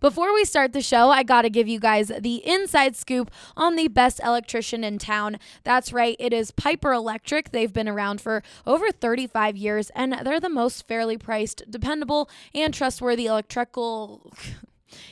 Before 0.00 0.32
we 0.32 0.46
start 0.46 0.72
the 0.72 0.80
show, 0.80 1.10
I 1.10 1.22
got 1.22 1.42
to 1.42 1.50
give 1.50 1.68
you 1.68 1.78
guys 1.78 2.10
the 2.20 2.36
inside 2.46 2.96
scoop 2.96 3.30
on 3.54 3.76
the 3.76 3.88
best 3.88 4.18
electrician 4.24 4.82
in 4.82 4.96
town. 4.96 5.38
That's 5.62 5.92
right, 5.92 6.16
it 6.18 6.32
is 6.32 6.52
Piper 6.52 6.94
Electric. 6.94 7.50
They've 7.50 7.72
been 7.72 7.88
around 7.88 8.22
for 8.22 8.42
over 8.66 8.90
35 8.90 9.58
years 9.58 9.90
and 9.90 10.14
they're 10.24 10.40
the 10.40 10.48
most 10.48 10.88
fairly 10.88 11.18
priced, 11.18 11.70
dependable, 11.70 12.30
and 12.54 12.72
trustworthy 12.72 13.26
electrical 13.26 14.32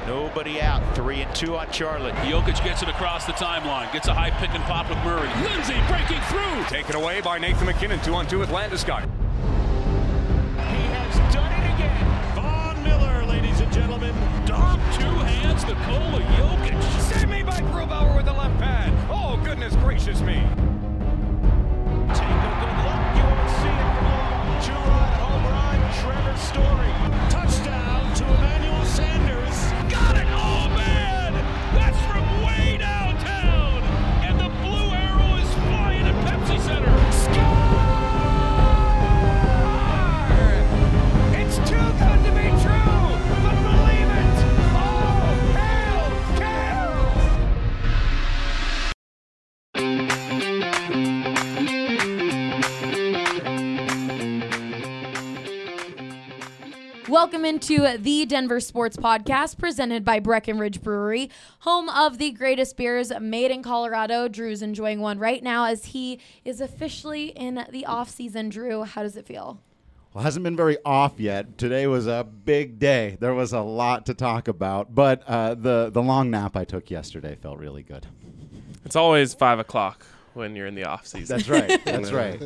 Nobody 0.07 0.61
out. 0.61 0.83
Three 0.95 1.23
and 1.23 1.35
two 1.35 1.57
on 1.57 1.71
Charlotte. 1.73 2.15
Jokic 2.17 2.63
gets 2.63 2.83
it 2.83 2.89
across 2.89 3.25
the 3.27 3.33
timeline, 3.33 3.91
gets 3.93 4.09
a 4.09 4.15
high 4.15 4.31
pick 4.31 4.51
and 4.51 4.63
pop 4.65 4.89
with 4.89 4.99
Murray. 4.99 5.29
Lindsay 5.43 5.81
breaking 5.89 6.21
through. 6.29 6.65
Taken 6.69 6.95
away 6.97 7.21
by 7.21 7.39
Nathan 7.39 7.67
MacKinnon, 7.67 8.01
two 8.01 8.15
on 8.15 8.27
two 8.27 8.39
with 8.39 8.51
Landeskog. 8.51 9.05
He 10.57 10.83
has 10.93 11.17
done 11.33 11.53
it 11.53 11.75
again. 11.75 12.35
Von 12.35 12.83
Miller, 12.83 13.25
ladies 13.27 13.61
and 13.61 13.73
gentlemen. 13.73 14.15
Dog 14.45 14.79
two 14.93 15.05
hands, 15.25 15.65
Nikola 15.65 16.21
Jokic. 16.37 16.83
Save 17.01 17.29
me 17.29 17.43
by 17.43 17.61
Grubauer 17.61 18.15
with 18.17 18.27
the 18.27 18.33
left 18.33 18.59
pad. 18.59 18.93
Oh, 19.11 19.41
goodness 19.43 19.75
gracious 19.77 20.21
me. 20.21 20.35
Take 22.13 22.29
a 22.29 22.53
good 22.61 22.77
look. 22.85 23.01
You 23.17 23.25
won't 23.25 23.51
see 23.57 23.73
it 23.73 23.89
for 23.97 24.05
long. 24.05 24.61
Two-run 24.61 25.13
home 25.17 25.45
run. 25.49 25.77
Trevor 25.99 26.37
Story. 26.37 26.93
Touchdown 27.31 27.74
Welcome 57.25 57.47
into 57.47 57.97
the 57.97 58.27
Denver 58.27 58.61
Sports 58.61 58.99
Podcast 58.99 59.57
presented 59.57 60.05
by 60.05 60.21
Breckenridge 60.21 60.83
Brewery, 60.83 61.31
home 61.61 61.89
of 61.89 62.19
the 62.19 62.31
greatest 62.33 62.77
beers 62.77 63.11
made 63.19 63.51
in 63.51 63.63
Colorado. 63.63 64.29
Drew's 64.29 64.61
enjoying 64.61 65.01
one 65.01 65.19
right 65.19 65.43
now 65.43 65.65
as 65.65 65.87
he 65.87 66.21
is 66.45 66.61
officially 66.61 67.29
in 67.29 67.65
the 67.71 67.87
off 67.87 68.11
season. 68.11 68.51
Drew, 68.51 68.83
how 68.83 69.03
does 69.03 69.17
it 69.17 69.25
feel? 69.25 69.59
Well, 70.13 70.23
hasn't 70.23 70.45
been 70.45 70.55
very 70.55 70.77
off 70.85 71.19
yet. 71.19 71.57
Today 71.57 71.87
was 71.87 72.07
a 72.07 72.29
big 72.45 72.79
day. 72.79 73.17
There 73.19 73.33
was 73.33 73.55
a 73.55 73.63
lot 73.63 74.05
to 74.05 74.13
talk 74.13 74.47
about, 74.47 74.95
but 74.95 75.23
uh, 75.27 75.55
the 75.55 75.89
the 75.91 76.03
long 76.03 76.31
nap 76.31 76.59
I 76.59 76.67
took 76.67 76.91
yesterday 76.91 77.37
felt 77.37 77.59
really 77.59 77.83
good. 77.83 78.07
It's 78.85 78.97
always 78.97 79.33
five 79.33 79.59
o'clock 79.59 80.05
when 80.35 80.55
you're 80.55 80.67
in 80.67 80.75
the 80.75 80.85
off 80.85 81.07
season. 81.07 81.39
That's 81.39 81.49
right. 81.49 81.83
That's 81.87 82.13
right. 82.13 82.43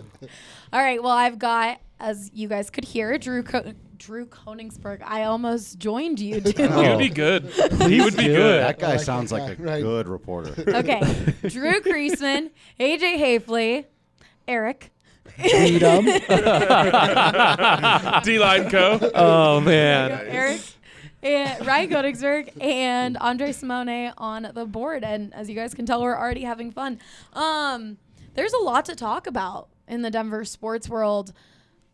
All 0.72 0.80
right, 0.80 1.02
well, 1.02 1.10
I've 1.10 1.40
got, 1.40 1.80
as 1.98 2.30
you 2.32 2.46
guys 2.46 2.70
could 2.70 2.84
hear, 2.84 3.18
Drew 3.18 3.42
Co- 3.42 3.72
Drew 3.98 4.26
Koenigsberg. 4.26 5.02
I 5.04 5.24
almost 5.24 5.78
joined 5.78 6.20
you, 6.20 6.40
dude. 6.40 6.56
He 6.56 6.88
would 6.88 6.98
be 6.98 7.08
good. 7.08 7.44
he 7.82 8.00
would 8.00 8.16
be 8.16 8.24
good. 8.24 8.62
That 8.62 8.78
guy 8.78 8.96
sounds 8.96 9.32
like 9.32 9.58
a 9.58 9.62
right. 9.62 9.82
good 9.82 10.08
reporter. 10.08 10.54
Okay, 10.78 11.00
Drew 11.48 11.80
Creasman, 11.80 12.50
AJ 12.78 13.18
Haefele, 13.18 13.84
Eric. 14.46 14.92
D 18.22 18.38
line 18.38 18.70
co. 18.70 19.10
Oh 19.14 19.60
man. 19.60 20.12
Eric, 20.28 20.60
and 21.22 21.66
Ryan 21.66 21.90
Koenigsberg 21.90 22.62
and 22.62 23.16
Andre 23.16 23.52
Simone 23.52 24.12
on 24.18 24.50
the 24.54 24.64
board. 24.66 25.02
And 25.04 25.34
as 25.34 25.48
you 25.48 25.54
guys 25.54 25.74
can 25.74 25.84
tell, 25.84 26.02
we're 26.02 26.16
already 26.16 26.42
having 26.42 26.70
fun. 26.70 27.00
Um, 27.32 27.98
there's 28.34 28.52
a 28.52 28.58
lot 28.58 28.84
to 28.86 28.94
talk 28.94 29.26
about 29.26 29.68
in 29.88 30.02
the 30.02 30.10
Denver 30.10 30.44
sports 30.44 30.88
world. 30.88 31.32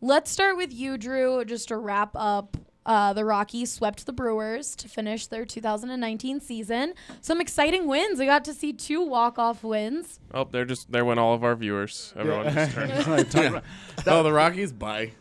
Let's 0.04 0.30
start 0.30 0.58
with 0.58 0.70
you, 0.70 0.98
Drew, 0.98 1.42
just 1.46 1.68
to 1.68 1.78
wrap 1.78 2.10
up. 2.14 2.58
Uh, 2.84 3.14
the 3.14 3.24
Rockies 3.24 3.72
swept 3.72 4.04
the 4.04 4.12
Brewers 4.12 4.76
to 4.76 4.86
finish 4.86 5.26
their 5.28 5.46
2019 5.46 6.40
season. 6.40 6.92
Some 7.22 7.40
exciting 7.40 7.86
wins. 7.86 8.18
We 8.18 8.26
got 8.26 8.44
to 8.44 8.52
see 8.52 8.74
two 8.74 9.00
walk-off 9.00 9.64
wins. 9.64 10.20
Oh, 10.34 10.44
they're 10.44 10.66
just 10.66 10.92
there 10.92 11.06
went 11.06 11.20
all 11.20 11.32
of 11.32 11.42
our 11.42 11.56
viewers. 11.56 12.12
Everyone 12.18 12.52
just 12.52 13.32
turned. 13.32 13.62
Oh, 14.06 14.22
the 14.22 14.30
Rockies? 14.30 14.72
Bye. 14.74 15.12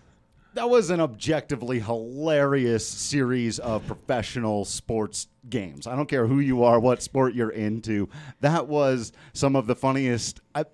That 0.53 0.69
was 0.69 0.89
an 0.89 0.99
objectively 0.99 1.79
hilarious 1.79 2.85
series 2.85 3.59
of 3.59 3.87
professional 3.87 4.65
sports 4.65 5.29
games. 5.49 5.87
I 5.87 5.95
don't 5.95 6.09
care 6.09 6.27
who 6.27 6.41
you 6.41 6.65
are, 6.65 6.77
what 6.77 7.01
sport 7.01 7.35
you're 7.35 7.51
into. 7.51 8.09
That 8.41 8.67
was 8.67 9.13
some 9.31 9.55
of 9.55 9.65
the 9.65 9.75
funniest. 9.75 10.41
I, 10.53 10.65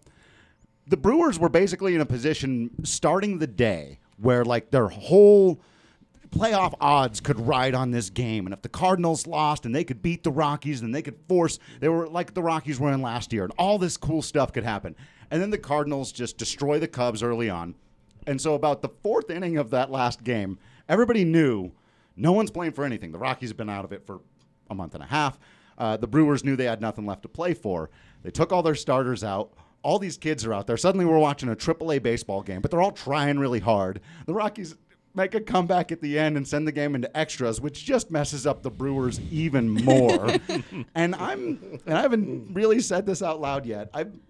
the 0.89 0.97
Brewers 0.97 1.37
were 1.37 1.49
basically 1.49 1.93
in 1.93 2.01
a 2.01 2.05
position 2.05 2.71
starting 2.83 3.37
the 3.37 3.47
day 3.47 3.98
where 4.21 4.45
like 4.45 4.71
their 4.71 4.87
whole 4.87 5.61
playoff 6.31 6.73
odds 6.79 7.19
could 7.19 7.39
ride 7.39 7.73
on 7.73 7.91
this 7.91 8.09
game. 8.09 8.45
And 8.45 8.53
if 8.53 8.61
the 8.61 8.69
Cardinals 8.69 9.25
lost 9.25 9.65
and 9.65 9.73
they 9.73 9.83
could 9.83 10.01
beat 10.01 10.23
the 10.23 10.31
Rockies, 10.31 10.81
then 10.81 10.91
they 10.91 11.01
could 11.01 11.17
force, 11.27 11.59
they 11.79 11.89
were 11.89 12.07
like 12.07 12.33
the 12.33 12.43
Rockies 12.43 12.79
were 12.79 12.91
in 12.91 13.01
last 13.01 13.33
year, 13.33 13.43
and 13.43 13.53
all 13.57 13.77
this 13.77 13.97
cool 13.97 14.21
stuff 14.21 14.53
could 14.53 14.63
happen. 14.63 14.95
And 15.31 15.41
then 15.41 15.49
the 15.49 15.57
Cardinals 15.57 16.11
just 16.11 16.37
destroy 16.37 16.79
the 16.79 16.87
Cubs 16.87 17.23
early 17.23 17.49
on. 17.49 17.75
And 18.27 18.39
so, 18.39 18.53
about 18.53 18.81
the 18.81 18.89
fourth 19.01 19.29
inning 19.29 19.57
of 19.57 19.69
that 19.71 19.91
last 19.91 20.23
game, 20.23 20.59
everybody 20.87 21.23
knew 21.23 21.71
no 22.15 22.31
one's 22.31 22.51
playing 22.51 22.73
for 22.73 22.83
anything. 22.83 23.11
The 23.11 23.17
Rockies 23.17 23.49
have 23.49 23.57
been 23.57 23.69
out 23.69 23.85
of 23.85 23.91
it 23.91 24.05
for 24.05 24.21
a 24.69 24.75
month 24.75 24.93
and 24.93 25.03
a 25.03 25.07
half. 25.07 25.39
Uh, 25.77 25.97
the 25.97 26.07
Brewers 26.07 26.43
knew 26.43 26.55
they 26.55 26.65
had 26.65 26.81
nothing 26.81 27.05
left 27.05 27.23
to 27.23 27.29
play 27.29 27.53
for. 27.53 27.89
They 28.21 28.31
took 28.31 28.51
all 28.51 28.61
their 28.61 28.75
starters 28.75 29.23
out. 29.23 29.53
All 29.81 29.99
these 29.99 30.17
kids 30.17 30.45
are 30.45 30.53
out 30.53 30.67
there. 30.67 30.77
Suddenly, 30.77 31.05
we're 31.05 31.19
watching 31.19 31.49
a 31.49 31.55
AAA 31.55 32.03
baseball 32.03 32.41
game, 32.41 32.61
but 32.61 32.71
they're 32.71 32.81
all 32.81 32.91
trying 32.91 33.39
really 33.39 33.59
hard. 33.59 34.01
The 34.25 34.33
Rockies 34.33 34.75
make 35.15 35.35
a 35.35 35.41
comeback 35.41 35.91
at 35.91 36.01
the 36.01 36.17
end 36.17 36.37
and 36.37 36.47
send 36.47 36.67
the 36.67 36.71
game 36.71 36.95
into 36.95 37.15
extras, 37.17 37.59
which 37.59 37.85
just 37.85 38.11
messes 38.11 38.45
up 38.45 38.61
the 38.63 38.71
Brewers 38.71 39.19
even 39.31 39.69
more. 39.69 40.35
and 40.95 41.15
I'm 41.15 41.79
and 41.85 41.97
I 41.97 42.01
haven't 42.01 42.53
really 42.53 42.79
said 42.79 43.05
this 43.05 43.21
out 43.21 43.41
loud 43.41 43.65
yet. 43.65 43.89
I'm 43.93 44.21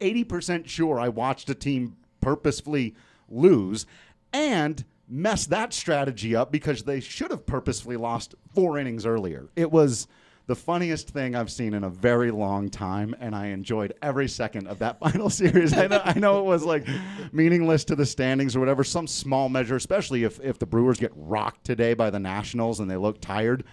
80% 0.00 0.66
sure 0.68 0.98
I 0.98 1.08
watched 1.08 1.48
a 1.50 1.54
team 1.54 1.96
purposefully 2.20 2.94
lose 3.28 3.86
and 4.32 4.84
mess 5.08 5.46
that 5.46 5.72
strategy 5.72 6.34
up 6.34 6.50
because 6.50 6.82
they 6.82 7.00
should 7.00 7.30
have 7.30 7.46
purposefully 7.46 7.96
lost 7.96 8.34
four 8.54 8.78
innings 8.78 9.06
earlier. 9.06 9.48
It 9.54 9.70
was 9.70 10.08
the 10.46 10.54
funniest 10.54 11.08
thing 11.08 11.34
I've 11.34 11.50
seen 11.50 11.72
in 11.72 11.84
a 11.84 11.88
very 11.88 12.30
long 12.30 12.68
time, 12.68 13.14
and 13.18 13.34
I 13.34 13.46
enjoyed 13.46 13.94
every 14.02 14.28
second 14.28 14.66
of 14.66 14.78
that 14.80 14.98
final 15.00 15.30
series. 15.30 15.76
I 15.76 15.86
know, 15.86 16.02
I 16.04 16.18
know 16.18 16.40
it 16.40 16.44
was 16.44 16.64
like 16.64 16.86
meaningless 17.32 17.84
to 17.86 17.96
the 17.96 18.06
standings 18.06 18.54
or 18.54 18.60
whatever, 18.60 18.84
some 18.84 19.06
small 19.06 19.48
measure, 19.48 19.76
especially 19.76 20.24
if, 20.24 20.40
if 20.40 20.58
the 20.58 20.66
Brewers 20.66 20.98
get 20.98 21.12
rocked 21.14 21.64
today 21.64 21.94
by 21.94 22.10
the 22.10 22.20
Nationals 22.20 22.80
and 22.80 22.90
they 22.90 22.96
look 22.96 23.20
tired. 23.20 23.64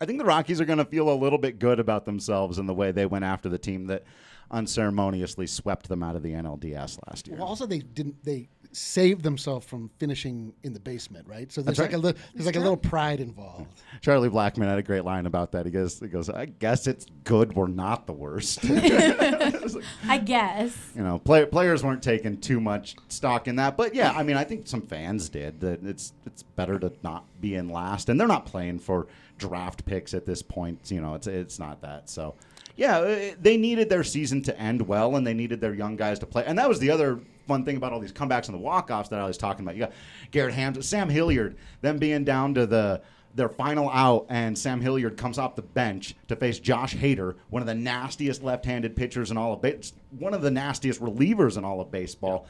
I 0.00 0.06
think 0.06 0.18
the 0.18 0.24
Rockies 0.24 0.60
are 0.60 0.66
going 0.66 0.78
to 0.78 0.84
feel 0.84 1.08
a 1.08 1.14
little 1.14 1.38
bit 1.38 1.58
good 1.58 1.80
about 1.80 2.04
themselves 2.04 2.58
in 2.58 2.66
the 2.66 2.74
way 2.74 2.92
they 2.92 3.06
went 3.06 3.24
after 3.24 3.48
the 3.48 3.58
team 3.58 3.86
that 3.86 4.04
unceremoniously 4.50 5.46
swept 5.46 5.88
them 5.88 6.02
out 6.02 6.16
of 6.16 6.22
the 6.22 6.32
NLDS 6.32 6.98
last 7.08 7.26
year. 7.26 7.36
Well, 7.36 7.46
also 7.46 7.66
they 7.66 7.78
didn't 7.78 8.22
they 8.24 8.48
saved 8.76 9.22
themselves 9.22 9.64
from 9.66 9.90
finishing 9.98 10.52
in 10.62 10.74
the 10.74 10.80
basement, 10.80 11.26
right? 11.26 11.50
So 11.50 11.62
there's 11.62 11.78
That's 11.78 11.92
like 11.92 11.94
a 11.94 12.06
right. 12.06 12.14
li- 12.14 12.22
there's 12.34 12.46
like 12.46 12.56
a 12.56 12.60
little 12.60 12.76
pride 12.76 13.20
involved. 13.20 13.66
Charlie 14.02 14.28
Blackmon 14.28 14.66
had 14.66 14.78
a 14.78 14.82
great 14.82 15.04
line 15.04 15.24
about 15.24 15.52
that. 15.52 15.64
He 15.64 15.72
goes, 15.72 15.98
he 15.98 16.08
goes, 16.08 16.28
I 16.28 16.44
guess 16.44 16.86
it's 16.86 17.06
good 17.24 17.54
we're 17.54 17.68
not 17.68 18.06
the 18.06 18.12
worst. 18.12 18.60
I 20.08 20.18
guess. 20.22 20.76
you 20.94 21.02
know, 21.02 21.18
play, 21.18 21.46
players 21.46 21.82
weren't 21.82 22.02
taking 22.02 22.36
too 22.38 22.60
much 22.60 22.96
stock 23.08 23.48
in 23.48 23.56
that, 23.56 23.76
but 23.78 23.94
yeah, 23.94 24.12
I 24.12 24.22
mean, 24.22 24.36
I 24.36 24.44
think 24.44 24.66
some 24.66 24.82
fans 24.82 25.28
did. 25.30 25.60
That 25.60 25.82
it's 25.82 26.12
it's 26.26 26.42
better 26.42 26.78
to 26.78 26.92
not 27.02 27.24
be 27.40 27.54
in 27.54 27.70
last, 27.70 28.08
and 28.10 28.20
they're 28.20 28.28
not 28.28 28.44
playing 28.44 28.78
for 28.80 29.06
draft 29.38 29.86
picks 29.86 30.12
at 30.12 30.26
this 30.26 30.42
point. 30.42 30.90
You 30.90 31.00
know, 31.00 31.14
it's 31.14 31.26
it's 31.26 31.58
not 31.58 31.80
that. 31.80 32.10
So, 32.10 32.34
yeah, 32.76 32.98
uh, 32.98 33.34
they 33.40 33.56
needed 33.56 33.88
their 33.88 34.04
season 34.04 34.42
to 34.42 34.58
end 34.60 34.82
well, 34.82 35.16
and 35.16 35.26
they 35.26 35.34
needed 35.34 35.62
their 35.62 35.74
young 35.74 35.96
guys 35.96 36.18
to 36.18 36.26
play, 36.26 36.44
and 36.44 36.58
that 36.58 36.68
was 36.68 36.78
the 36.78 36.90
other 36.90 37.20
fun 37.46 37.64
thing 37.64 37.76
about 37.76 37.92
all 37.92 38.00
these 38.00 38.12
comebacks 38.12 38.46
and 38.46 38.54
the 38.54 38.58
walk 38.58 38.90
offs 38.90 39.08
that 39.10 39.20
I 39.20 39.26
was 39.26 39.38
talking 39.38 39.64
about. 39.64 39.76
You 39.76 39.82
got 39.82 39.92
Garrett 40.30 40.54
Hams, 40.54 40.86
Sam 40.86 41.08
Hilliard, 41.08 41.56
them 41.80 41.98
being 41.98 42.24
down 42.24 42.54
to 42.54 42.66
the 42.66 43.02
their 43.34 43.48
final 43.50 43.90
out, 43.90 44.24
and 44.30 44.56
Sam 44.56 44.80
Hilliard 44.80 45.18
comes 45.18 45.38
off 45.38 45.56
the 45.56 45.62
bench 45.62 46.14
to 46.28 46.36
face 46.36 46.58
Josh 46.58 46.96
Hader, 46.96 47.34
one 47.50 47.60
of 47.60 47.66
the 47.66 47.74
nastiest 47.74 48.42
left-handed 48.42 48.96
pitchers 48.96 49.30
in 49.30 49.36
all 49.36 49.52
of 49.52 49.60
base, 49.60 49.92
one 50.18 50.32
of 50.32 50.40
the 50.40 50.50
nastiest 50.50 51.02
relievers 51.02 51.58
in 51.58 51.64
all 51.64 51.82
of 51.82 51.90
baseball. 51.90 52.46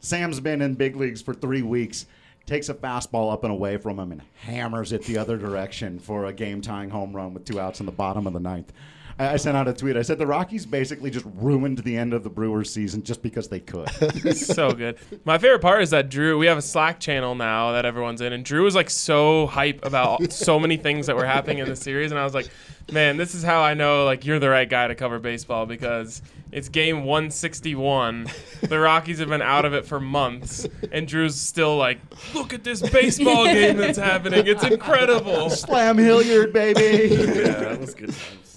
Sam's 0.00 0.40
been 0.40 0.62
in 0.62 0.74
big 0.74 0.96
leagues 0.96 1.22
for 1.22 1.32
three 1.32 1.62
weeks. 1.62 2.06
Takes 2.46 2.68
a 2.68 2.74
fastball 2.74 3.32
up 3.32 3.44
and 3.44 3.52
away 3.52 3.76
from 3.76 4.00
him 4.00 4.10
and 4.10 4.22
hammers 4.34 4.92
it 4.92 5.04
the 5.04 5.18
other 5.18 5.36
direction 5.36 6.00
for 6.00 6.24
a 6.24 6.32
game-tying 6.32 6.90
home 6.90 7.14
run 7.14 7.32
with 7.32 7.44
two 7.44 7.60
outs 7.60 7.78
in 7.78 7.86
the 7.86 7.92
bottom 7.92 8.26
of 8.26 8.32
the 8.32 8.40
ninth. 8.40 8.72
I 9.20 9.34
I 9.34 9.36
sent 9.36 9.56
out 9.56 9.68
a 9.68 9.72
tweet. 9.72 9.96
I 9.96 10.02
said 10.02 10.18
the 10.18 10.26
Rockies 10.26 10.66
basically 10.66 11.10
just 11.10 11.26
ruined 11.34 11.78
the 11.78 11.96
end 11.96 12.14
of 12.14 12.24
the 12.24 12.30
Brewers 12.30 12.72
season 12.72 13.02
just 13.02 13.22
because 13.22 13.48
they 13.48 13.60
could. 13.60 13.88
so 14.36 14.72
good. 14.72 14.98
My 15.24 15.38
favorite 15.38 15.60
part 15.60 15.82
is 15.82 15.90
that 15.90 16.08
Drew. 16.08 16.38
We 16.38 16.46
have 16.46 16.58
a 16.58 16.62
Slack 16.62 16.98
channel 16.98 17.34
now 17.34 17.72
that 17.72 17.84
everyone's 17.84 18.20
in, 18.22 18.32
and 18.32 18.44
Drew 18.44 18.64
was 18.64 18.74
like 18.74 18.90
so 18.90 19.46
hype 19.46 19.84
about 19.84 20.32
so 20.32 20.58
many 20.58 20.76
things 20.76 21.06
that 21.06 21.16
were 21.16 21.26
happening 21.26 21.58
in 21.58 21.68
the 21.68 21.76
series, 21.76 22.10
and 22.10 22.18
I 22.18 22.24
was 22.24 22.34
like, 22.34 22.48
man, 22.90 23.16
this 23.16 23.34
is 23.34 23.42
how 23.42 23.60
I 23.60 23.74
know 23.74 24.04
like 24.04 24.24
you're 24.24 24.38
the 24.38 24.48
right 24.48 24.68
guy 24.68 24.88
to 24.88 24.94
cover 24.94 25.18
baseball 25.18 25.66
because 25.66 26.22
it's 26.50 26.68
game 26.68 27.04
161. 27.04 28.26
The 28.62 28.78
Rockies 28.78 29.18
have 29.18 29.28
been 29.28 29.42
out 29.42 29.64
of 29.64 29.74
it 29.74 29.86
for 29.86 30.00
months, 30.00 30.66
and 30.90 31.06
Drew's 31.06 31.38
still 31.38 31.76
like, 31.76 32.00
look 32.34 32.52
at 32.52 32.64
this 32.64 32.80
baseball 32.88 33.44
game 33.52 33.76
that's 33.76 33.98
happening. 33.98 34.46
It's 34.46 34.64
incredible. 34.64 35.50
Slam 35.50 35.98
Hilliard, 35.98 36.52
baby. 36.52 36.80
Yeah, 37.40 37.52
that 37.60 37.80
was 37.80 37.94
good 37.94 38.08
times. 38.08 38.49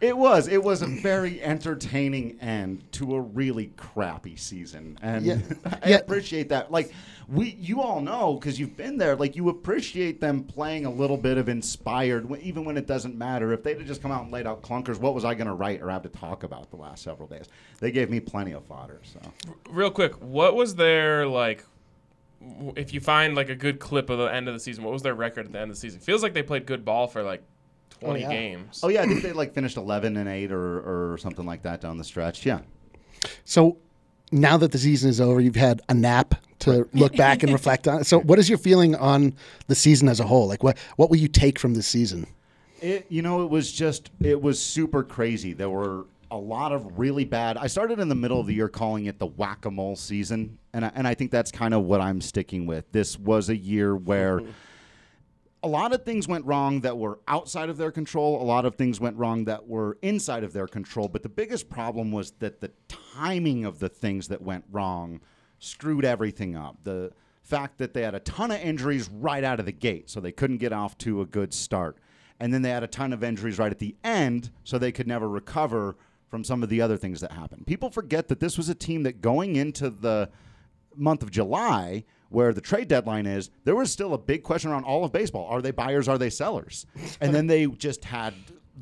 It 0.00 0.16
was. 0.16 0.48
It 0.48 0.62
was 0.62 0.82
a 0.82 0.86
very 0.86 1.42
entertaining 1.42 2.38
end 2.40 2.90
to 2.92 3.14
a 3.14 3.20
really 3.20 3.68
crappy 3.76 4.36
season, 4.36 4.98
and 5.02 5.24
Yeah. 5.24 5.38
I 5.82 5.88
Yeah. 5.90 5.96
appreciate 5.96 6.48
that. 6.50 6.70
Like 6.70 6.92
we, 7.28 7.56
you 7.58 7.80
all 7.80 8.00
know 8.00 8.34
because 8.34 8.60
you've 8.60 8.76
been 8.76 8.98
there. 8.98 9.16
Like 9.16 9.34
you 9.36 9.48
appreciate 9.48 10.20
them 10.20 10.44
playing 10.44 10.84
a 10.84 10.90
little 10.90 11.16
bit 11.16 11.38
of 11.38 11.48
inspired, 11.48 12.30
even 12.42 12.64
when 12.64 12.76
it 12.76 12.86
doesn't 12.86 13.16
matter. 13.16 13.52
If 13.52 13.62
they'd 13.62 13.78
have 13.78 13.86
just 13.86 14.02
come 14.02 14.10
out 14.12 14.22
and 14.24 14.32
laid 14.32 14.46
out 14.46 14.62
clunkers, 14.62 14.98
what 14.98 15.14
was 15.14 15.24
I 15.24 15.34
going 15.34 15.46
to 15.46 15.54
write 15.54 15.80
or 15.80 15.88
have 15.90 16.02
to 16.02 16.08
talk 16.10 16.42
about 16.42 16.70
the 16.70 16.76
last 16.76 17.02
several 17.02 17.28
days? 17.28 17.48
They 17.80 17.90
gave 17.90 18.10
me 18.10 18.20
plenty 18.20 18.52
of 18.52 18.64
fodder. 18.66 19.00
So 19.04 19.20
Real 19.70 19.90
quick, 19.90 20.14
what 20.22 20.54
was 20.54 20.74
their 20.74 21.26
like? 21.26 21.64
If 22.76 22.92
you 22.92 23.00
find 23.00 23.34
like 23.34 23.48
a 23.48 23.54
good 23.54 23.80
clip 23.80 24.10
of 24.10 24.18
the 24.18 24.26
end 24.26 24.48
of 24.48 24.54
the 24.54 24.60
season, 24.60 24.84
what 24.84 24.92
was 24.92 25.00
their 25.02 25.14
record 25.14 25.46
at 25.46 25.52
the 25.52 25.58
end 25.60 25.70
of 25.70 25.76
the 25.76 25.80
season? 25.80 26.00
Feels 26.00 26.22
like 26.22 26.34
they 26.34 26.42
played 26.42 26.66
good 26.66 26.84
ball 26.84 27.06
for 27.06 27.22
like 27.22 27.42
20 28.00 28.20
yeah. 28.20 28.28
games. 28.28 28.80
oh 28.82 28.88
yeah, 28.88 29.02
I 29.02 29.06
think 29.06 29.22
they 29.22 29.32
like 29.32 29.54
finished 29.54 29.76
eleven 29.76 30.16
and 30.16 30.28
eight 30.28 30.52
or 30.52 31.12
or 31.12 31.18
something 31.18 31.46
like 31.46 31.62
that 31.62 31.80
down 31.80 31.98
the 31.98 32.04
stretch. 32.04 32.44
Yeah. 32.44 32.60
So 33.44 33.78
now 34.32 34.56
that 34.56 34.72
the 34.72 34.78
season 34.78 35.10
is 35.10 35.20
over, 35.20 35.40
you've 35.40 35.56
had 35.56 35.80
a 35.88 35.94
nap 35.94 36.34
to 36.60 36.88
look 36.92 37.16
back 37.16 37.42
and 37.42 37.52
reflect 37.52 37.86
on. 37.88 38.04
So 38.04 38.20
what 38.20 38.38
is 38.38 38.48
your 38.48 38.58
feeling 38.58 38.94
on 38.94 39.34
the 39.66 39.74
season 39.74 40.08
as 40.08 40.20
a 40.20 40.24
whole? 40.24 40.48
Like 40.48 40.62
what 40.62 40.78
what 40.96 41.10
will 41.10 41.18
you 41.18 41.28
take 41.28 41.58
from 41.58 41.74
this 41.74 41.86
season? 41.86 42.26
It, 42.80 43.06
you 43.08 43.22
know, 43.22 43.42
it 43.42 43.50
was 43.50 43.72
just, 43.72 44.10
it 44.20 44.42
was 44.42 44.60
super 44.60 45.02
crazy. 45.02 45.54
There 45.54 45.70
were 45.70 46.04
a 46.30 46.36
lot 46.36 46.70
of 46.70 46.98
really 46.98 47.24
bad. 47.24 47.56
I 47.56 47.66
started 47.66 47.98
in 47.98 48.10
the 48.10 48.14
middle 48.14 48.38
of 48.38 48.46
the 48.46 48.52
year 48.52 48.68
calling 48.68 49.06
it 49.06 49.18
the 49.18 49.26
whack 49.26 49.64
a 49.64 49.70
mole 49.70 49.96
season. 49.96 50.58
And 50.74 50.84
I, 50.84 50.92
and 50.94 51.08
I 51.08 51.14
think 51.14 51.30
that's 51.30 51.50
kind 51.50 51.72
of 51.72 51.84
what 51.84 52.02
I'm 52.02 52.20
sticking 52.20 52.66
with. 52.66 52.84
This 52.92 53.18
was 53.18 53.48
a 53.48 53.56
year 53.56 53.96
where 53.96 54.40
mm-hmm. 54.40 54.50
A 55.64 55.68
lot 55.68 55.94
of 55.94 56.04
things 56.04 56.28
went 56.28 56.44
wrong 56.44 56.82
that 56.82 56.98
were 56.98 57.20
outside 57.26 57.70
of 57.70 57.78
their 57.78 57.90
control. 57.90 58.40
A 58.40 58.44
lot 58.44 58.66
of 58.66 58.76
things 58.76 59.00
went 59.00 59.16
wrong 59.16 59.46
that 59.46 59.66
were 59.66 59.96
inside 60.02 60.44
of 60.44 60.52
their 60.52 60.66
control. 60.66 61.08
But 61.08 61.22
the 61.22 61.28
biggest 61.30 61.70
problem 61.70 62.12
was 62.12 62.32
that 62.40 62.60
the 62.60 62.70
timing 62.88 63.64
of 63.64 63.78
the 63.78 63.88
things 63.88 64.28
that 64.28 64.42
went 64.42 64.64
wrong 64.70 65.20
screwed 65.58 66.04
everything 66.04 66.54
up. 66.54 66.76
The 66.84 67.12
fact 67.42 67.78
that 67.78 67.94
they 67.94 68.02
had 68.02 68.14
a 68.14 68.20
ton 68.20 68.50
of 68.50 68.60
injuries 68.60 69.08
right 69.08 69.42
out 69.42 69.58
of 69.58 69.64
the 69.64 69.72
gate, 69.72 70.10
so 70.10 70.20
they 70.20 70.32
couldn't 70.32 70.58
get 70.58 70.72
off 70.72 70.98
to 70.98 71.22
a 71.22 71.26
good 71.26 71.54
start. 71.54 71.96
And 72.38 72.52
then 72.52 72.60
they 72.60 72.70
had 72.70 72.82
a 72.82 72.88
ton 72.88 73.14
of 73.14 73.24
injuries 73.24 73.58
right 73.58 73.72
at 73.72 73.78
the 73.78 73.96
end, 74.04 74.50
so 74.64 74.78
they 74.78 74.92
could 74.92 75.06
never 75.06 75.28
recover 75.28 75.96
from 76.28 76.44
some 76.44 76.62
of 76.62 76.68
the 76.68 76.82
other 76.82 76.98
things 76.98 77.20
that 77.22 77.32
happened. 77.32 77.66
People 77.66 77.90
forget 77.90 78.28
that 78.28 78.40
this 78.40 78.58
was 78.58 78.68
a 78.68 78.74
team 78.74 79.04
that 79.04 79.22
going 79.22 79.56
into 79.56 79.88
the 79.88 80.28
month 80.94 81.22
of 81.22 81.30
July, 81.30 82.04
where 82.28 82.52
the 82.52 82.60
trade 82.60 82.88
deadline 82.88 83.26
is, 83.26 83.50
there 83.64 83.76
was 83.76 83.90
still 83.90 84.14
a 84.14 84.18
big 84.18 84.42
question 84.42 84.70
around 84.70 84.84
all 84.84 85.04
of 85.04 85.12
baseball. 85.12 85.46
Are 85.46 85.62
they 85.62 85.70
buyers? 85.70 86.08
Are 86.08 86.18
they 86.18 86.30
sellers? 86.30 86.86
And 87.20 87.34
then 87.34 87.46
they 87.46 87.66
just 87.66 88.04
had 88.04 88.34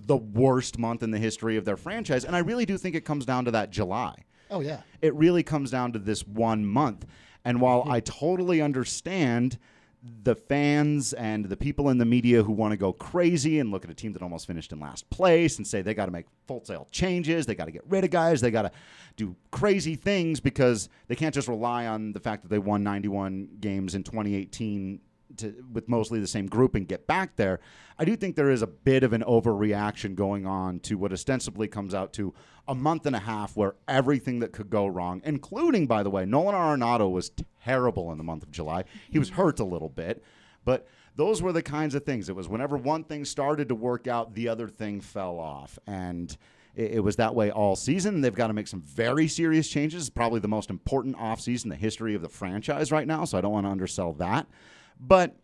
the 0.06 0.16
worst 0.16 0.78
month 0.78 1.02
in 1.02 1.10
the 1.10 1.18
history 1.18 1.56
of 1.56 1.64
their 1.64 1.76
franchise. 1.76 2.24
And 2.24 2.34
I 2.34 2.40
really 2.40 2.64
do 2.64 2.78
think 2.78 2.94
it 2.94 3.04
comes 3.04 3.26
down 3.26 3.44
to 3.44 3.50
that 3.50 3.70
July. 3.70 4.14
Oh 4.50 4.60
yeah. 4.60 4.80
It 5.00 5.14
really 5.14 5.42
comes 5.42 5.70
down 5.70 5.92
to 5.92 5.98
this 5.98 6.26
one 6.26 6.64
month. 6.64 7.06
And 7.44 7.60
while 7.60 7.82
mm-hmm. 7.82 7.92
I 7.92 8.00
totally 8.00 8.60
understand 8.60 9.58
the 10.24 10.34
fans 10.34 11.12
and 11.12 11.44
the 11.44 11.56
people 11.56 11.88
in 11.88 11.98
the 11.98 12.04
media 12.04 12.42
who 12.42 12.52
want 12.52 12.72
to 12.72 12.76
go 12.76 12.92
crazy 12.92 13.60
and 13.60 13.70
look 13.70 13.84
at 13.84 13.90
a 13.90 13.94
team 13.94 14.12
that 14.12 14.22
almost 14.22 14.46
finished 14.46 14.72
in 14.72 14.80
last 14.80 15.08
place 15.10 15.58
and 15.58 15.66
say 15.66 15.80
they 15.80 15.94
got 15.94 16.06
to 16.06 16.12
make 16.12 16.26
full 16.48 16.64
sale 16.64 16.88
changes, 16.90 17.46
they 17.46 17.54
got 17.54 17.66
to 17.66 17.70
get 17.70 17.82
rid 17.88 18.02
of 18.02 18.10
guys, 18.10 18.40
they 18.40 18.50
got 18.50 18.62
to 18.62 18.72
do 19.16 19.36
crazy 19.52 19.94
things 19.94 20.40
because 20.40 20.88
they 21.06 21.14
can't 21.14 21.34
just 21.34 21.46
rely 21.46 21.86
on 21.86 22.12
the 22.12 22.20
fact 22.20 22.42
that 22.42 22.48
they 22.48 22.58
won 22.58 22.82
91 22.82 23.48
games 23.60 23.94
in 23.94 24.02
2018 24.02 25.00
to, 25.38 25.64
with 25.72 25.88
mostly 25.88 26.20
the 26.20 26.26
same 26.26 26.46
group 26.46 26.74
and 26.74 26.86
get 26.86 27.06
back 27.06 27.36
there. 27.36 27.60
I 27.98 28.04
do 28.04 28.16
think 28.16 28.36
there 28.36 28.50
is 28.50 28.62
a 28.62 28.66
bit 28.66 29.02
of 29.02 29.12
an 29.12 29.22
overreaction 29.22 30.14
going 30.14 30.46
on 30.46 30.80
to 30.80 30.96
what 30.96 31.12
ostensibly 31.12 31.68
comes 31.68 31.94
out 31.94 32.12
to 32.14 32.34
a 32.66 32.74
month 32.74 33.06
and 33.06 33.16
a 33.16 33.20
half 33.20 33.56
where 33.56 33.74
everything 33.88 34.38
that 34.40 34.52
could 34.52 34.70
go 34.70 34.86
wrong, 34.86 35.20
including, 35.24 35.86
by 35.86 36.02
the 36.02 36.10
way, 36.10 36.24
Nolan 36.24 36.54
Arenado 36.54 37.10
was 37.10 37.30
terrible 37.64 38.10
in 38.12 38.18
the 38.18 38.24
month 38.24 38.42
of 38.42 38.50
July. 38.50 38.84
He 39.10 39.18
was 39.18 39.30
hurt 39.30 39.60
a 39.60 39.64
little 39.64 39.88
bit, 39.88 40.22
but 40.64 40.86
those 41.16 41.42
were 41.42 41.52
the 41.52 41.62
kinds 41.62 41.94
of 41.94 42.04
things. 42.04 42.28
It 42.28 42.36
was 42.36 42.48
whenever 42.48 42.76
one 42.76 43.04
thing 43.04 43.24
started 43.24 43.68
to 43.68 43.74
work 43.74 44.06
out, 44.06 44.34
the 44.34 44.48
other 44.48 44.68
thing 44.68 45.00
fell 45.00 45.38
off. 45.38 45.78
And 45.86 46.34
it, 46.74 46.92
it 46.92 47.00
was 47.00 47.16
that 47.16 47.34
way 47.34 47.50
all 47.50 47.76
season. 47.76 48.20
They've 48.20 48.34
got 48.34 48.46
to 48.46 48.52
make 48.52 48.68
some 48.68 48.82
very 48.82 49.28
serious 49.28 49.68
changes. 49.68 50.08
Probably 50.08 50.40
the 50.40 50.48
most 50.48 50.70
important 50.70 51.16
offseason 51.16 51.64
in 51.64 51.70
the 51.70 51.76
history 51.76 52.14
of 52.14 52.22
the 52.22 52.28
franchise 52.28 52.90
right 52.90 53.06
now, 53.06 53.24
so 53.24 53.38
I 53.38 53.40
don't 53.40 53.52
want 53.52 53.66
to 53.66 53.70
undersell 53.70 54.12
that. 54.14 54.46
But 55.04 55.36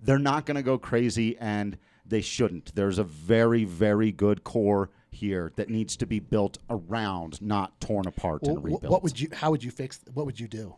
they're 0.00 0.18
not 0.18 0.46
going 0.46 0.56
to 0.56 0.62
go 0.62 0.78
crazy 0.78 1.36
and 1.38 1.76
they 2.06 2.20
shouldn't. 2.22 2.74
There's 2.74 2.98
a 2.98 3.04
very, 3.04 3.64
very 3.64 4.10
good 4.10 4.42
core 4.42 4.90
here 5.10 5.52
that 5.56 5.68
needs 5.68 5.96
to 5.98 6.06
be 6.06 6.18
built 6.20 6.58
around, 6.70 7.42
not 7.42 7.78
torn 7.80 8.06
apart 8.06 8.42
Well, 8.42 8.56
and 8.56 8.64
rebuilt. 8.64 8.90
what 8.90 9.02
would 9.02 9.20
you? 9.20 9.28
How 9.32 9.50
would 9.50 9.62
you 9.62 9.70
fix? 9.70 10.00
What 10.14 10.26
would 10.26 10.38
you 10.40 10.48
do? 10.48 10.74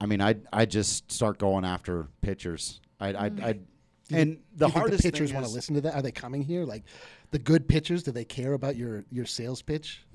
I 0.00 0.06
mean, 0.06 0.20
I'd, 0.20 0.46
I'd 0.52 0.70
just 0.70 1.10
start 1.10 1.38
going 1.38 1.64
after 1.64 2.08
pitchers. 2.22 2.80
I'd, 3.00 3.16
I'd, 3.16 3.36
mm. 3.36 3.44
I'd 3.44 3.60
you- 4.08 4.16
and 4.16 4.38
the 4.56 4.66
you 4.66 4.72
think 4.72 4.80
hardest 4.80 5.02
the 5.02 5.10
pitchers 5.10 5.32
want 5.34 5.44
to 5.44 5.52
listen 5.52 5.74
to 5.74 5.80
that. 5.82 5.94
Are 5.94 6.02
they 6.02 6.12
coming 6.12 6.40
here? 6.40 6.64
Like 6.64 6.84
the 7.30 7.38
good 7.38 7.68
pitchers, 7.68 8.02
do 8.02 8.10
they 8.12 8.24
care 8.24 8.54
about 8.54 8.76
your 8.76 9.04
your 9.10 9.26
sales 9.26 9.60
pitch? 9.60 10.02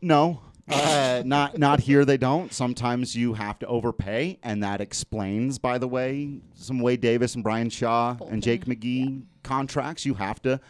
No, 0.00 0.42
uh, 0.70 1.22
not 1.24 1.58
not 1.58 1.80
here. 1.80 2.04
They 2.04 2.16
don't. 2.16 2.52
Sometimes 2.52 3.16
you 3.16 3.34
have 3.34 3.58
to 3.60 3.66
overpay, 3.66 4.38
and 4.42 4.62
that 4.62 4.80
explains, 4.80 5.58
by 5.58 5.78
the 5.78 5.88
way, 5.88 6.40
some 6.54 6.80
Wade 6.80 7.00
Davis 7.00 7.34
and 7.34 7.44
Bryan 7.44 7.70
Shaw 7.70 8.16
and 8.28 8.42
Jake 8.42 8.66
McGee 8.66 9.22
contracts. 9.42 10.04
You 10.04 10.14
have 10.14 10.42
to 10.42 10.60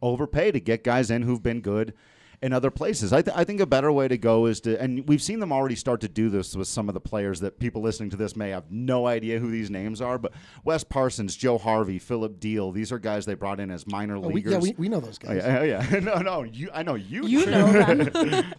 overpay 0.00 0.52
to 0.52 0.60
get 0.60 0.84
guys 0.84 1.10
in 1.10 1.22
who've 1.22 1.42
been 1.42 1.60
good 1.60 1.92
in 2.40 2.52
other 2.52 2.70
places. 2.70 3.12
I, 3.12 3.22
th- 3.22 3.36
I 3.36 3.42
think 3.44 3.60
a 3.60 3.66
better 3.66 3.90
way 3.90 4.06
to 4.08 4.16
go 4.16 4.46
is 4.46 4.60
to, 4.60 4.80
and 4.80 5.06
we've 5.08 5.20
seen 5.22 5.40
them 5.40 5.52
already 5.52 5.74
start 5.74 6.00
to 6.02 6.08
do 6.08 6.28
this 6.30 6.54
with 6.54 6.68
some 6.68 6.88
of 6.88 6.94
the 6.94 7.00
players 7.00 7.40
that 7.40 7.58
people 7.58 7.82
listening 7.82 8.10
to 8.10 8.16
this 8.16 8.36
may 8.36 8.50
have 8.50 8.70
no 8.70 9.06
idea 9.06 9.38
who 9.40 9.50
these 9.50 9.70
names 9.70 10.00
are, 10.00 10.18
but 10.18 10.32
Wes 10.64 10.84
Parsons, 10.84 11.34
Joe 11.36 11.58
Harvey, 11.58 11.98
Phillip 11.98 12.38
Diehl, 12.38 12.72
these 12.72 12.92
are 12.92 12.98
guys 12.98 13.26
they 13.26 13.34
brought 13.34 13.58
in 13.58 13.70
as 13.70 13.86
minor 13.86 14.16
Oh, 14.16 14.20
we, 14.20 14.34
leaguers. 14.34 14.52
yeah, 14.52 14.58
we, 14.58 14.74
we 14.78 14.88
know 14.88 15.00
those 15.00 15.18
Oh, 15.24 15.28
guys. 15.34 15.42
yeah, 15.44 15.62
yeah. 15.90 15.98
no, 16.02 16.16
no, 16.18 16.42
you. 16.44 16.70
I 16.72 16.82
know 16.84 16.94
you. 16.94 17.26
You 17.26 17.44
do. 17.44 17.50
know 17.50 17.72
them. 17.72 18.00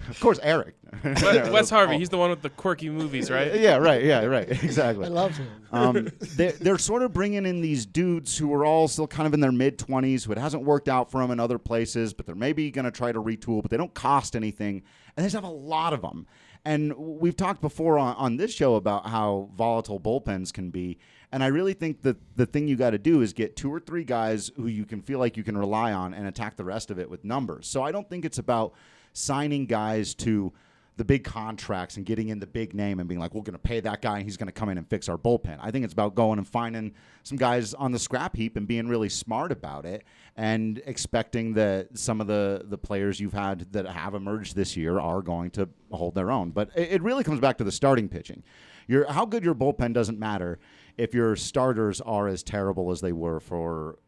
of 0.09 0.19
course, 0.19 0.39
Eric. 0.43 0.75
Wes, 1.03 1.50
Wes 1.51 1.69
Harvey, 1.69 1.98
he's 1.98 2.09
the 2.09 2.17
one 2.17 2.31
with 2.31 2.41
the 2.41 2.50
quirky 2.50 2.89
movies, 2.89 3.29
right? 3.31 3.59
Yeah, 3.59 3.77
right. 3.77 4.03
Yeah, 4.03 4.25
right. 4.25 4.50
Exactly. 4.50 5.05
I 5.05 5.09
love 5.09 5.38
him. 5.38 5.48
um, 5.71 6.09
they're, 6.36 6.51
they're 6.53 6.77
sort 6.77 7.03
of 7.03 7.13
bringing 7.13 7.45
in 7.45 7.62
these 7.62 7.86
dudes 7.86 8.38
who 8.38 8.51
are 8.53 8.65
all 8.65 8.88
still 8.88 9.07
kind 9.07 9.27
of 9.27 9.33
in 9.33 9.39
their 9.39 9.51
mid 9.51 9.77
20s, 9.77 10.25
who 10.25 10.31
it 10.31 10.38
hasn't 10.38 10.63
worked 10.63 10.89
out 10.89 11.12
for 11.12 11.21
them 11.21 11.31
in 11.31 11.39
other 11.39 11.57
places, 11.59 12.13
but 12.13 12.25
they're 12.25 12.36
maybe 12.36 12.71
going 12.71 12.86
to 12.86 12.91
try 12.91 13.12
to 13.12 13.21
retool, 13.21 13.62
but 13.70 13.78
they 13.78 13.78
don't 13.78 13.94
cost 13.94 14.36
anything. 14.36 14.84
And 15.16 15.24
they 15.24 15.24
just 15.24 15.36
have 15.36 15.44
a 15.44 15.50
lot 15.50 15.94
of 15.94 16.02
them. 16.02 16.28
And 16.66 16.94
we've 16.98 17.38
talked 17.38 17.62
before 17.62 17.98
on, 17.98 18.16
on 18.16 18.38
this 18.38 18.54
show 18.54 18.76
about 18.76 19.08
how 19.08 19.50
volatile 19.56 20.00
bullpens 20.00 20.52
can 20.52 20.72
be. 20.72 20.98
And 21.32 21.44
I 21.44 21.48
really 21.48 21.74
think 21.74 22.02
that 22.02 22.18
the 22.36 22.46
thing 22.46 22.68
you 22.68 22.76
got 22.76 22.90
to 22.90 22.98
do 22.98 23.22
is 23.22 23.34
get 23.34 23.56
two 23.56 23.72
or 23.72 23.80
three 23.80 24.04
guys 24.04 24.52
who 24.56 24.68
you 24.68 24.86
can 24.86 25.02
feel 25.02 25.20
like 25.20 25.38
you 25.38 25.44
can 25.44 25.58
rely 25.58 25.94
on 25.94 26.14
and 26.14 26.28
attack 26.28 26.56
the 26.56 26.64
rest 26.64 26.92
of 26.92 27.00
it 27.00 27.10
with 27.10 27.24
numbers. 27.24 27.68
So 27.68 27.84
I 27.84 27.92
don't 27.92 28.10
think 28.10 28.26
it's 28.26 28.40
about 28.40 28.74
signing 29.14 29.66
guys 29.66 30.14
to 30.16 30.52
the 31.00 31.06
big 31.06 31.24
contracts 31.24 31.96
and 31.96 32.06
getting 32.06 32.27
in 32.27 32.39
the 32.39 32.46
big 32.46 32.74
name 32.74 33.00
and 33.00 33.08
being 33.08 33.22
like, 33.22 33.34
we're 33.34 33.41
going 33.41 33.53
to 33.53 33.58
pay 33.58 33.79
that 33.79 34.01
guy 34.01 34.18
and 34.18 34.25
he's 34.25 34.36
going 34.36 34.48
to 34.48 34.51
come 34.51 34.68
in 34.68 34.77
and 34.77 34.86
fix 34.86 35.08
our 35.08 35.18
bullpen. 35.18 35.58
I 35.62 35.72
think 35.72 35.86
it's 35.86 35.94
about 35.94 36.13
going 36.13 36.39
and 36.39 36.48
finding 36.48 36.94
some 37.24 37.38
guys 37.38 37.74
on 37.74 37.94
the 37.94 37.98
scrap 37.98 38.36
heap 38.36 38.58
and 38.58 38.68
being 38.68 38.89
really 38.89 39.08
smart 39.08 39.53
about 39.53 39.86
it 39.86 40.03
and 40.36 40.82
expecting 40.86 41.53
that 41.53 41.98
some 41.98 42.20
of 42.20 42.27
the, 42.27 42.65
the 42.65 42.77
players 42.77 43.18
you've 43.18 43.32
had 43.32 43.72
that 43.72 43.88
have 43.88 44.13
emerged 44.13 44.58
this 44.58 44.75
year 44.75 45.00
are 45.00 45.22
going 45.22 45.51
to 45.51 45.70
hold 45.89 46.15
their 46.15 46.32
own. 46.32 46.51
But 46.51 46.70
it, 46.75 46.91
it 46.91 47.01
really 47.01 47.24
comes 47.24 47.39
back 47.39 47.58
to 47.60 47.63
the 47.63 47.72
starting 47.72 48.10
pitching. 48.10 48.44
Your, 48.86 49.10
how 49.10 49.25
good 49.25 49.46
your 49.46 49.56
bullpen 49.56 49.94
doesn't 49.94 50.20
matter 50.20 50.60
if 50.98 51.13
your 51.13 51.38
starters 51.38 52.01
are 52.01 52.27
as 52.27 52.44
terrible 52.44 52.91
as 52.91 53.00
they 53.00 53.13
were 53.13 53.39
for 53.39 54.00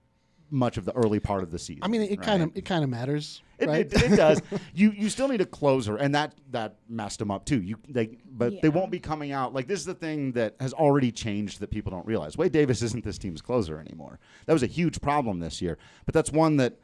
much 0.51 0.77
of 0.77 0.85
the 0.85 0.91
early 0.93 1.19
part 1.19 1.43
of 1.43 1.51
the 1.51 1.57
season. 1.57 1.83
I 1.83 1.87
mean, 1.87 2.01
it 2.01 2.09
right? 2.09 2.21
kind 2.21 2.43
of 2.43 2.51
it 2.55 2.65
kind 2.65 2.83
of 2.83 2.89
matters, 2.89 3.41
It, 3.57 3.67
right? 3.67 3.85
it, 3.85 3.93
it 4.11 4.15
does. 4.15 4.41
you 4.73 4.91
you 4.91 5.09
still 5.09 5.27
need 5.27 5.41
a 5.41 5.45
closer, 5.45 5.95
and 5.95 6.13
that 6.13 6.35
that 6.51 6.75
messed 6.89 7.19
them 7.19 7.31
up 7.31 7.45
too. 7.45 7.61
You 7.61 7.77
they 7.87 8.17
but 8.29 8.61
they 8.61 8.69
won't 8.69 8.91
be 8.91 8.99
coming 8.99 9.31
out 9.31 9.53
like 9.53 9.67
this 9.67 9.79
is 9.79 9.85
the 9.85 9.93
thing 9.93 10.33
that 10.33 10.55
has 10.59 10.73
already 10.73 11.11
changed 11.11 11.59
that 11.61 11.71
people 11.71 11.91
don't 11.91 12.05
realize. 12.05 12.37
Wade 12.37 12.51
Davis 12.51 12.81
isn't 12.81 13.03
this 13.03 13.17
team's 13.17 13.41
closer 13.41 13.79
anymore. 13.79 14.19
That 14.45 14.53
was 14.53 14.63
a 14.63 14.67
huge 14.67 15.01
problem 15.01 15.39
this 15.39 15.61
year, 15.61 15.77
but 16.05 16.13
that's 16.13 16.31
one 16.31 16.57
that 16.57 16.77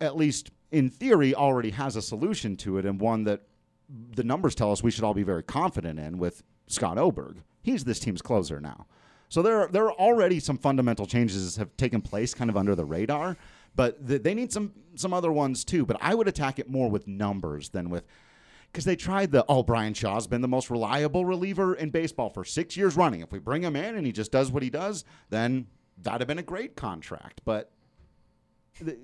at 0.00 0.16
least 0.16 0.50
in 0.72 0.88
theory 0.90 1.34
already 1.34 1.70
has 1.70 1.94
a 1.96 2.02
solution 2.02 2.56
to 2.56 2.78
it, 2.78 2.86
and 2.86 3.00
one 3.00 3.24
that 3.24 3.42
the 4.16 4.24
numbers 4.24 4.54
tell 4.54 4.72
us 4.72 4.82
we 4.82 4.90
should 4.90 5.04
all 5.04 5.14
be 5.14 5.22
very 5.22 5.42
confident 5.42 5.98
in 5.98 6.18
with 6.18 6.42
Scott 6.66 6.98
Oberg. 6.98 7.42
He's 7.62 7.84
this 7.84 8.00
team's 8.00 8.22
closer 8.22 8.60
now. 8.60 8.86
So 9.34 9.42
there 9.42 9.62
are, 9.62 9.66
there 9.66 9.84
are 9.86 9.92
already 9.94 10.38
some 10.38 10.56
fundamental 10.56 11.06
changes 11.06 11.56
have 11.56 11.76
taken 11.76 12.00
place 12.00 12.34
kind 12.34 12.48
of 12.48 12.56
under 12.56 12.76
the 12.76 12.84
radar, 12.84 13.36
but 13.74 14.06
th- 14.06 14.22
they 14.22 14.32
need 14.32 14.52
some 14.52 14.70
some 14.94 15.12
other 15.12 15.32
ones 15.32 15.64
too. 15.64 15.84
But 15.84 15.96
I 16.00 16.14
would 16.14 16.28
attack 16.28 16.60
it 16.60 16.70
more 16.70 16.88
with 16.88 17.08
numbers 17.08 17.70
than 17.70 17.90
with 17.90 18.06
because 18.70 18.84
they 18.84 18.94
tried 18.94 19.32
the 19.32 19.44
oh 19.48 19.64
Bryan 19.64 19.92
Shaw's 19.92 20.28
been 20.28 20.40
the 20.40 20.46
most 20.46 20.70
reliable 20.70 21.24
reliever 21.24 21.74
in 21.74 21.90
baseball 21.90 22.30
for 22.30 22.44
six 22.44 22.76
years 22.76 22.96
running. 22.96 23.22
If 23.22 23.32
we 23.32 23.40
bring 23.40 23.62
him 23.62 23.74
in 23.74 23.96
and 23.96 24.06
he 24.06 24.12
just 24.12 24.30
does 24.30 24.52
what 24.52 24.62
he 24.62 24.70
does, 24.70 25.04
then 25.30 25.66
that'd 26.00 26.20
have 26.20 26.28
been 26.28 26.38
a 26.38 26.42
great 26.44 26.76
contract. 26.76 27.40
But 27.44 27.72
th- 28.84 28.98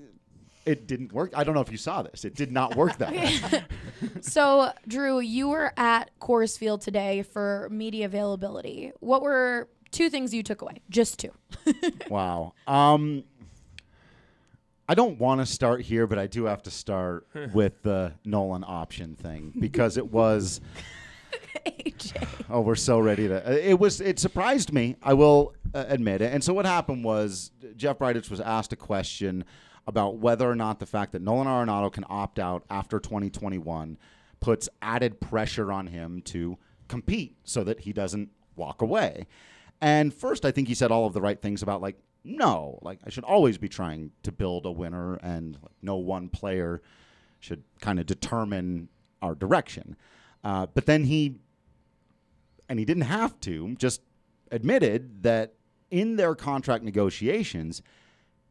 it 0.64 0.86
didn't 0.86 1.12
work. 1.12 1.32
I 1.34 1.42
don't 1.42 1.56
know 1.56 1.60
if 1.60 1.72
you 1.72 1.76
saw 1.76 2.02
this. 2.02 2.24
It 2.24 2.36
did 2.36 2.52
not 2.52 2.76
work 2.76 2.98
that 2.98 3.10
way. 3.52 3.64
So, 4.22 4.72
Drew, 4.88 5.20
you 5.20 5.48
were 5.48 5.74
at 5.76 6.10
Coors 6.20 6.56
Field 6.56 6.80
today 6.80 7.22
for 7.22 7.68
media 7.70 8.06
availability. 8.06 8.92
What 9.00 9.20
were 9.20 9.68
two 9.90 10.10
things 10.10 10.32
you 10.34 10.42
took 10.42 10.62
away? 10.62 10.80
Just 10.88 11.18
two. 11.18 11.32
Wow. 12.08 12.54
Um, 12.66 13.22
I 14.88 14.94
don't 14.94 15.20
want 15.20 15.40
to 15.40 15.46
start 15.46 15.82
here, 15.82 16.08
but 16.08 16.18
I 16.18 16.26
do 16.26 16.46
have 16.46 16.62
to 16.64 16.70
start 16.70 17.28
with 17.54 17.82
the 17.82 18.14
Nolan 18.24 18.64
option 18.66 19.14
thing 19.14 19.52
because 19.58 19.96
it 19.96 20.10
was. 20.10 20.60
AJ. 21.66 22.26
Oh, 22.48 22.60
we're 22.60 22.74
so 22.74 22.98
ready 22.98 23.28
to. 23.28 23.68
It 23.68 23.78
was. 23.78 24.00
It 24.00 24.18
surprised 24.18 24.72
me. 24.72 24.96
I 25.02 25.14
will 25.14 25.54
uh, 25.72 25.84
admit 25.88 26.22
it. 26.22 26.32
And 26.32 26.42
so 26.42 26.52
what 26.52 26.66
happened 26.66 27.04
was 27.04 27.52
Jeff 27.76 27.98
Bridich 27.98 28.30
was 28.30 28.40
asked 28.40 28.72
a 28.72 28.76
question 28.76 29.44
about 29.86 30.18
whether 30.18 30.50
or 30.50 30.56
not 30.56 30.80
the 30.80 30.86
fact 30.86 31.12
that 31.12 31.22
Nolan 31.22 31.46
Arenado 31.46 31.92
can 31.92 32.04
opt 32.08 32.38
out 32.40 32.64
after 32.70 32.98
2021 32.98 33.96
puts 34.40 34.68
added 34.82 35.20
pressure 35.20 35.70
on 35.70 35.86
him 35.86 36.22
to 36.22 36.58
compete 36.88 37.36
so 37.44 37.62
that 37.62 37.80
he 37.80 37.92
doesn't 37.92 38.30
walk 38.56 38.82
away. 38.82 39.26
And 39.80 40.12
first, 40.12 40.44
I 40.44 40.50
think 40.50 40.68
he 40.68 40.74
said 40.74 40.90
all 40.90 41.06
of 41.06 41.14
the 41.14 41.20
right 41.20 41.40
things 41.40 41.62
about 41.62 41.80
like 41.80 41.96
no, 42.22 42.78
like 42.82 42.98
I 43.04 43.10
should 43.10 43.24
always 43.24 43.58
be 43.58 43.68
trying 43.68 44.10
to 44.22 44.32
build 44.32 44.66
a 44.66 44.70
winner, 44.70 45.14
and 45.16 45.56
like, 45.62 45.72
no 45.82 45.96
one 45.96 46.28
player 46.28 46.82
should 47.38 47.62
kind 47.80 47.98
of 47.98 48.06
determine 48.06 48.88
our 49.22 49.34
direction. 49.34 49.96
Uh, 50.44 50.66
but 50.66 50.86
then 50.86 51.04
he 51.04 51.36
and 52.68 52.78
he 52.78 52.84
didn't 52.84 53.04
have 53.04 53.40
to, 53.40 53.74
just 53.76 54.02
admitted 54.52 55.22
that 55.22 55.54
in 55.90 56.16
their 56.16 56.34
contract 56.34 56.84
negotiations, 56.84 57.82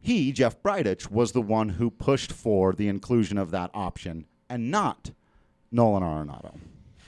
he, 0.01 0.31
Jeff 0.31 0.62
Bridich, 0.62 1.09
was 1.09 1.31
the 1.31 1.41
one 1.41 1.69
who 1.69 1.89
pushed 1.89 2.31
for 2.31 2.74
the 2.74 2.88
inclusion 2.88 3.38
of 3.38 3.51
that 3.51 3.71
option 3.74 4.25
and 4.50 4.71
not 4.71 5.12
Nolan 5.71 6.03
Arenado. 6.03 6.57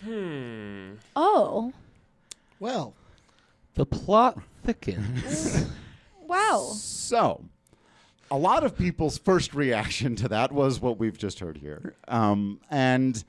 Hmm. 0.04 0.94
Oh, 1.16 1.74
well, 2.60 2.94
The 3.76 3.86
plot 3.86 4.40
thickens. 4.64 5.68
wow. 6.28 6.72
So, 6.74 7.46
a 8.30 8.38
lot 8.38 8.64
of 8.64 8.78
people's 8.78 9.18
first 9.18 9.54
reaction 9.54 10.16
to 10.18 10.28
that 10.30 10.52
was 10.52 10.80
what 10.80 11.00
we've 11.00 11.18
just 11.18 11.40
heard 11.40 11.58
here. 11.58 11.96
Um, 12.08 12.60
and 12.70 13.24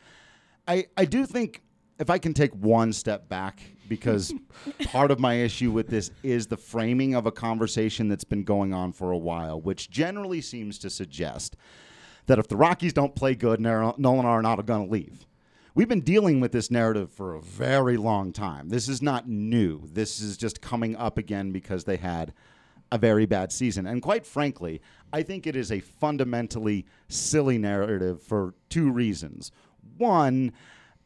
I, 0.67 0.87
I 0.97 1.05
do 1.05 1.27
think 1.27 1.63
if 1.99 2.11
I 2.11 2.19
can 2.19 2.35
take 2.35 2.53
one 2.55 2.93
step 2.93 3.29
back, 3.29 3.63
because 3.89 4.33
part 4.85 5.11
of 5.11 5.21
my 5.21 5.35
issue 5.35 5.71
with 5.71 5.89
this 5.89 6.11
is 6.23 6.47
the 6.47 6.57
framing 6.57 7.15
of 7.15 7.27
a 7.27 7.33
conversation 7.33 8.09
that's 8.09 8.25
been 8.25 8.45
going 8.45 8.73
on 8.73 8.93
for 8.93 9.13
a 9.13 9.19
while, 9.19 9.61
which 9.61 9.91
generally 9.91 10.41
seems 10.41 10.79
to 10.79 10.91
suggest 10.91 11.57
that 12.27 12.39
if 12.39 12.49
the 12.49 12.57
Rockies 12.57 12.93
don't 12.93 13.15
play 13.15 13.35
good, 13.35 13.61
Nar- 13.61 13.95
Nolan 13.99 14.27
Arenado 14.27 14.65
going 14.65 14.87
to 14.87 14.93
leave. 14.93 15.27
We've 15.75 15.89
been 15.89 16.03
dealing 16.03 16.41
with 16.41 16.53
this 16.53 16.71
narrative 16.71 17.11
for 17.11 17.35
a 17.35 17.41
very 17.41 17.97
long 17.97 18.33
time. 18.35 18.69
This 18.69 18.91
is 18.91 19.01
not 19.01 19.27
new. 19.27 19.81
This 19.87 20.21
is 20.21 20.37
just 20.37 20.61
coming 20.61 20.95
up 20.97 21.17
again 21.17 21.51
because 21.51 21.85
they 21.85 21.97
had 21.97 22.35
a 22.91 22.99
very 22.99 23.25
bad 23.25 23.51
season. 23.51 23.87
And 23.87 24.03
quite 24.03 24.27
frankly, 24.27 24.83
I 25.15 25.23
think 25.23 25.47
it 25.47 25.57
is 25.57 25.73
a 25.73 25.81
fundamentally 25.81 26.85
silly 27.09 27.57
narrative 27.57 28.23
for 28.23 28.55
two 28.69 28.93
reasons. 28.93 29.51
One, 29.97 30.53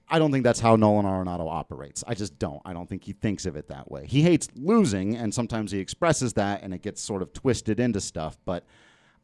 I 0.09 0.19
don't 0.19 0.33
think 0.33 0.43
that's 0.43 0.59
how 0.59 0.75
Nolan 0.75 1.07
Arenado 1.07 1.49
operates. 1.49 2.03
I 2.05 2.15
just 2.15 2.37
don't. 2.41 2.61
I 2.65 2.73
don't 2.73 2.89
think 2.89 3.05
he 3.05 3.13
thinks 3.13 3.47
of 3.47 3.55
it 3.55 3.69
that 3.69 3.89
way. 3.89 4.05
He 4.07 4.23
hates 4.23 4.49
losing, 4.57 5.15
and 5.15 5.33
sometimes 5.33 5.71
he 5.71 5.79
expresses 5.79 6.33
that, 6.33 6.65
and 6.65 6.75
it 6.75 6.83
gets 6.83 7.01
sort 7.01 7.23
of 7.23 7.33
twisted 7.33 7.79
into 7.79 8.01
stuff. 8.01 8.37
But 8.45 8.67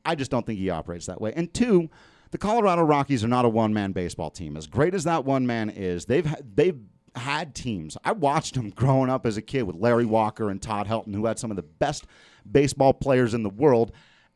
I 0.04 0.14
just 0.14 0.30
don't 0.30 0.46
think 0.46 0.60
he 0.60 0.70
operates 0.70 1.06
that 1.06 1.20
way. 1.20 1.32
And 1.34 1.52
two, 1.52 1.90
the 2.32 2.38
Colorado 2.38 2.82
Rockies 2.82 3.22
are 3.22 3.28
not 3.28 3.44
a 3.44 3.48
one-man 3.48 3.92
baseball 3.92 4.30
team. 4.30 4.56
As 4.56 4.66
great 4.66 4.94
as 4.94 5.04
that 5.04 5.24
one 5.24 5.46
man 5.46 5.70
is, 5.70 6.06
they've 6.06 6.34
they've 6.54 6.80
had 7.14 7.54
teams. 7.54 7.98
I 8.04 8.12
watched 8.12 8.54
them 8.54 8.70
growing 8.70 9.10
up 9.10 9.26
as 9.26 9.36
a 9.36 9.42
kid 9.42 9.64
with 9.64 9.76
Larry 9.76 10.06
Walker 10.06 10.48
and 10.48 10.60
Todd 10.60 10.88
Helton, 10.88 11.14
who 11.14 11.26
had 11.26 11.38
some 11.38 11.50
of 11.50 11.56
the 11.56 11.62
best 11.62 12.06
baseball 12.50 12.94
players 12.94 13.34
in 13.34 13.42
the 13.42 13.50
world, 13.50 13.92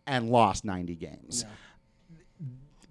and 0.07 0.31
lost 0.31 0.65
90 0.65 0.95
games. 0.95 1.47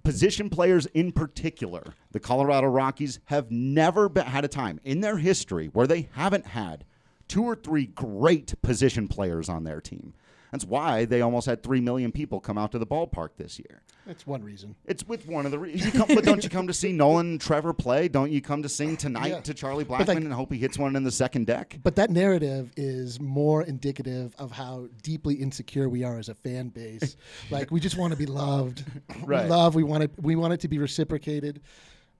Position 0.03 0.49
players 0.49 0.87
in 0.87 1.11
particular, 1.11 1.93
the 2.11 2.19
Colorado 2.19 2.67
Rockies 2.67 3.19
have 3.25 3.51
never 3.51 4.09
been, 4.09 4.25
had 4.25 4.43
a 4.43 4.47
time 4.47 4.79
in 4.83 5.01
their 5.01 5.17
history 5.17 5.67
where 5.67 5.87
they 5.87 6.09
haven't 6.13 6.47
had 6.47 6.83
two 7.27 7.43
or 7.43 7.55
three 7.55 7.85
great 7.85 8.59
position 8.63 9.07
players 9.07 9.49
on 9.49 9.63
their 9.63 9.81
team. 9.81 10.13
That's 10.51 10.63
why 10.65 11.05
they 11.05 11.21
almost 11.21 11.45
had 11.47 11.61
three 11.63 11.81
million 11.81 12.11
people 12.11 12.39
come 12.39 12.57
out 12.57 12.71
to 12.71 12.79
the 12.79 12.85
ballpark 12.87 13.29
this 13.37 13.59
year. 13.59 13.81
that's 14.05 14.25
one 14.27 14.43
reason. 14.43 14.75
It's 14.85 15.05
with 15.07 15.27
one 15.27 15.45
of 15.45 15.51
the 15.51 15.59
reasons. 15.59 15.93
But 16.07 16.23
don't 16.23 16.43
you 16.43 16.49
come 16.49 16.67
to 16.67 16.73
see 16.73 16.91
Nolan 16.93 17.39
Trevor 17.39 17.73
play? 17.73 18.07
Don't 18.07 18.31
you 18.31 18.41
come 18.41 18.61
to 18.63 18.69
sing 18.69 18.95
tonight 18.95 19.27
Yeah. 19.29 19.39
to 19.41 19.53
Charlie 19.53 19.83
Blackmon 19.83 20.07
like- 20.07 20.17
and 20.17 20.31
hope 20.31 20.51
he 20.53 20.59
hits 20.59 20.77
one 20.77 20.95
in 20.95 21.03
the 21.03 21.11
second 21.11 21.47
deck? 21.47 21.77
But 21.83 21.95
that 21.95 22.09
narrative 22.09 22.71
is 22.77 23.19
more 23.19 23.63
indicative 23.63 24.33
of 24.37 24.51
how 24.51 24.87
deeply 25.01 25.35
insecure 25.35 25.89
we 25.89 26.03
are 26.03 26.17
as 26.19 26.29
a 26.29 26.35
fan 26.35 26.69
base. 26.69 27.17
like 27.51 27.71
we 27.71 27.79
just 27.79 27.97
want 27.97 28.11
to 28.13 28.17
be 28.17 28.25
loved. 28.27 28.83
Right. 29.23 29.43
We 29.45 29.49
love. 29.49 29.75
We 29.75 29.83
want 29.83 30.03
it. 30.03 30.11
We 30.21 30.35
want 30.35 30.53
it 30.53 30.59
to 30.61 30.67
be 30.67 30.77
reciprocated. 30.77 31.61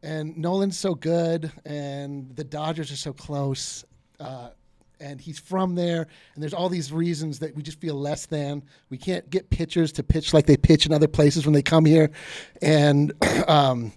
And 0.03 0.37
Nolan's 0.37 0.77
so 0.77 0.93
good, 0.93 1.51
and 1.65 2.35
the 2.35 2.43
Dodgers 2.43 2.91
are 2.91 2.95
so 2.97 3.13
close. 3.13 3.85
Uh, 4.19 4.49
and 4.99 5.19
he's 5.19 5.39
from 5.39 5.75
there, 5.75 6.07
and 6.33 6.43
there's 6.43 6.53
all 6.53 6.69
these 6.69 6.91
reasons 6.91 7.39
that 7.39 7.55
we 7.55 7.63
just 7.63 7.79
feel 7.79 7.95
less 7.95 8.25
than. 8.25 8.63
We 8.89 8.97
can't 8.97 9.29
get 9.29 9.49
pitchers 9.49 9.91
to 9.93 10.03
pitch 10.03 10.33
like 10.33 10.45
they 10.45 10.57
pitch 10.57 10.85
in 10.85 10.93
other 10.93 11.07
places 11.07 11.45
when 11.45 11.53
they 11.53 11.61
come 11.61 11.85
here, 11.85 12.11
and 12.61 13.13
um, 13.47 13.91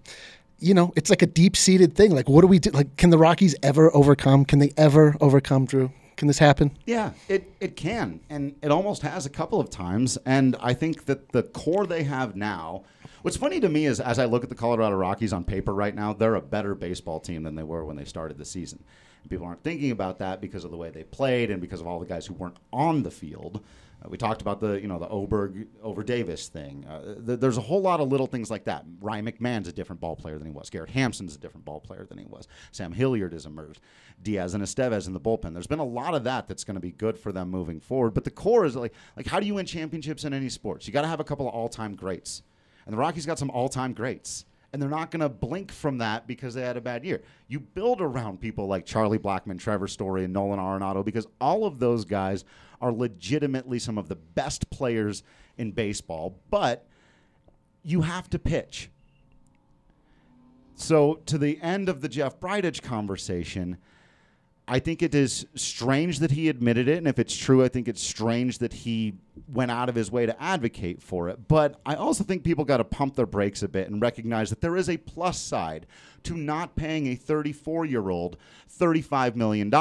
you 0.59 0.75
know, 0.75 0.93
it's 0.97 1.11
like 1.11 1.23
a 1.23 1.26
deep 1.26 1.57
seated 1.57 1.95
thing. 1.95 2.14
Like, 2.14 2.28
what 2.28 2.40
do 2.40 2.47
we 2.47 2.59
do? 2.59 2.71
Like, 2.71 2.97
can 2.97 3.11
the 3.11 3.19
Rockies 3.19 3.55
ever 3.62 3.95
overcome? 3.95 4.45
Can 4.45 4.59
they 4.59 4.73
ever 4.76 5.17
overcome, 5.21 5.67
Drew? 5.67 5.93
Can 6.17 6.26
this 6.26 6.38
happen? 6.38 6.76
Yeah, 6.85 7.12
it, 7.28 7.52
it 7.61 7.76
can. 7.76 8.21
And 8.28 8.57
it 8.61 8.73
almost 8.73 9.02
has 9.02 9.25
a 9.25 9.31
couple 9.31 9.61
of 9.61 9.71
times. 9.71 10.19
And 10.26 10.57
I 10.61 10.75
think 10.75 11.05
that 11.05 11.31
the 11.31 11.45
core 11.45 11.87
they 11.87 12.02
have 12.02 12.35
now, 12.35 12.83
what's 13.23 13.37
funny 13.37 13.61
to 13.61 13.69
me 13.69 13.87
is 13.87 14.00
as 14.00 14.19
I 14.19 14.25
look 14.25 14.43
at 14.43 14.49
the 14.49 14.57
Colorado 14.57 14.97
Rockies 14.97 15.33
on 15.33 15.45
paper 15.45 15.73
right 15.73 15.95
now, 15.95 16.12
they're 16.12 16.35
a 16.35 16.43
better 16.43 16.75
baseball 16.75 17.21
team 17.21 17.45
than 17.45 17.55
they 17.55 17.62
were 17.62 17.85
when 17.85 17.97
they 17.97 18.05
started 18.05 18.37
the 18.37 18.45
season. 18.45 18.83
People 19.28 19.47
aren't 19.47 19.62
thinking 19.62 19.90
about 19.90 20.18
that 20.18 20.40
because 20.40 20.64
of 20.64 20.70
the 20.70 20.76
way 20.76 20.90
they 20.90 21.04
played 21.04 21.50
and 21.50 21.61
because 21.61 21.80
of 21.80 21.87
all 21.87 21.99
the 21.99 22.06
guys 22.06 22.26
who 22.26 22.35
weren't 22.35 22.56
on 22.73 23.02
the 23.02 23.11
field. 23.11 23.62
Uh, 24.02 24.08
we 24.08 24.16
talked 24.16 24.40
about 24.40 24.61
the 24.61 24.80
you 24.80 24.87
know 24.87 24.99
the 24.99 25.08
Oberg 25.08 25.66
over 25.82 26.02
Davis 26.02 26.49
thing. 26.49 26.85
Uh, 26.85 27.14
th- 27.26 27.40
there's 27.40 27.58
a 27.58 27.62
whole 27.62 27.80
lot 27.80 28.00
of 28.00 28.08
little 28.08 28.26
things 28.26 28.50
like 28.50 28.64
that. 28.64 28.85
Ryan 29.00 29.26
McMahon's 29.26 29.68
a 29.68 29.73
different 29.73 30.00
ball 30.00 30.14
player 30.14 30.38
than 30.38 30.47
he 30.47 30.52
was. 30.52 30.70
Garrett 30.70 30.90
Hampson's 30.90 31.35
a 31.35 31.38
different 31.38 31.64
ball 31.64 31.80
player 31.80 32.06
than 32.06 32.18
he 32.18 32.26
was. 32.26 32.47
Sam 32.70 32.92
Hilliard 32.92 33.32
has 33.32 33.47
emerged. 33.47 33.80
Diaz 34.23 34.54
and 34.54 34.62
Estevez 34.62 35.06
in 35.06 35.14
the 35.14 35.20
bullpen. 35.20 35.52
There's 35.52 35.66
been 35.66 35.78
a 35.78 35.85
lot 35.85 36.14
of 36.14 36.25
that 36.25 36.47
that's 36.49 36.64
going 36.64 36.76
to 36.76 36.80
be 36.80 36.92
good 36.92 37.18
for 37.18 37.32
them 37.32 37.50
moving 37.50 37.80
forward. 37.80 38.14
But 38.14 38.25
the 38.25 38.30
core 38.30 38.64
is 38.64 38.76
like 38.76 38.94
like 39.16 39.26
how 39.26 39.40
do 39.40 39.47
you 39.47 39.54
win 39.54 39.66
championships 39.66 40.25
in 40.25 40.32
any 40.32 40.49
sports? 40.49 40.87
You 40.87 40.92
got 40.92 41.02
to 41.02 41.08
have 41.08 41.20
a 41.20 41.25
couple 41.25 41.49
of 41.49 41.54
all-time 41.54 41.94
greats, 41.94 42.42
and 42.87 42.92
the 42.92 42.99
Rockies 42.99 43.26
got 43.26 43.38
some 43.38 43.50
all-time 43.50 43.94
greats. 43.94 44.44
And 44.72 44.82
they're 44.82 44.90
not 44.90 45.10
going 45.10 45.20
to 45.20 45.30
blink 45.30 45.72
from 45.72 45.98
that 45.98 46.26
because 46.26 46.52
they 46.52 46.60
had 46.60 46.76
a 46.76 46.80
bad 46.80 47.04
year. 47.04 47.22
You 47.46 47.58
build 47.60 48.02
around 48.02 48.40
people 48.40 48.66
like 48.66 48.84
Charlie 48.84 49.18
Blackmon, 49.18 49.58
Trevor 49.58 49.88
Story, 49.88 50.25
and 50.25 50.32
Nolan 50.32 50.58
Arenado 50.58 51.02
because 51.04 51.26
all 51.40 51.64
of 51.64 51.78
those 51.78 52.04
guys 52.04 52.44
are 52.80 52.92
legitimately 52.92 53.78
some 53.78 53.96
of 53.96 54.08
the 54.08 54.16
best 54.16 54.68
players 54.70 55.22
in 55.56 55.72
baseball, 55.72 56.38
but 56.50 56.87
you 57.82 58.02
have 58.02 58.28
to 58.30 58.38
pitch. 58.38 58.90
So, 60.75 61.14
to 61.26 61.38
the 61.38 61.58
end 61.60 61.88
of 61.88 62.02
the 62.02 62.08
Jeff 62.08 62.38
Bridich 62.38 62.82
conversation, 62.82 63.78
I 64.70 64.80
think 64.80 65.02
it 65.02 65.14
is 65.14 65.46
strange 65.54 66.18
that 66.18 66.30
he 66.30 66.50
admitted 66.50 66.88
it. 66.88 66.98
And 66.98 67.08
if 67.08 67.18
it's 67.18 67.34
true, 67.34 67.64
I 67.64 67.68
think 67.68 67.88
it's 67.88 68.02
strange 68.02 68.58
that 68.58 68.75
he 68.75 69.14
went 69.50 69.70
out 69.70 69.88
of 69.88 69.94
his 69.94 70.12
way 70.12 70.26
to 70.26 70.42
advocate 70.42 71.02
for 71.02 71.30
it. 71.30 71.48
But 71.48 71.80
I 71.87 71.94
also 71.94 72.22
think 72.22 72.44
people 72.44 72.66
got 72.66 72.76
to 72.76 72.84
pump 72.84 73.16
their 73.16 73.26
brakes 73.26 73.62
a 73.62 73.68
bit 73.68 73.88
and 73.88 74.02
recognize 74.02 74.50
that 74.50 74.60
there 74.60 74.76
is 74.76 74.90
a 74.90 74.98
plus 74.98 75.40
side 75.40 75.87
to 76.25 76.37
not 76.37 76.76
paying 76.76 77.06
a 77.06 77.14
34 77.14 77.87
year 77.87 78.10
old 78.10 78.37
$35 78.70 79.37
million. 79.37 79.72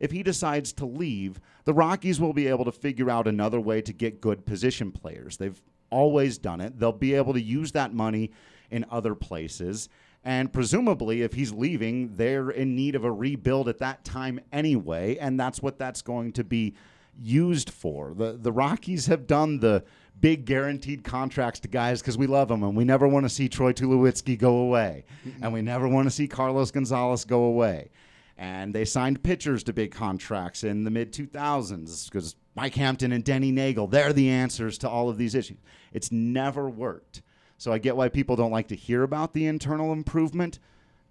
If 0.00 0.10
he 0.10 0.24
decides 0.24 0.72
to 0.74 0.86
leave, 0.86 1.40
the 1.64 1.74
Rockies 1.74 2.20
will 2.20 2.32
be 2.32 2.48
able 2.48 2.64
to 2.64 2.72
figure 2.72 3.10
out 3.10 3.28
another 3.28 3.60
way 3.60 3.80
to 3.80 3.92
get 3.92 4.20
good 4.20 4.44
position 4.44 4.90
players. 4.90 5.36
They've 5.36 5.62
always 5.90 6.36
done 6.36 6.60
it. 6.60 6.80
They'll 6.80 6.90
be 6.90 7.14
able 7.14 7.34
to 7.34 7.40
use 7.40 7.72
that 7.72 7.94
money 7.94 8.32
in 8.70 8.86
other 8.90 9.14
places. 9.14 9.88
And 10.22 10.52
presumably, 10.52 11.22
if 11.22 11.32
he's 11.32 11.52
leaving, 11.52 12.16
they're 12.16 12.50
in 12.50 12.76
need 12.76 12.94
of 12.94 13.04
a 13.04 13.12
rebuild 13.12 13.68
at 13.68 13.78
that 13.78 14.04
time 14.04 14.40
anyway. 14.52 15.16
And 15.16 15.40
that's 15.40 15.62
what 15.62 15.78
that's 15.78 16.02
going 16.02 16.32
to 16.32 16.44
be 16.44 16.74
used 17.18 17.70
for. 17.70 18.12
The, 18.14 18.38
the 18.40 18.52
Rockies 18.52 19.06
have 19.06 19.26
done 19.26 19.60
the 19.60 19.84
big 20.20 20.44
guaranteed 20.44 21.02
contracts 21.04 21.60
to 21.60 21.68
guys 21.68 22.00
because 22.00 22.18
we 22.18 22.26
love 22.26 22.48
them 22.48 22.62
and 22.62 22.76
we 22.76 22.84
never 22.84 23.08
want 23.08 23.24
to 23.24 23.30
see 23.30 23.48
Troy 23.48 23.72
Tulowitzki 23.72 24.38
go 24.38 24.58
away. 24.58 25.04
And 25.42 25.52
we 25.52 25.62
never 25.62 25.88
want 25.88 26.06
to 26.06 26.10
see 26.10 26.28
Carlos 26.28 26.70
Gonzalez 26.70 27.24
go 27.24 27.44
away. 27.44 27.90
And 28.36 28.74
they 28.74 28.84
signed 28.84 29.22
pitchers 29.22 29.62
to 29.64 29.72
big 29.72 29.92
contracts 29.92 30.64
in 30.64 30.84
the 30.84 30.90
mid 30.90 31.12
2000s 31.12 32.10
because 32.10 32.36
Mike 32.54 32.74
Hampton 32.74 33.12
and 33.12 33.24
Denny 33.24 33.52
Neagle, 33.52 33.86
they're 33.86 34.12
the 34.12 34.28
answers 34.30 34.78
to 34.78 34.88
all 34.88 35.08
of 35.08 35.18
these 35.18 35.34
issues. 35.34 35.58
It's 35.92 36.10
never 36.10 36.68
worked. 36.68 37.22
So 37.60 37.74
I 37.74 37.76
get 37.78 37.94
why 37.94 38.08
people 38.08 38.36
don't 38.36 38.50
like 38.50 38.68
to 38.68 38.74
hear 38.74 39.02
about 39.02 39.34
the 39.34 39.44
internal 39.44 39.92
improvement, 39.92 40.58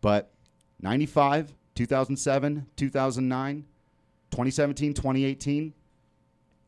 but 0.02 0.32
95, 0.82 1.54
2007, 1.76 2.66
2009, 2.76 3.66
2017, 4.32 4.94
2018, 4.96 5.74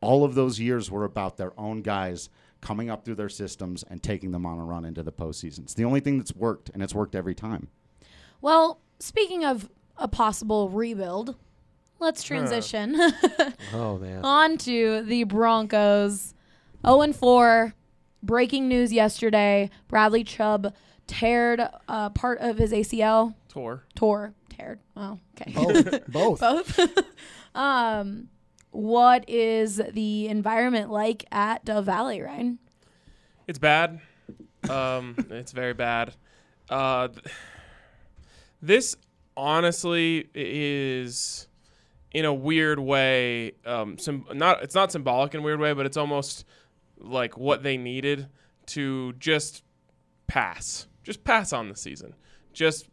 all 0.00 0.22
of 0.22 0.36
those 0.36 0.60
years 0.60 0.88
were 0.88 1.02
about 1.02 1.36
their 1.36 1.52
own 1.58 1.82
guys 1.82 2.28
coming 2.60 2.90
up 2.90 3.04
through 3.04 3.16
their 3.16 3.28
systems 3.28 3.82
and 3.90 4.00
taking 4.00 4.30
them 4.30 4.46
on 4.46 4.60
a 4.60 4.64
run 4.64 4.84
into 4.84 5.02
the 5.02 5.10
postseason. 5.10 5.64
It's 5.64 5.74
the 5.74 5.84
only 5.84 5.98
thing 5.98 6.16
that's 6.16 6.32
worked, 6.36 6.70
and 6.72 6.80
it's 6.80 6.94
worked 6.94 7.16
every 7.16 7.34
time. 7.34 7.66
Well, 8.40 8.78
speaking 9.00 9.44
of 9.44 9.68
a 9.96 10.06
possible 10.06 10.68
rebuild, 10.68 11.34
let's 11.98 12.22
transition 12.22 12.94
Oh 13.74 13.98
man. 13.98 14.20
on 14.24 14.58
to 14.58 15.02
the 15.02 15.24
Broncos. 15.24 16.34
0 16.86 17.02
and 17.02 17.16
4. 17.16 17.74
Breaking 18.22 18.68
news 18.68 18.92
yesterday 18.92 19.70
Bradley 19.88 20.24
Chubb 20.24 20.72
teared 21.08 21.70
uh, 21.88 22.10
part 22.10 22.38
of 22.40 22.58
his 22.58 22.72
ACL. 22.72 23.34
Tour. 23.48 23.84
Tore. 23.94 24.34
Teared. 24.50 24.78
Oh, 24.96 25.18
okay. 25.40 25.52
Both. 25.52 26.06
Both. 26.40 26.40
Both. 26.40 26.98
um, 27.54 28.28
what 28.70 29.28
is 29.28 29.80
the 29.92 30.28
environment 30.28 30.90
like 30.90 31.24
at 31.30 31.64
Dove 31.64 31.84
Valley, 31.84 32.20
Ryan? 32.22 32.58
It's 33.46 33.58
bad. 33.58 34.00
Um, 34.68 35.14
it's 35.30 35.52
very 35.52 35.74
bad. 35.74 36.14
Uh, 36.70 37.08
this 38.60 38.96
honestly 39.36 40.28
is, 40.34 41.48
in 42.12 42.24
a 42.24 42.32
weird 42.32 42.78
way, 42.78 43.52
um, 43.66 43.98
some 43.98 44.24
not. 44.32 44.62
It's 44.62 44.74
not 44.74 44.92
symbolic 44.92 45.34
in 45.34 45.40
a 45.40 45.42
weird 45.42 45.60
way, 45.60 45.72
but 45.72 45.84
it's 45.84 45.96
almost 45.96 46.44
like 47.02 47.36
what 47.36 47.62
they 47.62 47.76
needed 47.76 48.28
to 48.66 49.12
just 49.14 49.62
pass, 50.26 50.86
just 51.02 51.24
pass 51.24 51.52
on 51.52 51.68
the 51.68 51.76
season, 51.76 52.14
just 52.52 52.88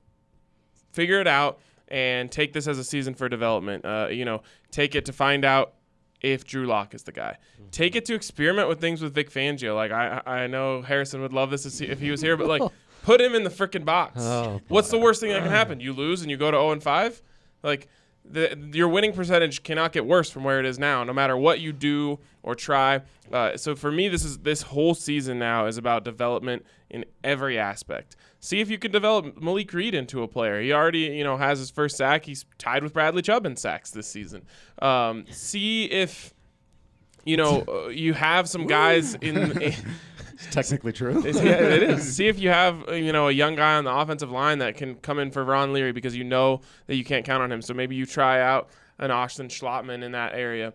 figure 0.91 1.19
it 1.21 1.27
out 1.27 1.59
and 1.87 2.31
take 2.31 2.53
this 2.53 2.67
as 2.67 2.77
a 2.77 2.83
season 2.83 3.13
for 3.13 3.29
development. 3.29 3.85
Uh, 3.85 4.07
you 4.09 4.25
know, 4.25 4.41
take 4.71 4.95
it 4.95 5.05
to 5.05 5.13
find 5.13 5.45
out 5.45 5.73
if 6.21 6.45
Drew 6.45 6.65
Lock 6.65 6.93
is 6.93 7.03
the 7.03 7.11
guy. 7.11 7.37
Take 7.71 7.95
it 7.95 8.05
to 8.05 8.13
experiment 8.13 8.67
with 8.67 8.81
things 8.81 9.01
with 9.01 9.13
Vic 9.13 9.31
Fangio. 9.31 9.75
Like 9.75 9.91
I, 9.91 10.21
I 10.25 10.47
know 10.47 10.81
Harrison 10.81 11.21
would 11.21 11.33
love 11.33 11.49
this 11.51 11.63
to 11.63 11.69
see 11.71 11.85
if 11.85 11.99
he 11.99 12.11
was 12.11 12.21
here, 12.21 12.35
but 12.35 12.47
like 12.47 12.61
put 13.03 13.21
him 13.21 13.35
in 13.35 13.43
the 13.43 13.49
freaking 13.49 13.85
box. 13.85 14.19
Oh, 14.21 14.59
What's 14.67 14.89
the 14.89 14.97
worst 14.97 15.21
thing 15.21 15.31
that 15.31 15.41
can 15.41 15.51
happen? 15.51 15.79
You 15.79 15.93
lose 15.93 16.21
and 16.21 16.29
you 16.29 16.37
go 16.37 16.51
to 16.51 16.57
0 16.57 16.71
and 16.71 16.83
5. 16.83 17.21
Like 17.63 17.87
the, 18.25 18.69
your 18.73 18.87
winning 18.87 19.13
percentage 19.13 19.63
cannot 19.63 19.91
get 19.91 20.05
worse 20.05 20.29
from 20.29 20.43
where 20.43 20.59
it 20.59 20.65
is 20.65 20.77
now, 20.77 21.03
no 21.03 21.13
matter 21.13 21.35
what 21.35 21.59
you 21.59 21.73
do 21.73 22.19
or 22.43 22.55
try. 22.55 23.01
Uh, 23.31 23.57
so 23.57 23.75
for 23.75 23.91
me, 23.91 24.07
this 24.07 24.23
is 24.23 24.39
this 24.39 24.61
whole 24.61 24.93
season 24.93 25.39
now 25.39 25.65
is 25.65 25.77
about 25.77 26.03
development 26.03 26.65
in 26.89 27.05
every 27.23 27.57
aspect. 27.57 28.15
See 28.39 28.61
if 28.61 28.69
you 28.69 28.77
can 28.77 28.91
develop 28.91 29.41
Malik 29.41 29.73
Reed 29.73 29.93
into 29.93 30.23
a 30.23 30.27
player. 30.27 30.61
He 30.61 30.71
already, 30.71 30.99
you 30.99 31.23
know, 31.23 31.37
has 31.37 31.59
his 31.59 31.69
first 31.69 31.97
sack. 31.97 32.25
He's 32.25 32.45
tied 32.57 32.83
with 32.83 32.93
Bradley 32.93 33.21
Chubb 33.21 33.45
in 33.45 33.55
sacks 33.55 33.91
this 33.91 34.07
season. 34.07 34.43
Um, 34.81 35.25
see 35.29 35.85
if 35.85 36.33
you 37.25 37.37
know 37.37 37.63
uh, 37.67 37.87
you 37.89 38.13
have 38.13 38.47
some 38.47 38.67
guys 38.67 39.15
in. 39.15 39.73
It's 40.41 40.53
technically 40.55 40.93
true. 40.93 41.19
It's- 41.19 41.35
yeah, 41.43 41.51
it 41.59 41.83
is. 41.83 42.15
See 42.15 42.27
if 42.27 42.39
you 42.39 42.49
have 42.49 42.87
uh, 42.87 42.93
you 42.93 43.11
know 43.11 43.27
a 43.27 43.31
young 43.31 43.55
guy 43.55 43.75
on 43.75 43.83
the 43.83 43.93
offensive 43.93 44.31
line 44.31 44.59
that 44.59 44.75
can 44.77 44.95
come 44.95 45.19
in 45.19 45.31
for 45.31 45.43
Ron 45.43 45.73
Leary 45.73 45.91
because 45.91 46.15
you 46.15 46.23
know 46.23 46.61
that 46.87 46.95
you 46.95 47.03
can't 47.03 47.25
count 47.25 47.43
on 47.43 47.51
him. 47.51 47.61
So 47.61 47.73
maybe 47.73 47.95
you 47.95 48.05
try 48.05 48.41
out 48.41 48.69
an 48.99 49.11
Austin 49.11 49.47
Schlottmann 49.47 50.03
in 50.03 50.11
that 50.13 50.33
area. 50.33 50.73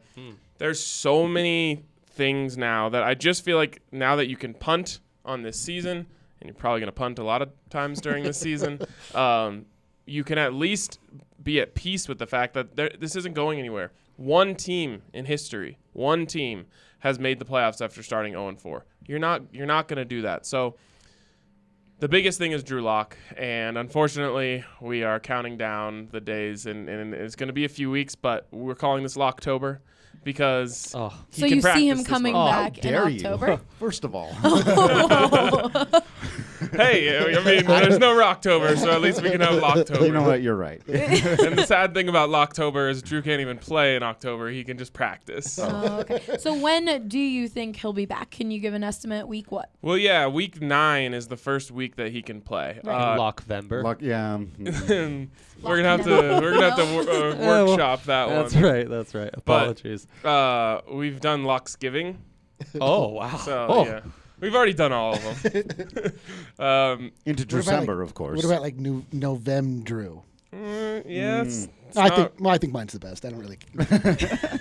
There's 0.59 0.83
so 0.83 1.27
many 1.27 1.85
things 2.07 2.57
now 2.57 2.89
that 2.91 3.03
I 3.03 3.15
just 3.15 3.45
feel 3.45 3.57
like 3.57 3.83
now 3.91 4.17
that 4.17 4.29
you 4.29 4.37
can 4.37 4.55
punt 4.55 5.01
on 5.25 5.43
this 5.43 5.59
season, 5.59 5.97
and 5.99 6.07
you're 6.47 6.55
probably 6.55 6.81
going 6.81 6.89
to 6.89 6.93
punt 6.93 7.19
a 7.19 7.25
lot 7.25 7.43
of 7.43 7.51
times 7.71 8.01
during 8.01 8.23
this 8.25 8.39
season, 8.39 8.81
um, 9.15 9.67
you 10.07 10.23
can 10.25 10.39
at 10.39 10.55
least 10.55 11.01
be 11.43 11.61
at 11.61 11.75
peace 11.75 12.09
with 12.09 12.19
the 12.19 12.27
fact 12.27 12.55
that 12.55 12.77
there, 12.77 12.91
this 12.99 13.17
isn't 13.17 13.35
going 13.35 13.59
anywhere. 13.59 13.91
One 14.17 14.55
team 14.55 15.03
in 15.13 15.25
history, 15.25 15.79
one 15.93 16.27
team 16.27 16.67
has 17.05 17.19
made 17.21 17.39
the 17.39 17.45
playoffs 17.45 17.81
after 17.85 18.03
starting 18.03 18.33
0 18.33 18.57
4. 18.57 18.85
You're 19.07 19.19
not 19.21 19.43
you're 19.53 19.67
not 19.67 19.87
going 19.87 19.99
to 19.99 20.05
do 20.07 20.23
that. 20.23 20.47
So 20.47 20.75
the 22.01 22.09
biggest 22.09 22.39
thing 22.39 22.53
is 22.53 22.65
Drew 22.65 22.83
Lock, 22.83 23.17
and 23.37 23.79
unfortunately, 23.79 24.65
we 24.81 25.05
are 25.05 25.21
counting 25.21 25.57
down 25.57 26.09
the 26.11 26.21
days, 26.21 26.67
and, 26.67 26.89
and 26.89 27.15
it's 27.15 27.37
going 27.37 27.47
to 27.49 27.53
be 27.53 27.65
a 27.67 27.69
few 27.69 27.91
weeks, 27.91 28.15
but 28.15 28.49
we're 28.51 28.75
calling 28.75 29.03
this 29.05 29.17
Locktober 29.17 29.79
because 30.25 30.93
Oh. 30.95 31.13
he 31.31 31.43
so 31.43 31.49
can 31.49 31.57
you 31.57 31.63
see 31.63 31.89
him 31.89 32.03
coming 32.05 32.33
month. 32.33 32.49
Oh, 32.57 32.63
back 32.65 32.79
in 32.79 32.83
dare 32.91 33.09
you? 33.09 33.17
October? 33.27 33.61
First 33.79 34.05
of 34.05 34.15
all, 34.15 34.31
hey, 36.77 37.37
I 37.37 37.45
mean, 37.45 37.65
there's 37.67 37.99
no 37.99 38.15
Rocktober, 38.15 38.77
so 38.77 38.91
at 38.91 39.01
least 39.01 39.23
we 39.23 39.31
can 39.31 39.41
have 39.41 39.63
Locktober. 39.63 40.03
you 40.03 40.13
know 40.13 40.23
what? 40.23 40.43
You're 40.43 40.57
right. 40.57 40.83
and 40.89 41.59
the 41.59 41.65
sad 41.67 41.95
thing 41.95 42.09
about 42.09 42.29
Locktober 42.29 42.91
is 42.91 43.03
Drew 43.03 43.23
can't 43.23 43.41
even 43.41 43.59
play 43.59 43.97
in 43.97 44.03
October; 44.03 44.51
he 44.51 44.65
can 44.65 44.79
just 44.79 44.93
practice. 44.93 45.59
Oh, 45.75 46.01
okay. 46.01 46.21
So 46.39 46.55
when 46.55 47.09
do 47.09 47.19
you 47.19 47.49
think 47.49 47.77
he'll 47.77 47.95
be 47.95 48.05
back? 48.05 48.31
Can 48.31 48.51
you 48.51 48.61
give 48.61 48.75
an 48.75 48.85
estimate? 48.85 49.27
Week 49.27 49.51
what? 49.51 49.71
Well, 49.83 49.97
yeah, 49.97 50.27
week 50.27 50.61
nine 50.61 51.15
is 51.15 51.27
the 51.27 51.37
first 51.37 51.71
week 51.71 51.97
that 51.97 52.13
he 52.13 52.23
can 52.23 52.41
play. 52.41 52.81
Right. 52.85 53.15
Uh, 53.15 53.19
Lockvember. 53.19 53.83
Luck, 53.83 53.99
yeah. 54.01 54.35
and 54.35 55.31
we're 55.63 55.77
gonna 55.77 55.89
have 55.89 56.05
to 56.05 56.11
we're 56.11 56.53
gonna 56.53 56.71
have 56.71 56.79
to 56.79 56.95
wor- 56.95 57.11
uh, 57.11 57.35
Yeah, 57.35 57.39
well, 57.39 57.67
workshop 57.69 58.05
that 58.05 58.29
one. 58.29 58.37
That's 58.37 58.57
right. 58.57 58.89
That's 58.89 59.15
right. 59.15 59.31
Apologies. 59.33 60.07
Uh, 60.23 60.81
we've 60.93 61.21
done 61.21 61.45
Lucksgiving, 61.45 62.19
oh 62.81 63.09
wow. 63.09 63.37
so 63.37 63.67
oh. 63.69 63.85
yeah. 63.85 64.01
We've 64.41 64.55
already 64.55 64.75
done 64.75 64.93
all 64.93 65.15
of 65.15 65.43
them. 65.43 66.13
um, 66.59 67.13
Into 67.25 67.45
December, 67.45 67.97
like- 67.97 68.05
of 68.09 68.15
course. 68.15 68.37
What 68.37 68.45
about 68.45 68.63
like 68.63 68.77
new 68.77 69.03
Novem 69.13 69.85
Drew? 69.85 70.23
mm, 70.53 71.03
yeah, 71.07 71.43
it's, 71.43 71.69
it's 71.89 71.97
I 71.97 72.09
not- 72.09 72.17
think 72.17 72.33
well, 72.41 72.55
I 72.55 72.59
think 72.59 72.73
mine's 72.73 72.93
the 72.93 72.99
best. 73.01 73.25
I 73.25 73.31
don't 73.31 73.41
really. 73.41 73.59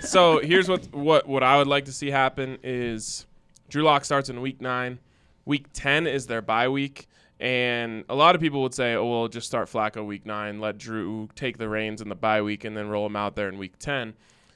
so 0.00 0.38
here's 0.40 0.68
what 0.68 0.86
what 0.92 1.28
what 1.28 1.42
I 1.42 1.58
would 1.58 1.66
like 1.68 1.84
to 1.86 1.92
see 1.92 2.10
happen 2.10 2.58
is 2.62 3.26
Drew 3.68 3.82
Lock 3.82 4.04
starts 4.04 4.28
in 4.28 4.40
week 4.40 4.60
nine. 4.60 4.98
Week 5.44 5.66
ten 5.72 6.06
is 6.06 6.26
their 6.26 6.40
bye 6.40 6.68
week, 6.68 7.06
and 7.38 8.04
a 8.08 8.14
lot 8.14 8.34
of 8.34 8.40
people 8.40 8.62
would 8.62 8.74
say, 8.74 8.94
"Oh, 8.94 9.04
well, 9.06 9.28
just 9.28 9.46
start 9.46 9.68
Flacco 9.68 10.04
week 10.06 10.24
nine, 10.24 10.58
let 10.60 10.78
Drew 10.78 11.28
take 11.34 11.58
the 11.58 11.68
reins 11.68 12.00
in 12.00 12.08
the 12.08 12.14
bye 12.14 12.40
week, 12.42 12.64
and 12.64 12.76
then 12.76 12.88
roll 12.88 13.04
him 13.06 13.16
out 13.16 13.36
there 13.36 13.48
in 13.48 13.58
week 13.58 13.78
ten. 13.78 14.14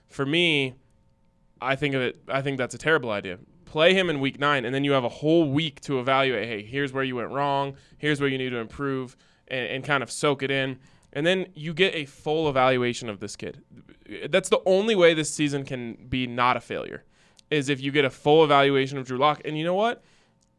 For 0.09 0.24
me, 0.24 0.74
I 1.61 1.76
think 1.76 1.94
of 1.94 2.00
it. 2.02 2.20
I 2.28 2.40
think 2.40 2.57
that's 2.59 2.74
a 2.74 2.78
terrible 2.78 3.11
idea. 3.11 3.38
Play 3.68 3.92
him 3.92 4.09
in 4.09 4.20
week 4.20 4.40
nine, 4.40 4.64
and 4.64 4.74
then 4.74 4.83
you 4.83 4.92
have 4.92 5.04
a 5.04 5.11
whole 5.11 5.50
week 5.50 5.83
to 5.83 6.00
evaluate. 6.00 6.48
Hey, 6.48 6.62
here's 6.62 6.90
where 6.90 7.04
you 7.04 7.16
went 7.16 7.31
wrong. 7.31 7.76
Here's 7.98 8.18
where 8.18 8.31
you 8.31 8.38
need 8.38 8.48
to 8.48 8.57
improve, 8.57 9.14
and, 9.48 9.66
and 9.68 9.85
kind 9.85 10.02
of 10.02 10.11
soak 10.11 10.42
it 10.42 10.50
in. 10.50 10.78
And 11.12 11.26
then 11.26 11.48
you 11.54 11.74
get 11.74 11.94
a 11.94 12.07
full 12.07 12.48
evaluation 12.48 13.11
of 13.11 13.20
this 13.20 13.37
kid. 13.37 13.62
That's 14.31 14.48
the 14.48 14.62
only 14.64 14.94
way 14.94 15.12
this 15.12 15.33
season 15.33 15.64
can 15.64 15.98
be 16.09 16.26
not 16.26 16.57
a 16.57 16.61
failure, 16.61 17.04
is 17.50 17.68
if 17.68 17.78
you 17.78 17.92
get 17.92 18.07
a 18.07 18.11
full 18.11 18.42
evaluation 18.42 18.96
of 18.96 19.07
Drew 19.07 19.18
Lock. 19.18 19.42
And 19.44 19.59
you 19.59 19.64
know 19.64 19.74
what? 19.74 20.02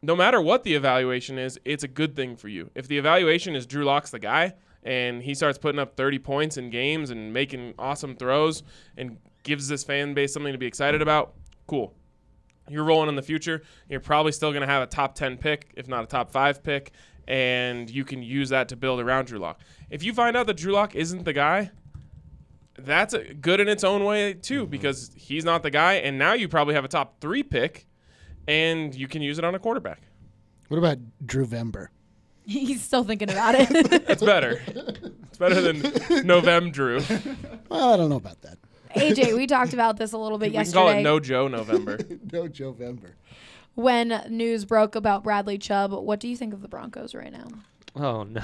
No 0.03 0.15
matter 0.15 0.39
what 0.39 0.63
the 0.63 0.75
evaluation 0.75 1.39
is, 1.39 1.59
it's 1.65 1.83
a 1.83 1.87
good 1.87 2.15
thing 2.15 2.35
for 2.35 2.47
you. 2.47 2.69
If 2.75 2.87
the 2.87 2.99
evaluation 2.99 3.55
is 3.55 3.65
Drew 3.65 3.85
Lock's 3.85 4.11
the 4.11 4.19
guy, 4.19 4.53
and 4.83 5.23
he 5.23 5.33
starts 5.33 5.57
putting 5.57 5.79
up 5.79 5.97
30 5.97 6.19
points 6.19 6.57
in 6.57 6.69
games 6.69 7.09
and 7.09 7.33
making 7.33 7.73
awesome 7.79 8.15
throws 8.15 8.63
and 8.97 9.17
gives 9.43 9.67
this 9.67 9.83
fan 9.83 10.13
base 10.13 10.31
something 10.31 10.53
to 10.53 10.59
be 10.59 10.67
excited 10.67 11.01
about, 11.01 11.33
cool. 11.67 11.93
You're 12.69 12.83
rolling 12.83 13.09
in 13.09 13.15
the 13.15 13.21
future. 13.21 13.63
You're 13.89 13.99
probably 13.99 14.31
still 14.31 14.51
going 14.51 14.61
to 14.61 14.67
have 14.67 14.83
a 14.83 14.87
top 14.87 15.15
10 15.15 15.37
pick, 15.37 15.71
if 15.75 15.87
not 15.87 16.03
a 16.03 16.07
top 16.07 16.31
five 16.31 16.63
pick, 16.63 16.91
and 17.27 17.89
you 17.89 18.05
can 18.05 18.23
use 18.23 18.49
that 18.49 18.69
to 18.69 18.75
build 18.75 18.99
around 18.99 19.25
Drew 19.25 19.39
Lock. 19.39 19.59
If 19.89 20.03
you 20.03 20.13
find 20.13 20.35
out 20.35 20.47
that 20.47 20.57
Drew 20.57 20.73
Lock 20.73 20.95
isn't 20.95 21.25
the 21.25 21.33
guy, 21.33 21.71
that's 22.77 23.13
a, 23.13 23.33
good 23.33 23.59
in 23.59 23.67
its 23.67 23.83
own 23.83 24.03
way 24.03 24.33
too, 24.33 24.63
mm-hmm. 24.63 24.71
because 24.71 25.11
he's 25.15 25.45
not 25.45 25.63
the 25.63 25.71
guy, 25.71 25.95
and 25.95 26.17
now 26.17 26.33
you 26.33 26.47
probably 26.47 26.75
have 26.75 26.85
a 26.85 26.89
top 26.89 27.19
three 27.19 27.43
pick, 27.43 27.87
and 28.47 28.95
you 28.95 29.07
can 29.07 29.21
use 29.21 29.37
it 29.37 29.43
on 29.43 29.55
a 29.55 29.59
quarterback. 29.59 30.01
What 30.69 30.77
about 30.77 30.97
Drew 31.25 31.45
Vember? 31.45 31.87
He's 32.45 32.81
still 32.81 33.03
thinking 33.03 33.29
about 33.29 33.55
it. 33.55 33.69
That's 34.07 34.23
better. 34.23 34.61
it's 34.67 35.37
better 35.37 35.61
than 35.61 35.81
Novem 36.25 36.71
Drew. 36.71 36.99
Well, 37.69 37.93
I 37.93 37.97
don't 37.97 38.09
know 38.09 38.15
about 38.15 38.41
that. 38.41 38.57
AJ, 38.95 39.35
we 39.35 39.47
talked 39.47 39.73
about 39.73 39.97
this 39.97 40.13
a 40.13 40.17
little 40.17 40.37
bit 40.37 40.47
We 40.47 40.51
can 40.51 40.59
yesterday. 40.61 40.79
call 40.79 40.89
it 40.89 41.01
No 41.03 41.19
Joe 41.19 41.47
November. 41.47 41.97
no 42.31 42.47
Joe 42.47 42.71
November. 42.77 43.15
when 43.75 44.23
news 44.29 44.65
broke 44.65 44.95
about 44.95 45.23
Bradley 45.23 45.57
Chubb, 45.57 45.91
what 45.93 46.19
do 46.19 46.27
you 46.27 46.35
think 46.35 46.53
of 46.53 46.61
the 46.61 46.67
Broncos 46.67 47.13
right 47.15 47.31
now? 47.31 47.47
Oh 47.95 48.23
no. 48.23 48.41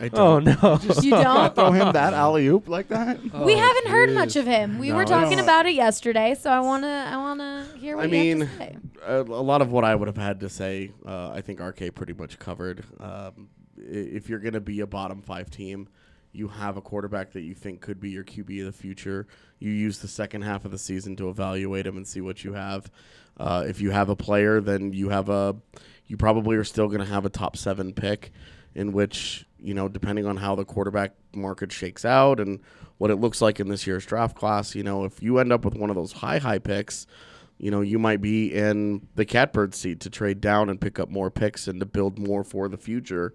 I 0.00 0.06
Oh 0.14 0.40
don't. 0.40 0.44
no. 0.62 0.80
You 1.02 1.10
don't? 1.10 1.54
Throw 1.54 1.70
him 1.70 1.92
that 1.92 2.14
alley 2.14 2.46
oop 2.46 2.66
like 2.68 2.88
that? 2.88 3.22
we 3.44 3.54
haven't 3.56 3.88
heard 3.88 4.14
much 4.14 4.36
of 4.36 4.46
him. 4.46 4.78
We 4.78 4.88
No, 4.88 4.96
were 4.96 5.04
talking 5.04 5.38
about 5.38 5.66
it 5.66 5.74
yesterday, 5.74 6.34
so 6.34 6.50
I 6.50 6.60
wanna 6.60 7.06
I 7.10 7.16
wanna 7.18 7.66
hear 7.78 7.96
what 7.96 8.04
I 8.04 8.06
you 8.06 8.10
mean, 8.12 8.40
have 8.40 8.50
to 8.52 8.56
say. 8.56 8.76
a, 9.06 9.20
a 9.20 9.22
lot 9.22 9.60
of 9.60 9.70
what 9.70 9.84
I 9.84 9.94
would 9.94 10.08
have 10.08 10.16
had 10.16 10.40
to 10.40 10.48
say, 10.48 10.92
uh, 11.06 11.30
I 11.30 11.42
think 11.42 11.60
RK 11.60 11.94
pretty 11.94 12.14
much 12.14 12.38
covered. 12.38 12.84
Um, 12.98 13.48
if 13.76 14.30
you're 14.30 14.38
going 14.38 14.54
to 14.54 14.60
be 14.60 14.80
a 14.80 14.86
bottom 14.86 15.20
five 15.20 15.50
team, 15.50 15.88
you 16.36 16.48
have 16.48 16.76
a 16.76 16.80
quarterback 16.80 17.32
that 17.32 17.42
you 17.42 17.54
think 17.54 17.80
could 17.80 18.00
be 18.00 18.10
your 18.10 18.24
QB 18.24 18.60
of 18.60 18.66
the 18.66 18.72
future. 18.72 19.26
You 19.58 19.70
use 19.70 19.98
the 19.98 20.08
second 20.08 20.42
half 20.42 20.64
of 20.64 20.70
the 20.70 20.78
season 20.78 21.16
to 21.16 21.28
evaluate 21.28 21.86
him 21.86 21.96
and 21.96 22.06
see 22.06 22.20
what 22.20 22.44
you 22.44 22.52
have. 22.52 22.90
Uh, 23.38 23.64
if 23.66 23.80
you 23.80 23.90
have 23.90 24.08
a 24.08 24.16
player, 24.16 24.60
then 24.60 24.92
you 24.92 25.08
have 25.08 25.28
a. 25.28 25.56
You 26.06 26.16
probably 26.16 26.56
are 26.56 26.64
still 26.64 26.86
going 26.86 27.00
to 27.00 27.06
have 27.06 27.24
a 27.24 27.30
top 27.30 27.56
seven 27.56 27.92
pick, 27.92 28.32
in 28.74 28.92
which 28.92 29.46
you 29.58 29.74
know, 29.74 29.88
depending 29.88 30.26
on 30.26 30.36
how 30.36 30.54
the 30.54 30.64
quarterback 30.64 31.12
market 31.34 31.72
shakes 31.72 32.04
out 32.04 32.38
and 32.38 32.60
what 32.98 33.10
it 33.10 33.16
looks 33.16 33.40
like 33.40 33.58
in 33.58 33.68
this 33.68 33.86
year's 33.86 34.06
draft 34.06 34.36
class, 34.36 34.74
you 34.74 34.82
know, 34.82 35.04
if 35.04 35.22
you 35.22 35.38
end 35.38 35.52
up 35.52 35.64
with 35.64 35.74
one 35.74 35.90
of 35.90 35.96
those 35.96 36.12
high 36.12 36.38
high 36.38 36.58
picks, 36.58 37.06
you 37.58 37.70
know, 37.70 37.80
you 37.80 37.98
might 37.98 38.20
be 38.20 38.54
in 38.54 39.06
the 39.14 39.24
catbird 39.24 39.74
seat 39.74 40.00
to 40.00 40.10
trade 40.10 40.40
down 40.40 40.68
and 40.68 40.80
pick 40.80 40.98
up 40.98 41.10
more 41.10 41.30
picks 41.30 41.66
and 41.66 41.80
to 41.80 41.86
build 41.86 42.18
more 42.18 42.44
for 42.44 42.68
the 42.68 42.76
future 42.76 43.34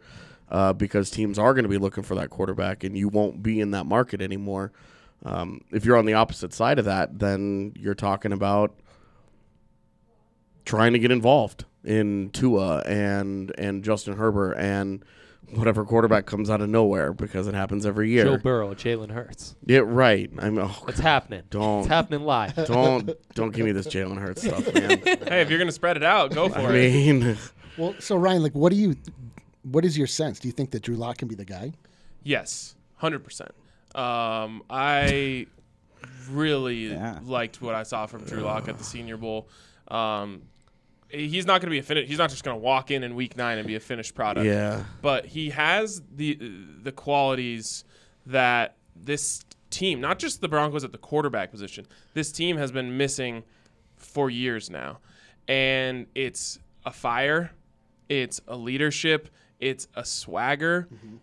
uh, 0.51 0.73
because 0.73 1.09
teams 1.09 1.39
are 1.39 1.53
going 1.53 1.63
to 1.63 1.69
be 1.69 1.77
looking 1.77 2.03
for 2.03 2.15
that 2.15 2.29
quarterback 2.29 2.83
and 2.83 2.97
you 2.97 3.07
won't 3.07 3.41
be 3.41 3.59
in 3.59 3.71
that 3.71 3.85
market 3.85 4.21
anymore. 4.21 4.71
Um, 5.23 5.61
if 5.71 5.85
you're 5.85 5.97
on 5.97 6.05
the 6.05 6.13
opposite 6.13 6.53
side 6.53 6.77
of 6.77 6.85
that, 6.85 7.19
then 7.19 7.73
you're 7.75 7.95
talking 7.95 8.33
about 8.33 8.75
trying 10.65 10.93
to 10.93 10.99
get 10.99 11.11
involved 11.11 11.65
in 11.83 12.29
Tua 12.31 12.79
and 12.85 13.51
and 13.57 13.83
Justin 13.83 14.17
Herbert 14.17 14.53
and 14.53 15.03
whatever 15.53 15.83
quarterback 15.85 16.25
comes 16.25 16.49
out 16.49 16.61
of 16.61 16.69
nowhere 16.69 17.13
because 17.13 17.47
it 17.47 17.53
happens 17.53 17.85
every 17.85 18.09
year. 18.09 18.25
Joe 18.25 18.37
Burrow, 18.37 18.73
Jalen 18.73 19.11
Hurts. 19.11 19.55
Yeah, 19.65 19.81
right. 19.83 20.29
I'm. 20.39 20.57
Oh, 20.57 20.75
It's 20.87 20.99
happening. 20.99 21.43
Don't. 21.49 21.79
It's 21.79 21.87
happening 21.87 22.21
live. 22.21 22.55
Don't 22.67 23.11
don't 23.33 23.51
give 23.51 23.65
me 23.65 23.71
this 23.71 23.87
Jalen 23.87 24.19
Hurts 24.19 24.43
stuff, 24.43 24.73
man. 24.73 24.99
hey, 25.05 25.41
if 25.41 25.49
you're 25.49 25.59
gonna 25.59 25.71
spread 25.71 25.97
it 25.97 26.03
out, 26.03 26.31
go 26.31 26.49
for 26.49 26.59
I 26.59 26.61
it. 26.63 26.67
I 26.67 26.71
mean, 26.71 27.37
Well, 27.77 27.95
so 27.99 28.15
Ryan, 28.15 28.43
like, 28.43 28.53
what 28.53 28.71
do 28.71 28.77
you, 28.77 28.95
what 29.63 29.85
is 29.85 29.97
your 29.97 30.07
sense? 30.07 30.39
Do 30.39 30.47
you 30.47 30.51
think 30.51 30.71
that 30.71 30.81
Drew 30.83 30.95
Lock 30.95 31.17
can 31.17 31.27
be 31.27 31.35
the 31.35 31.45
guy? 31.45 31.73
Yes, 32.23 32.75
hundred 32.97 33.23
percent. 33.23 33.51
Um, 33.95 34.63
I 34.69 35.47
really 36.29 36.87
Yeah. 36.91 37.19
liked 37.23 37.61
what 37.61 37.75
I 37.75 37.83
saw 37.83 38.05
from 38.05 38.23
Drew 38.23 38.41
Lock 38.41 38.67
at 38.67 38.77
the 38.77 38.83
Senior 38.83 39.17
Bowl. 39.17 39.47
Um, 39.87 40.43
he's 41.09 41.45
not 41.45 41.61
going 41.61 41.67
to 41.67 41.71
be 41.71 41.79
a 41.79 41.83
fin- 41.83 42.05
He's 42.07 42.17
not 42.17 42.29
just 42.29 42.43
going 42.43 42.55
to 42.55 42.61
walk 42.61 42.89
in 42.91 43.03
in 43.03 43.15
Week 43.15 43.35
Nine 43.37 43.57
and 43.57 43.67
be 43.67 43.75
a 43.75 43.79
finished 43.79 44.15
product. 44.15 44.45
Yeah. 44.45 44.83
but 45.01 45.25
he 45.25 45.49
has 45.49 46.01
the 46.15 46.35
the 46.81 46.91
qualities 46.91 47.83
that 48.25 48.77
this 48.95 49.43
team, 49.69 49.99
not 49.99 50.19
just 50.19 50.41
the 50.41 50.47
Broncos 50.47 50.83
at 50.83 50.91
the 50.91 50.97
quarterback 50.97 51.51
position, 51.51 51.85
this 52.13 52.31
team 52.31 52.57
has 52.57 52.71
been 52.71 52.97
missing 52.97 53.43
for 53.97 54.29
years 54.29 54.69
now, 54.69 54.99
and 55.47 56.07
it's 56.15 56.59
a 56.85 56.91
fire, 56.91 57.51
it's 58.09 58.41
a 58.47 58.55
leadership, 58.55 59.29
it's 59.61 59.87
a 59.95 60.03
swagger 60.03 60.87
mm-hmm. 60.93 61.15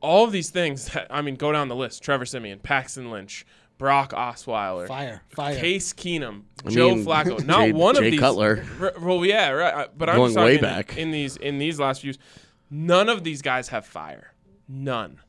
all 0.00 0.24
of 0.24 0.32
these 0.32 0.50
things 0.50 0.86
that, 0.92 1.06
I 1.10 1.22
mean, 1.22 1.36
go 1.36 1.52
down 1.52 1.68
the 1.68 1.76
list: 1.76 2.02
Trevor 2.02 2.26
Siemian, 2.26 2.58
Paxton 2.58 3.10
Lynch, 3.10 3.46
Brock 3.78 4.12
Osweiler, 4.12 4.86
Fire, 4.86 5.22
fire. 5.30 5.58
Case 5.58 5.92
Keenum, 5.92 6.42
I 6.66 6.70
Joe 6.70 6.94
mean, 6.94 7.04
Flacco. 7.04 7.44
Not 7.46 7.60
Jay- 7.66 7.72
one 7.72 7.94
Jay 7.94 8.04
of 8.06 8.10
these. 8.10 8.20
Cutler. 8.20 8.64
R- 8.80 8.94
well, 9.00 9.24
yeah, 9.24 9.50
right. 9.50 9.74
I- 9.74 9.88
But 9.96 10.10
I'm 10.10 10.16
Going 10.16 10.34
way 10.34 10.58
talking 10.58 10.60
back. 10.60 10.96
in 10.98 11.10
these 11.10 11.36
in 11.38 11.58
these 11.58 11.80
last 11.80 12.02
few. 12.02 12.12
None 12.70 13.08
of 13.08 13.24
these 13.24 13.40
guys 13.42 13.68
have 13.68 13.86
fire. 13.86 14.34
None. 14.68 15.20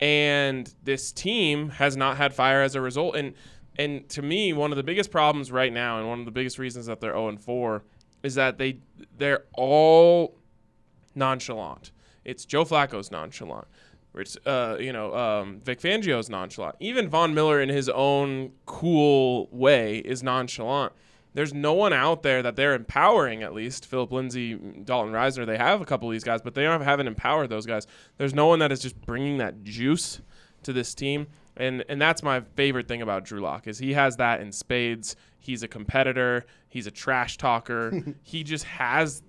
And 0.00 0.72
this 0.82 1.12
team 1.12 1.70
has 1.70 1.96
not 1.96 2.16
had 2.16 2.34
fire 2.34 2.62
as 2.62 2.74
a 2.74 2.80
result. 2.80 3.16
And 3.16 3.34
and 3.76 4.08
to 4.10 4.22
me, 4.22 4.52
one 4.52 4.70
of 4.70 4.76
the 4.76 4.82
biggest 4.82 5.10
problems 5.10 5.50
right 5.50 5.72
now, 5.72 5.98
and 5.98 6.08
one 6.08 6.20
of 6.20 6.24
the 6.24 6.30
biggest 6.30 6.58
reasons 6.58 6.86
that 6.86 7.00
they're 7.00 7.12
0 7.12 7.28
and 7.28 7.40
4, 7.40 7.82
is 8.22 8.34
that 8.36 8.58
they 8.58 8.78
they're 9.18 9.44
all 9.54 10.36
nonchalant. 11.14 11.90
It's 12.24 12.44
Joe 12.44 12.64
Flacco's 12.64 13.10
nonchalant. 13.10 13.66
It's 14.16 14.36
uh, 14.46 14.76
you 14.78 14.92
know, 14.92 15.14
um, 15.14 15.60
Vic 15.64 15.80
Fangio's 15.80 16.30
nonchalant. 16.30 16.76
Even 16.80 17.08
Von 17.08 17.34
Miller, 17.34 17.60
in 17.60 17.68
his 17.68 17.88
own 17.88 18.52
cool 18.66 19.48
way, 19.50 19.98
is 19.98 20.22
nonchalant. 20.22 20.92
There's 21.34 21.52
no 21.52 21.72
one 21.72 21.92
out 21.92 22.22
there 22.22 22.42
that 22.42 22.54
they're 22.54 22.74
empowering. 22.74 23.42
At 23.42 23.54
least 23.54 23.86
Philip 23.86 24.12
Lindsay, 24.12 24.54
Dalton 24.54 25.12
Risner, 25.12 25.44
they 25.44 25.58
have 25.58 25.80
a 25.80 25.84
couple 25.84 26.08
of 26.08 26.12
these 26.12 26.22
guys, 26.22 26.40
but 26.40 26.54
they 26.54 26.62
don't 26.62 26.80
haven't 26.80 27.08
empowered 27.08 27.50
those 27.50 27.66
guys. 27.66 27.88
There's 28.18 28.34
no 28.34 28.46
one 28.46 28.60
that 28.60 28.70
is 28.70 28.80
just 28.80 29.00
bringing 29.00 29.38
that 29.38 29.64
juice 29.64 30.20
to 30.62 30.72
this 30.72 30.94
team, 30.94 31.26
and 31.56 31.84
and 31.88 32.00
that's 32.00 32.22
my 32.22 32.40
favorite 32.54 32.86
thing 32.86 33.02
about 33.02 33.24
Drew 33.24 33.40
Lock 33.40 33.66
is 33.66 33.78
he 33.78 33.94
has 33.94 34.16
that 34.16 34.40
in 34.40 34.52
spades. 34.52 35.16
He's 35.40 35.62
a 35.62 35.68
competitor. 35.68 36.46
He's 36.68 36.86
a 36.86 36.90
trash 36.90 37.36
talker. 37.36 37.92
he 38.22 38.44
just 38.44 38.64
has 38.64 39.22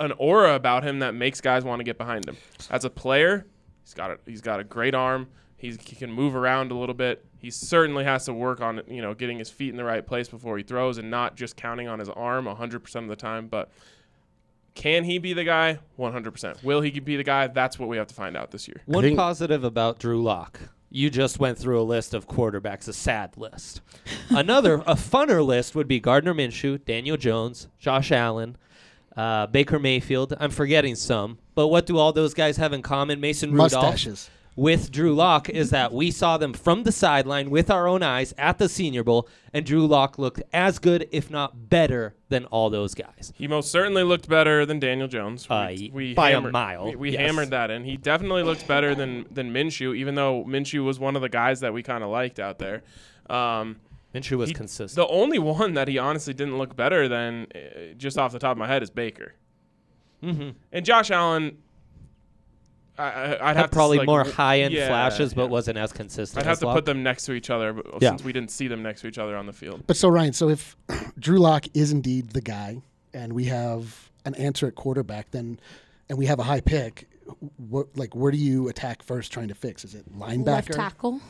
an 0.00 0.12
aura 0.18 0.54
about 0.54 0.84
him 0.84 1.00
that 1.00 1.14
makes 1.14 1.40
guys 1.40 1.64
want 1.64 1.80
to 1.80 1.84
get 1.84 1.98
behind 1.98 2.26
him. 2.26 2.36
As 2.70 2.84
a 2.84 2.90
player, 2.90 3.46
he's 3.84 3.94
got 3.94 4.10
a, 4.10 4.18
he's 4.26 4.40
got 4.40 4.60
a 4.60 4.64
great 4.64 4.94
arm. 4.94 5.28
He's, 5.56 5.76
he 5.80 5.96
can 5.96 6.12
move 6.12 6.36
around 6.36 6.70
a 6.70 6.76
little 6.76 6.94
bit. 6.94 7.24
He 7.38 7.50
certainly 7.50 8.04
has 8.04 8.24
to 8.26 8.32
work 8.32 8.60
on 8.60 8.82
you 8.88 9.02
know 9.02 9.14
getting 9.14 9.38
his 9.38 9.50
feet 9.50 9.70
in 9.70 9.76
the 9.76 9.84
right 9.84 10.06
place 10.06 10.28
before 10.28 10.56
he 10.56 10.62
throws 10.62 10.98
and 10.98 11.10
not 11.10 11.36
just 11.36 11.56
counting 11.56 11.88
on 11.88 11.98
his 11.98 12.08
arm 12.08 12.46
100% 12.46 12.96
of 12.96 13.08
the 13.08 13.16
time. 13.16 13.48
But 13.48 13.70
can 14.74 15.04
he 15.04 15.18
be 15.18 15.32
the 15.32 15.44
guy? 15.44 15.80
100%. 15.98 16.62
Will 16.62 16.80
he 16.80 16.90
be 17.00 17.16
the 17.16 17.24
guy? 17.24 17.48
That's 17.48 17.78
what 17.78 17.88
we 17.88 17.96
have 17.96 18.06
to 18.06 18.14
find 18.14 18.36
out 18.36 18.52
this 18.52 18.68
year. 18.68 18.82
One 18.86 19.02
think- 19.02 19.18
positive 19.18 19.64
about 19.64 19.98
Drew 19.98 20.22
Lock. 20.22 20.60
You 20.90 21.10
just 21.10 21.38
went 21.38 21.58
through 21.58 21.78
a 21.80 21.82
list 21.82 22.14
of 22.14 22.28
quarterbacks, 22.28 22.88
a 22.88 22.94
sad 22.94 23.36
list. 23.36 23.82
Another, 24.30 24.76
a 24.76 24.94
funner 24.94 25.44
list 25.44 25.74
would 25.74 25.86
be 25.86 26.00
Gardner 26.00 26.32
Minshew, 26.32 26.82
Daniel 26.82 27.18
Jones, 27.18 27.68
Josh 27.78 28.10
Allen, 28.10 28.56
uh, 29.18 29.46
Baker 29.48 29.78
Mayfield. 29.78 30.32
I'm 30.40 30.50
forgetting 30.50 30.94
some, 30.94 31.38
but 31.54 31.68
what 31.68 31.84
do 31.86 31.98
all 31.98 32.12
those 32.12 32.32
guys 32.34 32.56
have 32.56 32.72
in 32.72 32.82
common? 32.82 33.20
Mason 33.20 33.50
Rudolph, 33.52 33.72
Mustaches. 33.72 34.30
with 34.56 34.90
Drew 34.92 35.14
Lock 35.14 35.48
is 35.48 35.70
that 35.70 35.92
we 35.92 36.10
saw 36.10 36.38
them 36.38 36.52
from 36.52 36.84
the 36.84 36.92
sideline 36.92 37.50
with 37.50 37.70
our 37.70 37.86
own 37.88 38.02
eyes 38.02 38.32
at 38.38 38.58
the 38.58 38.68
Senior 38.68 39.02
Bowl, 39.04 39.28
and 39.52 39.66
Drew 39.66 39.86
Lock 39.86 40.18
looked 40.18 40.40
as 40.52 40.78
good, 40.78 41.08
if 41.12 41.30
not 41.30 41.68
better, 41.68 42.14
than 42.28 42.44
all 42.46 42.70
those 42.70 42.94
guys. 42.94 43.32
He 43.36 43.48
most 43.48 43.70
certainly 43.72 44.02
looked 44.04 44.28
better 44.28 44.64
than 44.66 44.78
Daniel 44.78 45.08
Jones. 45.08 45.46
Uh, 45.50 45.74
by 46.14 46.30
a 46.30 46.40
mile, 46.40 46.86
We, 46.86 46.96
we 46.96 47.10
yes. 47.12 47.20
hammered 47.20 47.50
that 47.50 47.70
in. 47.70 47.84
He 47.84 47.96
definitely 47.96 48.42
looked 48.44 48.66
better 48.68 48.94
than 48.94 49.26
than 49.30 49.52
Minshew, 49.52 49.96
even 49.96 50.14
though 50.14 50.44
Minshew 50.46 50.84
was 50.84 50.98
one 51.00 51.16
of 51.16 51.22
the 51.22 51.28
guys 51.28 51.60
that 51.60 51.72
we 51.72 51.82
kind 51.82 52.04
of 52.04 52.10
liked 52.10 52.38
out 52.38 52.58
there. 52.58 52.82
Um, 53.28 53.76
Minshew 54.22 54.36
was 54.38 54.48
he- 54.50 54.54
consistent. 54.54 54.96
The 54.96 55.12
only 55.12 55.38
one 55.38 55.74
that 55.74 55.88
he 55.88 55.98
honestly 55.98 56.34
didn't 56.34 56.58
look 56.58 56.74
better 56.76 57.08
than, 57.08 57.46
uh, 57.54 57.94
just 57.96 58.18
off 58.18 58.32
the 58.32 58.38
top 58.38 58.52
of 58.52 58.58
my 58.58 58.66
head, 58.66 58.82
is 58.82 58.90
Baker. 58.90 59.34
Mhm. 60.22 60.54
And 60.72 60.84
Josh 60.84 61.10
Allen, 61.10 61.58
I, 62.98 63.02
I, 63.04 63.24
I'd 63.34 63.40
Had 63.40 63.56
have 63.56 63.70
to, 63.70 63.74
probably 63.76 63.98
like, 63.98 64.06
more 64.06 64.24
high 64.24 64.60
end 64.62 64.74
yeah, 64.74 64.88
flashes, 64.88 65.32
but 65.32 65.42
yeah. 65.44 65.48
wasn't 65.48 65.78
as 65.78 65.92
consistent. 65.92 66.40
I'd 66.40 66.46
have 66.46 66.52
as 66.54 66.58
to 66.60 66.66
Lock. 66.66 66.76
put 66.78 66.84
them 66.86 67.02
next 67.04 67.24
to 67.26 67.32
each 67.32 67.48
other, 67.50 67.72
but 67.72 68.02
Yeah. 68.02 68.10
since 68.10 68.24
we 68.24 68.32
didn't 68.32 68.50
see 68.50 68.66
them 68.66 68.82
next 68.82 69.02
to 69.02 69.06
each 69.06 69.18
other 69.18 69.36
on 69.36 69.46
the 69.46 69.52
field. 69.52 69.84
But 69.86 69.96
so 69.96 70.08
Ryan, 70.08 70.32
so 70.32 70.48
if 70.48 70.76
Drew 71.18 71.38
Lock 71.38 71.66
is 71.74 71.92
indeed 71.92 72.30
the 72.30 72.40
guy, 72.40 72.82
and 73.14 73.32
we 73.32 73.44
have 73.44 74.10
an 74.24 74.34
answer 74.34 74.66
at 74.66 74.74
quarterback, 74.74 75.30
then 75.30 75.60
and 76.08 76.18
we 76.18 76.26
have 76.26 76.38
a 76.40 76.42
high 76.42 76.60
pick, 76.60 77.08
what 77.68 77.86
like 77.96 78.16
where 78.16 78.32
do 78.32 78.38
you 78.38 78.68
attack 78.68 79.02
first? 79.04 79.30
Trying 79.32 79.48
to 79.48 79.54
fix 79.54 79.84
is 79.84 79.94
it 79.94 80.10
linebacker? 80.18 80.46
Left 80.46 80.72
tackle. 80.72 81.20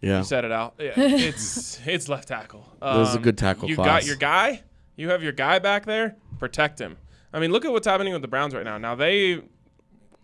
Yeah. 0.00 0.18
You 0.18 0.24
said 0.24 0.44
it 0.44 0.52
out. 0.52 0.74
Yeah, 0.78 0.92
it's 0.96 1.80
it's 1.86 2.08
left 2.08 2.28
tackle. 2.28 2.64
Um, 2.80 3.00
This 3.00 3.08
is 3.10 3.14
a 3.16 3.18
good 3.20 3.36
tackle 3.38 3.68
You 3.68 3.74
class. 3.76 3.86
got 3.86 4.06
your 4.06 4.16
guy. 4.16 4.62
You 4.96 5.10
have 5.10 5.22
your 5.22 5.32
guy 5.32 5.58
back 5.58 5.86
there. 5.86 6.16
Protect 6.38 6.80
him. 6.80 6.96
I 7.32 7.40
mean, 7.40 7.52
look 7.52 7.64
at 7.64 7.72
what's 7.72 7.86
happening 7.86 8.12
with 8.12 8.22
the 8.22 8.28
Browns 8.28 8.54
right 8.54 8.64
now. 8.64 8.78
Now 8.78 8.94
they 8.94 9.42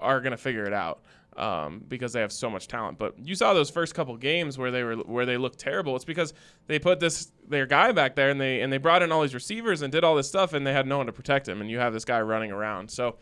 are 0.00 0.20
gonna 0.20 0.36
figure 0.36 0.64
it 0.64 0.72
out 0.72 1.02
um, 1.36 1.82
because 1.88 2.12
they 2.12 2.20
have 2.20 2.32
so 2.32 2.48
much 2.48 2.68
talent. 2.68 2.98
But 2.98 3.18
you 3.18 3.34
saw 3.34 3.52
those 3.54 3.68
first 3.70 3.94
couple 3.94 4.16
games 4.16 4.56
where 4.58 4.70
they 4.70 4.82
were 4.84 4.96
where 4.96 5.26
they 5.26 5.36
looked 5.36 5.58
terrible. 5.58 5.96
It's 5.96 6.04
because 6.04 6.34
they 6.66 6.78
put 6.78 7.00
this 7.00 7.32
their 7.48 7.66
guy 7.66 7.92
back 7.92 8.14
there 8.14 8.30
and 8.30 8.40
they 8.40 8.60
and 8.60 8.72
they 8.72 8.78
brought 8.78 9.02
in 9.02 9.10
all 9.12 9.22
these 9.22 9.34
receivers 9.34 9.82
and 9.82 9.90
did 9.92 10.04
all 10.04 10.14
this 10.14 10.28
stuff 10.28 10.52
and 10.52 10.66
they 10.66 10.72
had 10.72 10.86
no 10.86 10.98
one 10.98 11.06
to 11.06 11.12
protect 11.12 11.48
him. 11.48 11.60
And 11.60 11.68
you 11.70 11.78
have 11.78 11.92
this 11.92 12.04
guy 12.04 12.20
running 12.20 12.52
around. 12.52 12.90
So 12.90 13.16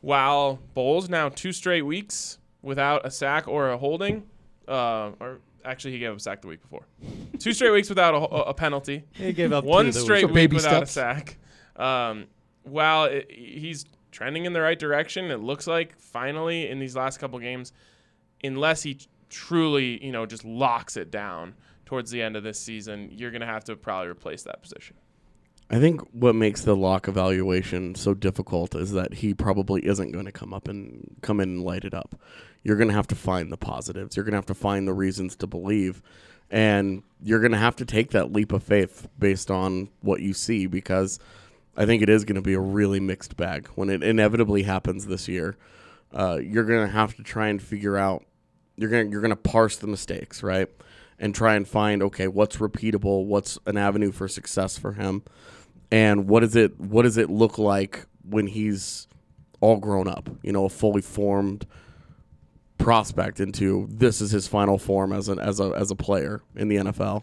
while 0.00 0.58
Bolles 0.74 1.08
now 1.08 1.28
two 1.28 1.52
straight 1.52 1.82
weeks 1.82 2.38
without 2.62 3.04
a 3.06 3.10
sack 3.10 3.46
or 3.48 3.70
a 3.70 3.78
holding, 3.78 4.24
uh, 4.68 5.10
or 5.20 5.38
actually 5.66 5.92
he 5.92 5.98
gave 5.98 6.12
up 6.12 6.16
a 6.16 6.20
sack 6.20 6.40
the 6.40 6.48
week 6.48 6.62
before. 6.62 6.86
Two 7.38 7.52
straight 7.52 7.72
weeks 7.72 7.88
without 7.88 8.14
a, 8.14 8.18
a 8.18 8.54
penalty. 8.54 9.04
He 9.12 9.32
gave 9.32 9.52
up 9.52 9.64
one 9.64 9.86
two 9.86 9.92
the 9.92 9.98
week 9.98 10.04
straight 10.04 10.20
So 10.22 10.26
week 10.28 10.34
baby 10.34 10.56
without 10.56 10.82
a 10.82 10.86
sack. 10.86 11.38
Um, 11.76 12.26
while 12.62 13.04
it, 13.04 13.30
he's 13.30 13.84
trending 14.10 14.46
in 14.46 14.52
the 14.52 14.60
right 14.60 14.78
direction, 14.78 15.30
it 15.30 15.40
looks 15.40 15.66
like 15.66 15.98
finally 15.98 16.68
in 16.68 16.78
these 16.78 16.96
last 16.96 17.18
couple 17.18 17.38
games, 17.38 17.72
unless 18.42 18.82
he 18.82 18.98
truly 19.28 20.02
you 20.04 20.12
know 20.12 20.24
just 20.24 20.44
locks 20.44 20.96
it 20.96 21.10
down 21.10 21.54
towards 21.84 22.10
the 22.10 22.22
end 22.22 22.36
of 22.36 22.42
this 22.42 22.58
season, 22.58 23.10
you're 23.12 23.30
gonna 23.30 23.46
have 23.46 23.64
to 23.64 23.76
probably 23.76 24.08
replace 24.08 24.42
that 24.44 24.62
position. 24.62 24.96
I 25.68 25.80
think 25.80 26.00
what 26.12 26.36
makes 26.36 26.62
the 26.62 26.76
lock 26.76 27.08
evaluation 27.08 27.96
so 27.96 28.14
difficult 28.14 28.76
is 28.76 28.92
that 28.92 29.14
he 29.14 29.34
probably 29.34 29.84
isn't 29.84 30.12
going 30.12 30.26
to 30.26 30.32
come 30.32 30.54
up 30.54 30.68
and 30.68 31.16
come 31.22 31.40
in 31.40 31.48
and 31.48 31.62
light 31.64 31.84
it 31.84 31.92
up. 31.92 32.20
You're 32.66 32.74
going 32.74 32.88
to 32.88 32.94
have 32.94 33.06
to 33.06 33.14
find 33.14 33.52
the 33.52 33.56
positives. 33.56 34.16
You're 34.16 34.24
going 34.24 34.32
to 34.32 34.38
have 34.38 34.46
to 34.46 34.54
find 34.54 34.88
the 34.88 34.92
reasons 34.92 35.36
to 35.36 35.46
believe, 35.46 36.02
and 36.50 37.04
you're 37.22 37.38
going 37.38 37.52
to 37.52 37.58
have 37.58 37.76
to 37.76 37.84
take 37.84 38.10
that 38.10 38.32
leap 38.32 38.50
of 38.50 38.64
faith 38.64 39.06
based 39.16 39.52
on 39.52 39.88
what 40.00 40.20
you 40.20 40.34
see 40.34 40.66
because 40.66 41.20
I 41.76 41.86
think 41.86 42.02
it 42.02 42.08
is 42.08 42.24
going 42.24 42.34
to 42.34 42.42
be 42.42 42.54
a 42.54 42.60
really 42.60 42.98
mixed 42.98 43.36
bag 43.36 43.68
when 43.76 43.88
it 43.88 44.02
inevitably 44.02 44.64
happens 44.64 45.06
this 45.06 45.28
year. 45.28 45.56
Uh, 46.12 46.40
you're 46.42 46.64
going 46.64 46.84
to 46.84 46.92
have 46.92 47.14
to 47.14 47.22
try 47.22 47.46
and 47.46 47.62
figure 47.62 47.96
out. 47.96 48.24
You're 48.74 48.90
going 48.90 49.12
you're 49.12 49.20
going 49.20 49.30
to 49.30 49.36
parse 49.36 49.76
the 49.76 49.86
mistakes, 49.86 50.42
right? 50.42 50.68
And 51.20 51.32
try 51.32 51.54
and 51.54 51.68
find 51.68 52.02
okay, 52.02 52.26
what's 52.26 52.56
repeatable, 52.56 53.26
what's 53.26 53.60
an 53.66 53.76
avenue 53.76 54.10
for 54.10 54.26
success 54.26 54.76
for 54.76 54.94
him, 54.94 55.22
and 55.92 56.26
what 56.26 56.42
is 56.42 56.56
it 56.56 56.80
what 56.80 57.02
does 57.02 57.16
it 57.16 57.30
look 57.30 57.58
like 57.58 58.06
when 58.28 58.48
he's 58.48 59.06
all 59.60 59.76
grown 59.76 60.08
up? 60.08 60.28
You 60.42 60.50
know, 60.50 60.64
a 60.64 60.68
fully 60.68 61.00
formed 61.00 61.64
prospect 62.78 63.40
into 63.40 63.88
this 63.90 64.20
is 64.20 64.30
his 64.30 64.46
final 64.46 64.78
form 64.78 65.12
as 65.12 65.28
an 65.28 65.38
as 65.38 65.60
a 65.60 65.72
as 65.76 65.90
a 65.90 65.94
player 65.94 66.42
in 66.54 66.68
the 66.68 66.76
NFL. 66.76 67.22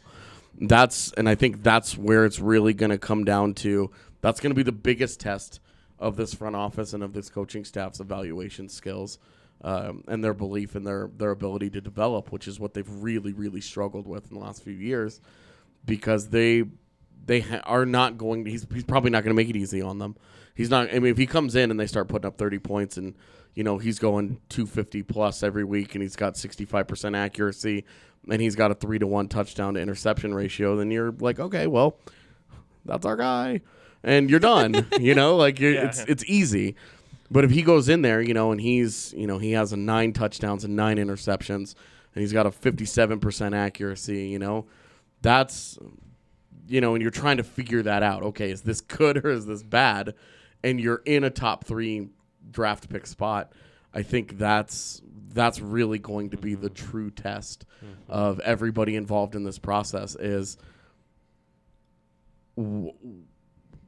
That's 0.60 1.12
and 1.14 1.28
I 1.28 1.36
think 1.36 1.64
that's 1.64 1.98
where 1.98 2.26
it's 2.26 2.40
really 2.40 2.74
going 2.74 2.92
to 2.92 2.98
come 2.98 3.24
down 3.24 3.54
to. 3.56 3.92
That's 4.22 4.40
going 4.40 4.52
to 4.52 4.56
be 4.56 4.64
the 4.64 4.72
biggest 4.72 5.20
test 5.20 5.60
of 6.00 6.16
this 6.16 6.34
front 6.34 6.56
office 6.56 6.94
and 6.94 7.04
of 7.04 7.14
this 7.14 7.30
coaching 7.30 7.66
staff's 7.66 8.00
evaluation 8.00 8.70
skills 8.70 9.20
um, 9.64 10.04
and 10.08 10.24
their 10.24 10.34
belief 10.34 10.76
in 10.76 10.84
their 10.84 11.10
their 11.18 11.32
ability 11.32 11.70
to 11.72 11.82
develop, 11.82 12.32
which 12.32 12.48
is 12.48 12.60
what 12.60 12.74
they've 12.74 12.90
really 12.90 13.34
really 13.34 13.62
struggled 13.62 14.08
with 14.08 14.30
in 14.30 14.38
the 14.38 14.44
last 14.44 14.64
few 14.64 14.74
years, 14.74 15.22
because 15.86 16.30
they 16.30 16.64
they 17.26 17.42
ha- 17.42 17.62
are 17.64 17.86
not 17.86 18.18
going. 18.18 18.46
To, 18.46 18.52
he's 18.52 18.68
he's 18.74 18.84
probably 18.84 19.10
not 19.10 19.24
going 19.24 19.36
to 19.36 19.42
make 19.42 19.50
it 19.50 19.56
easy 19.56 19.82
on 19.82 20.00
them. 20.00 20.16
He's 20.56 20.70
not. 20.70 20.90
I 20.94 21.00
mean, 21.00 21.12
if 21.12 21.18
he 21.18 21.26
comes 21.26 21.56
in 21.56 21.72
and 21.72 21.80
they 21.80 21.88
start 21.88 22.10
putting 22.10 22.28
up 22.28 22.38
thirty 22.38 22.60
points 22.60 22.98
and 22.98 23.16
you 23.56 23.64
know 23.64 23.78
he's 23.78 24.00
going 24.00 24.40
two 24.50 24.66
fifty 24.66 25.04
plus 25.04 25.44
every 25.44 25.64
week 25.64 25.96
and 25.96 26.02
he's 26.02 26.16
got 26.16 26.36
sixty 26.38 26.66
five 26.66 26.88
percent 26.88 27.16
accuracy 27.16 27.86
and 28.30 28.42
he's 28.42 28.56
got 28.56 28.72
a 28.72 28.74
three 28.76 29.00
to 29.00 29.06
one 29.08 29.28
touchdown 29.28 29.74
to 29.74 29.82
interception 29.82 30.34
ratio, 30.34 30.78
then 30.78 30.90
you're 30.92 31.12
like, 31.20 31.40
okay, 31.40 31.68
well, 31.68 31.98
that's 32.86 33.06
our 33.06 33.18
guy, 33.18 33.60
and 34.04 34.30
you're 34.30 34.40
done. 34.40 34.86
you 35.00 35.14
know, 35.14 35.36
like 35.36 35.60
you're, 35.60 35.74
Yeah. 35.74 35.86
it's 35.88 36.00
it's 36.06 36.24
easy. 36.26 36.76
But 37.32 37.44
if 37.44 37.52
he 37.52 37.64
goes 37.64 37.90
in 37.90 38.02
there, 38.04 38.22
you 38.22 38.34
know, 38.34 38.52
and 38.52 38.62
he's 38.62 39.14
you 39.18 39.28
know 39.28 39.38
he 39.40 39.52
has 39.54 39.74
a 39.74 39.78
nine 39.78 40.14
touchdowns 40.14 40.64
and 40.64 40.76
nine 40.76 40.98
interceptions, 40.98 41.76
and 42.16 42.22
he's 42.22 42.32
got 42.34 42.46
a 42.46 42.52
fifty 42.52 42.86
seven 42.86 43.20
percent 43.20 43.56
accuracy, 43.56 44.28
you 44.28 44.40
know, 44.40 44.66
that's 45.22 45.78
you 46.68 46.80
know, 46.80 46.96
and 46.96 47.02
you're 47.02 47.12
trying 47.12 47.38
to 47.38 47.44
figure 47.44 47.82
that 47.84 48.04
out. 48.04 48.24
Okay, 48.24 48.52
is 48.52 48.62
this 48.62 48.80
good 48.82 49.26
or 49.26 49.30
is 49.32 49.46
this 49.46 49.64
bad? 49.64 50.14
And 50.64 50.80
you're 50.80 51.02
in 51.06 51.24
a 51.26 51.30
top 51.30 51.66
three 51.66 52.08
draft 52.50 52.90
pick 52.90 53.08
spot. 53.08 53.54
I 53.94 54.04
think 54.04 54.38
that's 54.38 55.02
that's 55.34 55.60
really 55.60 56.00
going 56.00 56.30
to 56.32 56.38
be 56.38 56.56
the 56.56 56.70
mm-hmm. 56.70 56.92
true 56.92 57.12
test 57.12 57.66
mm-hmm. 57.84 58.12
of 58.12 58.40
everybody 58.42 58.96
involved 58.96 59.36
in 59.36 59.44
this 59.44 59.60
process. 59.60 60.16
Is 60.16 60.58
w- 62.56 62.94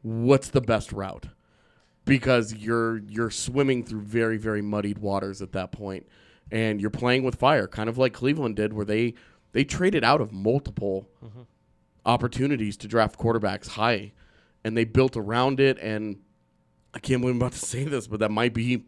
what's 0.02 0.50
the 0.50 0.62
best 0.62 0.92
route? 0.92 1.28
Because 2.06 2.54
you're 2.54 2.98
you're 2.98 3.32
swimming 3.32 3.84
through 3.84 4.02
very 4.02 4.38
very 4.38 4.62
muddied 4.62 5.00
waters 5.00 5.42
at 5.42 5.54
that 5.54 5.72
point, 5.72 6.08
and 6.52 6.80
you're 6.80 6.92
playing 6.92 7.24
with 7.24 7.36
fire, 7.36 7.68
kind 7.68 7.90
of 7.90 7.98
like 7.98 8.14
Cleveland 8.14 8.56
did, 8.56 8.74
where 8.74 8.86
they 8.86 9.16
they 9.54 9.64
traded 9.64 10.04
out 10.04 10.22
of 10.22 10.32
multiple 10.32 11.10
mm-hmm. 11.24 11.42
opportunities 12.06 12.78
to 12.78 12.88
draft 12.88 13.18
quarterbacks 13.18 13.70
high, 13.70 14.12
and 14.64 14.78
they 14.78 14.84
built 14.84 15.18
around 15.18 15.60
it. 15.60 15.80
And 15.80 16.18
I 16.96 17.00
can't 17.00 17.22
believe 17.22 17.36
I'm 17.36 17.42
about 17.42 17.52
to 17.52 17.60
say 17.60 17.84
this, 17.84 18.08
but 18.08 18.20
that 18.22 18.32
might 18.32 18.54
be 18.54 18.86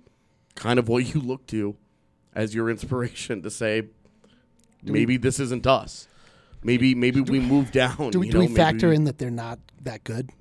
kind 0.55 0.79
of 0.79 0.87
what 0.87 1.13
you 1.13 1.19
look 1.21 1.45
to 1.47 1.75
as 2.33 2.55
your 2.55 2.69
inspiration 2.69 3.41
to 3.43 3.49
say, 3.49 3.83
maybe 4.83 5.17
this 5.17 5.39
isn't 5.39 5.67
us. 5.67 6.07
Maybe 6.63 6.95
maybe 6.95 7.21
we 7.21 7.39
move 7.39 7.71
down. 7.71 8.11
Do 8.11 8.19
we, 8.19 8.27
you 8.27 8.31
do 8.31 8.39
know, 8.39 8.45
we 8.45 8.55
factor 8.55 8.87
maybe- 8.87 8.95
in 8.97 9.03
that 9.05 9.17
they're 9.17 9.29
not 9.29 9.59
that 9.83 10.03
good? 10.03 10.31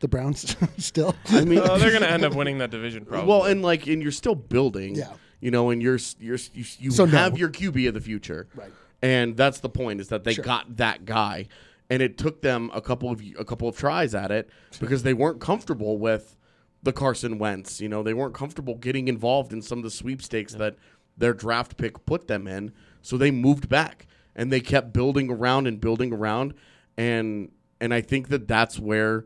The 0.00 0.08
Browns 0.08 0.56
still. 0.78 1.14
I 1.28 1.44
mean, 1.44 1.60
Uh, 1.60 1.78
they're 1.78 1.92
gonna 1.92 2.06
end 2.06 2.24
up 2.24 2.34
winning 2.36 2.58
that 2.58 2.70
division 2.70 3.04
probably. 3.04 3.28
Well, 3.28 3.44
and 3.44 3.62
like, 3.62 3.86
and 3.86 4.02
you're 4.02 4.10
still 4.12 4.34
building. 4.34 4.96
Yeah. 4.96 5.12
You 5.40 5.50
know, 5.50 5.70
and 5.70 5.80
you're 5.82 5.98
you're 6.18 6.38
you, 6.52 6.64
you 6.78 6.90
So 6.90 7.04
no. 7.04 7.12
have 7.16 7.38
your 7.38 7.48
QB 7.48 7.88
of 7.88 7.94
the 7.94 8.00
future. 8.00 8.48
Right. 8.54 8.72
And 9.00 9.36
that's 9.36 9.60
the 9.60 9.68
point 9.68 10.00
is 10.00 10.08
that 10.08 10.24
they 10.24 10.34
Sure. 10.34 10.44
got 10.44 10.76
that 10.76 11.04
guy, 11.04 11.46
and 11.90 12.02
it 12.02 12.18
took 12.18 12.42
them 12.42 12.70
a 12.74 12.80
couple 12.80 13.10
of 13.10 13.20
y- 13.20 13.32
a 13.38 13.44
couple 13.44 13.68
of 13.68 13.76
tries 13.76 14.14
at 14.14 14.30
it 14.30 14.50
because 14.80 15.02
they 15.04 15.14
weren't 15.14 15.40
comfortable 15.40 15.98
with 15.98 16.36
the 16.82 16.92
Carson 16.92 17.38
Wentz. 17.38 17.80
You 17.80 17.88
know, 17.88 18.02
they 18.02 18.14
weren't 18.14 18.34
comfortable 18.34 18.76
getting 18.76 19.08
involved 19.08 19.52
in 19.52 19.62
some 19.62 19.78
of 19.78 19.84
the 19.84 19.90
sweepstakes 19.90 20.54
that 20.54 20.76
their 21.16 21.34
draft 21.34 21.76
pick 21.76 22.04
put 22.06 22.26
them 22.26 22.46
in. 22.46 22.72
So 23.02 23.16
they 23.16 23.30
moved 23.30 23.68
back 23.68 24.06
and 24.34 24.52
they 24.52 24.60
kept 24.60 24.92
building 24.92 25.30
around 25.30 25.66
and 25.66 25.80
building 25.80 26.12
around, 26.12 26.54
and 26.96 27.50
and 27.80 27.92
I 27.92 28.00
think 28.00 28.28
that 28.28 28.48
that's 28.48 28.78
where 28.78 29.24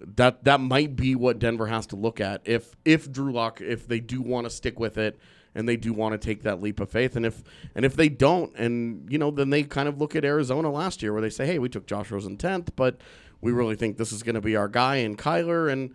that 0.00 0.44
that 0.44 0.60
might 0.60 0.96
be 0.96 1.14
what 1.14 1.38
Denver 1.38 1.66
has 1.66 1.86
to 1.88 1.96
look 1.96 2.20
at 2.20 2.42
if 2.44 2.74
if 2.84 3.10
Drew 3.10 3.32
Lock 3.32 3.60
if 3.60 3.86
they 3.86 4.00
do 4.00 4.20
want 4.20 4.46
to 4.46 4.50
stick 4.50 4.78
with 4.78 4.98
it 4.98 5.18
and 5.54 5.68
they 5.68 5.76
do 5.76 5.92
want 5.92 6.12
to 6.12 6.18
take 6.18 6.42
that 6.42 6.60
leap 6.60 6.80
of 6.80 6.90
faith 6.90 7.16
and 7.16 7.24
if 7.24 7.42
and 7.74 7.84
if 7.84 7.94
they 7.94 8.08
don't 8.08 8.54
and 8.56 9.10
you 9.10 9.18
know 9.18 9.30
then 9.30 9.50
they 9.50 9.62
kind 9.62 9.88
of 9.88 9.98
look 9.98 10.16
at 10.16 10.24
Arizona 10.24 10.70
last 10.70 11.02
year 11.02 11.12
where 11.12 11.22
they 11.22 11.30
say 11.30 11.46
hey 11.46 11.58
we 11.58 11.68
took 11.68 11.86
Josh 11.86 12.10
Rosen 12.10 12.36
10th 12.36 12.70
but 12.76 13.00
we 13.40 13.50
mm-hmm. 13.50 13.58
really 13.58 13.76
think 13.76 13.96
this 13.96 14.12
is 14.12 14.22
going 14.22 14.34
to 14.34 14.40
be 14.40 14.56
our 14.56 14.68
guy 14.68 14.96
and 14.96 15.16
Kyler 15.16 15.70
and 15.72 15.94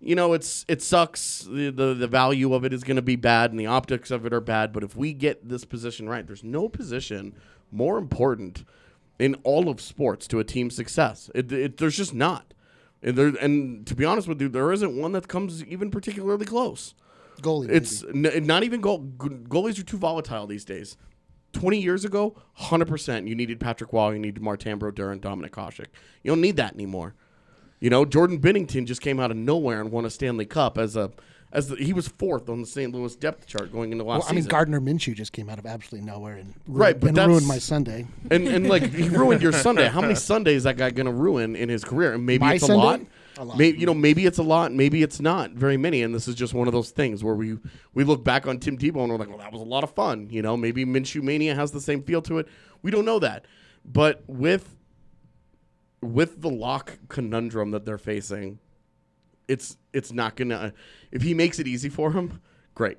you 0.00 0.14
know 0.14 0.32
it's 0.32 0.64
it 0.68 0.82
sucks 0.82 1.40
the, 1.50 1.70
the 1.70 1.94
the 1.94 2.06
value 2.06 2.52
of 2.54 2.64
it 2.64 2.72
is 2.72 2.84
going 2.84 2.96
to 2.96 3.02
be 3.02 3.16
bad 3.16 3.50
and 3.50 3.58
the 3.58 3.66
optics 3.66 4.10
of 4.10 4.26
it 4.26 4.32
are 4.32 4.40
bad 4.40 4.72
but 4.72 4.82
if 4.82 4.96
we 4.96 5.12
get 5.12 5.48
this 5.48 5.64
position 5.64 6.08
right 6.08 6.26
there's 6.26 6.44
no 6.44 6.68
position 6.68 7.34
more 7.72 7.96
important 7.98 8.64
in 9.18 9.34
all 9.42 9.68
of 9.68 9.80
sports 9.80 10.26
to 10.26 10.38
a 10.38 10.44
team's 10.44 10.76
success 10.76 11.30
it, 11.34 11.50
it, 11.50 11.76
there's 11.78 11.96
just 11.96 12.14
not 12.14 12.52
and, 13.02 13.16
there, 13.16 13.28
and 13.40 13.86
to 13.86 13.94
be 13.94 14.04
honest 14.04 14.26
with 14.26 14.40
you, 14.40 14.48
there 14.48 14.72
isn't 14.72 14.96
one 14.96 15.12
that 15.12 15.28
comes 15.28 15.62
even 15.64 15.90
particularly 15.90 16.46
close. 16.46 16.94
Goalie, 17.40 17.70
It's 17.70 18.02
n- 18.02 18.46
not 18.46 18.64
even 18.64 18.80
goal. 18.80 19.00
Goalies 19.18 19.78
are 19.78 19.84
too 19.84 19.98
volatile 19.98 20.46
these 20.46 20.64
days. 20.64 20.96
Twenty 21.52 21.80
years 21.80 22.04
ago, 22.04 22.36
hundred 22.54 22.88
percent, 22.88 23.28
you 23.28 23.34
needed 23.34 23.60
Patrick 23.60 23.92
Roy, 23.92 24.12
you 24.12 24.18
needed 24.18 24.42
Martin 24.42 24.78
Brodeur 24.78 25.10
and 25.10 25.22
Dominik 25.22 25.50
Hasek. 25.50 25.86
You 26.22 26.30
don't 26.32 26.40
need 26.40 26.56
that 26.56 26.74
anymore. 26.74 27.14
You 27.80 27.90
know, 27.90 28.04
Jordan 28.04 28.40
Binnington 28.40 28.86
just 28.86 29.00
came 29.00 29.20
out 29.20 29.30
of 29.30 29.36
nowhere 29.36 29.80
and 29.80 29.90
won 29.90 30.04
a 30.04 30.10
Stanley 30.10 30.46
Cup 30.46 30.78
as 30.78 30.96
a 30.96 31.10
as 31.52 31.68
the, 31.68 31.76
he 31.76 31.92
was 31.92 32.08
fourth 32.08 32.48
on 32.48 32.60
the 32.60 32.66
St. 32.66 32.92
Louis 32.92 33.14
depth 33.16 33.46
chart 33.46 33.70
going 33.72 33.92
into 33.92 34.02
last 34.04 34.20
Well, 34.22 34.28
I 34.28 34.32
mean, 34.32 34.38
season. 34.42 34.50
Gardner 34.50 34.80
Minshew 34.80 35.14
just 35.14 35.32
came 35.32 35.48
out 35.48 35.58
of 35.58 35.64
absolutely 35.64 36.04
nowhere 36.10 36.34
and 36.36 36.52
ru- 36.66 36.80
Right, 36.80 36.98
but 36.98 37.10
and 37.16 37.18
ruined 37.18 37.46
my 37.46 37.58
Sunday. 37.58 38.06
and 38.30 38.48
and 38.48 38.68
like 38.68 38.82
he 38.92 39.08
ruined 39.10 39.40
your 39.42 39.52
Sunday. 39.52 39.88
How 39.88 40.00
many 40.00 40.16
Sundays 40.16 40.64
that 40.64 40.76
guy 40.76 40.90
gonna 40.90 41.12
ruin 41.12 41.54
in 41.54 41.68
his 41.68 41.84
career? 41.84 42.14
And 42.14 42.26
maybe 42.26 42.44
My 42.44 42.54
it's 42.54 42.64
a 42.64 42.66
Sunday? 42.68 42.82
lot. 42.84 43.00
A 43.38 43.44
lot. 43.44 43.58
Maybe 43.58 43.78
you 43.78 43.86
know, 43.86 43.94
maybe 43.94 44.24
it's 44.26 44.38
a 44.38 44.42
lot. 44.42 44.72
Maybe 44.72 45.02
it's 45.02 45.20
not 45.20 45.50
very 45.52 45.76
many. 45.76 46.02
And 46.02 46.14
this 46.14 46.26
is 46.26 46.34
just 46.34 46.52
one 46.54 46.66
of 46.68 46.72
those 46.72 46.90
things 46.90 47.22
where 47.22 47.34
we 47.34 47.58
we 47.94 48.02
look 48.04 48.24
back 48.24 48.46
on 48.46 48.58
Tim 48.58 48.76
Tebow 48.78 49.02
and 49.02 49.10
we're 49.10 49.18
like, 49.18 49.28
well, 49.28 49.38
that 49.38 49.52
was 49.52 49.60
a 49.60 49.64
lot 49.64 49.84
of 49.84 49.90
fun. 49.92 50.28
You 50.30 50.40
know, 50.42 50.56
maybe 50.56 50.84
Minshew 50.86 51.22
Mania 51.22 51.54
has 51.54 51.70
the 51.70 51.80
same 51.80 52.02
feel 52.02 52.22
to 52.22 52.38
it. 52.38 52.48
We 52.82 52.90
don't 52.90 53.04
know 53.04 53.18
that, 53.20 53.44
but 53.84 54.22
with 54.26 54.74
with 56.02 56.40
the 56.42 56.50
Lock 56.50 56.98
conundrum 57.08 57.70
that 57.72 57.84
they're 57.84 57.98
facing, 57.98 58.58
it's 59.48 59.76
it's 59.92 60.12
not 60.12 60.36
gonna. 60.36 60.72
If 61.12 61.22
he 61.22 61.34
makes 61.34 61.58
it 61.58 61.66
easy 61.66 61.88
for 61.88 62.12
him, 62.12 62.40
great. 62.74 62.98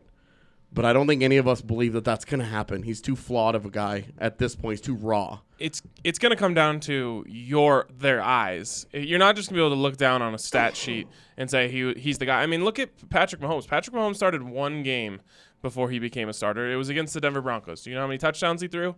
But 0.74 0.84
I 0.84 0.92
don't 0.92 1.08
think 1.08 1.24
any 1.24 1.38
of 1.38 1.48
us 1.48 1.62
believe 1.62 1.94
that 1.94 2.04
that's 2.04 2.26
gonna 2.26 2.44
happen. 2.44 2.84
He's 2.84 3.02
too 3.02 3.16
flawed 3.16 3.56
of 3.56 3.66
a 3.66 3.70
guy 3.70 4.06
at 4.18 4.38
this 4.38 4.56
point. 4.56 4.80
He's 4.80 4.82
too 4.82 4.96
raw. 4.96 5.40
it's 5.60 5.82
it's 6.04 6.20
going 6.20 6.32
to 6.32 6.36
come 6.36 6.54
down 6.54 6.80
to 6.82 7.24
your 7.28 7.88
their 7.98 8.22
eyes. 8.22 8.86
You're 8.94 9.18
not 9.20 9.36
just 9.36 9.50
going 9.50 9.56
to 9.56 9.62
be 9.62 9.66
able 9.66 9.76
to 9.76 9.82
look 9.82 9.98
down 9.98 10.22
on 10.22 10.34
a 10.34 10.38
stat 10.38 10.76
sheet 10.76 11.08
and 11.38 11.50
say 11.50 11.70
he 11.70 11.94
he's 11.94 12.18
the 12.18 12.26
guy. 12.26 12.44
I 12.44 12.48
mean, 12.48 12.64
look 12.64 12.80
at 12.80 13.10
Patrick 13.10 13.42
Mahomes. 13.42 13.68
Patrick 13.68 13.96
Mahomes 13.96 14.18
started 14.18 14.44
one 14.44 14.84
game 14.84 15.22
before 15.62 15.90
he 15.90 16.00
became 16.00 16.30
a 16.30 16.34
starter. 16.34 16.72
It 16.72 16.76
was 16.76 16.90
against 16.90 17.14
the 17.14 17.22
Denver 17.22 17.42
Broncos. 17.42 17.82
Do 17.84 17.90
you 17.90 17.96
know 17.96 18.02
how 18.02 18.08
many 18.08 18.18
touchdowns 18.20 18.62
he 18.62 18.68
threw? 18.68 18.96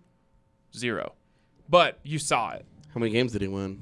Zero. 0.75 1.13
But 1.69 1.99
you 2.03 2.19
saw 2.19 2.51
it. 2.51 2.65
How 2.93 2.99
many 2.99 3.11
games 3.11 3.31
did 3.31 3.41
he 3.43 3.47
win? 3.47 3.79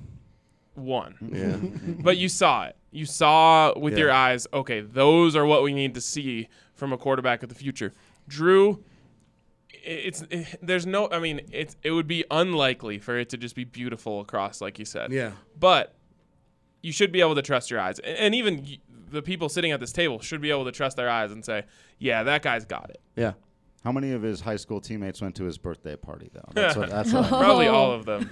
One. 0.78 1.16
Yeah. 1.34 1.58
but 2.04 2.18
you 2.18 2.30
saw 2.30 2.66
it. 2.66 2.76
You 2.92 3.06
saw 3.06 3.78
with 3.78 3.94
Yeah. 3.94 4.00
your 4.00 4.12
eyes, 4.12 4.48
okay, 4.54 4.82
those 4.82 5.36
are 5.36 5.46
what 5.46 5.64
we 5.64 5.74
need 5.74 5.94
to 5.96 6.02
see 6.02 6.48
from 6.76 6.94
a 6.94 6.98
quarterback 6.98 7.44
of 7.44 7.50
the 7.50 7.56
future. 7.56 7.94
Drew, 8.28 8.84
it's 9.70 10.22
it, 10.30 10.60
there's 10.62 10.86
no 10.86 11.10
I 11.12 11.20
mean, 11.20 11.42
it's 11.52 11.76
it 11.84 11.92
would 11.92 12.08
be 12.08 12.24
unlikely 12.32 13.00
for 13.00 13.18
it 13.18 13.30
to 13.30 13.38
just 13.38 13.56
be 13.56 13.64
beautiful 13.64 14.22
across 14.22 14.62
like 14.62 14.80
you 14.80 14.86
said. 14.86 15.12
Yeah. 15.12 15.32
But 15.60 15.94
you 16.82 16.92
should 16.92 17.12
be 17.12 17.22
able 17.22 17.36
to 17.36 17.42
trust 17.42 17.72
your 17.72 17.80
eyes. 17.80 18.00
A- 18.00 18.22
And 18.22 18.36
even 18.36 18.64
y- 18.64 18.78
the 19.10 19.22
people 19.22 19.50
sitting 19.50 19.72
at 19.72 19.80
this 19.80 19.92
table 19.92 20.20
should 20.20 20.42
be 20.42 20.52
able 20.52 20.66
to 20.66 20.72
trust 20.72 20.98
their 20.98 21.10
eyes 21.10 21.32
and 21.32 21.44
say, 21.44 21.64
"Yeah, 21.98 22.24
that 22.24 22.42
guy's 22.42 22.66
got 22.66 22.90
it." 22.90 23.00
Yeah. 23.16 23.34
How 23.84 23.92
many 23.92 24.12
of 24.12 24.22
his 24.22 24.42
high 24.42 24.58
school 24.58 24.82
teammates 24.82 25.22
went 25.22 25.36
to 25.36 25.46
his 25.46 25.58
birthday 25.58 25.96
party 25.96 26.30
though? 26.34 26.48
That's 26.54 26.76
what. 26.76 26.90
That's 26.90 27.14
what 27.14 27.28
Probably 27.30 27.68
all 27.68 27.92
of 27.94 28.06
them. 28.06 28.30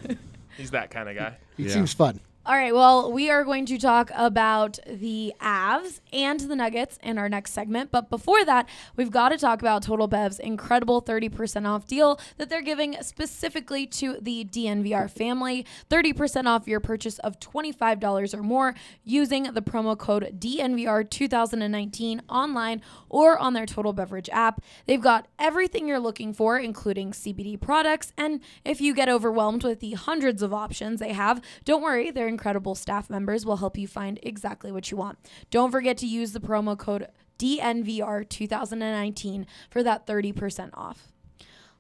He's 0.58 0.72
that 0.72 0.90
kind 0.92 1.10
of 1.10 1.16
guy. 1.16 1.38
He 1.58 1.70
seems 1.70 1.94
fun. 1.94 2.20
All 2.48 2.54
right, 2.54 2.76
well, 2.76 3.12
we 3.12 3.32
are 3.32 3.44
going 3.44 3.66
to 3.66 3.80
talk 3.80 4.12
about 4.14 4.78
the 4.86 5.34
Avs 5.42 6.00
and 6.14 6.40
the 6.42 6.56
Nuggets 6.56 7.00
in 7.02 7.18
our 7.18 7.28
next 7.28 7.54
segment. 7.54 7.92
But 7.92 8.12
before 8.12 8.46
that, 8.46 8.70
we've 8.96 9.10
got 9.10 9.30
to 9.30 9.38
talk 9.40 9.64
about 9.64 9.82
Total 9.82 10.08
Bev's 10.08 10.38
incredible 10.38 11.02
30% 11.02 11.68
off 11.68 11.88
deal 11.88 12.20
that 12.38 12.52
they're 12.52 12.62
giving 12.62 13.02
specifically 13.02 13.88
to 13.88 14.20
the 14.22 14.46
DNVR 14.46 15.10
family. 15.10 15.66
30% 15.90 16.46
off 16.46 16.68
your 16.68 16.80
purchase 16.80 17.18
of 17.18 17.40
$25 17.40 18.38
or 18.38 18.44
more 18.44 18.76
using 19.04 19.52
the 19.52 19.64
promo 19.64 19.98
code 19.98 20.36
DNVR2019 20.40 22.20
online 22.30 22.84
or 23.10 23.40
on 23.40 23.54
their 23.54 23.66
Total 23.66 23.92
Beverage 23.92 24.30
app. 24.32 24.62
They've 24.86 25.02
got 25.02 25.28
everything 25.40 25.88
you're 25.88 25.98
looking 25.98 26.32
for, 26.32 26.60
including 26.60 27.12
CBD 27.12 27.60
products. 27.60 28.14
And 28.16 28.40
if 28.64 28.82
you 28.82 28.94
get 28.94 29.10
overwhelmed 29.10 29.64
with 29.64 29.80
the 29.80 29.94
hundreds 29.94 30.44
of 30.44 30.54
options 30.54 31.00
they 31.00 31.14
have, 31.14 31.42
don't 31.64 31.82
worry, 31.82 32.12
their 32.12 32.35
incredible 32.36 32.76
staff 32.76 33.10
members 33.10 33.46
will 33.46 33.56
help 33.58 33.78
you 33.78 33.88
find 33.88 34.20
exactly 34.22 34.72
what 34.74 34.92
you 34.92 34.98
want. 34.98 35.18
Don't 35.50 35.72
forget 35.72 35.98
to 36.00 36.06
use 36.06 36.34
the 36.34 36.42
promo 36.42 36.78
code 36.78 37.08
DNVR2019 37.40 39.46
for 39.70 39.82
that 39.84 40.06
30% 40.06 40.72
off. 40.74 41.14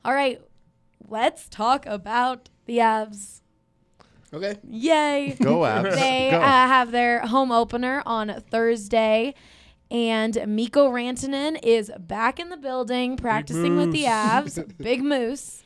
All 0.06 0.13
right, 0.13 0.39
let's 1.08 1.50
talk 1.50 1.86
about 1.86 2.48
the 2.68 2.78
Avs. 2.78 3.41
Okay. 4.34 4.56
Yay. 4.70 5.36
Go, 5.41 5.60
Avs. 5.60 5.96
They 5.96 6.30
Go. 6.32 6.39
Uh, 6.39 6.68
have 6.68 6.91
their 6.91 7.20
home 7.20 7.52
opener 7.52 8.02
on 8.06 8.41
Thursday. 8.50 9.34
And 9.91 10.41
Mikko 10.48 10.89
Rantanen 10.89 11.60
is 11.62 11.91
back 12.00 12.39
in 12.39 12.50
the 12.50 12.58
building 12.58 13.18
practicing 13.18 13.78
with 13.78 13.91
the 13.91 14.04
Moose. 14.04 14.10
Avs. 14.10 14.78
Big 14.78 15.04
Moose. 15.04 15.63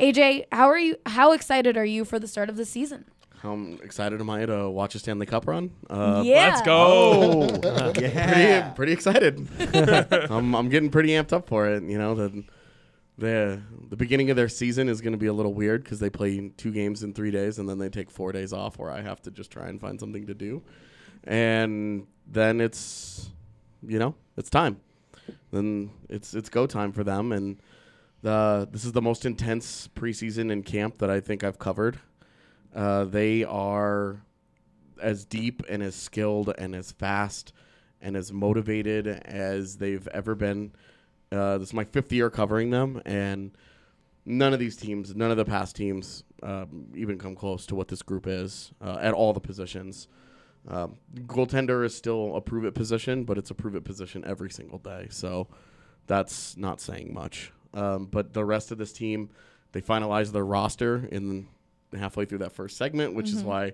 AJ, 0.00 0.46
how 0.52 0.68
are 0.68 0.78
you? 0.78 0.96
How 1.06 1.32
excited 1.32 1.76
are 1.76 1.84
you 1.84 2.04
for 2.04 2.18
the 2.18 2.28
start 2.28 2.48
of 2.48 2.56
the 2.56 2.64
season? 2.64 3.04
How 3.42 3.54
excited 3.82 4.20
am 4.20 4.30
I 4.30 4.46
to 4.46 4.68
watch 4.68 4.94
a 4.94 4.98
Stanley 4.98 5.26
Cup 5.26 5.46
run? 5.46 5.70
Uh, 5.88 6.22
Yeah. 6.24 6.48
Let's 6.48 6.62
go. 6.62 7.46
pretty, 7.94 8.74
pretty 8.74 8.92
excited. 8.92 9.48
I'm, 10.30 10.54
I'm 10.54 10.68
getting 10.68 10.90
pretty 10.90 11.10
amped 11.10 11.32
up 11.32 11.48
for 11.48 11.68
it. 11.68 11.82
You 11.84 11.98
know, 11.98 12.14
the 12.14 12.44
the 13.16 13.60
the 13.90 13.96
beginning 13.96 14.30
of 14.30 14.36
their 14.36 14.48
season 14.48 14.88
is 14.88 15.00
going 15.00 15.12
to 15.12 15.18
be 15.18 15.26
a 15.26 15.32
little 15.32 15.54
weird 15.54 15.84
because 15.84 16.00
they 16.00 16.10
play 16.10 16.50
two 16.56 16.72
games 16.72 17.02
in 17.02 17.12
three 17.14 17.30
days 17.30 17.58
and 17.58 17.68
then 17.68 17.78
they 17.78 17.88
take 17.88 18.10
four 18.10 18.32
days 18.32 18.52
off, 18.52 18.78
where 18.78 18.90
I 18.90 19.02
have 19.02 19.20
to 19.22 19.30
just 19.30 19.50
try 19.50 19.68
and 19.68 19.80
find 19.80 19.98
something 20.00 20.26
to 20.26 20.34
do, 20.34 20.62
and 21.24 22.06
then 22.26 22.60
it's 22.60 23.30
you 23.86 23.98
know 23.98 24.14
it's 24.36 24.50
time. 24.50 24.80
Then 25.52 25.90
it's 26.08 26.34
it's 26.34 26.48
go 26.48 26.66
time 26.66 26.92
for 26.92 27.04
them, 27.04 27.32
and 27.32 27.60
the 28.22 28.68
this 28.70 28.84
is 28.84 28.92
the 28.92 29.02
most 29.02 29.24
intense 29.24 29.88
preseason 29.94 30.50
in 30.50 30.62
camp 30.62 30.98
that 30.98 31.10
I 31.10 31.20
think 31.20 31.44
I've 31.44 31.58
covered. 31.58 31.98
Uh, 32.74 33.04
they 33.04 33.44
are 33.44 34.22
as 35.00 35.24
deep 35.24 35.62
and 35.68 35.82
as 35.82 35.94
skilled 35.94 36.52
and 36.58 36.74
as 36.74 36.92
fast 36.92 37.52
and 38.00 38.16
as 38.16 38.32
motivated 38.32 39.06
as 39.06 39.76
they've 39.76 40.06
ever 40.08 40.34
been. 40.34 40.72
Uh, 41.30 41.58
this 41.58 41.68
is 41.68 41.74
my 41.74 41.84
fifth 41.84 42.12
year 42.12 42.30
covering 42.30 42.70
them, 42.70 43.02
and 43.04 43.52
none 44.24 44.52
of 44.52 44.58
these 44.58 44.76
teams, 44.76 45.14
none 45.14 45.30
of 45.30 45.36
the 45.36 45.44
past 45.44 45.76
teams, 45.76 46.24
um, 46.42 46.86
even 46.94 47.18
come 47.18 47.34
close 47.34 47.66
to 47.66 47.74
what 47.74 47.88
this 47.88 48.02
group 48.02 48.26
is 48.26 48.72
uh, 48.80 48.98
at 49.00 49.14
all 49.14 49.32
the 49.32 49.40
positions. 49.40 50.08
Um, 50.68 50.96
goaltender 51.26 51.84
is 51.84 51.94
still 51.94 52.36
a 52.36 52.40
prove 52.40 52.64
it 52.64 52.74
position, 52.74 53.24
but 53.24 53.38
it's 53.38 53.50
a 53.50 53.54
prove 53.54 53.74
it 53.74 53.84
position 53.84 54.24
every 54.26 54.50
single 54.50 54.78
day. 54.78 55.06
So 55.10 55.48
that's 56.06 56.56
not 56.56 56.80
saying 56.80 57.12
much. 57.12 57.52
Um, 57.74 58.06
but 58.06 58.32
the 58.32 58.44
rest 58.44 58.70
of 58.70 58.78
this 58.78 58.92
team, 58.92 59.30
they 59.72 59.80
finalized 59.80 60.32
their 60.32 60.44
roster 60.44 61.08
in 61.10 61.48
halfway 61.96 62.24
through 62.24 62.38
that 62.38 62.52
first 62.52 62.76
segment, 62.76 63.14
which 63.14 63.28
is 63.30 63.42
Mhm. 63.42 63.46
why 63.46 63.72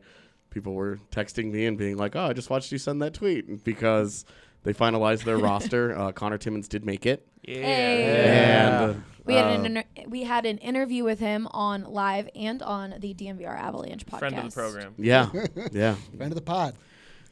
people 0.50 0.74
were 0.74 0.98
texting 1.10 1.50
me 1.50 1.66
and 1.66 1.76
being 1.78 1.96
like, 1.96 2.14
"Oh, 2.14 2.24
I 2.26 2.32
just 2.32 2.50
watched 2.50 2.70
you 2.72 2.78
send 2.78 3.02
that 3.02 3.14
tweet," 3.14 3.64
because 3.64 4.24
they 4.62 4.72
finalized 4.72 5.24
their 5.24 5.38
roster. 5.50 5.96
Uh, 5.96 6.12
Conor 6.12 6.38
Timmins 6.38 6.68
did 6.68 6.84
make 6.84 7.06
it. 7.06 7.26
And 7.46 9.02
We 9.24 9.34
had 9.34 9.46
uh, 9.46 9.48
an 9.60 9.66
inter- 9.66 9.84
we 10.08 10.22
had 10.24 10.46
an 10.46 10.58
interview 10.58 11.04
with 11.04 11.18
him 11.18 11.46
on 11.50 11.84
live 11.84 12.28
and 12.34 12.62
on 12.62 12.94
the 13.00 13.14
DNVR 13.14 13.56
Avalanche 13.56 14.06
podcast. 14.06 14.18
Friend 14.18 14.38
of 14.38 14.44
the 14.44 14.50
program. 14.60 14.94
Yeah, 14.98 15.30
yeah. 15.72 15.94
Friend 16.16 16.30
of 16.32 16.36
the 16.36 16.42
pod. 16.42 16.74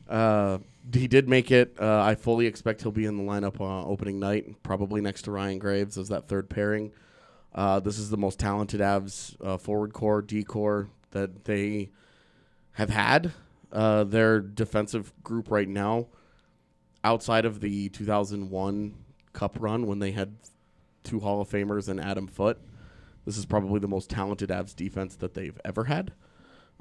Uh, 0.09 0.59
he 0.93 1.07
did 1.07 1.29
make 1.29 1.51
it. 1.51 1.77
Uh, 1.81 2.03
I 2.03 2.15
fully 2.17 2.47
expect 2.47 2.83
he'll 2.83 2.91
be 2.93 3.05
in 3.07 3.17
the 3.17 3.23
lineup 3.23 3.61
uh, 3.61 3.87
opening 3.87 4.19
night, 4.19 4.63
probably 4.63 5.01
next 5.01 5.23
to 5.23 5.31
Ryan 5.31 5.59
Graves 5.59 5.97
as 5.97 6.09
that 6.09 6.29
third 6.29 6.51
pairing. 6.51 6.93
Uh, 7.55 7.81
this 7.81 7.99
is 7.99 8.11
the 8.11 8.17
most 8.17 8.39
talented 8.39 8.81
Avs 8.81 9.37
uh, 9.45 9.59
forward 9.59 9.93
core, 9.93 10.23
D 10.23 10.43
core 10.43 10.89
that 11.11 11.45
they 11.45 11.91
have 12.73 12.91
had. 12.91 13.33
Uh, 13.71 14.05
their 14.05 14.41
defensive 14.41 15.13
group 15.23 15.51
right 15.51 15.69
now, 15.69 16.07
outside 17.05 17.45
of 17.45 17.61
the 17.61 17.89
2001 17.91 18.95
Cup 19.33 19.57
run 19.59 19.87
when 19.87 19.99
they 19.99 20.13
had 20.13 20.37
two 21.05 21.21
Hall 21.21 21.41
of 21.41 21.49
Famers 21.49 21.89
and 21.89 21.99
Adam 21.99 22.27
Foote, 22.27 22.61
this 23.25 23.39
is 23.39 23.47
probably 23.47 23.81
the 23.81 23.89
most 23.89 24.11
talented 24.11 24.51
Avs 24.51 24.77
defense 24.77 25.17
that 25.17 25.35
they've 25.35 25.59
ever 25.65 25.85
had 25.85 26.13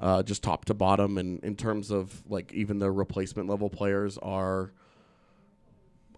uh, 0.02 0.22
just 0.22 0.42
top 0.42 0.64
to 0.66 0.74
bottom. 0.74 1.16
And 1.16 1.42
in 1.44 1.56
terms 1.56 1.90
of 1.90 2.22
like 2.28 2.52
even 2.52 2.78
the 2.80 2.90
replacement 2.90 3.48
level 3.48 3.70
players 3.70 4.18
are 4.18 4.72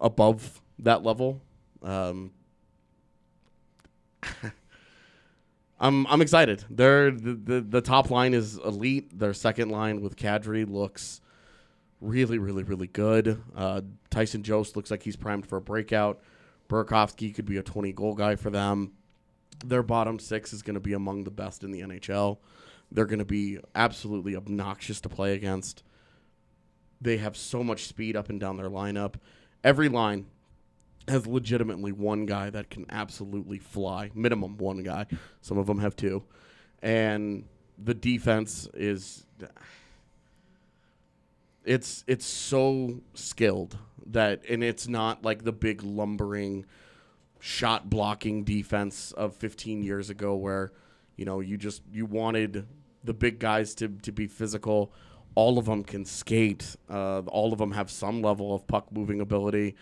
above 0.01 0.61
that 0.79 1.03
level. 1.03 1.41
Um, 1.83 2.31
I'm 5.79 6.07
I'm 6.07 6.21
excited. 6.21 6.63
Their 6.69 7.11
the, 7.11 7.33
the 7.33 7.61
the 7.61 7.81
top 7.81 8.09
line 8.09 8.33
is 8.33 8.57
elite. 8.57 9.17
Their 9.17 9.33
second 9.33 9.69
line 9.69 10.01
with 10.01 10.15
Kadri 10.15 10.69
looks 10.69 11.21
really 11.99 12.37
really 12.37 12.63
really 12.63 12.87
good. 12.87 13.41
Uh, 13.55 13.81
Tyson 14.09 14.43
Jost 14.43 14.75
looks 14.75 14.89
like 14.89 15.03
he's 15.03 15.15
primed 15.15 15.45
for 15.45 15.57
a 15.57 15.61
breakout. 15.61 16.21
Burakovsky 16.69 17.33
could 17.33 17.45
be 17.45 17.57
a 17.57 17.63
20 17.63 17.91
goal 17.93 18.15
guy 18.15 18.35
for 18.35 18.49
them. 18.49 18.93
Their 19.63 19.83
bottom 19.83 20.19
six 20.19 20.51
is 20.51 20.61
going 20.61 20.73
to 20.73 20.79
be 20.79 20.93
among 20.93 21.23
the 21.23 21.31
best 21.31 21.63
in 21.63 21.71
the 21.71 21.81
NHL. 21.81 22.39
They're 22.91 23.05
going 23.05 23.19
to 23.19 23.25
be 23.25 23.59
absolutely 23.75 24.35
obnoxious 24.35 25.01
to 25.01 25.09
play 25.09 25.33
against. 25.33 25.83
They 26.99 27.17
have 27.17 27.37
so 27.37 27.63
much 27.63 27.85
speed 27.85 28.15
up 28.15 28.29
and 28.29 28.39
down 28.39 28.57
their 28.57 28.69
lineup. 28.69 29.15
Every 29.63 29.89
line 29.89 30.27
has 31.07 31.27
legitimately 31.27 31.91
one 31.91 32.25
guy 32.25 32.49
that 32.49 32.69
can 32.69 32.85
absolutely 32.89 33.59
fly, 33.59 34.11
minimum 34.13 34.57
one 34.57 34.83
guy. 34.83 35.05
Some 35.41 35.57
of 35.57 35.67
them 35.67 35.79
have 35.79 35.95
two, 35.95 36.23
and 36.81 37.45
the 37.77 37.93
defense 37.93 38.67
is 38.73 39.25
it's 41.63 42.03
it's 42.07 42.25
so 42.25 43.01
skilled 43.13 43.77
that 44.07 44.43
and 44.49 44.63
it's 44.63 44.87
not 44.87 45.23
like 45.23 45.43
the 45.43 45.51
big 45.51 45.83
lumbering 45.83 46.65
shot 47.39 47.89
blocking 47.89 48.43
defense 48.43 49.11
of 49.11 49.35
15 49.35 49.83
years 49.83 50.09
ago 50.09 50.35
where 50.35 50.71
you 51.15 51.25
know 51.25 51.39
you 51.39 51.57
just 51.57 51.81
you 51.91 52.05
wanted 52.05 52.67
the 53.03 53.13
big 53.13 53.39
guys 53.39 53.75
to 53.75 53.87
to 53.87 54.11
be 54.11 54.27
physical. 54.27 54.91
All 55.35 55.57
of 55.57 55.65
them 55.65 55.83
can 55.83 56.05
skate. 56.05 56.77
Uh, 56.89 57.19
all 57.27 57.51
of 57.51 57.59
them 57.59 57.71
have 57.73 57.91
some 57.91 58.21
level 58.21 58.55
of 58.55 58.65
puck 58.67 58.89
moving 58.91 59.19
ability 59.19 59.75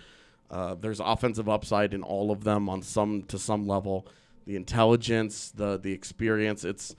uh, 0.53 0.75
there's 0.75 0.99
offensive 0.99 1.49
upside 1.49 1.93
in 1.93 2.03
all 2.03 2.31
of 2.31 2.43
them 2.43 2.69
on 2.69 2.81
some 2.81 3.23
to 3.23 3.37
some 3.37 3.67
level 3.67 4.07
the 4.45 4.55
intelligence 4.55 5.51
the 5.51 5.77
the 5.79 5.91
experience 5.91 6.63
it's 6.63 6.95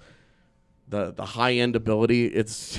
the 0.89 1.13
the 1.13 1.25
high 1.25 1.53
end 1.53 1.77
ability 1.77 2.27
it's 2.27 2.79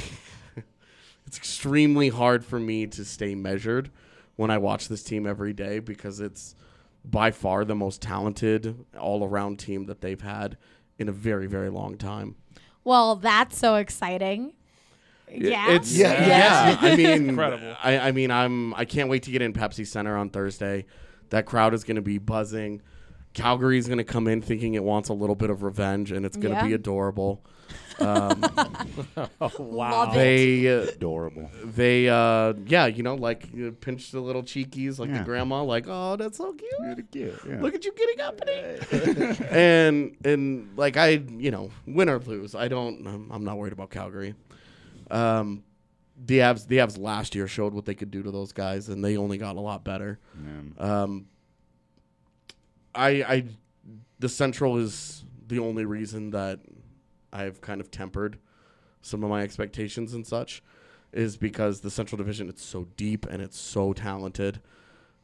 it's 1.26 1.38
extremely 1.38 2.09
hard 2.09 2.43
for 2.43 2.59
me 2.59 2.86
to 2.86 3.05
stay 3.05 3.34
measured 3.36 3.89
when 4.36 4.51
I 4.51 4.57
watch 4.57 4.88
this 4.88 5.03
team 5.03 5.26
every 5.26 5.53
day 5.53 5.80
because 5.80 6.19
it's 6.19 6.55
by 7.03 7.32
far 7.32 7.65
the 7.65 7.76
most 7.76 8.01
talented 8.01 8.86
all 8.99 9.23
around 9.23 9.59
team 9.59 9.86
that 9.86 10.01
they've 10.01 10.21
had 10.21 10.57
in 10.97 11.07
a 11.07 11.11
very, 11.11 11.47
very 11.47 11.69
long 11.69 11.97
time. 11.97 12.36
Well, 12.84 13.15
that's 13.15 13.57
so 13.57 13.76
exciting. 13.76 14.53
Yeah. 15.32 15.71
It's 15.71 15.95
Yeah, 15.95 16.11
yeah. 16.13 16.28
yes. 16.28 16.78
I 16.82 16.95
mean, 16.95 17.30
Incredible. 17.30 17.76
I, 17.84 17.97
I 17.99 18.11
mean, 18.11 18.32
I'm 18.32 18.73
I 18.76 18.86
can't 18.86 19.09
wait 19.09 19.23
to 19.23 19.32
get 19.32 19.41
in 19.41 19.53
Pepsi 19.53 19.86
Center 19.88 20.15
on 20.17 20.30
Thursday. 20.30 20.86
That 21.30 21.45
crowd 21.45 21.73
is 21.73 21.84
going 21.84 21.95
to 21.95 22.01
be 22.01 22.17
buzzing. 22.17 22.82
Calgary 23.34 23.78
is 23.78 23.88
going 23.88 23.97
to 23.97 24.03
come 24.05 24.28
in 24.28 24.41
thinking 24.41 24.76
it 24.76 24.84
wants 24.84 25.09
a 25.09 25.13
little 25.13 25.36
bit 25.36 25.49
of 25.49 25.61
revenge, 25.63 26.11
and 26.11 26.26
it's 26.26 26.38
going 26.38 26.53
to 26.53 26.61
Yeah. 26.61 26.67
be 26.67 26.73
adorable. 26.73 27.43
Um, 27.97 28.41
Love 29.59 30.09
it. 30.11 30.13
they 30.15 30.67
uh, 30.67 30.82
Adorable. 30.89 31.49
they 31.63 32.09
uh 32.09 32.53
yeah 32.67 32.88
you 32.88 33.03
know 33.03 33.15
like 33.15 33.47
you 33.53 33.71
pinch 33.71 34.11
the 34.11 34.19
little 34.19 34.43
cheekies 34.43 34.99
like 34.99 35.09
Yeah. 35.09 35.19
the 35.19 35.23
grandma 35.23 35.63
like 35.63 35.86
oh 35.88 36.17
that's 36.17 36.38
so 36.38 36.51
cute 36.53 36.71
Really 36.82 37.03
cute. 37.03 37.39
Yeah. 37.47 37.61
look 37.61 37.73
at 37.73 37.86
you 37.86 37.93
getting 37.93 38.19
uppity 38.19 39.45
and 39.49 40.17
and 40.26 40.69
like 40.78 40.97
i 40.97 41.21
you 41.38 41.51
know 41.51 41.71
win 41.88 42.09
or 42.09 42.19
lose 42.19 42.53
i 42.53 42.67
don't 42.67 43.07
i'm, 43.07 43.32
I'm 43.32 43.43
not 43.45 43.57
worried 43.57 43.73
about 43.73 43.91
calgary 43.91 44.36
um 45.12 45.64
the 46.18 46.39
Avs, 46.39 46.68
the 46.68 46.78
Avs 46.78 46.97
last 46.97 47.36
year 47.36 47.47
showed 47.47 47.74
what 47.74 47.86
they 47.86 47.93
could 47.93 48.10
do 48.12 48.24
to 48.24 48.32
those 48.32 48.53
guys, 48.53 48.88
and 48.89 49.03
they 49.03 49.18
only 49.18 49.38
got 49.38 49.58
a 49.58 49.60
lot 49.60 49.84
better. 49.84 50.20
Yeah. 50.78 51.03
Um, 51.03 51.28
I, 52.93 53.10
I, 53.10 53.43
the 54.20 54.30
Central 54.30 54.78
is 54.78 55.26
the 55.45 55.60
only 55.60 55.84
reason 55.84 56.32
that 56.32 56.62
I've 57.34 57.60
kind 57.60 57.82
of 57.82 57.91
tempered 57.91 58.39
some 59.01 59.24
of 59.24 59.30
my 59.30 59.41
expectations 59.41 60.14
and 60.14 60.26
such, 60.26 60.64
is 61.12 61.36
because 61.36 61.82
the 61.82 61.91
Central 61.91 62.18
Division 62.18 62.47
it's 62.47 62.64
so 62.64 62.88
deep 62.95 63.26
and 63.30 63.41
it's 63.41 63.60
so 63.60 63.91
talented, 63.91 64.62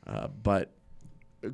uh, 0.06 0.28
but 0.28 0.72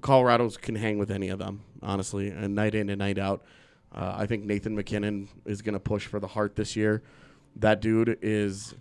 Colorado's 0.01 0.57
can 0.57 0.75
hang 0.75 0.97
with 0.97 1.11
any 1.11 1.29
of 1.29 1.37
them 1.39 1.61
honestly, 1.83 2.29
and 2.29 2.55
night 2.55 2.73
in 2.73 2.89
and 2.89 2.99
night 2.99 3.19
out. 3.19 3.43
Uh, 3.91 4.15
I 4.17 4.25
think 4.25 4.43
Nathan 4.43 4.75
MacKinnon 4.75 5.29
is 5.45 5.61
going 5.61 5.73
to 5.73 5.79
push 5.79 6.07
for 6.07 6.19
the 6.19 6.27
Hart 6.27 6.55
this 6.55 6.75
year. 6.75 7.03
That 7.59 7.81
dude 7.81 8.17
is 8.21 8.75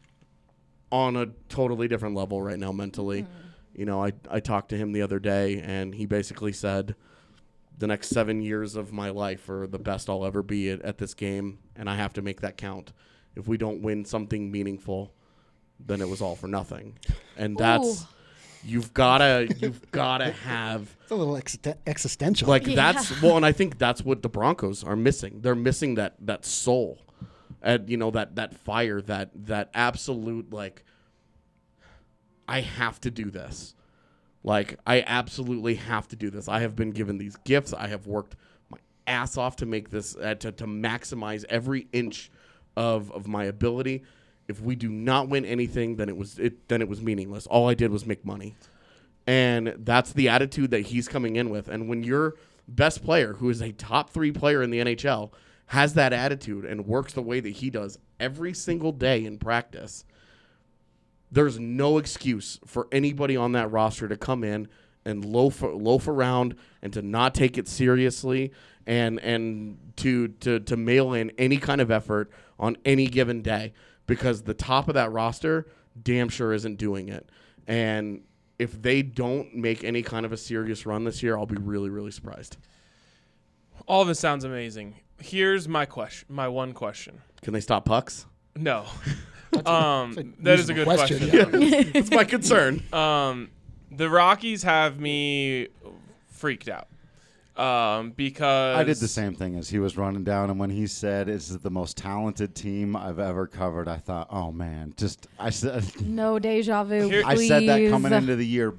on 0.92 1.16
a 1.16 1.26
totally 1.48 1.88
different 1.88 2.14
level 2.14 2.40
right 2.42 2.58
now 2.58 2.72
mentally. 2.72 3.22
Mm-hmm. 3.22 3.32
You 3.74 3.84
know, 3.86 4.04
I 4.04 4.12
I 4.30 4.40
talked 4.40 4.70
to 4.70 4.76
him 4.76 4.92
the 4.92 5.02
other 5.02 5.18
day, 5.18 5.60
and 5.60 5.94
he 5.94 6.06
basically 6.06 6.52
said, 6.52 6.94
"The 7.78 7.86
next 7.86 8.08
seven 8.08 8.40
years 8.40 8.74
of 8.76 8.92
my 8.92 9.10
life 9.10 9.48
are 9.50 9.66
the 9.66 9.78
best 9.78 10.08
I'll 10.08 10.24
ever 10.24 10.42
be 10.42 10.70
at, 10.70 10.80
at 10.82 10.98
this 10.98 11.12
game, 11.14 11.58
and 11.76 11.88
I 11.90 11.96
have 11.96 12.12
to 12.14 12.22
make 12.22 12.40
that 12.40 12.56
count. 12.56 12.92
If 13.34 13.46
we 13.46 13.56
don't 13.58 13.82
win 13.82 14.04
something 14.06 14.50
meaningful, 14.50 15.12
then 15.78 16.00
it 16.00 16.08
was 16.08 16.20
all 16.22 16.36
for 16.36 16.46
nothing." 16.48 16.98
And 17.36 17.56
that's 17.58 18.02
Ooh. 18.02 18.06
you've 18.64 18.94
gotta 18.94 19.48
you've 19.60 19.90
gotta 19.90 20.30
have 20.30 20.96
It's 21.02 21.10
a 21.10 21.14
little 21.14 21.36
existen- 21.36 21.76
existential. 21.86 22.48
like 22.48 22.66
Yeah. 22.66 22.76
that's 22.76 23.20
well, 23.20 23.36
and 23.36 23.44
I 23.44 23.52
think 23.52 23.76
that's 23.78 24.02
what 24.02 24.22
the 24.22 24.30
Broncos 24.30 24.82
are 24.84 24.96
missing. 24.96 25.40
They're 25.42 25.54
missing 25.54 25.96
that 25.96 26.14
that 26.22 26.46
soul, 26.46 26.98
and 27.62 27.88
you 27.88 27.96
know 27.96 28.10
that 28.10 28.36
that 28.36 28.54
fire, 28.54 29.00
that 29.02 29.30
that 29.46 29.70
absolute 29.74 30.52
like. 30.52 30.84
I 32.48 32.60
have 32.60 33.00
to 33.00 33.10
do 33.10 33.30
this. 33.30 33.74
Like 34.44 34.78
I 34.86 35.02
absolutely 35.04 35.74
have 35.74 36.06
to 36.08 36.16
do 36.16 36.30
this. 36.30 36.48
I 36.48 36.60
have 36.60 36.76
been 36.76 36.92
given 36.92 37.18
these 37.18 37.36
gifts. 37.44 37.72
I 37.72 37.88
have 37.88 38.06
worked 38.06 38.36
my 38.70 38.78
ass 39.06 39.36
off 39.36 39.56
to 39.56 39.66
make 39.66 39.90
this 39.90 40.16
uh, 40.16 40.36
to 40.36 40.52
to 40.52 40.66
maximize 40.66 41.44
every 41.48 41.88
inch 41.92 42.30
of 42.76 43.10
of 43.10 43.26
my 43.26 43.44
ability. 43.44 44.04
If 44.48 44.60
we 44.60 44.76
do 44.76 44.88
not 44.88 45.28
win 45.28 45.44
anything, 45.44 45.96
then 45.96 46.08
it 46.08 46.16
was 46.16 46.38
it 46.38 46.68
then 46.68 46.80
it 46.80 46.88
was 46.88 47.02
meaningless. 47.02 47.48
All 47.48 47.68
I 47.68 47.74
did 47.74 47.90
was 47.90 48.06
make 48.06 48.24
money. 48.24 48.54
And 49.26 49.74
that's 49.78 50.12
the 50.12 50.28
attitude 50.28 50.70
that 50.70 50.82
he's 50.82 51.08
coming 51.08 51.34
in 51.34 51.50
with. 51.50 51.66
And 51.66 51.88
when 51.88 52.04
your 52.04 52.34
best 52.68 53.04
player, 53.04 53.34
who 53.34 53.50
is 53.50 53.60
a 53.60 53.72
top 53.72 54.10
three 54.10 54.30
player 54.30 54.62
in 54.62 54.70
the 54.70 54.78
NHL, 54.78 55.32
has 55.66 55.94
that 55.94 56.12
attitude 56.12 56.64
and 56.64 56.86
works 56.86 57.12
the 57.12 57.22
way 57.22 57.40
that 57.40 57.50
he 57.50 57.70
does 57.70 57.98
every 58.20 58.54
single 58.54 58.92
day 58.92 59.24
in 59.24 59.38
practice, 59.38 60.04
there's 61.30 61.58
no 61.58 61.98
excuse 61.98 62.60
for 62.64 62.86
anybody 62.92 63.36
on 63.36 63.52
that 63.52 63.70
roster 63.70 64.08
to 64.08 64.16
come 64.16 64.44
in 64.44 64.68
and 65.04 65.24
loaf 65.24 65.62
loaf 65.62 66.08
around 66.08 66.56
and 66.82 66.92
to 66.92 67.02
not 67.02 67.34
take 67.34 67.58
it 67.58 67.68
seriously 67.68 68.52
and 68.86 69.18
and 69.20 69.78
to 69.96 70.28
to 70.28 70.60
to 70.60 70.76
mail 70.76 71.12
in 71.12 71.30
any 71.38 71.56
kind 71.56 71.80
of 71.80 71.90
effort 71.90 72.30
on 72.58 72.76
any 72.84 73.06
given 73.06 73.42
day 73.42 73.72
because 74.06 74.42
the 74.42 74.54
top 74.54 74.88
of 74.88 74.94
that 74.94 75.10
roster 75.12 75.66
damn 76.00 76.28
sure 76.28 76.52
isn't 76.52 76.76
doing 76.76 77.08
it. 77.08 77.28
And 77.66 78.22
if 78.58 78.80
they 78.80 79.02
don't 79.02 79.54
make 79.54 79.84
any 79.84 80.02
kind 80.02 80.24
of 80.24 80.32
a 80.32 80.36
serious 80.36 80.86
run 80.86 81.04
this 81.04 81.22
year, 81.22 81.36
I'll 81.36 81.46
be 81.46 81.56
really 81.56 81.90
really 81.90 82.10
surprised. 82.10 82.56
All 83.86 84.02
of 84.02 84.08
this 84.08 84.18
sounds 84.18 84.44
amazing. 84.44 84.96
Here's 85.20 85.68
my 85.68 85.86
question. 85.86 86.26
My 86.28 86.48
one 86.48 86.72
question. 86.72 87.20
Can 87.42 87.52
they 87.52 87.60
stop 87.60 87.84
pucks? 87.84 88.26
No. 88.54 88.86
um, 89.64 90.12
a 90.18 90.42
that 90.42 90.58
is 90.58 90.68
a 90.68 90.74
good 90.74 90.86
reasonable 90.86 90.96
question. 90.96 91.30
question, 91.30 91.92
That's 91.92 92.10
my 92.10 92.24
concern. 92.24 92.82
Um, 92.92 93.50
the 93.90 94.10
Rockies 94.10 94.64
have 94.64 94.98
me 95.00 95.68
freaked 96.28 96.68
out. 96.68 96.88
Um, 97.56 98.10
because 98.10 98.76
I 98.76 98.84
did 98.84 98.98
the 98.98 99.08
same 99.08 99.34
thing 99.34 99.56
as 99.56 99.70
he 99.70 99.78
was 99.78 99.96
running 99.96 100.24
down, 100.24 100.50
and 100.50 100.60
when 100.60 100.68
he 100.68 100.86
said 100.86 101.30
it's 101.30 101.48
the 101.48 101.70
most 101.70 101.96
talented 101.96 102.54
team 102.54 102.94
I've 102.94 103.18
ever 103.18 103.46
covered, 103.46 103.88
I 103.88 103.96
thought, 103.96 104.26
oh 104.28 104.52
man, 104.52 104.92
just 104.98 105.26
I 105.38 105.48
said 105.48 105.84
No 106.02 106.38
deja 106.38 106.84
vu. 106.84 107.08
Here- 107.08 107.22
I 107.24 107.34
said 107.36 107.66
that 107.66 107.88
coming 107.88 108.12
into 108.12 108.36
the 108.36 108.44
year, 108.44 108.74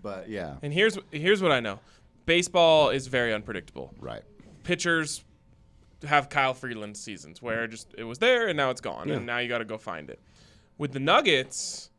but 0.00 0.30
yeah, 0.30 0.54
And 0.62 0.72
here's 0.72 0.96
here's 1.10 1.42
what 1.42 1.52
I 1.52 1.60
know. 1.60 1.78
Baseball 2.24 2.88
is 2.88 3.06
very 3.06 3.34
unpredictable. 3.34 3.92
right. 4.00 4.22
Pitchers 4.64 5.24
have 6.02 6.28
Kyle 6.28 6.54
Freeland 6.54 6.96
seasons 6.96 7.40
where 7.40 7.66
mm. 7.66 7.70
just 7.70 7.94
it 7.96 8.04
was 8.04 8.18
there 8.18 8.48
and 8.48 8.56
now 8.56 8.70
it's 8.70 8.80
gone 8.80 9.10
and 9.10 9.26
now 9.26 9.38
you 9.38 9.48
got 9.48 9.58
to 9.58 9.64
go 9.64 9.78
find 9.78 10.10
it. 10.10 10.20
With 10.78 10.92
the 10.92 11.00
Nuggets, 11.00 11.90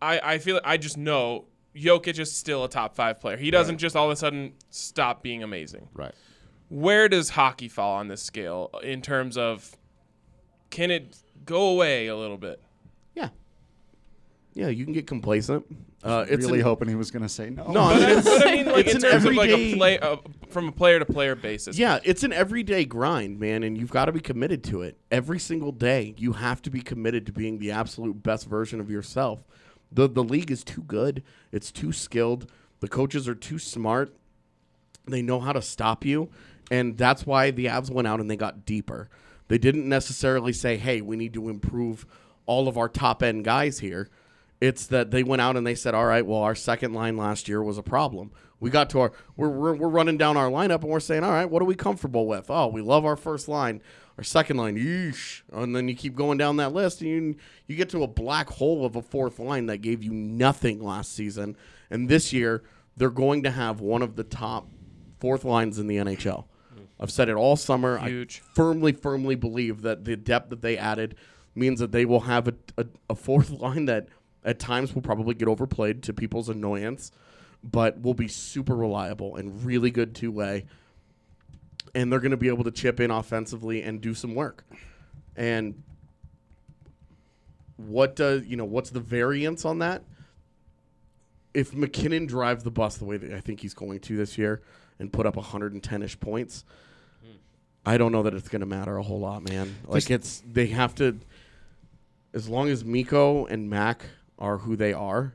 I 0.00 0.20
I 0.34 0.38
feel 0.38 0.60
I 0.64 0.76
just 0.76 0.96
know 0.96 1.46
Jokic 1.74 2.18
is 2.18 2.32
still 2.32 2.64
a 2.64 2.68
top 2.68 2.94
5 2.94 3.20
player. 3.20 3.36
He 3.36 3.50
doesn't 3.50 3.78
just 3.78 3.96
all 3.96 4.06
of 4.06 4.12
a 4.12 4.16
sudden 4.16 4.52
stop 4.70 5.22
being 5.22 5.42
amazing. 5.42 5.88
Right. 5.94 6.14
Where 6.68 7.08
does 7.08 7.30
hockey 7.30 7.68
fall 7.68 7.96
on 7.96 8.08
this 8.08 8.22
scale 8.22 8.70
in 8.82 9.02
terms 9.02 9.36
of 9.36 9.76
can 10.70 10.90
it 10.90 11.16
go 11.44 11.68
away 11.68 12.06
a 12.06 12.16
little 12.16 12.38
bit? 12.38 12.60
Yeah. 13.14 13.28
Yeah, 14.54 14.68
you 14.68 14.84
can 14.84 14.92
get 14.92 15.06
complacent. 15.06 15.64
Uh, 16.04 16.24
it's 16.28 16.44
really 16.46 16.58
an- 16.58 16.64
hoping 16.64 16.88
he 16.88 16.94
was 16.96 17.10
going 17.12 17.22
to 17.22 17.28
say 17.28 17.48
no. 17.50 17.70
No, 17.70 17.80
I 17.80 17.94
But, 17.94 18.00
mean, 18.00 18.08
I- 18.08 18.12
it's, 18.18 18.24
but 18.28 18.46
I 18.48 18.50
mean, 18.56 18.66
like 18.66 18.86
it's 18.86 18.94
in 18.96 19.00
terms 19.02 19.24
of 19.24 19.34
like 19.34 19.50
a 19.50 19.74
play 19.76 19.98
uh, 20.00 20.16
from 20.48 20.68
a 20.68 20.72
player 20.72 20.98
to 20.98 21.04
player 21.04 21.34
basis. 21.36 21.78
Yeah, 21.78 22.00
it's 22.02 22.24
an 22.24 22.32
everyday 22.32 22.84
grind, 22.84 23.38
man, 23.38 23.62
and 23.62 23.78
you've 23.78 23.90
got 23.92 24.06
to 24.06 24.12
be 24.12 24.20
committed 24.20 24.64
to 24.64 24.82
it. 24.82 24.98
Every 25.12 25.38
single 25.38 25.70
day, 25.70 26.14
you 26.18 26.32
have 26.32 26.60
to 26.62 26.70
be 26.70 26.80
committed 26.80 27.26
to 27.26 27.32
being 27.32 27.58
the 27.58 27.70
absolute 27.70 28.22
best 28.22 28.46
version 28.48 28.80
of 28.80 28.90
yourself. 28.90 29.44
The 29.92 30.08
the 30.08 30.24
league 30.24 30.50
is 30.50 30.64
too 30.64 30.82
good. 30.82 31.22
It's 31.52 31.70
too 31.70 31.92
skilled. 31.92 32.50
The 32.80 32.88
coaches 32.88 33.28
are 33.28 33.34
too 33.36 33.58
smart. 33.60 34.16
They 35.06 35.22
know 35.22 35.38
how 35.40 35.52
to 35.52 35.62
stop 35.62 36.04
you, 36.04 36.30
and 36.70 36.96
that's 36.98 37.26
why 37.26 37.50
the 37.52 37.66
Avs 37.66 37.90
went 37.90 38.08
out 38.08 38.18
and 38.20 38.28
they 38.30 38.36
got 38.36 38.64
deeper. 38.64 39.08
They 39.48 39.58
didn't 39.58 39.88
necessarily 39.88 40.52
say, 40.52 40.76
"Hey, 40.78 41.00
we 41.00 41.16
need 41.16 41.34
to 41.34 41.48
improve 41.48 42.06
all 42.46 42.66
of 42.68 42.76
our 42.78 42.88
top 42.88 43.22
end 43.22 43.44
guys 43.44 43.78
here." 43.80 44.08
It's 44.62 44.86
that 44.86 45.10
they 45.10 45.24
went 45.24 45.42
out 45.42 45.56
and 45.56 45.66
they 45.66 45.74
said, 45.74 45.92
"All 45.92 46.06
right, 46.06 46.24
well, 46.24 46.38
our 46.38 46.54
second 46.54 46.92
line 46.92 47.16
last 47.16 47.48
year 47.48 47.60
was 47.60 47.78
a 47.78 47.82
problem. 47.82 48.30
We 48.60 48.70
got 48.70 48.90
to 48.90 49.00
our 49.00 49.12
we're 49.36 49.48
we're, 49.48 49.74
we're 49.74 49.88
running 49.88 50.16
down 50.16 50.36
our 50.36 50.48
lineup 50.48 50.82
and 50.82 50.90
we're 50.90 51.00
saying, 51.00 51.24
"All 51.24 51.32
right, 51.32 51.50
what 51.50 51.60
are 51.62 51.64
we 51.64 51.74
comfortable 51.74 52.28
with? 52.28 52.48
Oh, 52.48 52.68
we 52.68 52.80
love 52.80 53.04
our 53.04 53.16
first 53.16 53.48
line, 53.48 53.82
our 54.16 54.22
second 54.22 54.58
line, 54.58 54.76
yeesh." 54.76 55.42
And 55.52 55.74
then 55.74 55.88
you 55.88 55.96
keep 55.96 56.14
going 56.14 56.38
down 56.38 56.58
that 56.58 56.72
list 56.72 57.00
and 57.00 57.10
you 57.10 57.36
you 57.66 57.74
get 57.74 57.90
to 57.90 58.04
a 58.04 58.06
black 58.06 58.50
hole 58.50 58.86
of 58.86 58.94
a 58.94 59.02
fourth 59.02 59.40
line 59.40 59.66
that 59.66 59.78
gave 59.78 60.00
you 60.04 60.12
nothing 60.12 60.80
last 60.80 61.12
season. 61.12 61.56
And 61.90 62.08
this 62.08 62.32
year, 62.32 62.62
they're 62.96 63.10
going 63.10 63.42
to 63.42 63.50
have 63.50 63.80
one 63.80 64.00
of 64.00 64.14
the 64.14 64.22
top 64.22 64.68
fourth 65.18 65.44
lines 65.44 65.80
in 65.80 65.88
the 65.88 65.96
NHL. 65.96 66.44
I've 67.00 67.10
said 67.10 67.28
it 67.28 67.34
all 67.34 67.56
summer. 67.56 67.98
Huge. 67.98 68.42
I 68.44 68.54
firmly, 68.54 68.92
firmly 68.92 69.34
believe 69.34 69.82
that 69.82 70.04
the 70.04 70.16
depth 70.16 70.50
that 70.50 70.62
they 70.62 70.78
added 70.78 71.16
means 71.52 71.80
that 71.80 71.90
they 71.90 72.04
will 72.04 72.20
have 72.20 72.46
a, 72.46 72.54
a, 72.78 72.86
a 73.10 73.14
fourth 73.16 73.50
line 73.60 73.86
that 73.86 74.06
at 74.44 74.58
times 74.58 74.94
will 74.94 75.02
probably 75.02 75.34
get 75.34 75.48
overplayed 75.48 76.02
to 76.04 76.12
people's 76.12 76.48
annoyance, 76.48 77.12
but 77.62 78.00
will 78.00 78.14
be 78.14 78.28
super 78.28 78.74
reliable 78.74 79.36
and 79.36 79.64
really 79.64 79.90
good 79.90 80.14
two 80.14 80.30
way. 80.30 80.66
And 81.94 82.10
they're 82.10 82.20
going 82.20 82.32
to 82.32 82.36
be 82.36 82.48
able 82.48 82.64
to 82.64 82.70
chip 82.70 83.00
in 83.00 83.10
offensively 83.10 83.82
and 83.82 84.00
do 84.00 84.14
some 84.14 84.34
work. 84.34 84.64
And 85.36 85.82
what 87.76 88.16
does 88.16 88.46
you 88.46 88.56
know 88.56 88.64
what's 88.64 88.90
the 88.90 89.00
variance 89.00 89.64
on 89.64 89.80
that? 89.80 90.02
If 91.54 91.74
MacKinnon 91.74 92.26
drives 92.26 92.64
the 92.64 92.70
bus 92.70 92.96
the 92.96 93.04
way 93.04 93.18
that 93.18 93.32
I 93.32 93.40
think 93.40 93.60
he's 93.60 93.74
going 93.74 94.00
to 94.00 94.16
this 94.16 94.38
year 94.38 94.62
and 94.98 95.12
put 95.12 95.26
up 95.26 95.36
110ish 95.36 96.18
points, 96.18 96.64
I 97.84 97.98
don't 97.98 98.12
know 98.12 98.22
that 98.22 98.34
it's 98.34 98.48
going 98.48 98.60
to 98.60 98.66
matter 98.66 98.96
a 98.96 99.02
whole 99.02 99.20
lot, 99.20 99.42
man. 99.42 99.74
Like 99.86 100.10
it's 100.10 100.42
they 100.50 100.68
have 100.68 100.94
to 100.96 101.18
as 102.32 102.48
long 102.48 102.68
as 102.68 102.84
Mikko 102.84 103.46
and 103.46 103.68
Mac 103.68 104.06
are 104.38 104.58
who 104.58 104.76
they 104.76 104.92
are, 104.92 105.34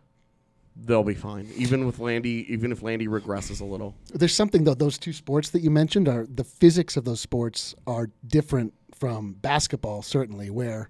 they'll 0.76 1.04
be 1.04 1.14
fine. 1.14 1.48
Even 1.56 1.86
with 1.86 2.00
Landy, 2.00 2.46
even 2.52 2.72
if 2.72 2.82
Landy 2.84 3.08
regresses 3.08 3.62
a 3.62 3.66
little. 3.66 3.96
There's 4.14 4.36
something 4.36 4.64
though. 4.64 4.74
Those 4.74 4.98
two 4.98 5.14
sports 5.14 5.50
that 5.52 5.62
you 5.62 5.72
mentioned 5.72 6.08
are 6.08 6.26
the 6.26 6.44
physics 6.44 6.98
of 6.98 7.06
those 7.06 7.22
sports 7.22 7.76
are 7.86 8.10
different 8.26 8.74
from 8.94 9.34
basketball, 9.34 10.02
certainly, 10.02 10.50
where 10.50 10.90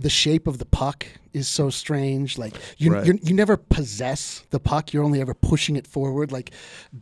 the 0.00 0.10
shape 0.10 0.46
of 0.46 0.58
the 0.58 0.64
puck 0.64 1.06
is 1.32 1.46
so 1.46 1.70
strange. 1.70 2.38
Like 2.38 2.54
you, 2.78 2.92
Right. 2.92 3.06
you 3.22 3.34
never 3.34 3.56
possess 3.56 4.44
the 4.50 4.58
puck. 4.58 4.92
You're 4.92 5.04
only 5.04 5.20
ever 5.20 5.34
pushing 5.34 5.76
it 5.76 5.86
forward. 5.86 6.32
Like 6.32 6.50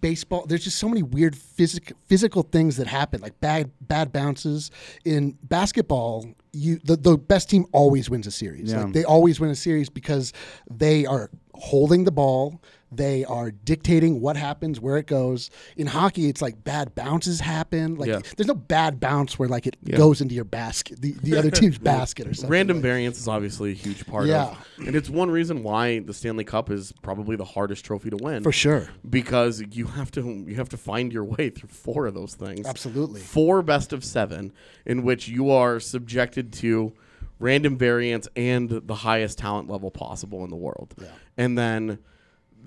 baseball, 0.01 0.44
there's 0.46 0.64
just 0.64 0.78
so 0.78 0.88
many 0.88 1.03
weird 1.03 1.36
physic, 1.36 1.92
physical 2.07 2.42
things 2.42 2.76
that 2.76 2.86
happen, 2.88 3.20
like 3.20 3.40
bad 3.40 3.70
bad 3.80 4.12
bounces. 4.12 4.70
In 5.05 5.38
basketball, 5.42 6.26
you 6.53 6.78
the, 6.84 6.96
the 6.96 7.16
best 7.16 7.49
team 7.49 7.64
always 7.72 8.11
wins 8.11 8.26
a 8.26 8.30
series. 8.32 8.72
Yeah. 8.72 8.84
Like 8.84 8.92
they 8.94 9.05
always 9.05 9.38
win 9.40 9.51
a 9.51 9.55
series 9.57 9.88
because 9.88 10.32
they 10.70 11.07
are 11.07 11.30
holding 11.55 12.05
the 12.05 12.12
ball. 12.12 12.61
They 12.91 13.24
are 13.24 13.51
dictating 13.51 14.20
what 14.20 14.36
happens, 14.36 14.80
where 14.80 14.97
it 14.97 15.07
goes. 15.07 15.51
In 15.76 15.86
hockey, 15.86 16.28
it's 16.28 16.41
like 16.41 16.64
bad 16.64 16.95
bounces 16.95 17.41
happen. 17.41 17.97
Like 17.97 18.09
Yeah. 18.09 18.20
there's 18.36 18.47
no 18.47 18.55
bad 18.55 18.99
bounce 18.99 19.39
where 19.39 19.49
like 19.49 19.66
it 19.66 19.76
Yeah. 19.84 19.97
goes 19.99 20.20
into 20.20 20.34
your 20.34 20.45
basket, 20.45 21.01
the, 21.03 21.12
the 21.22 21.36
other 21.36 21.51
team's 21.61 21.78
basket 21.78 22.26
or 22.26 22.32
something. 22.34 22.51
Random 22.51 22.78
like- 22.78 22.82
variance 22.82 23.18
is 23.20 23.28
obviously 23.28 23.72
a 23.72 23.74
huge 23.74 24.07
part 24.07 24.26
Yeah. 24.26 24.49
of 24.53 24.64
and 24.86 24.97
it's 24.97 25.11
one 25.11 25.30
reason 25.30 25.62
why 25.62 25.99
the 25.99 26.14
Stanley 26.14 26.45
Cup 26.45 26.70
is 26.70 26.93
probably 27.03 27.36
the 27.36 27.45
hardest 27.45 27.84
trophy 27.84 28.11
to 28.11 28.16
win. 28.16 28.43
For 28.43 28.53
sure. 28.53 28.89
Because 29.09 29.62
you 29.72 29.86
have 29.86 30.11
to 30.12 30.45
you 30.49 30.57
have 30.57 30.68
to 30.70 30.76
find 30.78 31.12
your 31.12 31.24
way 31.24 31.51
through 31.51 31.68
four 31.68 32.07
of 32.07 32.14
those 32.14 32.34
things. 32.34 32.66
Absolutely. 32.66 33.20
Four 33.20 33.61
best 33.62 33.93
of 33.93 34.03
seven 34.05 34.53
in 34.86 35.03
which 35.03 35.28
you 35.28 35.51
are 35.51 35.78
subjected 35.78 36.53
to 36.55 36.93
random 37.39 37.76
variance 37.76 38.28
and 38.34 38.68
the 38.70 38.95
highest 38.95 39.39
talent 39.39 39.68
level 39.70 39.91
possible 39.91 40.43
in 40.43 40.51
the 40.51 40.57
world. 40.57 40.95
And 41.36 41.57
then 41.57 41.99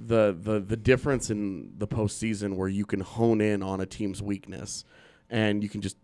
the 0.08 0.36
the 0.40 0.60
the 0.60 0.78
difference 0.78 1.30
in 1.30 1.74
the 1.78 1.88
postseason 1.88 2.56
where 2.56 2.68
you 2.68 2.86
can 2.86 3.02
hone 3.02 3.42
in 3.42 3.62
on 3.62 3.80
a 3.82 3.86
team's 3.86 4.22
weakness 4.22 4.84
and 5.30 5.62
you 5.64 5.70
can 5.70 5.82
just 5.82 5.98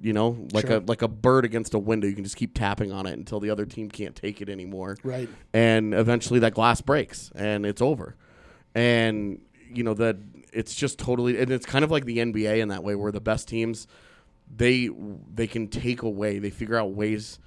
you 0.00 0.12
know 0.12 0.46
like 0.52 0.66
Sure. 0.66 0.76
a 0.76 0.80
like 0.80 1.02
a 1.02 1.08
bird 1.08 1.44
against 1.44 1.74
a 1.74 1.78
window 1.78 2.06
you 2.06 2.14
can 2.14 2.24
just 2.24 2.36
keep 2.36 2.54
tapping 2.54 2.92
on 2.92 3.06
it 3.06 3.12
until 3.18 3.40
the 3.40 3.50
other 3.50 3.64
team 3.66 3.88
can't 3.90 4.14
take 4.16 4.40
it 4.40 4.48
anymore 4.48 4.96
Right. 5.02 5.28
and 5.52 5.94
eventually 5.94 6.40
that 6.40 6.54
glass 6.54 6.80
breaks 6.80 7.30
and 7.34 7.64
it's 7.66 7.80
over 7.82 8.16
and 8.74 9.40
you 9.72 9.82
know 9.82 9.94
that 9.94 10.16
it's 10.52 10.74
just 10.74 10.98
totally 10.98 11.38
and 11.40 11.50
it's 11.50 11.66
kind 11.66 11.84
of 11.84 11.90
like 11.90 12.04
the 12.04 12.18
NBA 12.18 12.58
in 12.60 12.68
that 12.68 12.82
way 12.82 12.94
where 12.94 13.12
the 13.12 13.20
best 13.20 13.48
teams 13.48 13.86
they 14.54 14.90
they 15.34 15.46
can 15.46 15.68
take 15.68 16.02
away 16.02 16.38
they 16.38 16.50
figure 16.50 16.76
out 16.76 16.92
ways 16.92 17.38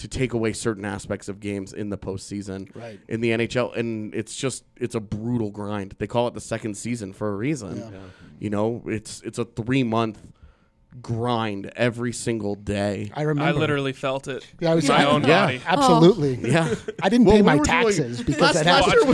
to 0.00 0.08
take 0.08 0.32
away 0.34 0.52
certain 0.52 0.84
aspects 0.84 1.28
of 1.28 1.40
games 1.40 1.72
in 1.72 1.88
the 1.90 1.96
postseason 1.98 2.74
Right. 2.74 2.98
in 3.08 3.20
the 3.20 3.30
NHL 3.30 3.74
and 3.76 4.14
it's 4.14 4.34
just 4.34 4.64
it's 4.76 4.94
a 4.94 5.00
brutal 5.00 5.50
grind 5.50 5.94
they 5.98 6.06
call 6.06 6.26
it 6.28 6.34
the 6.34 6.40
second 6.40 6.74
season 6.76 7.12
for 7.12 7.32
a 7.32 7.36
reason 7.36 7.76
Yeah. 7.78 7.98
you 8.38 8.50
know 8.50 8.82
it's 8.86 9.20
it's 9.22 9.38
a 9.38 9.44
3 9.44 9.82
month 9.84 10.18
grind 11.02 11.70
every 11.76 12.12
single 12.12 12.56
day 12.56 13.12
I 13.14 13.22
remember. 13.22 13.48
I 13.48 13.52
literally 13.60 13.92
felt 13.92 14.26
it. 14.26 14.44
Yeah, 14.58 14.72
I 14.72 14.74
was 14.74 14.88
my 14.88 15.02
yeah, 15.02 15.08
own 15.08 15.22
yeah. 15.22 15.46
body. 15.46 15.60
Absolutely. 15.66 16.40
Oh. 16.42 16.46
Yeah. 16.48 16.74
I 17.02 17.08
didn't 17.08 17.26
Well, 17.26 17.36
pay 17.36 17.42
we 17.42 17.46
my 17.46 17.56
were 17.56 17.64
doing- 17.64 17.76
taxes 17.84 18.22
because 18.22 18.40
last, 18.40 18.64
that 18.64 18.66
last 18.66 18.92
year 18.92 19.04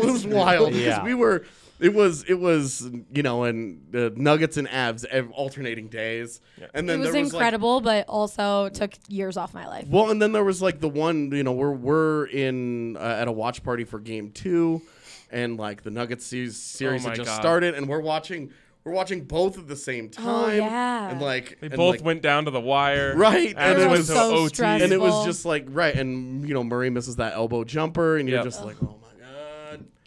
was, 0.00 0.24
was 0.24 0.26
wild 0.26 0.68
because 0.70 0.82
Yeah. 0.82 1.04
we 1.10 1.12
were 1.14 1.44
it 1.80 1.92
was 1.94 2.24
it 2.24 2.34
was 2.40 2.88
you 3.12 3.22
know 3.22 3.44
and 3.44 3.86
the 3.90 4.12
Nuggets 4.16 4.56
and 4.56 4.66
Avs 4.68 5.04
ev- 5.06 5.30
alternating 5.32 5.88
days 5.88 6.40
and 6.74 6.88
then 6.88 7.00
it 7.00 7.02
was 7.04 7.12
there 7.12 7.22
was 7.22 7.32
like 7.32 7.40
incredible, 7.40 7.80
but 7.80 8.06
also 8.08 8.68
took 8.70 8.92
years 9.08 9.36
off 9.36 9.52
my 9.54 9.66
life. 9.66 9.86
well 9.88 10.10
and 10.10 10.20
then 10.22 10.32
there 10.32 10.44
was 10.44 10.62
like 10.62 10.80
the 10.80 10.88
one 10.88 11.30
you 11.32 11.42
know 11.44 11.52
we're 11.52 11.70
we're 11.72 12.26
in 12.26 12.96
uh, 12.96 13.00
at 13.00 13.28
a 13.28 13.32
watch 13.32 13.62
party 13.62 13.84
for 13.84 13.98
game 13.98 14.30
two 14.30 14.80
and 15.30 15.56
like 15.58 15.82
the 15.82 15.90
Nuggets 15.90 16.24
series, 16.24 16.56
series 16.56 17.04
Oh 17.04 17.08
had 17.10 17.16
just 17.16 17.28
God. 17.30 17.40
started 17.40 17.74
and 17.74 17.88
we're 17.88 18.00
watching 18.00 18.50
we're 18.84 18.92
watching 18.92 19.24
both 19.24 19.58
at 19.58 19.66
the 19.66 19.74
same 19.74 20.08
time 20.08 20.58
yeah. 20.58 21.10
and 21.10 21.20
like 21.20 21.58
They 21.60 21.66
and, 21.66 21.76
both 21.76 21.96
like, 21.96 22.04
went 22.04 22.22
down 22.22 22.44
to 22.44 22.52
the 22.52 22.60
wire. 22.60 23.16
Right, 23.16 23.48
and 23.48 23.58
And 23.58 23.82
it 23.82 23.86
it 23.86 23.90
was 23.90 23.98
was 24.00 24.08
so 24.08 24.34
OT. 24.36 24.54
stressful. 24.54 24.84
and 24.84 24.92
it 24.92 25.00
was 25.00 25.24
just 25.26 25.44
like 25.44 25.66
right 25.68 25.94
and 25.94 26.46
you 26.48 26.54
know 26.54 26.62
Murray 26.62 26.88
misses 26.90 27.16
that 27.16 27.34
elbow 27.34 27.64
jumper 27.64 28.16
and 28.16 28.28
you're 28.28 28.44
just 28.44 28.64
like 28.64 28.76
oh 28.80 28.86
my 28.86 28.92
god 28.92 29.05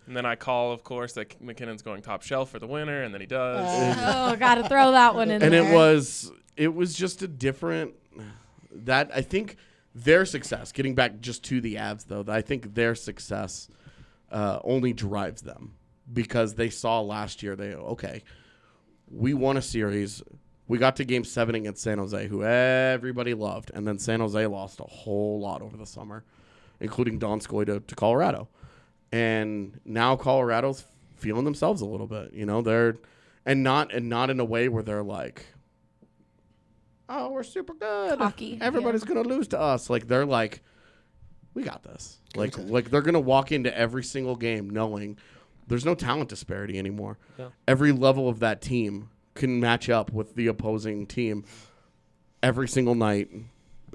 And 0.10 0.18
then 0.18 0.26
I 0.26 0.36
call, 0.36 0.72
of 0.72 0.84
course, 0.84 1.14
that 1.14 1.40
MacKinnon's 1.40 1.84
going 1.84 2.02
top 2.02 2.24
shelf 2.24 2.50
for 2.50 2.58
the 2.58 2.66
winner, 2.66 3.04
and 3.04 3.14
then 3.14 3.22
he 3.22 3.28
does. 3.28 3.64
oh, 4.00 4.36
gotta 4.40 4.68
throw 4.68 4.92
that 4.94 5.14
one 5.14 5.30
in 5.30 5.44
and 5.44 5.54
there. 5.54 5.72
it 5.72 5.72
was 5.72 6.32
it 6.58 6.74
was 6.74 6.96
just 6.96 7.22
a 7.22 7.28
different 7.28 7.94
that 8.72 9.12
I 9.14 9.22
think 9.22 9.58
their 9.94 10.26
success 10.26 10.72
getting 10.72 10.96
back 10.96 11.20
just 11.20 11.44
to 11.46 11.62
the 11.62 11.76
Avs 11.76 12.08
though 12.08 12.26
I 12.28 12.42
think 12.42 12.74
their 12.74 12.96
success 12.96 13.70
uh, 14.32 14.60
only 14.64 14.94
drives 14.94 15.44
them 15.44 15.76
because 16.12 16.56
they 16.56 16.72
saw 16.72 17.02
last 17.02 17.44
year 17.44 17.56
they 17.56 17.76
okay 17.76 18.24
we 19.12 19.36
won 19.36 19.58
a 19.58 19.62
series 19.62 20.24
we 20.68 20.80
got 20.80 20.96
to 20.96 21.06
game 21.06 21.24
7 21.24 21.54
against 21.54 21.84
San 21.84 22.00
Jose 22.00 22.28
who 22.28 22.44
everybody 22.44 23.36
loved 23.36 23.70
and 23.76 23.88
then 23.88 24.00
San 24.00 24.22
Jose 24.22 24.48
lost 24.48 24.80
a 24.80 24.86
whole 24.86 25.40
lot 25.40 25.62
over 25.62 25.78
the 25.78 25.86
summer 25.86 26.24
including 26.80 27.20
Donskoy 27.20 27.68
to, 27.68 27.80
to 27.80 27.96
Colorado 27.96 28.48
and 29.12 29.80
now 29.86 30.16
Colorado's 30.16 30.84
feeling 31.16 31.46
themselves 31.46 31.82
a 31.82 31.86
little 31.86 32.08
bit 32.08 32.34
you 32.34 32.46
know 32.46 32.62
they're 32.62 32.98
and 33.46 33.64
not 33.64 33.94
and 33.94 34.08
not 34.08 34.30
in 34.30 34.40
a 34.40 34.46
way 34.46 34.70
where 34.70 34.84
they're 34.84 35.04
like 35.04 35.46
oh, 37.10 37.32
we're 37.32 37.44
super 37.44 37.74
good. 37.74 38.20
Cocky, 38.20 38.58
Everybody's 38.62 39.04
gonna 39.04 39.24
lose 39.24 39.48
to 39.50 39.60
us. 39.60 39.90
Like 39.90 40.08
they're 40.08 40.26
like, 40.26 40.62
we 41.54 41.64
got 41.64 41.84
this. 41.84 42.20
Like 42.36 42.58
like 42.58 42.90
they're 42.92 43.02
gonna 43.02 43.20
walk 43.20 43.52
into 43.52 43.76
every 43.76 44.04
single 44.04 44.36
game 44.36 44.70
knowing 44.70 45.18
there's 45.68 45.86
no 45.86 45.96
talent 45.96 46.30
disparity 46.30 46.80
anymore. 46.80 47.18
Yeah. 47.38 47.50
Every 47.68 47.92
level 47.92 48.30
of 48.30 48.40
that 48.40 48.62
team 48.62 49.10
can 49.34 49.60
match 49.60 49.90
up 49.90 50.12
with 50.12 50.36
the 50.36 50.48
opposing 50.48 51.08
team 51.08 51.44
every 52.42 52.68
single 52.68 52.96
night. 52.96 53.30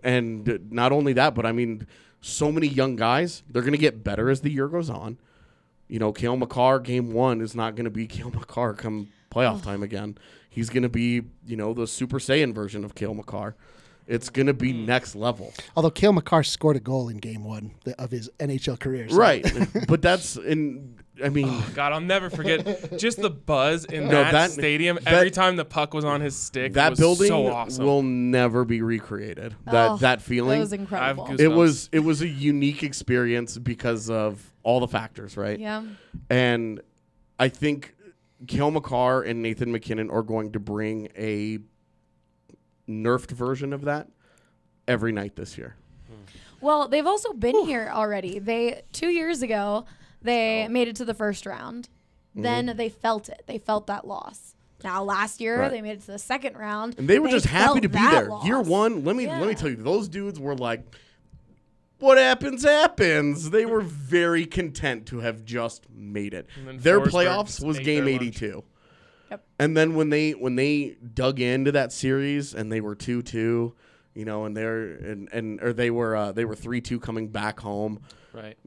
And 0.03 0.71
not 0.71 0.93
only 0.93 1.15
that, 1.15 1.35
but 1.35 1.47
I 1.47 1.53
mean, 1.53 1.87
so 2.25 2.51
many 2.51 2.67
young 2.67 2.97
guys, 2.97 3.43
they're 3.51 3.61
going 3.61 3.73
to 3.73 3.79
get 3.79 4.03
better 4.03 4.31
as 4.31 4.41
the 4.41 4.51
year 4.51 4.67
goes 4.67 4.89
on. 4.89 5.19
You 5.89 5.99
know, 5.99 6.11
Cale 6.11 6.37
Makar, 6.37 6.81
game 6.81 7.13
one, 7.13 7.43
is 7.43 7.55
not 7.55 7.75
going 7.75 7.85
to 7.85 7.91
be 7.91 8.07
Cale 8.09 8.31
Makar 8.31 8.73
come 8.73 9.09
playoff 9.31 9.63
time 9.63 9.83
again. 9.83 10.17
He's 10.49 10.71
going 10.71 10.85
to 10.85 10.89
be, 10.89 11.23
you 11.45 11.57
know, 11.57 11.75
the 11.75 11.87
Super 11.87 12.19
Saiyan 12.19 12.55
version 12.55 12.83
of 12.83 12.95
Cale 12.95 13.13
Makar. 13.13 13.57
It's 14.07 14.31
going 14.31 14.47
to 14.47 14.55
be 14.55 14.73
hmm. 14.73 14.87
next 14.87 15.15
level. 15.15 15.53
Although 15.77 15.91
Cale 15.91 16.13
Makar 16.15 16.45
scored 16.45 16.77
a 16.77 16.81
goal 16.81 17.11
in 17.11 17.19
Game 17.19 17.45
One 17.45 17.73
of 17.99 18.11
his 18.11 18.31
NHL 18.39 18.81
career, 18.81 19.09
so- 19.09 19.17
Right. 19.17 19.47
but 19.89 20.01
that's, 20.01 20.37
in, 20.37 20.97
I 21.23 21.29
mean, 21.29 21.47
oh, 21.49 21.71
God, 21.75 21.93
I'll 21.93 22.01
never 22.01 22.29
forget 22.29 22.99
just 22.99 23.21
the 23.23 23.31
buzz 23.31 23.85
in 23.85 24.05
No, 24.05 24.11
that, 24.11 24.33
that- 24.33 24.51
stadium 24.51 24.97
that- 25.05 25.13
every 25.13 25.31
time 25.31 25.55
the 25.57 25.65
puck 25.65 25.95
was 25.95 26.05
on 26.05 26.21
his 26.21 26.35
stick. 26.37 26.73
that 26.73 26.91
was 26.91 26.99
building 26.99 27.29
so 27.29 27.47
awesome. 27.47 27.85
will 27.85 28.03
never 28.03 28.65
be 28.65 28.83
recreated. 28.83 29.55
That 29.67 29.91
Oh, 29.93 29.97
that 29.99 30.23
feeling. 30.23 30.59
That 30.59 30.65
was 30.65 30.73
incredible. 30.73 31.37
it 31.39 31.47
was 31.49 31.89
it 31.93 32.01
was 32.01 32.21
a 32.23 32.29
unique 32.29 32.83
experience 32.83 33.57
because 33.59 34.11
of 34.11 34.53
all 34.65 34.81
the 34.81 34.89
factors, 34.89 35.37
right? 35.37 35.59
yeah. 35.59 35.85
And 36.31 36.81
I 37.39 37.49
think 37.49 37.95
Cale 38.49 38.71
Makar 38.73 39.23
and 39.23 39.41
Nathan 39.41 39.71
MacKinnon 39.71 40.11
are 40.11 40.23
going 40.23 40.51
to 40.53 40.59
bring 40.59 41.09
a 41.17 41.59
nerfed 42.89 43.31
version 43.31 43.73
of 43.73 43.83
that 43.83 44.09
every 44.89 45.13
night 45.13 45.37
this 45.37 45.57
year. 45.57 45.77
Well, 46.61 46.89
they've 46.89 47.07
also 47.07 47.33
been 47.35 47.65
here 47.67 47.91
already. 47.93 48.39
They 48.39 48.83
two 48.93 49.09
years 49.09 49.43
ago 49.43 49.85
they 50.25 50.67
made 50.69 50.89
it 50.89 50.97
to 50.97 51.05
the 51.05 51.15
first 51.15 51.47
round. 51.47 51.89
Then 52.35 52.75
they 52.77 52.89
felt 52.89 53.29
it. 53.29 53.45
They 53.47 53.59
felt 53.59 53.87
that 53.87 54.07
loss. 54.07 54.57
Now 54.83 55.05
last 55.05 55.41
year 55.41 55.61
Right. 55.61 55.71
they 55.71 55.81
made 55.81 55.93
it 55.99 56.01
to 56.03 56.07
the 56.13 56.19
second 56.19 56.57
round. 56.57 56.97
And 56.99 57.07
they 57.09 57.19
were 57.21 57.29
just 57.29 57.47
happy 57.47 57.81
to 57.81 57.89
be 57.89 57.97
there. 57.99 58.27
loss. 58.29 58.45
Year 58.45 58.61
one, 58.61 59.05
let 59.05 59.15
me 59.15 59.27
let 59.29 59.47
me 59.47 59.55
tell 59.55 59.69
you, 59.71 59.77
those 59.77 60.09
dudes 60.09 60.41
were 60.41 60.57
like 60.57 60.83
what 62.01 62.19
happens 62.19 62.65
happens. 62.65 63.51
They 63.51 63.65
were 63.65 63.81
very 63.81 64.45
content 64.47 65.07
to 65.07 65.21
have 65.21 65.45
just 65.45 65.87
made 65.91 66.35
it. 66.35 66.49
Their 66.79 67.01
Forsberg 67.01 67.07
playoffs 67.11 67.65
was 67.65 67.79
game 67.79 68.09
82. 68.09 68.63
Yep. 69.31 69.45
And 69.59 69.77
then 69.77 69.95
when 69.95 70.11
they 70.11 70.33
when 70.33 70.57
they 70.57 70.97
dug 71.15 71.41
into 71.41 71.73
that 71.73 71.93
series 71.93 72.53
and 72.55 72.71
they 72.71 72.81
were 72.81 72.95
2-2, 72.95 73.33
you 74.15 74.25
know, 74.25 74.45
and 74.45 74.57
they're 74.57 74.83
and 74.97 75.29
and 75.33 75.63
or 75.63 75.73
they 75.73 75.91
were 75.91 76.15
uh, 76.15 76.33
they 76.33 76.45
were 76.45 76.57
3-2 76.57 77.01
coming 77.01 77.29
back 77.29 77.61
home, 77.61 78.01
Right. 78.35 78.59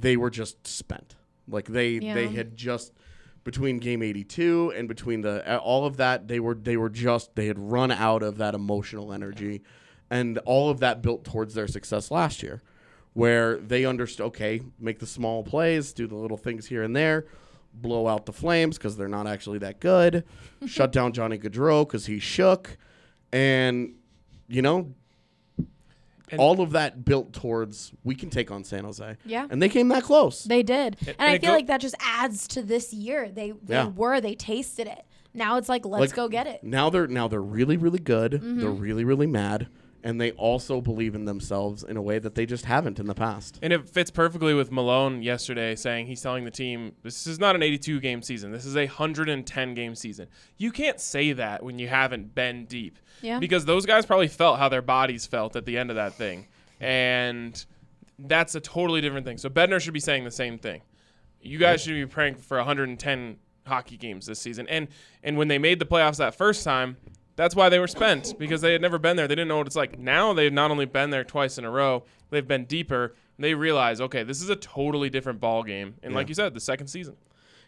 They 0.00 0.16
were 0.16 0.30
just 0.30 0.66
spent. 0.66 1.16
Like 1.48 1.66
they 1.66 1.98
they 1.98 2.28
had 2.28 2.56
just 2.56 2.92
between 3.44 3.78
game 3.78 4.02
82 4.02 4.72
and 4.76 4.88
between 4.88 5.20
the 5.20 5.58
all 5.60 5.86
of 5.86 5.98
that 5.98 6.26
they 6.26 6.40
were 6.40 6.56
they 6.56 6.76
were 6.76 6.90
just 6.90 7.36
they 7.36 7.46
had 7.46 7.56
run 7.56 7.92
out 7.92 8.24
of 8.24 8.38
that 8.38 8.56
emotional 8.56 9.12
energy 9.12 9.62
and 10.10 10.38
all 10.38 10.68
of 10.68 10.80
that 10.80 11.00
built 11.00 11.24
towards 11.24 11.54
their 11.54 11.68
success 11.68 12.10
last 12.10 12.42
year 12.42 12.60
where 13.12 13.56
they 13.58 13.84
understood 13.84 14.26
okay 14.26 14.62
make 14.80 14.98
the 14.98 15.06
small 15.06 15.44
plays 15.44 15.92
do 15.92 16.08
the 16.08 16.16
little 16.16 16.36
things 16.36 16.66
here 16.66 16.82
and 16.82 16.96
there 16.96 17.24
blow 17.72 18.08
out 18.08 18.26
the 18.26 18.32
flames 18.32 18.78
because 18.78 18.96
they're 18.96 19.06
not 19.06 19.28
actually 19.28 19.58
that 19.58 19.78
good 19.78 20.24
shut 20.66 20.90
down 20.90 21.12
johnny 21.12 21.38
gaudreau 21.38 21.86
because 21.86 22.06
he 22.06 22.18
shook 22.18 22.76
and 23.32 23.94
you 24.48 24.60
know 24.60 24.92
And- 26.30 26.40
all 26.40 26.60
of 26.60 26.72
that 26.72 27.04
built 27.04 27.32
towards 27.32 27.92
we 28.04 28.14
can 28.14 28.30
take 28.30 28.50
on 28.50 28.64
san 28.64 28.84
jose 28.84 29.16
Yeah. 29.24 29.46
and 29.48 29.62
they 29.62 29.68
came 29.68 29.88
that 29.88 30.02
close 30.02 30.44
They 30.44 30.62
did. 30.62 30.96
And, 31.00 31.08
and 31.18 31.30
I 31.30 31.38
feel 31.38 31.50
go- 31.50 31.54
like 31.56 31.66
that 31.68 31.80
just 31.80 31.94
adds 32.00 32.48
to 32.48 32.62
this 32.62 32.92
year. 32.92 33.30
They 33.30 33.52
they 33.62 33.74
Yeah. 33.74 33.88
were, 33.88 34.20
they 34.20 34.34
tasted 34.34 34.86
it. 34.88 35.04
Now 35.34 35.56
it's 35.58 35.68
like 35.68 35.84
let's 35.86 36.00
Like, 36.10 36.16
go 36.16 36.28
get 36.28 36.46
it. 36.46 36.64
Now 36.64 36.90
they're 36.90 37.06
now 37.06 37.28
they're 37.28 37.40
really 37.40 37.76
really 37.76 37.98
good. 38.00 38.32
Mm-hmm. 38.32 38.60
They're 38.60 38.70
really 38.70 39.04
really 39.04 39.26
mad, 39.26 39.68
and 40.06 40.20
they 40.20 40.30
also 40.32 40.80
believe 40.80 41.16
in 41.16 41.24
themselves 41.24 41.82
in 41.82 41.96
a 41.96 42.00
way 42.00 42.20
that 42.20 42.36
they 42.36 42.46
just 42.46 42.64
haven't 42.64 43.00
in 43.00 43.06
the 43.06 43.14
past. 43.14 43.58
And 43.60 43.72
it 43.72 43.88
fits 43.88 44.08
perfectly 44.08 44.54
with 44.54 44.70
Malone 44.70 45.20
yesterday 45.20 45.74
saying 45.74 46.06
he's 46.06 46.20
telling 46.22 46.44
the 46.44 46.50
team 46.52 46.92
this 47.02 47.26
is 47.26 47.40
not 47.40 47.56
an 47.56 47.62
82 47.64 47.98
game 47.98 48.22
season. 48.22 48.52
This 48.52 48.64
is 48.64 48.76
a 48.76 48.86
110 48.86 49.74
game 49.74 49.96
season. 49.96 50.28
You 50.58 50.70
can't 50.70 51.00
say 51.00 51.32
that 51.32 51.64
when 51.64 51.80
you 51.80 51.88
haven't 51.88 52.36
been 52.36 52.66
deep. 52.66 53.00
Yeah. 53.20 53.40
Because 53.40 53.64
those 53.64 53.84
guys 53.84 54.06
probably 54.06 54.28
felt 54.28 54.60
how 54.60 54.68
their 54.68 54.80
bodies 54.80 55.26
felt 55.26 55.56
at 55.56 55.64
the 55.66 55.76
end 55.76 55.90
of 55.90 55.96
that 55.96 56.14
thing. 56.14 56.46
And 56.78 57.64
that's 58.16 58.54
a 58.54 58.60
totally 58.60 59.00
different 59.00 59.26
thing. 59.26 59.38
So 59.38 59.48
Bednar 59.48 59.80
should 59.80 59.92
be 59.92 59.98
saying 59.98 60.22
the 60.22 60.30
same 60.30 60.56
thing. 60.56 60.82
You 61.42 61.58
guys 61.58 61.82
should 61.82 61.94
be 61.94 62.06
praying 62.06 62.36
for 62.36 62.58
110 62.58 63.38
hockey 63.66 63.96
games 63.96 64.26
this 64.26 64.38
season. 64.38 64.68
And 64.68 64.86
and 65.24 65.36
when 65.36 65.48
they 65.48 65.58
made 65.58 65.80
the 65.80 65.84
playoffs 65.84 66.18
that 66.18 66.36
first 66.36 66.62
time, 66.62 66.96
that's 67.36 67.54
why 67.54 67.68
they 67.68 67.78
were 67.78 67.86
spent 67.86 68.34
because 68.38 68.60
they 68.60 68.72
had 68.72 68.80
never 68.82 68.98
been 68.98 69.16
there. 69.16 69.28
They 69.28 69.34
didn't 69.34 69.48
know 69.48 69.58
what 69.58 69.66
it's 69.66 69.76
like. 69.76 69.98
Now 69.98 70.32
they've 70.32 70.52
not 70.52 70.70
only 70.70 70.86
been 70.86 71.10
there 71.10 71.24
twice 71.24 71.58
in 71.58 71.64
a 71.64 71.70
row, 71.70 72.04
they've 72.30 72.46
been 72.46 72.64
deeper. 72.64 73.14
They 73.38 73.54
realize, 73.54 74.00
okay, 74.00 74.22
this 74.22 74.40
is 74.42 74.48
a 74.48 74.56
totally 74.56 75.10
different 75.10 75.40
ball 75.40 75.62
game. 75.62 75.94
And 76.02 76.14
like 76.14 76.28
you 76.28 76.34
said, 76.34 76.54
the 76.54 76.60
second 76.60 76.86
season. 76.88 77.16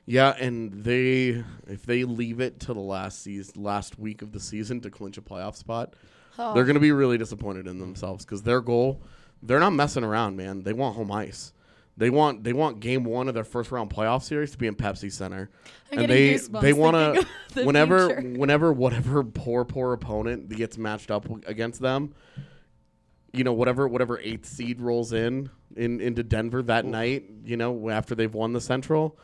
Yeah, 0.07 0.35
and 0.41 0.73
they 0.73 1.45
if 1.67 1.85
they 1.85 2.05
leave 2.05 2.41
it 2.41 2.61
to 2.61 2.73
the 2.73 2.81
last 2.81 3.23
season, 3.23 3.63
last 3.63 3.99
week 3.99 4.23
of 4.23 4.33
the 4.33 4.41
season 4.41 4.81
to 4.81 4.91
clinch 4.91 5.19
a 5.19 5.23
playoff 5.23 5.55
spot, 5.57 5.95
Oh. 6.39 6.55
they're 6.55 6.65
going 6.65 6.75
to 6.75 6.81
be 6.81 6.93
really 6.93 7.19
disappointed 7.19 7.67
in 7.67 7.79
themselves 7.81 8.25
because 8.25 8.43
their 8.45 8.61
goal, 8.61 9.03
they're 9.43 9.59
not 9.61 9.73
messing 9.75 10.05
around, 10.05 10.37
man. 10.37 10.63
They 10.63 10.73
want 10.73 10.95
home 10.97 11.11
ice. 11.13 11.53
They 11.99 12.11
want 12.11 12.45
they 12.45 12.53
want 12.53 12.79
game 12.79 13.03
one 13.03 13.27
of 13.27 13.35
their 13.35 13.45
first 13.45 13.73
round 13.73 13.91
playoff 13.91 14.23
series 14.23 14.53
to 14.53 14.59
be 14.59 14.69
in 14.69 14.77
Pepsi 14.77 15.11
Center, 15.11 15.51
I'm 15.91 15.99
and 15.99 16.11
they 16.11 16.37
they 16.37 16.73
want 16.73 16.95
to 16.95 17.27
the 17.55 17.65
whenever 17.65 18.07
future. 18.07 18.23
whenever 18.39 18.73
whatever 18.73 19.25
poor 19.25 19.65
poor 19.65 19.93
opponent 19.93 20.49
gets 20.49 20.79
matched 20.79 21.11
up 21.11 21.27
against 21.49 21.81
them, 21.81 22.15
you 23.33 23.43
know 23.43 23.53
whatever 23.53 23.89
whatever 23.89 24.21
eighth 24.21 24.47
seed 24.47 24.81
rolls 24.81 25.13
in 25.13 25.51
in 25.75 26.01
into 26.01 26.23
Denver 26.23 26.63
that 26.63 26.85
night, 26.85 27.25
you 27.45 27.57
know 27.57 27.91
after 27.91 28.15
they've 28.15 28.33
won 28.33 28.53
the 28.53 28.61
Central, 28.61 29.19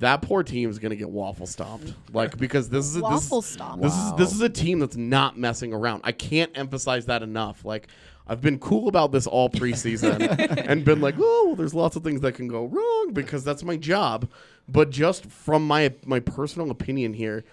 that 0.00 0.20
poor 0.20 0.42
team 0.42 0.68
is 0.68 0.78
going 0.78 0.90
to 0.90 0.96
get 0.96 1.08
waffle 1.08 1.46
stomped. 1.46 1.94
Like 2.12 2.36
because 2.36 2.68
this 2.68 2.84
is 2.84 2.96
a, 2.96 3.00
Waffle 3.00 3.40
this, 3.40 3.50
stomped. 3.50 3.82
This 3.82 3.96
is 3.96 4.12
this 4.18 4.32
is 4.32 4.42
a 4.42 4.50
team 4.50 4.78
that's 4.78 4.96
not 4.96 5.38
messing 5.38 5.72
around. 5.72 6.02
I 6.04 6.12
can't 6.12 6.50
emphasize 6.54 7.06
that 7.06 7.22
enough. 7.22 7.64
Like 7.64 7.88
I've 8.26 8.40
been 8.40 8.58
cool 8.58 8.88
about 8.88 9.12
this 9.12 9.26
all 9.26 9.50
preseason 9.50 10.20
and 10.68 10.84
been 10.84 11.00
like, 11.00 11.16
oh, 11.18 11.44
well, 11.46 11.56
there's 11.56 11.74
lots 11.74 11.96
of 11.96 12.04
things 12.04 12.20
that 12.20 12.34
can 12.34 12.48
go 12.48 12.66
wrong 12.66 13.10
because 13.12 13.44
that's 13.44 13.62
my 13.62 13.76
job. 13.76 14.30
But 14.68 14.90
just 14.90 15.26
from 15.26 15.66
my 15.66 15.92
my 16.04 16.20
personal 16.20 16.70
opinion 16.70 17.14
here, 17.14 17.44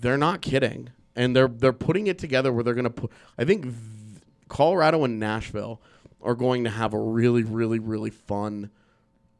they're 0.00 0.16
not 0.16 0.40
kidding, 0.40 0.90
and 1.16 1.34
they're 1.34 1.48
they're 1.48 1.72
putting 1.72 2.06
it 2.06 2.18
together 2.18 2.52
where 2.52 2.62
they're 2.62 2.74
going 2.74 2.84
to 2.84 2.90
put. 2.90 3.10
I 3.36 3.44
think 3.44 3.64
th- 3.64 3.74
Colorado 4.48 5.04
and 5.04 5.18
Nashville 5.18 5.80
are 6.22 6.34
going 6.34 6.64
to 6.64 6.70
have 6.70 6.94
a 6.94 6.98
really 6.98 7.42
really 7.42 7.80
really 7.80 8.10
fun 8.10 8.70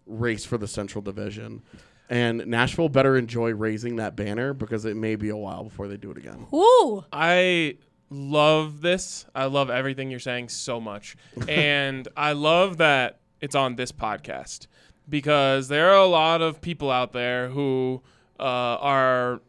race 0.07 0.45
for 0.45 0.59
the 0.59 0.69
Central 0.69 1.03
Division. 1.03 1.63
And 2.11 2.47
Nashville 2.47 2.91
better 2.91 3.17
enjoy 3.17 3.55
raising 3.55 3.97
that 3.97 4.17
banner 4.17 4.53
because 4.53 4.85
it 4.85 4.97
may 4.97 5.17
be 5.17 5.31
a 5.31 5.37
while 5.37 5.65
before 5.65 5.89
they 5.89 5.97
do 5.97 6.11
it 6.11 6.19
again. 6.19 6.47
Ooh. 6.53 7.05
I 7.11 7.77
love 8.13 8.81
this. 8.81 9.27
I 9.35 9.47
love 9.47 9.71
everything 9.71 10.11
you're 10.11 10.21
saying 10.21 10.51
so 10.51 10.81
much. 10.81 11.17
and 11.49 12.07
I 12.17 12.33
love 12.33 12.79
that 12.79 13.21
it's 13.41 13.55
on 13.55 13.77
this 13.77 13.93
podcast 13.93 14.67
because 15.09 15.69
there 15.69 15.91
are 15.91 15.97
a 15.99 16.07
lot 16.07 16.43
of 16.43 16.61
people 16.61 16.91
out 16.91 17.13
there 17.13 17.49
who 17.49 18.03
uh, 18.39 18.43
are 18.43 19.41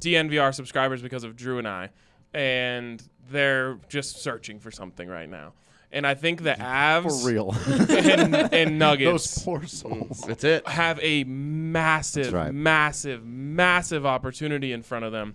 DNVR 0.00 0.54
subscribers 0.54 1.00
because 1.02 1.24
of 1.24 1.36
Drew 1.36 1.58
and 1.58 1.68
I, 1.68 1.90
and 2.34 3.02
they're 3.30 3.78
just 3.88 4.22
searching 4.22 4.58
for 4.58 4.70
something 4.70 5.08
right 5.08 5.28
now. 5.28 5.54
And 5.94 6.06
I 6.06 6.14
think 6.14 6.42
the 6.42 6.54
Avs 6.54 7.22
For 7.22 7.28
real. 7.28 7.54
and, 7.66 8.34
and 8.34 8.78
Nuggets 8.78 9.34
Those 9.34 9.44
poor 9.44 9.66
souls. 9.66 10.22
That's 10.26 10.42
it. 10.42 10.66
have 10.66 10.98
a 11.02 11.24
massive, 11.24 12.24
That's 12.24 12.34
right. 12.34 12.54
massive, 12.54 13.24
massive 13.26 14.06
opportunity 14.06 14.72
in 14.72 14.82
front 14.82 15.04
of 15.04 15.12
them 15.12 15.34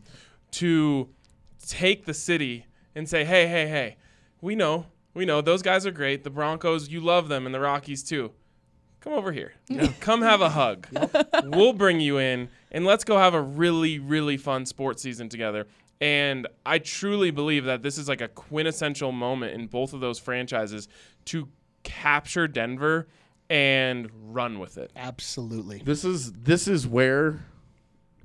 to 0.51 1.09
take 1.67 2.05
the 2.05 2.13
city 2.13 2.65
and 2.95 3.07
say, 3.07 3.25
hey, 3.25 3.47
hey, 3.47 3.67
hey, 3.67 3.97
we 4.41 4.55
know, 4.55 4.87
we 5.13 5.25
know 5.25 5.41
those 5.41 5.61
guys 5.61 5.85
are 5.85 5.91
great. 5.91 6.23
The 6.23 6.29
Broncos, 6.29 6.89
you 6.89 6.99
love 6.99 7.27
them, 7.27 7.45
and 7.45 7.53
the 7.53 7.59
Rockies 7.59 8.03
too. 8.03 8.31
Come 9.01 9.13
over 9.13 9.31
here. 9.31 9.53
Come 9.99 10.21
have 10.21 10.41
a 10.41 10.49
hug. 10.49 10.87
we'll 11.43 11.73
bring 11.73 11.99
you 11.99 12.17
in, 12.17 12.49
and 12.71 12.85
let's 12.85 13.03
go 13.03 13.17
have 13.17 13.33
a 13.33 13.41
really, 13.41 13.99
really 13.99 14.37
fun 14.37 14.65
sports 14.65 15.01
season 15.01 15.29
together. 15.29 15.67
And 15.99 16.47
I 16.65 16.79
truly 16.79 17.31
believe 17.31 17.65
that 17.65 17.81
this 17.81 17.97
is 17.97 18.07
like 18.07 18.21
a 18.21 18.27
quintessential 18.27 19.11
moment 19.11 19.53
in 19.53 19.67
both 19.67 19.93
of 19.93 19.99
those 19.99 20.19
franchises 20.19 20.87
to 21.25 21.47
capture 21.83 22.47
Denver 22.47 23.07
and 23.49 24.09
run 24.27 24.59
with 24.59 24.77
it. 24.77 24.91
Absolutely. 24.95 25.81
This 25.83 26.03
is 26.03 26.33
this 26.33 26.67
is 26.67 26.85
where, 26.85 27.39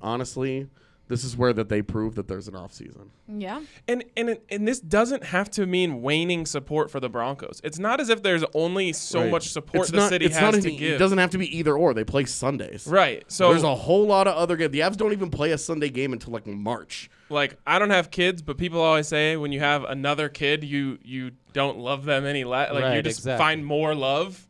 honestly, 0.01 0.67
this 1.13 1.23
is 1.23 1.37
where 1.37 1.53
that 1.53 1.69
they 1.69 1.83
prove 1.83 2.15
that 2.15 2.27
there's 2.27 2.47
an 2.47 2.55
off 2.55 2.73
season. 2.73 3.11
Yeah. 3.27 3.61
And 3.87 4.03
and 4.17 4.39
and 4.49 4.67
this 4.67 4.79
doesn't 4.79 5.23
have 5.25 5.47
to 5.51 5.67
mean 5.67 6.01
waning 6.01 6.47
support 6.47 6.89
for 6.89 6.99
the 6.99 7.07
Broncos. 7.07 7.61
It's 7.63 7.77
not 7.77 8.01
as 8.01 8.09
if 8.09 8.23
there's 8.23 8.43
only 8.55 8.93
so 8.93 9.21
Right. 9.21 9.29
much 9.31 9.49
support 9.49 9.83
It's 9.83 9.91
the 9.91 9.97
not- 9.97 10.09
city 10.09 10.25
it's 10.25 10.35
has 10.37 10.55
not 10.55 10.63
to 10.63 10.69
an- 10.69 10.75
give. 10.77 10.95
It 10.95 10.97
doesn't 10.97 11.19
have 11.19 11.29
to 11.29 11.37
be 11.37 11.55
either 11.55 11.77
or. 11.77 11.93
They 11.93 12.03
play 12.03 12.25
Sundays. 12.25 12.87
right. 12.87 13.23
So 13.27 13.49
there's 13.51 13.61
a 13.61 13.75
whole 13.75 14.07
lot 14.07 14.27
of 14.27 14.35
other 14.35 14.55
games. 14.57 14.71
The 14.71 14.79
Avs 14.79 14.97
don't 14.97 15.11
even 15.11 15.29
play 15.29 15.51
a 15.51 15.57
Sunday 15.59 15.89
game 15.89 16.13
until 16.13 16.33
like 16.33 16.47
March. 16.47 17.11
like 17.29 17.57
I 17.67 17.77
don't 17.77 17.91
have 17.91 18.09
kids, 18.09 18.41
but 18.41 18.57
people 18.57 18.81
always 18.81 19.07
say 19.07 19.35
when 19.37 19.51
you 19.51 19.59
have 19.59 19.83
another 19.83 20.29
kid, 20.29 20.63
you 20.63 20.97
you 21.03 21.31
don't 21.53 21.77
love 21.77 22.05
them 22.05 22.25
any 22.25 22.43
less. 22.43 22.73
Like 22.73 22.95
you 22.95 23.01
just 23.03 23.19
exactly. 23.19 23.43
find 23.43 23.65
more 23.65 23.93
love. 23.93 24.47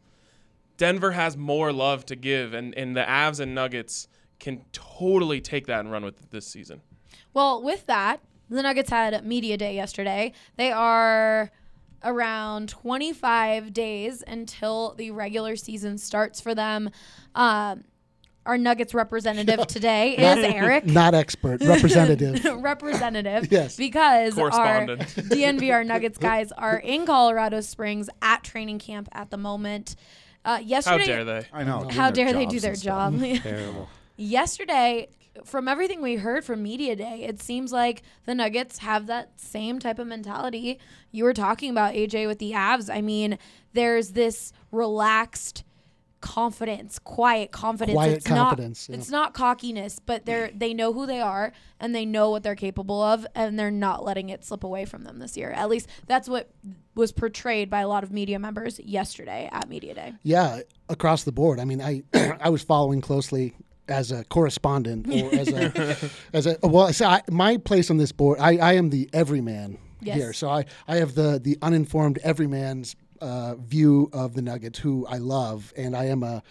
Denver 0.78 1.12
has 1.12 1.38
more 1.38 1.72
love 1.72 2.06
to 2.08 2.16
give, 2.16 2.54
and 2.54 2.74
and 2.78 2.96
the 2.96 3.02
Avs 3.04 3.40
and 3.40 3.54
Nuggets 3.54 4.08
can 4.44 4.62
totally 4.74 5.40
take 5.40 5.68
that 5.68 5.80
and 5.80 5.92
run 5.92 6.04
with 6.04 6.22
it 6.22 6.30
this 6.30 6.46
season. 6.46 6.82
Well, 7.34 7.64
with 7.64 7.86
that, 7.86 8.20
the 8.50 8.62
Nuggets 8.62 8.90
had 8.90 9.26
media 9.26 9.56
day 9.56 9.74
yesterday. 9.74 10.34
They 10.58 10.72
are 10.72 11.50
around 12.04 12.68
25 12.68 13.72
days 13.72 14.22
until 14.28 14.96
the 14.96 15.12
regular 15.12 15.56
season 15.56 15.98
starts 15.98 16.42
for 16.42 16.54
them. 16.54 16.90
Um, 17.34 17.86
our 18.46 18.58
Nuggets 18.58 18.94
representative 18.94 19.66
today 19.68 20.18
is 20.18 20.44
Eric. 20.44 20.86
Not 20.88 21.16
expert, 21.16 21.62
representative. 21.62 22.44
representative. 22.62 23.50
Yes. 23.50 23.78
Because 23.78 24.38
our 24.38 24.50
Correspondent. 24.52 25.02
DNVR 25.30 25.86
Nuggets 25.86 26.18
guys 26.18 26.52
are 26.52 26.78
in 26.78 27.06
Colorado 27.06 27.62
Springs 27.62 28.10
at 28.22 28.44
training 28.44 28.80
camp 28.80 29.08
at 29.14 29.32
the 29.32 29.38
moment. 29.38 29.96
Uh, 30.44 30.60
How 30.84 30.98
dare 30.98 31.24
they? 31.24 31.46
I 31.54 31.64
know. 31.64 31.88
How 31.90 32.12
dare 32.12 32.34
they 32.34 32.46
do 32.46 32.60
their 32.60 32.76
job? 32.76 33.18
Terrible. 33.18 33.88
Yesterday 34.16 35.08
from 35.44 35.68
everything 35.68 36.02
we 36.02 36.16
heard 36.16 36.46
from 36.46 36.62
media 36.62 36.96
day 36.96 37.26
it 37.28 37.42
seems 37.42 37.72
like 37.72 38.04
the 38.26 38.36
nuggets 38.36 38.80
have 38.80 39.08
that 39.08 39.32
same 39.40 39.80
type 39.80 39.98
of 39.98 40.06
mentality 40.06 40.80
you 41.12 41.24
were 41.24 41.34
talking 41.34 41.72
about 41.72 41.94
aj 41.96 42.28
with 42.28 42.38
the 42.38 42.52
avs 42.52 42.94
i 42.94 43.02
mean 43.02 43.38
there's 43.74 44.12
this 44.12 44.54
relaxed 44.72 45.64
confidence, 46.24 47.00
quiet 47.00 47.52
confidence. 47.52 47.96
Quiet 47.96 48.18
it's 48.18 48.26
confidence, 48.26 48.88
Not, 48.88 48.94
yeah. 48.94 49.00
It's 49.00 49.10
not 49.10 49.34
cockiness, 49.34 50.00
but 50.00 50.26
they're 50.26 50.52
they 50.56 50.74
know 50.74 50.94
who 50.94 51.06
they 51.06 51.20
are 51.20 51.52
and 51.82 51.94
they 51.94 52.06
know 52.06 52.30
what 52.30 52.44
they're 52.44 52.56
capable 52.56 53.02
of, 53.02 53.28
and 53.36 53.60
they're 53.60 53.70
not 53.70 54.06
letting 54.06 54.30
it 54.30 54.46
slip 54.46 54.64
away 54.64 54.86
from 54.86 55.04
them 55.04 55.20
this 55.20 55.36
year. 55.36 55.52
At 55.52 55.70
least 55.70 55.90
that's 56.08 56.30
what 56.30 56.50
was 56.96 57.12
portrayed 57.12 57.70
by 57.70 57.82
a 57.82 57.88
lot 57.90 58.04
of 58.04 58.12
media 58.14 58.40
members 58.40 58.80
yesterday 58.80 59.50
at 59.52 59.68
media 59.68 59.94
day. 59.94 60.14
Yeah, 60.24 60.62
across 60.88 61.26
the 61.26 61.34
board. 61.34 61.60
I 61.60 61.66
mean, 61.66 61.82
I 61.82 62.04
I 62.40 62.50
was 62.50 62.64
following 62.64 63.02
closely 63.02 63.54
as 63.88 64.12
a 64.12 64.24
correspondent 64.26 65.08
or 65.12 65.34
as 65.36 65.52
a 65.52 66.10
as 66.34 66.46
a 66.48 66.58
well. 66.64 66.92
So 66.94 67.06
I, 67.06 67.22
my 67.30 67.58
place 67.58 67.90
on 67.92 67.98
this 67.98 68.12
board, 68.12 68.40
I, 68.40 68.58
I 68.58 68.74
am 68.74 68.90
the 68.90 69.10
everyman 69.14 69.78
Yes. 70.02 70.16
here. 70.18 70.34
So 70.34 70.50
I 70.50 70.66
I 70.88 70.98
have 70.98 71.16
the 71.16 71.40
the 71.42 71.58
uninformed 71.62 72.20
everyman's 72.24 72.96
uh, 73.22 73.56
view 73.56 74.10
of 74.14 74.34
the 74.34 74.42
Nuggets, 74.42 74.80
who 74.80 75.06
I 75.08 75.18
love, 75.18 75.74
and 75.78 75.96
I 75.96 76.06
am 76.06 76.24
a 76.24 76.44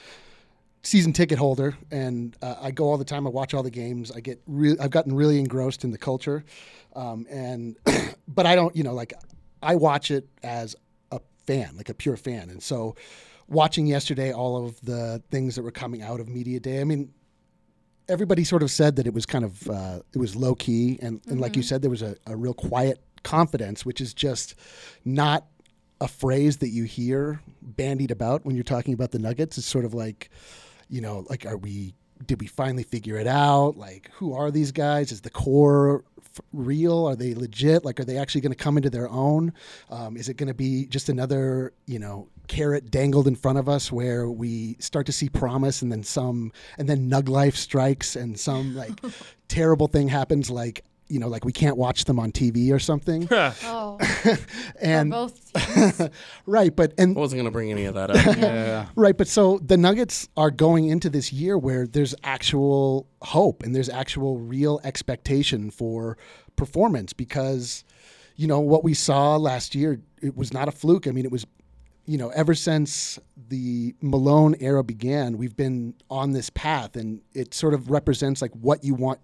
season 0.83 1.13
ticket 1.13 1.39
holder, 1.39 1.77
and 1.91 2.37
uh, 2.43 2.57
I 2.61 2.71
go 2.71 2.85
all 2.91 2.97
the 2.99 3.05
time. 3.05 3.27
I 3.27 3.31
watch 3.31 3.55
all 3.55 3.63
the 3.63 3.71
games. 3.71 4.11
I 4.11 4.21
get 4.21 4.41
re- 4.47 4.77
I've 4.81 4.91
gotten 4.91 5.15
really 5.15 5.39
engrossed 5.39 5.85
in 5.85 5.91
the 5.91 5.99
culture, 5.99 6.45
um, 6.97 7.27
and 7.31 7.77
but 8.29 8.47
I 8.47 8.55
don't, 8.57 8.75
you 8.75 8.83
know, 8.85 8.95
like 8.95 9.13
I 9.63 9.77
watch 9.77 10.11
it 10.11 10.27
as 10.43 10.75
a 11.11 11.21
fan, 11.47 11.77
like 11.77 11.89
a 11.89 11.95
pure 11.95 12.17
fan, 12.17 12.51
and 12.51 12.63
so 12.63 12.97
watching 13.49 13.87
yesterday 13.87 14.33
all 14.33 14.65
of 14.67 14.81
the 14.81 15.23
things 15.31 15.57
that 15.57 15.63
were 15.63 15.71
coming 15.71 16.01
out 16.01 16.21
of 16.21 16.29
media 16.29 16.59
day. 16.59 16.81
I 16.81 16.85
mean, 16.85 17.13
everybody 18.09 18.45
sort 18.45 18.63
of 18.63 18.71
said 18.71 18.97
that 18.97 19.07
it 19.07 19.15
was 19.15 19.27
kind 19.27 19.45
of 19.45 19.69
uh, 19.69 20.01
it 20.15 20.19
was 20.19 20.37
low 20.37 20.55
key, 20.55 20.99
and, 21.03 21.21
and 21.29 21.41
like 21.41 21.57
you 21.57 21.63
said, 21.63 21.83
there 21.83 21.91
was 21.91 22.03
a, 22.03 22.17
a 22.27 22.37
real 22.37 22.55
quiet 22.55 23.01
confidence, 23.23 23.85
which 23.87 24.01
is 24.01 24.13
just 24.15 24.55
not 25.05 25.47
a 26.01 26.09
phrase 26.09 26.59
that 26.59 26.71
you 26.71 26.85
hear 26.85 27.41
bandied 27.63 28.11
about 28.11 28.45
when 28.45 28.57
you're 28.57 28.65
talking 28.65 28.93
about 28.95 29.13
the 29.13 29.19
Nuggets. 29.19 29.57
It's 29.59 29.67
sort 29.67 29.85
of 29.85 29.95
like, 29.95 30.31
you 30.89 31.01
know, 31.01 31.25
like 31.29 31.47
are 31.47 31.57
we? 31.57 31.95
Did 32.25 32.41
we 32.41 32.47
finally 32.47 32.85
figure 32.85 33.17
it 33.17 33.27
out? 33.27 33.77
Like, 33.77 34.09
who 34.15 34.33
are 34.35 34.53
these 34.53 34.71
guys? 34.71 35.11
Is 35.11 35.23
the 35.23 35.31
core 35.31 36.05
f- 36.21 36.41
real? 36.53 37.05
Are 37.09 37.17
they 37.17 37.35
legit? 37.35 37.85
Like, 37.85 37.99
are 37.99 38.05
they 38.05 38.17
actually 38.17 38.43
going 38.43 38.53
to 38.53 38.57
come 38.57 38.77
into 38.77 38.91
their 38.91 39.09
own? 39.09 39.53
Um, 39.91 40.17
is 40.17 40.29
it 40.29 40.37
going 40.37 40.47
to 40.47 40.55
be 40.55 40.87
just 40.87 41.09
another, 41.09 41.73
you 41.87 41.99
know, 41.99 42.29
carrot 42.53 42.91
dangled 42.91 43.27
in 43.27 43.35
front 43.35 43.57
of 43.57 43.67
us 43.67 43.91
where 43.91 44.31
we 44.31 44.77
start 44.79 45.07
to 45.07 45.13
see 45.13 45.31
promise 45.31 45.81
and 45.81 45.91
then 45.91 46.03
some, 46.03 46.53
and 46.77 46.87
then 46.87 47.09
Nug 47.09 47.27
Life 47.27 47.57
strikes 47.57 48.15
and 48.15 48.39
some 48.39 48.77
like 48.77 48.93
terrible 49.49 49.87
thing 49.87 50.09
happens, 50.09 50.51
like 50.51 50.85
you 51.09 51.19
know, 51.19 51.29
like 51.29 51.47
we 51.47 51.53
can't 51.53 51.79
watch 51.79 52.05
them 52.05 52.19
on 52.19 52.31
TV 52.31 52.71
or 52.73 52.79
something. 52.79 53.29
Oh, 53.65 53.99
and 54.81 55.11
both 55.11 55.53
teams. 55.55 56.11
right, 56.47 56.75
but 56.75 56.93
and 56.99 57.17
I 57.17 57.21
wasn't 57.21 57.39
going 57.39 57.47
to 57.47 57.51
bring 57.51 57.71
any 57.71 57.87
of 57.87 57.95
that 57.95 58.11
up. 58.11 58.37
Yeah. 58.37 58.87
Right, 58.97 59.17
but 59.17 59.29
so 59.29 59.59
the 59.59 59.77
Nuggets 59.77 60.29
are 60.37 60.51
going 60.51 60.89
into 60.89 61.09
this 61.09 61.33
year 61.33 61.57
where 61.57 61.87
there's 61.87 62.15
actual 62.23 63.07
hope 63.23 63.63
and 63.63 63.75
there's 63.75 63.89
actual 63.89 64.39
real 64.39 64.81
expectation 64.85 65.71
for 65.71 66.19
performance 66.57 67.13
because 67.13 67.85
you 68.37 68.47
know 68.47 68.61
what 68.61 68.85
we 68.85 68.95
saw 68.95 69.37
last 69.37 69.75
year 69.75 70.01
it 70.21 70.37
was 70.37 70.53
not 70.53 70.69
a 70.69 70.73
fluke. 70.73 71.07
I 71.07 71.11
mean 71.13 71.25
it 71.25 71.33
was 71.33 71.47
you 72.07 72.19
know 72.19 72.31
ever 72.31 72.55
since 72.55 73.19
the 73.49 73.95
Malone 74.01 74.55
era 74.61 74.83
began 74.83 75.39
we've 75.39 75.57
been 75.57 75.95
on 76.11 76.33
this 76.33 76.51
path 76.51 76.97
and 76.97 77.21
it 77.33 77.55
sort 77.55 77.75
of 77.75 77.91
represents 77.91 78.43
like 78.43 78.53
what 78.53 78.85
you 78.85 78.95
want 78.95 79.21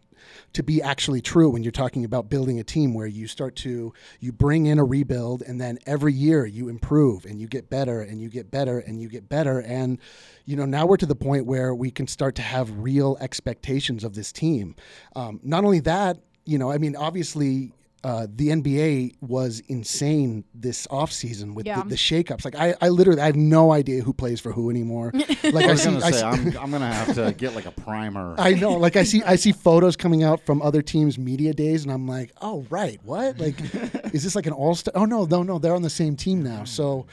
to 0.52 0.62
be 0.62 0.82
actually 0.82 1.20
true 1.20 1.50
when 1.50 1.62
you're 1.62 1.72
talking 1.72 2.04
about 2.04 2.28
building 2.28 2.58
a 2.58 2.64
team 2.64 2.94
where 2.94 3.06
you 3.06 3.26
start 3.26 3.56
to 3.56 3.92
you 4.20 4.32
bring 4.32 4.66
in 4.66 4.78
a 4.78 4.84
rebuild 4.84 5.42
and 5.42 5.60
then 5.60 5.78
every 5.86 6.12
year 6.12 6.46
you 6.46 6.68
improve 6.68 7.24
and 7.24 7.40
you 7.40 7.46
get 7.46 7.70
better 7.70 8.00
and 8.00 8.20
you 8.20 8.28
get 8.28 8.50
better 8.50 8.78
and 8.80 9.00
you 9.00 9.08
get 9.08 9.28
better. 9.28 9.60
And 9.60 9.98
you 10.44 10.56
know 10.56 10.64
now 10.64 10.86
we're 10.86 10.96
to 10.98 11.06
the 11.06 11.14
point 11.14 11.46
where 11.46 11.74
we 11.74 11.90
can 11.90 12.06
start 12.06 12.34
to 12.36 12.42
have 12.42 12.70
real 12.78 13.16
expectations 13.20 14.04
of 14.04 14.14
this 14.14 14.32
team. 14.32 14.74
Um, 15.14 15.40
not 15.42 15.64
only 15.64 15.80
that 15.80 16.18
you 16.44 16.56
know 16.56 16.72
i 16.72 16.78
mean 16.78 16.96
obviously 16.96 17.72
uh, 18.04 18.26
the 18.32 18.48
NBA 18.50 19.16
was 19.20 19.60
insane 19.68 20.44
this 20.54 20.86
offseason 20.86 21.54
with 21.54 21.66
Yeah. 21.66 21.82
the, 21.82 21.90
the 21.90 21.94
shakeups. 21.96 22.44
Like 22.44 22.54
I, 22.54 22.74
I 22.80 22.90
literally 22.90 23.20
I 23.20 23.26
have 23.26 23.36
no 23.36 23.72
idea 23.72 24.02
who 24.02 24.12
plays 24.12 24.40
for 24.40 24.52
who 24.52 24.70
anymore. 24.70 25.12
Like 25.42 25.66
I 25.66 25.70
was 25.72 25.82
see, 25.82 25.90
gonna 25.90 26.04
I 26.04 26.10
say 26.10 26.18
see- 26.18 26.24
I'm, 26.24 26.46
I'm 26.60 26.70
gonna 26.70 26.92
have 26.92 27.14
to 27.16 27.32
get 27.36 27.54
like 27.54 27.66
a 27.66 27.70
primer. 27.70 28.34
I 28.38 28.52
know. 28.54 28.72
Like 28.72 28.96
I 28.96 29.02
see 29.02 29.22
I 29.24 29.36
see 29.36 29.52
photos 29.52 29.96
coming 29.96 30.22
out 30.22 30.44
from 30.46 30.60
other 30.62 30.82
teams' 30.82 31.18
media 31.18 31.52
days, 31.54 31.84
and 31.84 31.92
I'm 31.92 32.06
like, 32.06 32.32
oh 32.40 32.66
right, 32.70 33.00
what? 33.02 33.38
Like, 33.38 33.58
is 34.14 34.22
this 34.24 34.34
like 34.36 34.46
an 34.46 34.52
all 34.52 34.74
star? 34.74 34.92
Oh 34.94 35.04
no, 35.04 35.24
no, 35.24 35.42
no, 35.42 35.58
they're 35.58 35.74
on 35.74 35.82
the 35.82 35.90
same 35.90 36.16
team 36.16 36.42
now. 36.42 36.64
So. 36.64 37.06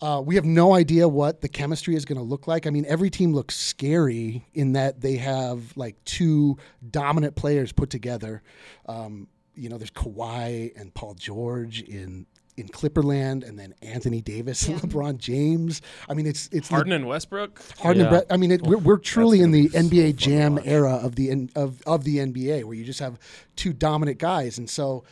Uh, 0.00 0.20
we 0.20 0.34
have 0.34 0.44
no 0.44 0.74
idea 0.74 1.06
what 1.06 1.40
the 1.42 1.48
chemistry 1.48 1.94
is 1.94 2.04
going 2.04 2.18
to 2.18 2.24
look 2.24 2.48
like. 2.48 2.66
I 2.66 2.70
mean, 2.70 2.84
every 2.88 3.08
team 3.08 3.32
looks 3.32 3.54
scary 3.56 4.44
in 4.52 4.72
that 4.72 5.00
they 5.00 5.14
have 5.18 5.76
like 5.76 5.94
two 6.04 6.58
dominant 6.90 7.36
players 7.36 7.70
put 7.70 7.88
together. 7.88 8.42
Um, 8.86 9.28
you 9.54 9.68
know, 9.68 9.78
there's 9.78 9.90
Kawhi 9.90 10.78
and 10.80 10.92
Paul 10.94 11.14
George 11.14 11.82
in 11.82 12.26
in 12.56 12.68
Clipperland, 12.68 13.48
and 13.48 13.58
then 13.58 13.74
Anthony 13.80 14.20
Davis 14.20 14.68
and 14.68 14.78
LeBron 14.80 15.16
James. 15.18 15.80
I 16.08 16.14
mean, 16.14 16.26
it's 16.26 16.48
it's 16.52 16.68
Harden 16.68 16.92
and 16.92 17.06
Westbrook. 17.06 17.60
Harden 17.78 18.02
and 18.02 18.12
Yeah. 18.12 18.18
Brett. 18.18 18.26
I 18.30 18.36
mean, 18.36 18.50
it, 18.50 18.62
we're, 18.62 18.76
we're 18.78 18.98
truly 18.98 19.40
in 19.40 19.50
the 19.52 19.68
be 19.68 19.68
so 19.70 19.78
NBA 19.78 20.16
Jam 20.16 20.58
era 20.64 20.94
of 20.94 21.14
the 21.16 21.48
of 21.56 21.82
of 21.86 22.04
the 22.04 22.18
NBA, 22.18 22.64
where 22.64 22.74
you 22.74 22.84
just 22.84 23.00
have 23.00 23.18
two 23.56 23.72
dominant 23.72 24.18
guys, 24.18 24.58
and 24.58 24.68
so 24.68 25.04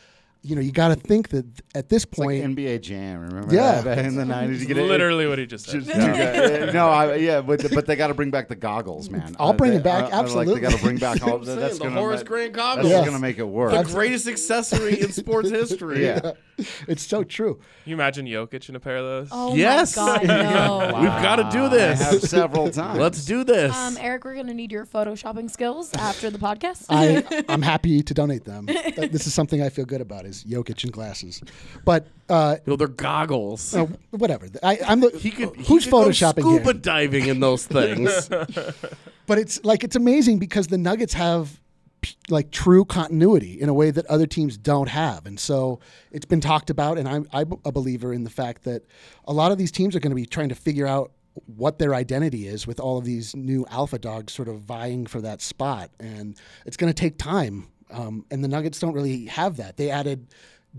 you 0.43 0.55
know 0.55 0.61
you 0.61 0.71
got 0.71 0.87
to 0.87 0.95
think 0.95 1.29
that 1.29 1.45
at 1.75 1.87
this 1.89 2.03
It's 2.03 2.17
like 2.17 2.27
point, 2.41 2.57
NBA 2.57 2.81
Jam. 2.81 3.21
Remember 3.21 3.53
Yeah. 3.53 3.81
that 3.81 3.85
back 3.95 4.05
in 4.05 4.15
the 4.15 4.25
nineties? 4.25 4.61
You 4.61 4.67
get 4.67 4.77
it- 4.77 4.83
Literally 4.87 5.27
what 5.27 5.37
he 5.37 5.45
just 5.45 5.65
said. 5.67 5.83
Just- 5.83 5.95
yeah, 5.95 6.71
no, 6.73 6.89
I, 6.89 7.15
yeah, 7.15 7.41
but 7.41 7.63
but 7.73 7.85
they 7.85 7.95
got 7.95 8.07
to 8.07 8.13
bring 8.15 8.31
back 8.31 8.47
the 8.47 8.55
goggles, 8.55 9.09
man. 9.09 9.35
I'll 9.39 9.49
uh, 9.49 9.53
bring 9.53 9.71
they- 9.71 9.77
it 9.77 9.83
back, 9.83 10.05
I- 10.05 10.07
I 10.07 10.09
like 10.09 10.23
absolutely. 10.23 10.53
they 10.55 10.59
got 10.61 10.71
to 10.71 10.83
bring 10.83 10.97
back 10.97 11.21
all 11.27 11.35
I'm 11.35 11.43
that. 11.45 11.59
That's 11.59 11.77
the 11.77 11.83
gonna 11.85 11.99
Horace 11.99 12.21
that- 12.21 12.27
Grant 12.27 12.53
That's 12.53 12.65
goggles. 12.75 12.89
Yes. 12.89 13.05
gonna 13.05 13.19
make 13.19 13.37
it 13.37 13.47
work. 13.47 13.71
The 13.71 13.83
greatest 13.93 14.27
accessory 14.27 14.99
in 14.99 15.11
sports 15.11 15.49
history. 15.49 16.03
Yeah. 16.05 16.31
it's 16.87 17.05
so 17.05 17.23
true. 17.23 17.55
Can 17.83 17.89
you 17.91 17.95
imagine 17.95 18.25
Jokic 18.25 18.67
in 18.69 18.75
a 18.75 18.79
pair 18.79 18.97
of 18.97 19.03
those? 19.05 19.29
Oh 19.31 19.55
Yes. 19.55 19.95
my 19.97 20.23
God, 20.23 20.27
no. 20.27 20.99
We've 20.99 21.07
got 21.23 21.35
to 21.37 21.49
do 21.55 21.65
I 21.65 21.69
this. 21.69 22.01
have 22.01 22.21
several 22.21 22.69
times. 22.71 22.99
Let's 22.99 23.25
do 23.25 23.43
this. 23.43 23.75
Um, 23.75 23.97
Eric, 23.99 24.25
we're 24.25 24.35
gonna 24.35 24.53
need 24.53 24.71
your 24.71 24.85
photoshopping 24.87 25.49
skills 25.51 25.93
after 25.93 26.29
the 26.31 26.37
podcast. 26.39 26.85
I 26.89 27.23
I'm 27.47 27.61
happy 27.61 28.01
to 28.01 28.13
donate 28.13 28.45
them. 28.45 28.65
This 28.65 29.27
is 29.27 29.33
something 29.35 29.61
I 29.61 29.69
feel 29.69 29.85
good 29.85 30.01
about 30.01 30.25
is 30.31 30.43
Jokic 30.43 30.83
and 30.83 30.91
glasses, 30.91 31.41
but 31.85 32.07
uh, 32.29 32.57
no, 32.65 32.75
they're 32.75 32.87
goggles. 32.87 33.75
uh, 33.75 33.87
whatever. 34.11 34.47
I, 34.63 34.79
I'm 34.87 34.99
the 35.01 35.09
he 35.17 35.31
could. 35.31 35.55
he 35.55 35.63
who's 35.63 35.83
could 35.83 35.91
go 35.91 36.05
photoshopping 36.05 36.41
scuba 36.41 36.63
here? 36.63 36.73
diving 36.73 37.27
in 37.27 37.39
those 37.39 37.65
things. 37.77 38.29
But 39.27 39.37
it's 39.37 39.63
like 39.63 39.83
it's 39.83 39.95
amazing 39.95 40.39
because 40.39 40.67
the 40.67 40.77
Nuggets 40.77 41.13
have 41.13 41.59
like 42.29 42.49
true 42.51 42.83
continuity 42.83 43.61
in 43.61 43.69
a 43.69 43.73
way 43.73 43.91
that 43.91 44.05
other 44.07 44.25
teams 44.25 44.57
don't 44.57 44.89
have, 44.89 45.25
and 45.25 45.39
so 45.39 45.79
it's 46.11 46.25
been 46.25 46.41
talked 46.41 46.69
about. 46.69 46.97
And 46.97 47.07
I'm, 47.07 47.27
I'm 47.31 47.53
a 47.63 47.71
believer 47.71 48.13
in 48.13 48.23
the 48.23 48.29
fact 48.29 48.63
that 48.63 48.83
a 49.25 49.33
lot 49.33 49.51
of 49.51 49.57
these 49.57 49.71
teams 49.71 49.95
are 49.95 49.99
going 49.99 50.11
to 50.11 50.15
be 50.15 50.25
trying 50.25 50.49
to 50.49 50.55
figure 50.55 50.87
out 50.87 51.11
what 51.45 51.79
their 51.79 51.93
identity 51.95 52.47
is 52.47 52.67
with 52.67 52.79
all 52.79 52.97
of 52.97 53.05
these 53.05 53.33
new 53.35 53.65
alpha 53.69 53.97
dogs 53.99 54.33
sort 54.33 54.49
of 54.49 54.59
vying 54.59 55.05
for 55.05 55.21
that 55.21 55.41
spot, 55.41 55.91
and 55.99 56.35
it's 56.65 56.75
going 56.77 56.91
to 56.91 56.99
take 56.99 57.17
time. 57.17 57.67
Um, 57.91 58.25
and 58.31 58.43
the 58.43 58.47
Nuggets 58.47 58.79
don't 58.79 58.93
really 58.93 59.25
have 59.25 59.57
that. 59.57 59.77
They 59.77 59.89
added 59.89 60.27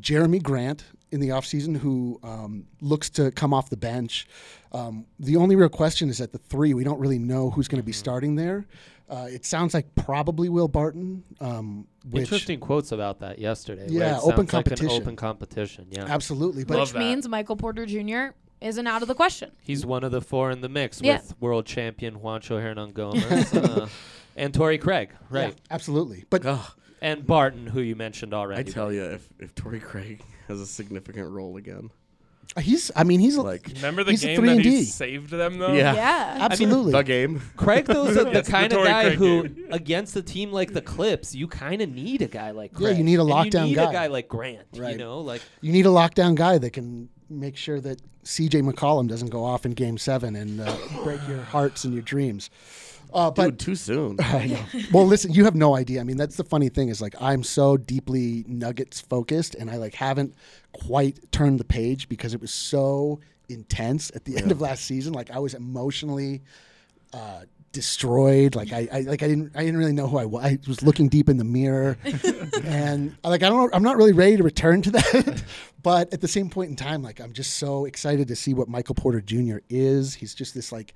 Jerami 0.00 0.42
Grant 0.42 0.84
in 1.10 1.20
the 1.20 1.28
offseason 1.28 1.76
who 1.76 2.18
um, 2.22 2.64
looks 2.80 3.10
to 3.10 3.30
come 3.32 3.52
off 3.52 3.68
the 3.70 3.76
bench. 3.76 4.26
Um, 4.72 5.04
the 5.18 5.36
only 5.36 5.54
real 5.56 5.68
question 5.68 6.08
is 6.08 6.20
at 6.20 6.32
the 6.32 6.38
three. 6.38 6.72
We 6.74 6.84
don't 6.84 6.98
really 6.98 7.18
know 7.18 7.50
who's 7.50 7.68
going 7.68 7.80
to 7.80 7.84
be 7.86 7.92
starting 7.92 8.36
there. 8.36 8.64
Uh, 9.10 9.26
it 9.30 9.44
sounds 9.44 9.74
like 9.74 9.94
probably 9.94 10.48
Will 10.48 10.68
Barton. 10.68 11.22
Um, 11.38 11.86
which, 12.10 12.22
Interesting 12.22 12.58
quotes 12.60 12.92
about 12.92 13.20
that 13.20 13.38
yesterday. 13.38 13.82
where 13.90 13.90
Yeah, 14.08 14.16
it 14.16 14.20
open 14.22 14.48
sounds 14.48 14.52
like 14.54 14.66
an 14.66 14.70
competition. 14.76 15.02
open 15.02 15.16
competition. 15.16 15.86
Yeah, 15.90 16.04
Absolutely. 16.06 16.64
But 16.64 16.80
Which 16.80 16.94
means 16.94 17.28
Michael 17.28 17.56
Porter 17.56 17.84
Jr. 17.84 18.34
isn't 18.62 18.86
out 18.86 19.02
of 19.02 19.08
the 19.08 19.14
question. 19.14 19.50
he's 19.60 19.84
one 19.84 20.02
of 20.02 20.12
the 20.12 20.22
four 20.22 20.50
in 20.50 20.62
the 20.62 20.68
mix 20.70 21.02
Yeah. 21.02 21.16
with 21.20 21.34
world 21.42 21.66
champion 21.66 22.20
Juancho 22.20 22.58
Hernangomez 22.62 23.54
uh, 23.82 23.86
and 24.36 24.54
Torrey 24.54 24.78
Craig, 24.78 25.10
right? 25.28 25.48
yeah, 25.50 25.54
absolutely. 25.70 26.24
But 26.30 26.46
Ugh, 26.46 26.72
And 27.02 27.26
Barton, 27.26 27.66
who 27.66 27.80
you 27.80 27.96
mentioned 27.96 28.32
already. 28.32 28.60
I 28.60 28.72
tell 28.72 28.92
you, 28.92 29.02
if 29.04 29.28
if 29.38 29.54
Torrey 29.54 29.80
Craig 29.80 30.22
has 30.48 30.60
a 30.60 30.66
significant 30.66 31.28
role 31.30 31.56
again, 31.56 31.90
he's, 32.60 32.90
I 32.94 33.02
mean, 33.04 33.18
he's 33.20 33.36
like 33.36 33.66
Remember 33.76 34.04
the 34.04 34.12
He's 34.12 34.22
a 34.24 34.28
game 34.28 34.36
3 34.38 34.48
that 34.48 34.56
and 34.56 34.64
he 34.64 34.70
D. 34.70 34.84
saved 34.84 35.30
them 35.30 35.58
though? 35.58 35.72
Yeah. 35.72 35.94
Yeah. 35.94 36.36
absolutely. 36.50 36.92
the 36.92 37.02
game. 37.02 37.40
Craig, 37.56 37.86
though, 37.86 38.06
is 38.06 38.14
the 38.16 38.30
It's 38.30 38.46
the 38.46 38.52
kind 38.52 38.72
of 38.72 38.78
Torrey 38.78 38.88
guy 38.88 39.02
Craig 39.04 39.18
who, 39.18 39.48
game. 39.48 39.66
against 39.72 40.14
a 40.16 40.22
team 40.22 40.52
like 40.52 40.72
the 40.72 40.82
Clips, 40.82 41.34
you 41.34 41.48
kind 41.48 41.80
of 41.82 41.88
need 41.90 42.22
a 42.22 42.28
guy 42.28 42.50
like 42.52 42.72
Yeah, 42.72 42.78
Craig. 42.78 42.98
you 42.98 43.04
need 43.04 43.18
a 43.18 43.22
And 43.22 43.30
lockdown 43.30 43.60
you 43.62 43.66
need 43.68 43.74
guy. 43.76 43.90
a 43.90 43.92
guy 43.92 44.06
like 44.08 44.28
Grant. 44.28 44.66
Right. 44.76 44.92
You 44.92 44.98
know, 44.98 45.20
like 45.20 45.42
you 45.60 45.72
need 45.72 45.86
a 45.86 45.90
lockdown 45.90 46.34
guy 46.34 46.58
that 46.58 46.70
can 46.72 47.08
make 47.30 47.56
sure 47.56 47.80
that 47.80 48.00
CJ 48.24 48.62
McCollum 48.70 49.08
doesn't 49.08 49.30
go 49.30 49.44
off 49.44 49.64
in 49.66 49.72
game 49.72 49.98
seven 49.98 50.36
and 50.36 50.60
uh, 50.60 50.76
break 51.02 51.20
your 51.26 51.40
hearts 51.42 51.82
and 51.84 51.92
your 51.94 52.02
dreams. 52.04 52.50
Uh, 53.12 53.30
but 53.30 53.50
Dude, 53.50 53.58
too 53.58 53.74
soon. 53.74 54.16
I 54.20 54.46
know. 54.46 54.64
Well, 54.92 55.06
listen, 55.06 55.32
you 55.32 55.44
have 55.44 55.54
no 55.54 55.76
idea. 55.76 56.00
I 56.00 56.04
mean, 56.04 56.16
that's 56.16 56.36
the 56.36 56.44
funny 56.44 56.68
thing 56.68 56.88
is 56.88 57.00
like 57.00 57.14
I'm 57.20 57.42
so 57.42 57.76
deeply 57.76 58.44
Nuggets 58.46 59.00
focused, 59.00 59.54
and 59.54 59.70
I 59.70 59.76
like 59.76 59.94
haven't 59.94 60.34
quite 60.72 61.30
turned 61.32 61.60
the 61.60 61.64
page 61.64 62.08
because 62.08 62.34
it 62.34 62.40
was 62.40 62.52
so 62.52 63.20
intense 63.48 64.10
at 64.14 64.24
the 64.24 64.36
end 64.36 64.50
of 64.50 64.60
last 64.60 64.84
season. 64.84 65.12
Like 65.12 65.30
I 65.30 65.38
was 65.38 65.54
emotionally 65.54 66.42
uh, 67.12 67.42
destroyed. 67.72 68.54
Like 68.54 68.72
I, 68.72 68.88
I 68.92 69.00
like 69.00 69.22
I 69.22 69.28
didn't 69.28 69.52
I 69.54 69.60
didn't 69.60 69.78
really 69.78 69.92
know 69.92 70.06
who 70.06 70.18
I 70.18 70.26
was. 70.26 70.44
I 70.44 70.58
was 70.66 70.82
looking 70.82 71.08
deep 71.08 71.28
in 71.28 71.38
the 71.38 71.44
mirror, 71.44 71.98
and 72.64 73.16
like 73.24 73.42
I 73.42 73.48
don't 73.48 73.58
know. 73.58 73.70
I'm 73.72 73.82
not 73.82 73.96
really 73.96 74.12
ready 74.12 74.36
to 74.36 74.42
return 74.42 74.82
to 74.82 74.90
that. 74.92 75.42
but 75.82 76.12
at 76.12 76.20
the 76.20 76.28
same 76.28 76.48
point 76.48 76.70
in 76.70 76.76
time, 76.76 77.02
like 77.02 77.20
I'm 77.20 77.32
just 77.32 77.54
so 77.54 77.84
excited 77.86 78.28
to 78.28 78.36
see 78.36 78.54
what 78.54 78.68
Michael 78.68 78.94
Porter 78.94 79.20
Jr. 79.20 79.58
is. 79.68 80.14
He's 80.14 80.34
just 80.34 80.54
this 80.54 80.70
like 80.70 80.94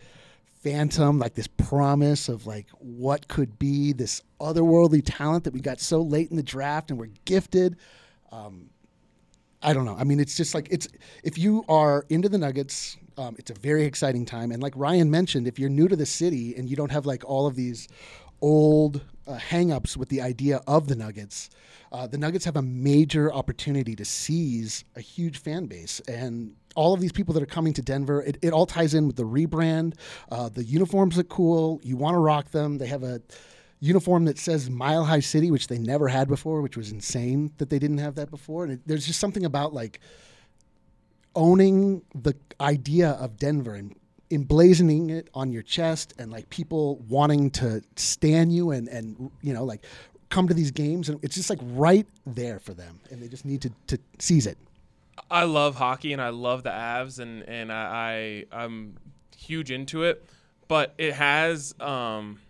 phantom, 0.66 1.20
like 1.20 1.34
this 1.34 1.46
promise 1.46 2.28
of 2.28 2.44
like 2.44 2.66
what 2.80 3.28
could 3.28 3.56
be 3.56 3.92
this 3.92 4.20
otherworldly 4.40 5.00
talent 5.04 5.44
that 5.44 5.54
we 5.54 5.60
got 5.60 5.80
so 5.80 6.02
late 6.02 6.28
in 6.30 6.36
the 6.36 6.42
draft 6.42 6.90
and 6.90 6.98
we're 6.98 7.10
gifted. 7.24 7.76
Um, 8.32 8.70
I 9.62 9.72
don't 9.72 9.84
know. 9.84 9.96
I 9.96 10.02
mean, 10.02 10.18
it's 10.18 10.36
just 10.36 10.56
like 10.56 10.66
it's 10.72 10.88
if 11.22 11.38
you 11.38 11.64
are 11.68 12.04
into 12.08 12.28
the 12.28 12.36
Nuggets, 12.36 12.96
um, 13.16 13.36
it's 13.38 13.52
a 13.52 13.54
very 13.54 13.84
exciting 13.84 14.26
time. 14.26 14.50
And 14.50 14.60
like 14.60 14.72
Ryan 14.74 15.08
mentioned, 15.08 15.46
if 15.46 15.56
you're 15.56 15.70
new 15.70 15.86
to 15.86 15.94
the 15.94 16.04
city 16.04 16.56
and 16.56 16.68
you 16.68 16.74
don't 16.74 16.90
have 16.90 17.06
like 17.06 17.24
all 17.24 17.46
of 17.46 17.54
these 17.54 17.86
old 18.40 19.02
uh, 19.26 19.38
hangups 19.38 19.96
with 19.96 20.08
the 20.08 20.20
idea 20.20 20.60
of 20.66 20.88
the 20.88 20.94
Nuggets, 20.94 21.50
uh, 21.92 22.06
the 22.06 22.18
Nuggets 22.18 22.44
have 22.44 22.56
a 22.56 22.62
major 22.62 23.32
opportunity 23.32 23.94
to 23.96 24.04
seize 24.04 24.84
a 24.96 25.00
huge 25.00 25.38
fan 25.38 25.66
base. 25.66 26.00
And 26.08 26.54
all 26.74 26.92
of 26.94 27.00
these 27.00 27.12
people 27.12 27.32
that 27.34 27.42
are 27.42 27.46
coming 27.46 27.72
to 27.74 27.82
Denver, 27.82 28.22
it, 28.22 28.38
it 28.42 28.52
all 28.52 28.66
ties 28.66 28.94
in 28.94 29.06
with 29.06 29.16
the 29.16 29.24
rebrand. 29.24 29.94
Uh, 30.30 30.48
the 30.48 30.64
uniforms 30.64 31.16
look 31.16 31.28
cool. 31.28 31.80
You 31.82 31.96
want 31.96 32.14
to 32.14 32.18
rock 32.18 32.50
them. 32.50 32.78
They 32.78 32.86
have 32.88 33.02
a 33.02 33.22
uniform 33.80 34.24
that 34.24 34.38
says 34.38 34.68
Mile 34.68 35.04
High 35.04 35.20
City, 35.20 35.50
which 35.50 35.68
they 35.68 35.78
never 35.78 36.08
had 36.08 36.28
before, 36.28 36.60
which 36.60 36.76
was 36.76 36.90
insane 36.90 37.52
that 37.58 37.70
they 37.70 37.78
didn't 37.78 37.98
have 37.98 38.14
that 38.16 38.30
before. 38.30 38.64
And 38.64 38.74
it, 38.74 38.80
there's 38.86 39.06
just 39.06 39.20
something 39.20 39.44
about 39.44 39.72
like 39.72 40.00
owning 41.34 42.02
the 42.14 42.34
idea 42.60 43.10
of 43.10 43.36
Denver 43.36 43.74
and 43.74 43.94
emblazoning 44.30 45.10
it 45.10 45.28
on 45.34 45.52
your 45.52 45.62
chest 45.62 46.14
and 46.18 46.30
like 46.30 46.48
people 46.50 46.96
wanting 47.08 47.50
to 47.50 47.82
stand 47.94 48.52
you 48.52 48.70
and 48.70 48.88
and 48.88 49.30
you 49.42 49.54
know 49.54 49.64
like 49.64 49.84
come 50.30 50.48
to 50.48 50.54
these 50.54 50.70
games 50.70 51.08
and 51.08 51.22
it's 51.22 51.36
just 51.36 51.48
like 51.48 51.60
right 51.62 52.06
there 52.26 52.58
for 52.58 52.74
them 52.74 53.00
and 53.10 53.22
they 53.22 53.28
just 53.28 53.44
need 53.44 53.62
to 53.62 53.70
to 53.86 53.98
seize 54.18 54.46
it. 54.46 54.58
I 55.30 55.44
love 55.44 55.76
hockey 55.76 56.12
and 56.12 56.20
I 56.20 56.30
love 56.30 56.62
the 56.62 56.70
Avs 56.70 57.18
and 57.20 57.42
and 57.44 57.72
I, 57.72 58.44
I 58.52 58.62
I'm 58.64 58.96
huge 59.36 59.70
into 59.70 60.02
it, 60.04 60.24
but 60.68 60.94
it 60.98 61.14
has 61.14 61.74
um 61.80 62.40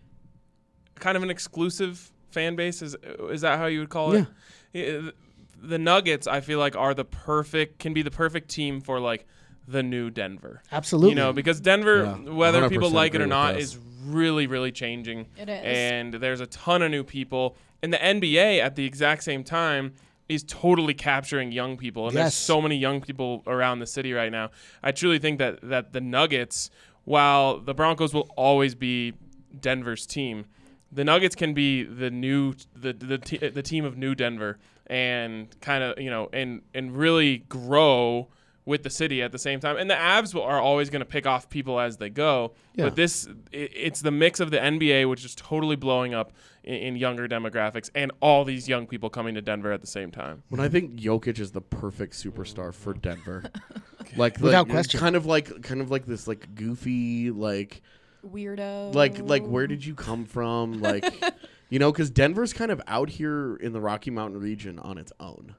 kind 0.94 1.16
of 1.16 1.22
an 1.22 1.30
exclusive 1.30 2.10
fan 2.30 2.56
base. 2.56 2.82
Is 2.82 2.96
is 3.30 3.42
that 3.42 3.58
how 3.58 3.66
you 3.66 3.80
would 3.80 3.90
call 3.90 4.12
it? 4.12 4.26
Yeah. 4.72 5.10
The 5.58 5.78
Nuggets, 5.78 6.26
I 6.26 6.42
feel 6.42 6.58
like, 6.58 6.76
are 6.76 6.92
the 6.92 7.04
perfect 7.04 7.78
can 7.78 7.94
be 7.94 8.02
the 8.02 8.10
perfect 8.10 8.50
team 8.50 8.80
for 8.80 9.00
like 9.00 9.26
the 9.68 9.82
new 9.82 10.10
Denver. 10.10 10.62
Absolutely. 10.70 11.10
You 11.10 11.16
know, 11.16 11.32
because 11.32 11.60
Denver, 11.60 12.04
Yeah, 12.04 12.32
whether 12.32 12.68
people 12.68 12.90
like 12.90 13.14
it 13.14 13.20
or 13.20 13.26
not, 13.26 13.58
is 13.58 13.78
really, 14.04 14.46
really 14.46 14.72
changing. 14.72 15.26
It 15.36 15.48
is. 15.48 15.60
And 15.64 16.14
there's 16.14 16.40
a 16.40 16.46
ton 16.46 16.82
of 16.82 16.90
new 16.90 17.04
people. 17.04 17.56
And 17.82 17.92
the 17.92 17.98
NBA 17.98 18.60
at 18.60 18.76
the 18.76 18.84
exact 18.84 19.24
same 19.24 19.44
time 19.44 19.94
is 20.28 20.42
totally 20.44 20.94
capturing 20.94 21.52
young 21.52 21.76
people. 21.76 22.08
And 22.08 22.16
there's 22.16 22.34
so 22.34 22.60
many 22.60 22.76
young 22.76 23.00
people 23.00 23.42
around 23.46 23.78
the 23.78 23.86
city 23.86 24.12
right 24.12 24.32
now. 24.32 24.50
I 24.82 24.92
truly 24.92 25.18
think 25.18 25.38
that 25.38 25.60
that 25.62 25.92
the 25.92 26.00
Nuggets, 26.00 26.70
while 27.04 27.58
the 27.58 27.74
Broncos 27.74 28.12
will 28.14 28.28
always 28.36 28.74
be 28.74 29.14
Denver's 29.60 30.06
team, 30.06 30.46
the 30.90 31.04
Nuggets 31.04 31.34
can 31.36 31.54
be 31.54 31.84
the 31.84 32.10
new 32.10 32.54
the 32.74 32.92
the, 32.92 33.18
te- 33.18 33.48
the 33.48 33.62
team 33.62 33.84
of 33.84 33.96
new 33.96 34.14
Denver 34.14 34.58
and 34.88 35.48
kind 35.60 35.82
of 35.84 35.98
you 36.00 36.10
know 36.10 36.28
and 36.32 36.62
and 36.74 36.96
really 36.96 37.38
grow 37.38 38.28
with 38.66 38.82
the 38.82 38.90
city 38.90 39.22
at 39.22 39.32
the 39.32 39.38
same 39.38 39.60
time. 39.60 39.76
And 39.78 39.88
the 39.88 39.94
Avs 39.94 40.34
will, 40.34 40.42
are 40.42 40.60
always 40.60 40.90
going 40.90 41.00
to 41.00 41.06
pick 41.06 41.24
off 41.26 41.48
people 41.48 41.78
as 41.80 41.96
they 41.96 42.10
go. 42.10 42.52
Yeah. 42.74 42.86
But 42.86 42.96
this 42.96 43.26
it, 43.52 43.70
it's 43.74 44.00
the 44.02 44.10
mix 44.10 44.40
of 44.40 44.50
the 44.50 44.58
NBA, 44.58 45.08
which 45.08 45.24
is 45.24 45.34
totally 45.34 45.76
blowing 45.76 46.12
up 46.12 46.32
in, 46.64 46.74
in 46.74 46.96
younger 46.96 47.26
demographics, 47.28 47.88
and 47.94 48.12
all 48.20 48.44
these 48.44 48.68
young 48.68 48.86
people 48.86 49.08
coming 49.08 49.34
to 49.36 49.40
Denver 49.40 49.72
at 49.72 49.80
the 49.80 49.86
same 49.86 50.10
time. 50.10 50.42
When 50.50 50.60
I 50.60 50.68
think 50.68 50.96
Jokic 50.96 51.38
is 51.38 51.52
the 51.52 51.60
perfect 51.60 52.14
superstar 52.14 52.74
for 52.74 52.92
Denver, 52.92 53.44
like 54.16 54.38
Without 54.40 54.66
like, 54.66 54.72
question. 54.74 55.00
kind 55.00 55.16
of 55.16 55.24
like 55.24 55.62
kind 55.62 55.80
of 55.80 55.90
like 55.90 56.04
this 56.04 56.26
like 56.26 56.54
goofy 56.54 57.30
like 57.30 57.82
Weirdo. 58.28 58.92
like 58.94 59.18
like 59.20 59.46
where 59.46 59.68
did 59.68 59.84
you 59.86 59.94
come 59.94 60.24
from 60.24 60.80
like 60.82 61.04
you 61.70 61.78
know 61.78 61.92
because 61.92 62.10
Denver's 62.10 62.52
kind 62.52 62.72
of 62.72 62.82
out 62.88 63.08
here 63.10 63.54
in 63.56 63.72
the 63.72 63.80
Rocky 63.80 64.10
Mountain 64.10 64.40
region 64.40 64.80
on 64.80 64.98
its 64.98 65.12
own. 65.20 65.54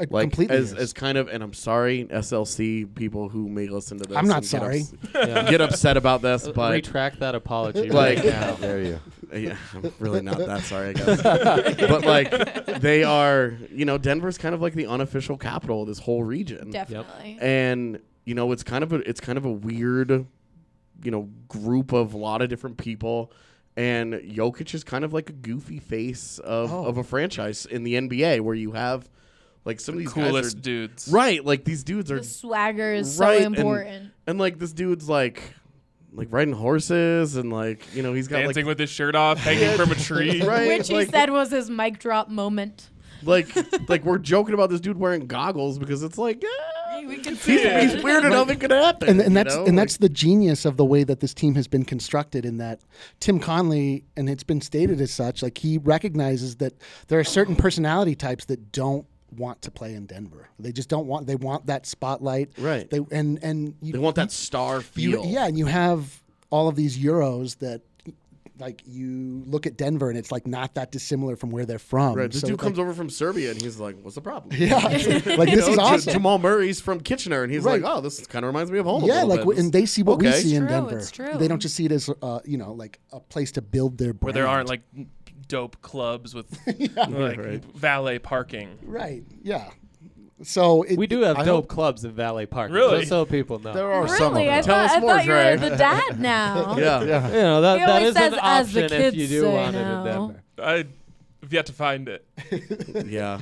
It 0.00 0.10
Like 0.10 0.22
completely 0.30 0.56
as, 0.56 0.72
is. 0.72 0.78
as 0.78 0.92
kind 0.92 1.18
of, 1.18 1.28
and 1.28 1.42
I'm 1.42 1.52
sorry, 1.52 2.06
SLC 2.06 2.92
people 2.94 3.28
who 3.28 3.48
may 3.48 3.68
listen 3.68 3.98
to 3.98 4.04
this. 4.04 4.16
I'm 4.16 4.26
not 4.26 4.38
and 4.38 4.42
get 4.44 4.48
sorry. 4.60 4.80
ups- 4.80 4.94
Yeah. 5.14 5.50
get 5.50 5.60
upset 5.60 5.96
about 5.96 6.22
this, 6.22 6.48
but 6.48 6.72
Retract 6.72 7.20
that 7.20 7.34
apology 7.34 7.90
Like- 7.90 8.18
right 8.18 8.24
now. 8.26 8.52
There 8.60 8.82
you. 8.82 9.00
yeah, 9.34 9.56
I'm 9.74 9.92
really 9.98 10.22
not 10.22 10.38
that 10.38 10.62
sorry, 10.62 10.88
I 10.90 10.92
guess. 10.94 11.22
but 11.22 12.04
like, 12.04 12.80
they 12.80 13.04
are, 13.04 13.54
you 13.70 13.84
know, 13.84 13.98
Denver's 13.98 14.38
kind 14.38 14.54
of 14.54 14.60
like 14.62 14.74
the 14.74 14.86
unofficial 14.86 15.36
capital 15.36 15.82
of 15.82 15.88
this 15.88 15.98
whole 15.98 16.22
region, 16.24 16.70
Definitely. 16.70 17.38
and 17.40 18.00
you 18.24 18.34
know, 18.34 18.52
it's 18.52 18.62
kind 18.62 18.84
of 18.84 18.92
a, 18.92 18.96
it's 19.08 19.20
kind 19.20 19.36
of 19.36 19.44
a 19.44 19.50
weird, 19.50 20.10
you 21.02 21.10
know, 21.10 21.28
group 21.48 21.92
of 21.92 22.14
a 22.14 22.18
lot 22.18 22.40
of 22.40 22.48
different 22.48 22.76
people. 22.78 23.32
And 23.76 24.12
Jokic 24.14 24.74
is 24.74 24.84
kind 24.84 25.02
of 25.04 25.12
like 25.14 25.30
a 25.30 25.32
goofy 25.32 25.78
face 25.80 26.38
of, 26.38 26.72
Oh. 26.72 26.84
of 26.84 26.98
a 26.98 27.02
franchise 27.02 27.64
in 27.66 27.82
the 27.84 27.94
NBA, 27.94 28.40
where 28.42 28.54
you 28.54 28.72
have 28.72 29.08
like 29.64 29.80
some 29.80 29.94
of 29.94 29.98
these 30.00 30.12
guys 30.12 30.28
Coolest 30.30 30.56
are- 30.56 30.60
dudes. 30.60 31.08
right? 31.10 31.44
Like 31.44 31.64
these 31.64 31.84
dudes 31.84 32.10
are 32.10 32.18
the 32.18 32.24
swagger 32.24 32.92
is 32.92 33.18
right, 33.18 33.40
so 33.42 33.46
important. 33.46 34.10
and 34.26 34.38
like 34.38 34.58
this 34.58 34.72
dude's 34.72 35.08
like 35.08 35.42
like 36.14 36.28
riding 36.30 36.54
horses 36.54 37.36
and 37.36 37.52
like 37.52 37.94
you 37.94 38.02
know 38.02 38.12
he's 38.12 38.28
got 38.28 38.38
Dancing 38.40 38.64
like 38.64 38.68
with 38.68 38.78
his 38.78 38.90
shirt 38.90 39.14
off, 39.14 39.38
hanging 39.38 39.76
from 39.76 39.90
a 39.92 39.94
tree. 39.94 40.42
right 40.46 40.68
Which 40.78 40.88
he 40.88 40.94
like, 40.94 41.10
said 41.10 41.30
was 41.30 41.50
his 41.50 41.70
mic 41.70 41.98
drop 41.98 42.28
moment. 42.28 42.90
like 43.22 43.48
like 43.88 44.04
we're 44.04 44.18
joking 44.18 44.52
about 44.54 44.68
this 44.70 44.80
dude 44.80 44.98
wearing 44.98 45.26
goggles 45.26 45.78
because 45.78 46.02
it's 46.02 46.18
like 46.18 46.42
yeah, 46.42 47.06
We 47.06 47.18
can 47.18 47.36
see 47.36 47.56
he's, 47.62 47.92
he's 47.94 48.02
weird 48.02 48.24
enough 48.24 48.50
it 48.50 48.58
could 48.60 48.72
happen 48.72 49.08
and, 49.08 49.20
and 49.20 49.36
that's 49.36 49.54
know? 49.54 49.64
and 49.64 49.76
Like, 49.76 49.84
that's 49.84 49.96
the 49.98 50.08
genius 50.08 50.64
of 50.64 50.76
the 50.76 50.84
way 50.84 51.04
that 51.04 51.20
this 51.20 51.32
team 51.32 51.54
has 51.54 51.68
been 51.68 51.84
constructed 51.84 52.44
in 52.44 52.56
that 52.58 52.80
Tim 53.20 53.38
Connelly 53.38 54.04
and 54.16 54.28
it's 54.28 54.42
been 54.42 54.60
stated 54.60 55.00
as 55.00 55.12
such 55.12 55.40
like 55.42 55.56
he 55.58 55.78
recognizes 55.78 56.56
that 56.56 56.74
there 57.08 57.18
are 57.20 57.24
certain 57.24 57.54
personality 57.56 58.16
types 58.16 58.44
that 58.46 58.72
don't 58.72 59.06
want 59.36 59.62
to 59.62 59.70
play 59.70 59.94
in 59.94 60.06
Denver. 60.06 60.48
They 60.58 60.72
just 60.72 60.88
don't 60.88 61.06
want 61.06 61.26
they 61.26 61.36
want 61.36 61.66
that 61.66 61.86
spotlight. 61.86 62.50
Right. 62.58 62.88
They 62.88 63.00
and 63.10 63.38
and 63.42 63.74
you, 63.80 63.92
they 63.92 63.98
want 63.98 64.16
that 64.16 64.32
star 64.32 64.76
you, 64.76 64.82
feel 64.82 65.26
yeah, 65.26 65.46
and 65.46 65.58
you 65.58 65.66
have 65.66 66.22
all 66.50 66.68
of 66.68 66.76
these 66.76 66.98
euros 66.98 67.58
that 67.58 67.82
like 68.58 68.82
you 68.86 69.42
look 69.46 69.66
at 69.66 69.76
Denver 69.78 70.10
and 70.10 70.18
it's 70.18 70.30
like 70.30 70.46
not 70.46 70.74
that 70.74 70.92
dissimilar 70.92 71.34
from 71.36 71.50
where 71.50 71.64
they're 71.64 71.78
from. 71.78 72.14
right 72.14 72.30
this 72.30 72.42
So, 72.42 72.48
dude 72.48 72.58
comes 72.58 72.76
like, 72.76 72.84
over 72.84 72.94
from 72.94 73.08
Serbia 73.08 73.50
and 73.50 73.60
he's 73.60 73.80
like 73.80 73.96
what's 74.02 74.14
the 74.14 74.20
problem 74.20 74.54
Yeah, 74.60 74.76
like 74.78 75.00
this 75.50 75.66
know, 75.66 75.72
is 75.72 75.78
awesome. 75.78 76.12
Jamal 76.12 76.38
Murray's 76.38 76.80
from 76.80 77.00
Kitchener 77.00 77.42
and 77.42 77.50
he's 77.52 77.64
Right. 77.64 77.82
like 77.82 77.90
oh 77.96 78.00
this 78.02 78.24
kind 78.26 78.44
of 78.44 78.48
reminds 78.48 78.70
me 78.70 78.78
of 78.78 78.84
home 78.84 79.04
yeah, 79.04 79.24
little 79.24 79.28
like 79.46 79.56
bit. 79.56 79.58
and 79.64 79.72
they 79.72 79.86
see 79.86 80.02
what 80.02 80.18
we 80.18 80.28
Okay. 80.28 80.38
see 80.42 80.54
in 80.54 80.62
True, 80.62 80.68
Denver. 80.68 80.98
it's 80.98 81.10
true. 81.10 81.32
They 81.38 81.48
don't 81.48 81.60
just 81.60 81.74
see 81.74 81.86
it 81.86 81.92
as 81.92 82.10
uh, 82.20 82.40
you 82.44 82.58
know 82.58 82.72
like 82.74 83.00
a 83.10 83.20
place 83.20 83.52
to 83.52 83.62
build 83.62 83.96
their 83.96 84.12
brand. 84.12 84.34
Where 84.36 84.42
there 84.44 84.46
aren't 84.46 84.68
like 84.68 84.82
dope 85.48 85.80
clubs 85.82 86.34
with 86.34 86.58
like 86.96 87.38
Right. 87.38 87.64
valet 87.74 88.18
parking. 88.18 88.78
right. 88.84 89.22
Yeah. 89.42 89.70
So 90.42 90.82
it, 90.82 90.98
We 90.98 91.06
do 91.06 91.20
have 91.20 91.38
I 91.38 91.44
dope 91.44 91.68
clubs 91.68 92.04
in 92.04 92.10
Valet 92.12 92.46
Park. 92.46 92.72
Really? 92.72 92.98
Just 93.00 93.10
so 93.10 93.24
people 93.24 93.60
know. 93.60 93.72
There 93.72 93.92
are 93.92 94.08
some 94.08 94.32
of 94.32 94.38
Really? 94.38 94.50
I 94.50 94.56
them. 94.56 94.64
Tell 94.64 94.74
thought, 94.74 94.84
us 94.86 94.90
I 94.96 95.00
more, 95.00 95.10
thought 95.10 95.24
you 95.24 95.30
were 95.32 95.56
the 95.56 95.76
dad 95.76 96.20
now. 96.20 96.76
yeah 96.78 97.00
you 97.28 97.32
know 97.34 97.60
that, 97.60 97.78
He 97.78 97.84
that 97.86 97.90
always 97.90 98.08
is 98.08 98.14
says, 98.16 98.32
an 98.32 98.38
"As 98.42 98.72
the 98.72 98.84
option 98.84 99.00
if 99.02 99.14
you 99.14 99.26
do 99.28 99.40
say 99.42 99.54
want 99.54 99.76
it 99.76 99.78
in 99.78 100.04
Denver. 100.04 100.42
I've 100.60 100.88
yet 101.52 101.66
to 101.66 101.72
find 101.72 102.08
it. 102.08 102.26
yeah 103.06 103.40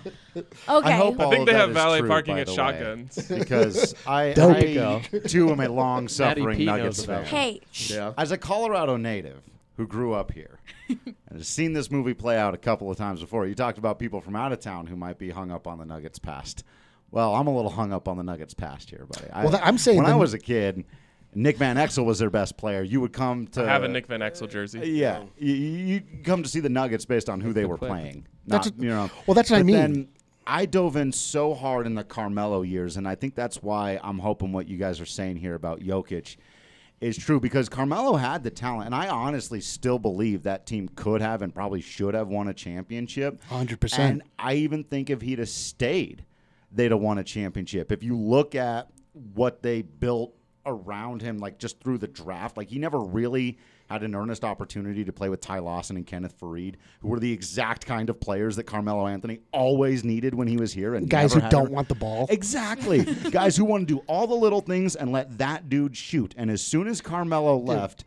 Okay. 0.69 0.89
I 0.89 0.93
hope 0.93 1.19
I 1.21 1.31
think 1.31 1.47
they 1.47 1.55
have 1.55 1.71
valet 1.71 2.01
true, 2.01 2.09
parking 2.09 2.39
at 2.39 2.49
shotguns. 2.51 3.17
because 3.29 3.95
I, 4.07 4.33
Dope. 4.35 4.57
I 4.57 4.75
Go. 4.75 5.01
too 5.27 5.51
am 5.51 5.61
a 5.61 5.69
long 5.69 6.07
suffering 6.07 6.65
Nuggets 6.67 7.03
about 7.05 7.25
fan. 7.25 7.35
hey, 7.35 7.61
shh. 7.73 7.93
yeah 7.93 8.13
As 8.19 8.31
a 8.31 8.37
Colorado 8.37 8.97
native 8.99 9.41
who 9.79 9.87
grew 9.87 10.13
up 10.13 10.33
here 10.33 10.59
and 11.07 11.39
has 11.39 11.49
seen 11.49 11.73
this 11.73 11.91
movie 11.91 12.15
play 12.15 12.37
out 12.39 12.55
a 12.55 12.59
couple 12.59 12.91
of 12.91 12.97
times 12.97 13.21
before, 13.21 13.47
you 13.47 13.55
talked 13.55 13.79
about 13.79 13.99
people 13.99 14.21
from 14.21 14.37
out 14.37 14.53
of 14.53 14.61
town 14.61 14.87
who 14.87 14.97
might 14.97 15.19
be 15.19 15.31
hung 15.31 15.51
up 15.51 15.67
on 15.67 15.79
the 15.79 15.85
Nuggets 15.85 16.19
past. 16.19 16.65
Well, 17.11 17.35
I'm 17.35 17.47
a 17.47 17.55
little 17.55 17.71
hung 17.71 17.93
up 17.93 18.07
on 18.09 18.17
the 18.17 18.23
Nuggets 18.23 18.55
past 18.55 18.91
here, 18.91 19.07
buddy. 19.11 19.31
I, 19.33 19.43
Well, 19.43 19.53
th- 19.53 19.63
I'm 19.65 19.79
saying 19.79 19.99
when 19.99 20.07
I 20.07 20.15
was 20.17 20.33
a 20.35 20.39
kid, 20.39 20.85
Nick 21.35 21.57
Van 21.57 21.77
Exel 21.77 22.05
was 22.05 22.19
their 22.19 22.31
best 22.31 22.57
player. 22.57 22.83
You 22.83 23.01
would 23.01 23.13
come 23.13 23.47
to 23.49 23.63
I 23.63 23.67
have 23.67 23.83
a 23.85 23.89
Nick 23.89 24.07
Van 24.07 24.21
Exel 24.21 24.49
jersey. 24.49 24.81
Uh, 24.81 24.85
yeah, 24.85 25.23
you, 25.39 25.55
you 25.55 26.03
come 26.25 26.43
to 26.43 26.49
see 26.49 26.61
the 26.61 26.69
Nuggets 26.69 27.05
based 27.05 27.29
on 27.29 27.41
who 27.41 27.53
they 27.53 27.65
were 27.65 27.79
point. 27.79 27.91
playing. 27.93 28.27
That's 28.47 28.67
Not, 28.67 28.75
what- 28.77 28.85
you 28.85 28.91
know. 28.91 29.11
well, 29.27 29.35
that's 29.35 29.51
what 29.51 29.59
I 29.59 29.63
mean. 29.63 29.75
Then 29.77 30.09
I 30.47 30.67
dove 30.67 30.97
in 30.97 31.13
so 31.13 31.55
hard 31.55 31.87
in 31.87 31.95
the 31.95 32.03
Carmelo 32.05 32.63
years, 32.63 32.97
and 32.97 33.07
I 33.07 33.15
think 33.15 33.35
that's 33.35 33.63
why 33.63 34.01
I'm 34.03 34.19
hoping 34.19 34.53
what 34.53 34.69
you 34.69 34.77
guys 34.77 35.01
are 35.01 35.07
saying 35.07 35.37
here 35.37 35.55
about 35.55 35.81
Jokic 35.81 36.37
is 37.01 37.17
true 37.17 37.41
because 37.41 37.69
Carmelo 37.69 38.17
had 38.17 38.45
the 38.45 38.51
talent, 38.51 38.87
and 38.87 38.95
I 38.95 39.09
honestly 39.09 39.61
still 39.61 39.99
believe 39.99 40.43
that 40.43 40.67
team 40.67 40.89
could 40.95 41.23
have 41.23 41.43
and 41.43 41.55
probably 41.55 41.81
should 41.81 42.15
have 42.15 42.29
won 42.29 42.49
a 42.49 42.55
championship. 42.55 43.41
100%. 43.51 43.99
And 43.99 44.23
I 44.39 44.55
even 44.55 44.85
think 44.85 45.09
if 45.09 45.23
he'd 45.23 45.39
have 45.39 45.49
stayed, 45.49 46.25
they'd 46.71 46.91
have 46.91 47.01
won 47.01 47.19
a 47.19 47.25
championship. 47.25 47.91
If 47.91 48.03
you 48.03 48.17
look 48.17 48.55
at 48.55 48.91
what 49.35 49.63
they 49.63 49.83
built 49.83 50.35
around 50.67 51.23
him, 51.23 51.39
like 51.39 51.59
just 51.59 51.81
through 51.81 51.99
the 51.99 52.09
draft. 52.09 52.57
Like 52.57 52.69
he 52.69 52.79
never 52.79 52.99
really 53.01 53.59
had 53.89 54.03
an 54.05 54.15
earnest 54.15 54.45
opportunity 54.45 55.05
to 55.05 55.13
play 55.13 55.29
with 55.29 55.41
Ty 55.41 55.59
Lawson 55.59 55.97
and 55.97 56.07
Kenneth 56.07 56.39
Faried, 56.39 56.77
who 57.01 57.09
were 57.09 57.19
the 57.19 57.33
exact 57.33 57.87
kind 57.87 58.09
of 58.09 58.21
players 58.21 58.55
that 58.57 58.63
Carmelo 58.65 59.07
Anthony 59.09 59.41
always 59.53 60.05
needed 60.05 60.33
when 60.33 60.47
he 60.47 60.57
was 60.57 60.73
here. 60.73 60.95
And 60.95 61.11
Guys 61.11 61.33
who 61.33 61.41
don't 61.49 61.67
an- 61.67 61.73
want 61.73 61.89
the 61.89 61.97
ball. 61.97 62.27
Exactly. 62.31 63.03
Guys 63.31 63.57
who 63.57 63.65
want 63.65 63.89
to 63.89 63.95
do 63.95 64.01
all 64.07 64.29
the 64.29 64.35
little 64.35 64.61
things 64.61 64.95
and 64.95 65.11
let 65.11 65.39
that 65.39 65.69
dude 65.69 65.97
shoot. 65.97 66.35
And 66.37 66.51
as 66.51 66.63
soon 66.63 66.87
as 66.87 67.01
Carmelo 67.01 67.57
left, 67.59 68.05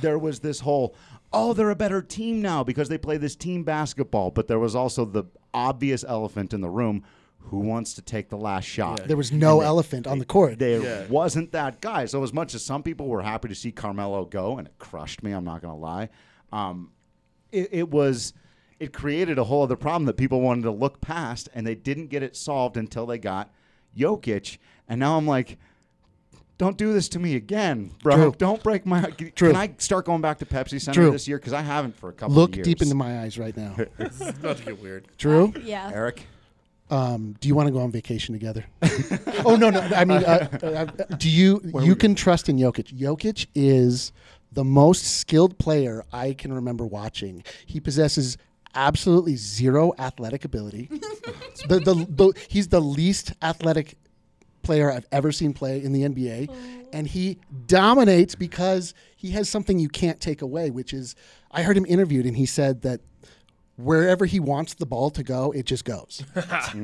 there 0.00 0.18
was 0.18 0.40
this 0.40 0.60
whole, 0.60 0.94
oh, 1.34 1.52
they're 1.52 1.70
a 1.70 1.76
better 1.76 2.00
team 2.00 2.40
now 2.40 2.64
because 2.64 2.88
they 2.88 2.98
play 2.98 3.18
this 3.18 3.36
team 3.36 3.62
basketball. 3.62 4.30
But 4.30 4.48
there 4.48 4.58
was 4.58 4.74
also 4.74 5.04
the 5.04 5.24
obvious 5.52 6.02
elephant 6.02 6.54
in 6.54 6.62
the 6.62 6.70
room. 6.70 7.04
Who 7.44 7.58
wants 7.58 7.94
to 7.94 8.02
take 8.02 8.28
the 8.28 8.36
last 8.36 8.64
shot? 8.64 9.08
There 9.08 9.16
was 9.16 9.32
no 9.32 9.58
And 9.60 9.66
elephant 9.66 10.06
on 10.06 10.18
the 10.20 10.24
court. 10.24 10.58
There 10.58 10.80
Yeah. 10.82 11.06
wasn't 11.08 11.50
that 11.52 11.80
guy. 11.80 12.06
So 12.06 12.22
as 12.22 12.32
much 12.32 12.54
as 12.54 12.64
some 12.64 12.82
people 12.82 13.08
were 13.08 13.22
happy 13.22 13.48
to 13.48 13.54
see 13.54 13.72
Carmelo 13.72 14.24
go, 14.24 14.56
and 14.58 14.68
it 14.68 14.74
crushed 14.78 15.22
me, 15.22 15.32
I'm 15.32 15.44
not 15.44 15.60
going 15.62 15.74
to 15.74 15.80
lie. 15.80 16.08
Um, 16.52 16.90
it, 17.50 17.68
it 17.72 17.90
was 17.90 18.32
it 18.78 18.92
created 18.92 19.36
a 19.38 19.44
whole 19.44 19.62
other 19.62 19.76
problem 19.76 20.06
that 20.06 20.16
people 20.16 20.40
wanted 20.40 20.62
to 20.62 20.70
look 20.70 21.00
past, 21.00 21.48
and 21.54 21.66
they 21.66 21.74
didn't 21.74 22.06
get 22.06 22.22
it 22.22 22.34
solved 22.36 22.76
until 22.76 23.04
they 23.04 23.18
got 23.18 23.50
Jokic. 23.96 24.58
And 24.88 24.98
now 25.00 25.16
I'm 25.18 25.26
like, 25.26 25.58
don't 26.56 26.76
do 26.76 26.92
this 26.92 27.08
to 27.10 27.18
me 27.18 27.34
again, 27.36 27.90
bro. 28.02 28.16
True. 28.16 28.34
Don't 28.38 28.62
break 28.62 28.86
my. 28.86 29.00
Heart. 29.00 29.18
Can 29.18 29.32
True. 29.32 29.54
I 29.54 29.74
start 29.78 30.04
going 30.06 30.20
back 30.20 30.38
to 30.38 30.46
Pepsi 30.46 30.80
Center 30.80 31.00
True. 31.02 31.10
this 31.10 31.26
year? 31.26 31.38
Because 31.38 31.52
I 31.52 31.62
haven't 31.62 31.96
for 31.96 32.10
a 32.10 32.12
couple. 32.12 32.34
Look 32.36 32.50
of 32.50 32.56
years. 32.56 32.66
deep 32.66 32.82
into 32.82 32.94
my 32.94 33.20
eyes 33.22 33.38
right 33.38 33.56
now. 33.56 33.76
This 33.98 34.20
is 34.20 34.28
about 34.28 34.58
to 34.58 34.64
get 34.64 34.80
weird. 34.80 35.06
Drew, 35.18 35.52
Yeah. 35.64 35.90
Eric. 35.92 36.26
Um, 36.90 37.36
do 37.40 37.48
you 37.48 37.54
want 37.54 37.68
to 37.68 37.72
go 37.72 37.80
on 37.80 37.90
vacation 37.90 38.34
together? 38.34 38.64
oh 39.44 39.56
no, 39.56 39.70
no. 39.70 39.80
I 39.80 40.04
mean, 40.04 40.24
uh, 40.24 40.48
uh, 40.62 41.14
do 41.16 41.30
you? 41.30 41.60
You 41.80 41.94
can 41.94 42.14
trust 42.14 42.48
in 42.48 42.56
Jokic. 42.56 42.92
Jokic 42.96 43.46
is 43.54 44.12
the 44.52 44.64
most 44.64 45.04
skilled 45.18 45.58
player 45.58 46.04
I 46.12 46.32
can 46.32 46.52
remember 46.52 46.84
watching. 46.84 47.44
He 47.66 47.80
possesses 47.80 48.36
absolutely 48.74 49.36
zero 49.36 49.92
athletic 49.98 50.44
ability. 50.44 50.86
the, 51.68 51.80
the, 51.80 52.06
the, 52.08 52.32
he's 52.48 52.68
the 52.68 52.80
least 52.80 53.32
athletic 53.42 53.96
player 54.62 54.90
I've 54.90 55.06
ever 55.12 55.32
seen 55.32 55.52
play 55.52 55.82
in 55.82 55.92
the 55.92 56.02
NBA. 56.02 56.88
And 56.92 57.06
he 57.06 57.38
dominates 57.66 58.34
because 58.34 58.94
he 59.16 59.30
has 59.32 59.48
something 59.48 59.78
you 59.78 59.88
can't 59.88 60.20
take 60.20 60.42
away, 60.42 60.70
which 60.70 60.92
is 60.92 61.14
I 61.50 61.62
heard 61.62 61.76
him 61.76 61.86
interviewed 61.86 62.26
and 62.26 62.36
he 62.36 62.46
said 62.46 62.82
that 62.82 63.00
wherever 63.82 64.26
he 64.26 64.40
wants 64.40 64.74
the 64.74 64.86
ball 64.86 65.10
to 65.10 65.22
go, 65.22 65.52
it 65.52 65.66
just 65.66 65.84
goes. 65.84 66.22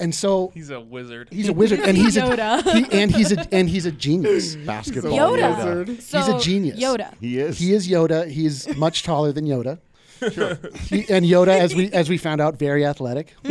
And 0.00 0.14
so 0.14 0.50
He's 0.54 0.70
a 0.70 0.80
wizard. 0.80 1.28
he's 1.30 1.48
a 1.48 1.52
wizard 1.52 1.80
and 1.80 1.96
he's 1.96 2.16
Yoda. 2.16 2.64
a 2.66 2.72
he, 2.78 3.00
and 3.02 3.10
he's 3.10 3.32
a 3.32 3.54
and 3.54 3.68
he's 3.68 3.86
a 3.86 3.92
genius. 3.92 4.56
Basketball. 4.56 5.12
Yoda. 5.12 5.54
Yoda. 5.86 6.00
So, 6.02 6.18
He's 6.18 6.28
a 6.28 6.38
genius. 6.40 6.78
Yoda. 6.80 7.14
He 7.20 7.38
is. 7.38 7.58
He 7.58 7.72
is 7.72 7.88
Yoda. 7.88 8.28
He's 8.28 8.74
much 8.76 9.02
taller 9.02 9.32
than 9.32 9.46
Yoda. 9.46 9.78
He, 10.90 11.06
and 11.08 11.24
Yoda, 11.24 11.48
as 11.58 11.74
we 11.74 11.90
as 11.92 12.08
we 12.08 12.18
found 12.18 12.40
out, 12.40 12.58
very 12.58 12.84
athletic. 12.84 13.34
I 13.44 13.50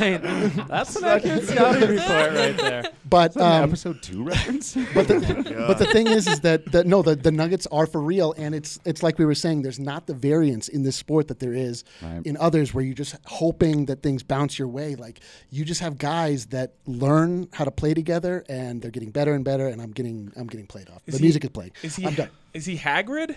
mean, 0.00 0.20
that's 0.68 0.96
an 0.96 1.04
accurate 1.04 1.44
scouting 1.48 1.88
report 1.90 2.32
right 2.32 2.56
there. 2.56 2.84
But 3.08 3.36
um, 3.36 3.64
episode 3.64 4.02
two 4.02 4.22
reference. 4.24 4.74
but 4.94 5.08
the, 5.08 5.64
but 5.66 5.78
the 5.78 5.86
thing 5.86 6.06
is, 6.06 6.26
is 6.26 6.40
that 6.40 6.70
the, 6.72 6.84
no, 6.84 7.02
the, 7.02 7.14
the 7.16 7.30
Nuggets 7.32 7.66
are 7.70 7.86
for 7.86 8.00
real, 8.00 8.32
and 8.38 8.54
it's 8.54 8.78
it's 8.84 9.02
like 9.02 9.18
we 9.18 9.24
were 9.24 9.34
saying. 9.34 9.62
There's 9.62 9.78
not 9.80 10.06
the 10.06 10.14
variance 10.14 10.68
in 10.68 10.82
this 10.82 10.96
sport 10.96 11.28
that 11.28 11.38
there 11.40 11.54
is 11.54 11.84
Right. 12.02 12.24
in 12.24 12.36
others, 12.38 12.72
where 12.74 12.84
you're 12.84 12.94
just 12.94 13.16
hoping 13.26 13.86
that 13.86 14.02
things 14.02 14.22
bounce 14.22 14.58
your 14.58 14.68
way. 14.68 14.94
Like 14.94 15.20
you 15.50 15.64
just 15.64 15.80
have 15.80 15.98
guys 15.98 16.46
that 16.46 16.74
learn 16.86 17.48
how 17.52 17.64
to 17.64 17.70
play 17.70 17.94
together, 17.94 18.44
and 18.48 18.80
they're 18.82 18.90
getting 18.90 19.10
better 19.10 19.34
and 19.34 19.44
better. 19.44 19.66
And 19.68 19.80
I'm 19.82 19.90
getting 19.92 20.32
I'm 20.36 20.46
getting 20.46 20.66
played 20.66 20.88
off. 20.90 21.02
Is 21.06 21.14
the 21.14 21.18
he- 21.18 21.24
music 21.24 21.44
is 21.44 21.50
playing. 21.50 21.72
Is 21.82 21.96
he 21.96 22.06
I'm 22.06 22.14
done. 22.14 22.30
is 22.54 22.64
he 22.66 22.76
Hagrid? 22.78 23.36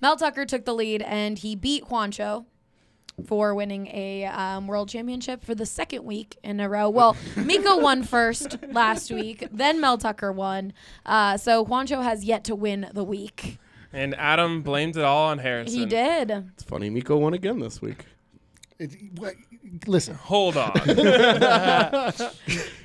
Mel 0.00 0.16
Tucker 0.16 0.46
took 0.46 0.64
the 0.64 0.72
lead 0.72 1.02
and 1.02 1.38
he 1.38 1.54
beat 1.56 1.84
Juancho 1.84 2.46
for 3.26 3.54
winning 3.54 3.86
a 3.88 4.24
um, 4.24 4.66
world 4.66 4.88
championship 4.88 5.44
for 5.44 5.54
the 5.54 5.66
second 5.66 6.04
week 6.04 6.38
in 6.42 6.58
a 6.58 6.70
row. 6.70 6.88
Well, 6.88 7.16
Mikko 7.36 7.78
won 7.80 8.02
first 8.02 8.56
last 8.68 9.10
week, 9.10 9.46
then 9.52 9.78
Mel 9.78 9.98
Tucker 9.98 10.32
won. 10.32 10.72
Uh, 11.04 11.36
so 11.36 11.62
Juancho 11.64 12.02
has 12.02 12.24
yet 12.24 12.44
to 12.44 12.54
win 12.54 12.88
the 12.94 13.04
week. 13.04 13.58
And 13.92 14.14
Adam 14.14 14.62
blamed 14.62 14.96
it 14.96 15.02
all 15.02 15.28
on 15.28 15.38
Harrison. 15.38 15.78
He 15.78 15.84
did. 15.84 16.30
It's 16.30 16.62
funny. 16.62 16.88
Mikko 16.88 17.18
won 17.18 17.34
again 17.34 17.58
this 17.58 17.82
week. 17.82 18.06
It- 18.78 18.96
what- 19.18 19.34
listen, 19.86 20.14
Hold 20.14 20.56
on. 20.56 20.72
All 20.88 20.96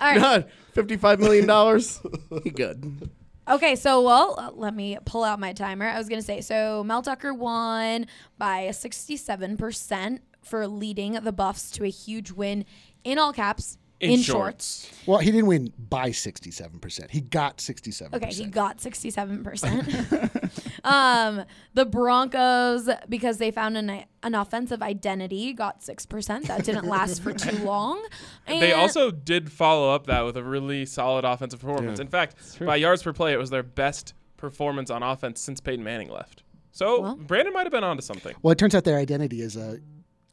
right. 0.02 0.20
God, 0.20 0.46
fifty-five 0.76 1.20
million 1.20 1.48
dollars. 1.48 2.00
he 2.44 2.52
good. 2.52 3.10
Okay, 3.48 3.76
so 3.76 4.02
well, 4.02 4.36
uh, 4.38 4.52
let 4.54 4.74
me 4.76 4.98
pull 5.06 5.24
out 5.24 5.40
my 5.40 5.54
timer. 5.54 5.88
I 5.88 5.98
was 5.98 6.08
gonna 6.10 6.22
say 6.22 6.42
so. 6.42 6.84
Mel 6.84 7.02
Tucker 7.02 7.34
won 7.34 8.06
by 8.38 8.70
sixty-seven 8.72 9.58
percent 9.58 10.22
for 10.44 10.68
leading 10.68 11.14
the 11.14 11.32
Buffs 11.32 11.72
to 11.72 11.84
a 11.84 11.90
huge 11.90 12.32
win 12.32 12.66
in 13.04 13.18
all 13.18 13.34
caps 13.34 13.78
In 14.00 14.12
in, 14.12 14.20
shorts. 14.22 14.86
shorts. 14.86 15.08
well, 15.08 15.18
he 15.18 15.32
didn't 15.32 15.48
win 15.48 15.74
by 15.80 16.10
67%. 16.12 17.10
He 17.10 17.22
got 17.22 17.58
67%. 17.58 18.14
Okay, 18.14 18.32
he 18.32 18.46
got 18.46 18.80
sixty-seven 18.82 19.44
percent. 19.44 19.88
um, 20.86 21.44
the 21.74 21.86
Broncos 21.86 22.90
because 23.10 23.38
they 23.38 23.52
found 23.52 23.78
an 23.78 24.04
an 24.24 24.36
offensive 24.36 24.82
identity 24.82 25.54
got 25.54 25.84
six 25.84 26.06
percent. 26.06 26.48
That 26.48 26.64
didn't 26.64 26.86
last 26.86 27.22
for 27.22 27.34
too 27.34 27.58
long. 27.66 28.04
And 28.48 28.62
They 28.62 28.72
also 28.74 29.12
did 29.12 29.52
follow 29.52 29.94
up 29.94 30.08
that 30.08 30.22
with 30.22 30.38
a 30.38 30.44
really 30.44 30.86
solid 30.86 31.26
offensive 31.26 31.60
performance. 31.60 32.00
In 32.00 32.08
fact, 32.08 32.36
by 32.60 32.76
yards 32.78 33.04
per 33.04 33.14
play, 33.14 33.34
it 33.34 33.38
was 33.38 33.50
their 33.50 33.64
best 33.64 34.14
performance 34.38 34.90
on 34.90 35.04
offense 35.04 35.42
since 35.42 35.60
Peyton 35.60 35.84
Manning 35.84 36.10
left. 36.10 36.44
So 36.72 37.02
Well. 37.02 37.16
Brandon 37.16 37.54
might 37.54 37.64
have 37.64 37.72
been 37.72 37.84
onto 37.84 38.02
something. 38.02 38.36
Well, 38.42 38.52
it 38.52 38.58
turns 38.58 38.76
out 38.76 38.84
their 38.84 38.98
identity 38.98 39.42
is 39.42 39.56
a 39.56 39.80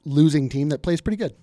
losing 0.04 0.48
team 0.48 0.68
that 0.70 0.82
plays 0.82 1.00
pretty 1.00 1.16
good. 1.16 1.34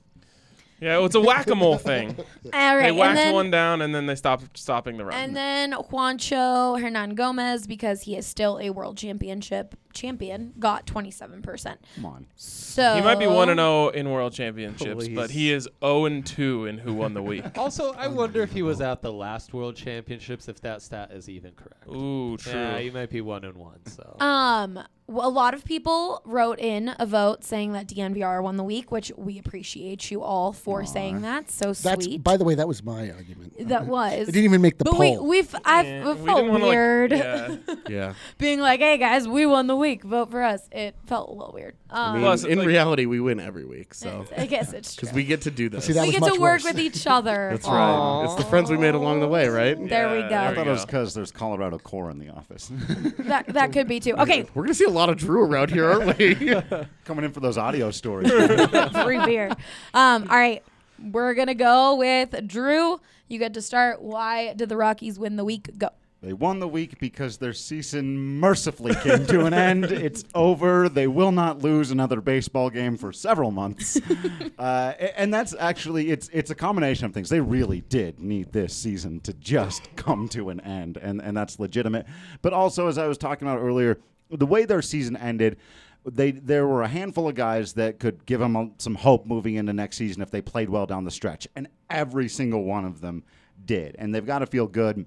Yeah, 0.82 1.04
it's 1.04 1.16
a 1.16 1.20
whack-a-mole 1.20 1.78
thing. 1.78 2.16
all 2.54 2.76
right, 2.78 2.84
They 2.84 2.92
whacked 2.92 3.16
then, 3.16 3.34
one 3.34 3.52
down 3.52 3.82
and 3.82 3.94
then 3.94 4.06
they 4.06 4.16
stopped 4.16 4.58
stopping 4.58 4.98
the 4.98 5.06
run. 5.06 5.14
And 5.18 5.36
then 5.36 5.74
Juancho 5.74 6.82
Hernangomez 6.82 7.68
because 7.68 8.04
he 8.04 8.16
is 8.16 8.26
still 8.26 8.60
a 8.60 8.70
world 8.70 8.98
championship 8.98 9.76
champion 9.94 10.54
got 10.60 10.86
27%. 10.86 11.78
Come 11.96 12.06
on. 12.06 12.26
So 12.36 12.96
He 12.96 13.02
might 13.02 13.20
be 13.20 13.28
one 13.28 13.50
and 13.50 13.60
zero 13.60 13.90
in 13.90 14.10
world 14.10 14.34
championships, 14.34 15.08
but 15.10 15.30
he 15.32 15.52
is 15.52 15.68
zero 15.84 16.06
and 16.06 16.26
two 16.26 16.66
in 16.66 16.78
who 16.78 16.94
won 16.94 17.14
the 17.14 17.24
week. 17.24 17.44
Also, 17.58 17.94
I 17.94 18.08
wonder 18.08 18.42
if 18.42 18.52
he 18.52 18.62
was 18.62 18.80
at 18.82 19.02
the 19.02 19.12
last 19.12 19.54
World 19.54 19.76
Championships, 19.76 20.48
if 20.48 20.62
that 20.62 20.82
stat 20.82 21.12
is 21.12 21.28
even 21.30 21.52
correct. 21.54 21.88
Ooh, 21.88 22.38
true. 22.38 22.54
Yeah, 22.54 22.78
you 22.80 22.92
might 22.92 23.10
be 23.10 23.22
one 23.22 23.44
and 23.44 23.56
one. 23.56 23.86
So 23.86 24.16
Um, 24.20 24.76
w- 25.08 25.28
a 25.28 25.30
lot 25.30 25.54
of 25.54 25.66
people 25.66 26.22
wrote 26.26 26.60
in 26.60 26.96
a 27.00 27.06
vote 27.06 27.44
saying 27.44 27.74
that 27.74 27.88
DNVR 27.88 28.42
won 28.42 28.56
the 28.58 28.64
week, 28.64 28.92
which 28.92 29.12
we 29.18 29.38
appreciate 29.40 30.10
you 30.10 30.22
all 30.22 30.54
for 30.54 30.86
saying 30.86 31.22
that. 31.22 31.52
So 31.52 31.74
That's 31.74 32.06
sweet. 32.06 32.24
by 32.24 32.38
the 32.38 32.44
way, 32.46 32.56
that 32.56 32.68
was 32.68 32.82
my 32.84 33.12
argument. 33.12 33.68
that 33.68 33.86
was. 33.88 34.30
It 34.30 34.32
didn't 34.32 34.46
even 34.46 34.62
make 34.62 34.78
the 34.78 34.86
but 34.86 34.94
poll. 34.94 35.24
we 35.24 35.42
we've 35.42 35.56
I've 35.66 35.86
Yeah, 35.86 36.00
we 36.00 36.26
felt 36.26 36.38
didn't 36.38 36.52
wanna, 36.52 36.66
like- 36.66 36.72
weird 36.72 37.12
yeah. 37.12 37.56
Yeah. 37.90 38.14
being 38.38 38.60
like, 38.60 38.80
"Hey 38.80 38.98
guys, 38.98 39.28
we 39.28 39.46
won 39.46 39.68
the 39.68 39.76
week. 39.80 40.04
Vote 40.04 40.30
for 40.30 40.44
us." 40.44 40.68
It 40.72 40.96
felt 41.08 41.30
a 41.30 41.34
little 41.34 41.54
weird. 41.54 41.76
Um, 41.90 42.00
I 42.00 42.14
mean, 42.14 42.22
Plus, 42.22 42.44
in 42.44 42.60
like- 42.60 42.68
reality, 42.68 43.06
we 43.06 43.20
win 43.20 43.40
every 43.40 43.66
week, 43.66 43.94
so 43.96 44.26
I 44.38 44.46
guess 44.46 44.74
it's 44.74 44.96
true. 44.96 45.02
because 45.02 45.16
we 45.16 45.24
get 45.24 45.42
to 45.42 45.52
do 45.52 45.70
this. 45.70 45.86
See, 45.86 45.94
that 45.94 46.02
we 46.02 46.08
was 46.08 46.14
get 46.16 46.22
much 46.22 46.34
to 46.34 46.40
work 46.40 46.52
worse. 46.64 46.64
with 46.66 46.80
each 46.80 47.08
other. 47.08 47.50
That's 47.52 47.68
right. 47.68 48.24
It's 48.26 48.36
the 48.36 48.44
friends 48.50 48.70
we 48.70 48.78
made 48.78 48.94
along 48.94 49.22
the 49.22 49.28
way, 49.28 49.48
right? 49.48 49.76
There 49.90 50.12
we 50.12 50.20
Yeah, 50.20 50.30
go. 50.30 50.38
I 50.52 50.56
thought 50.56 50.68
it 50.68 50.72
was 50.72 50.86
because 50.86 51.14
there's 51.14 51.32
Colorado 51.32 51.80
core 51.80 52.12
in 52.12 52.20
the 52.20 52.30
office. 52.30 52.72
That 53.30 53.48
that 53.48 53.72
could 53.74 53.88
be 53.88 54.00
too. 54.00 54.16
Okay, 54.18 54.46
We're 54.54 54.64
gonna 54.64 54.74
see 54.74 54.86
a 54.86 54.90
lot 54.90 55.10
of 55.10 55.18
Drew 55.18 55.44
around 55.44 55.72
here, 55.72 55.90
aren't 55.90 56.18
we? 56.18 56.36
Coming 57.06 57.26
in 57.26 57.32
for 57.32 57.40
those 57.40 57.58
audio 57.58 57.92
stories. 57.92 58.30
free 58.32 59.24
beer. 59.26 59.50
Um, 59.94 60.24
all 60.30 60.38
right, 60.38 60.64
we're 61.12 61.34
gonna 61.36 61.54
go 61.56 61.96
with 61.96 62.48
Drew. 62.48 63.00
You 63.28 63.38
get 63.40 63.54
to 63.54 63.62
start. 63.62 64.02
Why 64.02 64.54
did 64.54 64.70
the 64.70 64.78
Rockies 64.78 65.20
win 65.20 65.36
the 65.36 65.46
week? 65.46 65.70
Go. 65.78 65.90
They 66.22 66.34
won 66.34 66.60
the 66.60 66.68
week 66.68 67.00
because 67.00 67.38
their 67.38 67.54
season 67.54 68.40
mercifully 68.42 68.94
came 68.96 69.26
to 69.28 69.46
an 69.46 69.54
end. 69.54 69.86
It's 70.00 70.24
over. 70.34 70.90
They 70.90 71.08
will 71.08 71.32
not 71.32 71.62
lose 71.62 71.92
another 71.92 72.20
baseball 72.20 72.70
game 72.70 72.98
for 72.98 73.14
several 73.14 73.52
months. 73.52 74.00
uh, 74.60 74.94
and 75.16 75.34
that's 75.34 75.56
actually 75.58 76.10
it's 76.10 76.30
it's 76.34 76.52
a 76.52 76.56
combination 76.56 77.06
of 77.06 77.14
things. 77.14 77.30
They 77.30 77.40
really 77.40 77.82
did 77.82 78.20
need 78.20 78.52
this 78.52 78.74
season 78.74 79.20
to 79.22 79.34
just 79.34 79.96
come 79.96 80.28
to 80.30 80.50
an 80.50 80.60
end, 80.62 80.98
and 80.98 81.22
and 81.22 81.38
that's 81.38 81.60
legitimate. 81.60 82.06
But 82.42 82.54
also, 82.54 82.88
as 82.88 82.98
I 82.98 83.08
was 83.08 83.18
talking 83.18 83.48
about 83.48 83.60
earlier, 83.60 84.00
the 84.30 84.46
way 84.46 84.66
their 84.66 84.82
season 84.82 85.16
ended. 85.16 85.58
They 86.06 86.32
there 86.32 86.66
were 86.66 86.82
a 86.82 86.88
handful 86.88 87.28
of 87.28 87.36
guys 87.36 87.74
that 87.74 88.00
could 88.00 88.26
give 88.26 88.40
them 88.40 88.56
a, 88.56 88.70
some 88.78 88.96
hope 88.96 89.26
moving 89.26 89.56
into 89.56 89.74
next 89.74 89.98
season 89.98 90.22
if 90.22 90.32
they 90.32 90.42
played 90.42 90.70
well 90.70 90.86
down 90.86 91.04
the 91.04 91.12
stretch, 91.12 91.46
and 91.58 91.68
every 91.90 92.30
single 92.30 92.64
one 92.64 92.86
of 92.86 93.02
them 93.02 93.24
did. 93.66 93.98
And 94.00 94.16
they've 94.16 94.26
got 94.26 94.40
to 94.40 94.46
feel 94.46 94.66
good 94.66 95.06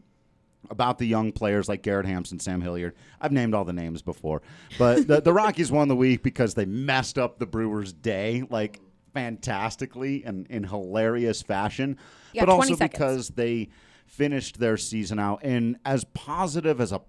about 0.70 0.98
the 0.98 1.06
young 1.06 1.32
players 1.32 1.68
like 1.68 1.82
Garrett 1.82 2.06
Hampson, 2.06 2.38
Sam 2.38 2.60
Hilliard. 2.60 2.94
I've 3.20 3.32
named 3.32 3.54
all 3.54 3.64
the 3.64 3.72
names 3.72 4.00
before, 4.02 4.42
but 4.78 5.06
the, 5.06 5.20
the 5.20 5.32
Rockies 5.32 5.70
won 5.72 5.88
the 5.88 5.96
week 5.96 6.22
because 6.22 6.54
they 6.54 6.64
messed 6.64 7.18
up 7.18 7.38
the 7.38 7.46
Brewers' 7.46 7.92
day 7.92 8.44
like 8.48 8.80
fantastically 9.12 10.24
and 10.24 10.46
in 10.48 10.64
hilarious 10.64 11.42
fashion, 11.42 11.98
Yeah, 12.32 12.44
but 12.44 12.52
also 12.52 12.74
seconds. 12.76 12.90
because 12.92 13.28
they 13.30 13.68
finished 14.06 14.58
their 14.58 14.76
season 14.76 15.18
out 15.18 15.42
in 15.44 15.78
as 15.84 16.04
positive 16.14 16.80
as 16.80 16.92
a 16.92 17.00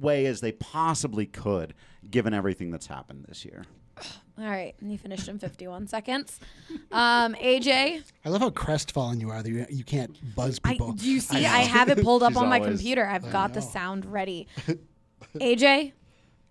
way 0.00 0.26
as 0.26 0.40
they 0.40 0.52
possibly 0.52 1.26
could, 1.26 1.74
given 2.10 2.32
everything 2.32 2.70
that's 2.70 2.86
happened 2.86 3.24
this 3.28 3.44
year. 3.44 3.64
All 4.38 4.44
right, 4.44 4.74
and 4.80 4.92
you 4.92 4.98
finished 4.98 5.28
in 5.28 5.38
51 5.38 5.86
seconds. 5.86 6.38
Um, 6.92 7.34
AJ, 7.34 8.02
I 8.24 8.28
love 8.28 8.42
how 8.42 8.50
crestfallen 8.50 9.18
you 9.18 9.30
are 9.30 9.42
that 9.42 9.48
you, 9.48 9.64
you 9.70 9.82
can't 9.82 10.14
buzz 10.34 10.60
I, 10.62 10.72
people. 10.72 10.92
do 10.92 11.10
you 11.10 11.20
see? 11.20 11.46
I, 11.46 11.60
have 11.60 11.88
it 11.88 12.02
pulled 12.02 12.22
up 12.22 12.32
She's 12.32 12.36
on 12.36 12.48
my 12.50 12.58
always- 12.58 12.72
computer. 12.78 13.06
I've 13.06 13.30
got 13.32 13.54
the 13.54 13.62
sound 13.62 14.04
ready. 14.04 14.46
AJ, 15.36 15.92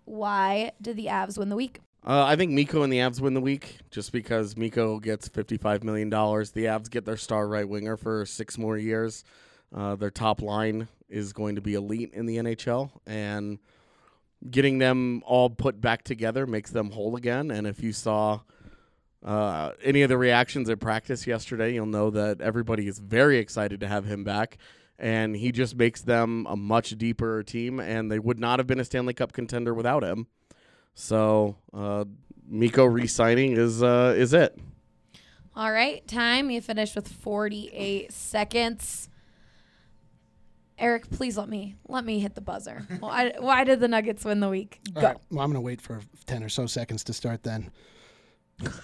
why 0.04 0.72
did 0.82 0.96
the 0.96 1.06
Avs 1.06 1.38
win 1.38 1.48
the 1.48 1.54
week? 1.56 1.80
Uh, 2.04 2.24
I 2.24 2.36
think 2.36 2.52
Mikko 2.52 2.82
and 2.82 2.92
the 2.92 2.98
Avs 2.98 3.20
win 3.20 3.34
the 3.34 3.40
week 3.40 3.78
just 3.90 4.12
because 4.12 4.56
Mikko 4.56 5.00
gets 5.00 5.28
$55 5.28 5.82
million. 5.82 6.08
The 6.08 6.14
Avs 6.16 6.88
get 6.90 7.04
their 7.04 7.16
star 7.16 7.48
right 7.48 7.68
winger 7.68 7.96
for 7.96 8.24
six 8.26 8.58
more 8.58 8.76
years. 8.78 9.24
Uh, 9.74 9.96
their 9.96 10.10
top 10.10 10.40
line 10.42 10.86
is 11.08 11.32
going 11.32 11.56
to 11.56 11.60
be 11.60 11.74
elite 11.74 12.12
in 12.14 12.26
the 12.26 12.36
NHL, 12.36 12.90
and 13.06 13.58
getting 14.50 14.78
them 14.78 15.22
all 15.26 15.50
put 15.50 15.80
back 15.80 16.02
together 16.02 16.46
makes 16.46 16.70
them 16.70 16.90
whole 16.90 17.16
again. 17.16 17.50
And 17.50 17.66
if 17.66 17.82
you 17.82 17.92
saw 17.92 18.40
uh, 19.24 19.72
any 19.82 20.02
of 20.02 20.08
the 20.08 20.18
reactions 20.18 20.68
at 20.70 20.80
practice 20.80 21.26
yesterday, 21.26 21.74
you'll 21.74 21.86
know 21.86 22.10
that 22.10 22.40
everybody 22.40 22.86
is 22.86 22.98
very 22.98 23.38
excited 23.38 23.80
to 23.80 23.88
have 23.88 24.04
him 24.04 24.24
back. 24.24 24.58
And 24.98 25.36
he 25.36 25.52
just 25.52 25.76
makes 25.76 26.00
them 26.00 26.46
a 26.48 26.56
much 26.56 26.96
deeper 26.96 27.42
team, 27.42 27.80
and 27.80 28.10
they 28.10 28.18
would 28.18 28.38
not 28.38 28.58
have 28.58 28.66
been 28.66 28.80
a 28.80 28.84
Stanley 28.84 29.12
Cup 29.12 29.32
contender 29.32 29.74
without 29.74 30.02
him. 30.02 30.26
So 30.94 31.56
uh, 31.74 32.06
Mikko 32.48 32.86
re-signing 32.86 33.52
is 33.58 33.82
uh, 33.82 34.14
is 34.16 34.32
it. 34.32 34.58
All 35.54 35.70
right, 35.70 36.06
time. 36.06 36.50
You 36.50 36.62
finished 36.62 36.94
with 36.94 37.08
48 37.08 38.10
seconds. 38.10 39.10
Eric, 40.78 41.10
please 41.10 41.38
let 41.38 41.48
me 41.48 41.76
let 41.88 42.04
me 42.04 42.18
hit 42.20 42.34
the 42.34 42.40
buzzer. 42.40 42.86
Why, 43.00 43.32
why 43.38 43.64
did 43.64 43.80
the 43.80 43.88
Nuggets 43.88 44.24
win 44.24 44.40
the 44.40 44.48
week? 44.48 44.80
Go. 44.92 45.00
All 45.00 45.06
right, 45.06 45.16
well, 45.30 45.40
I'm 45.40 45.50
going 45.50 45.54
to 45.54 45.60
wait 45.60 45.80
for 45.80 46.00
10 46.26 46.42
or 46.42 46.48
so 46.48 46.66
seconds 46.66 47.02
to 47.04 47.12
start 47.12 47.42
then. 47.42 47.70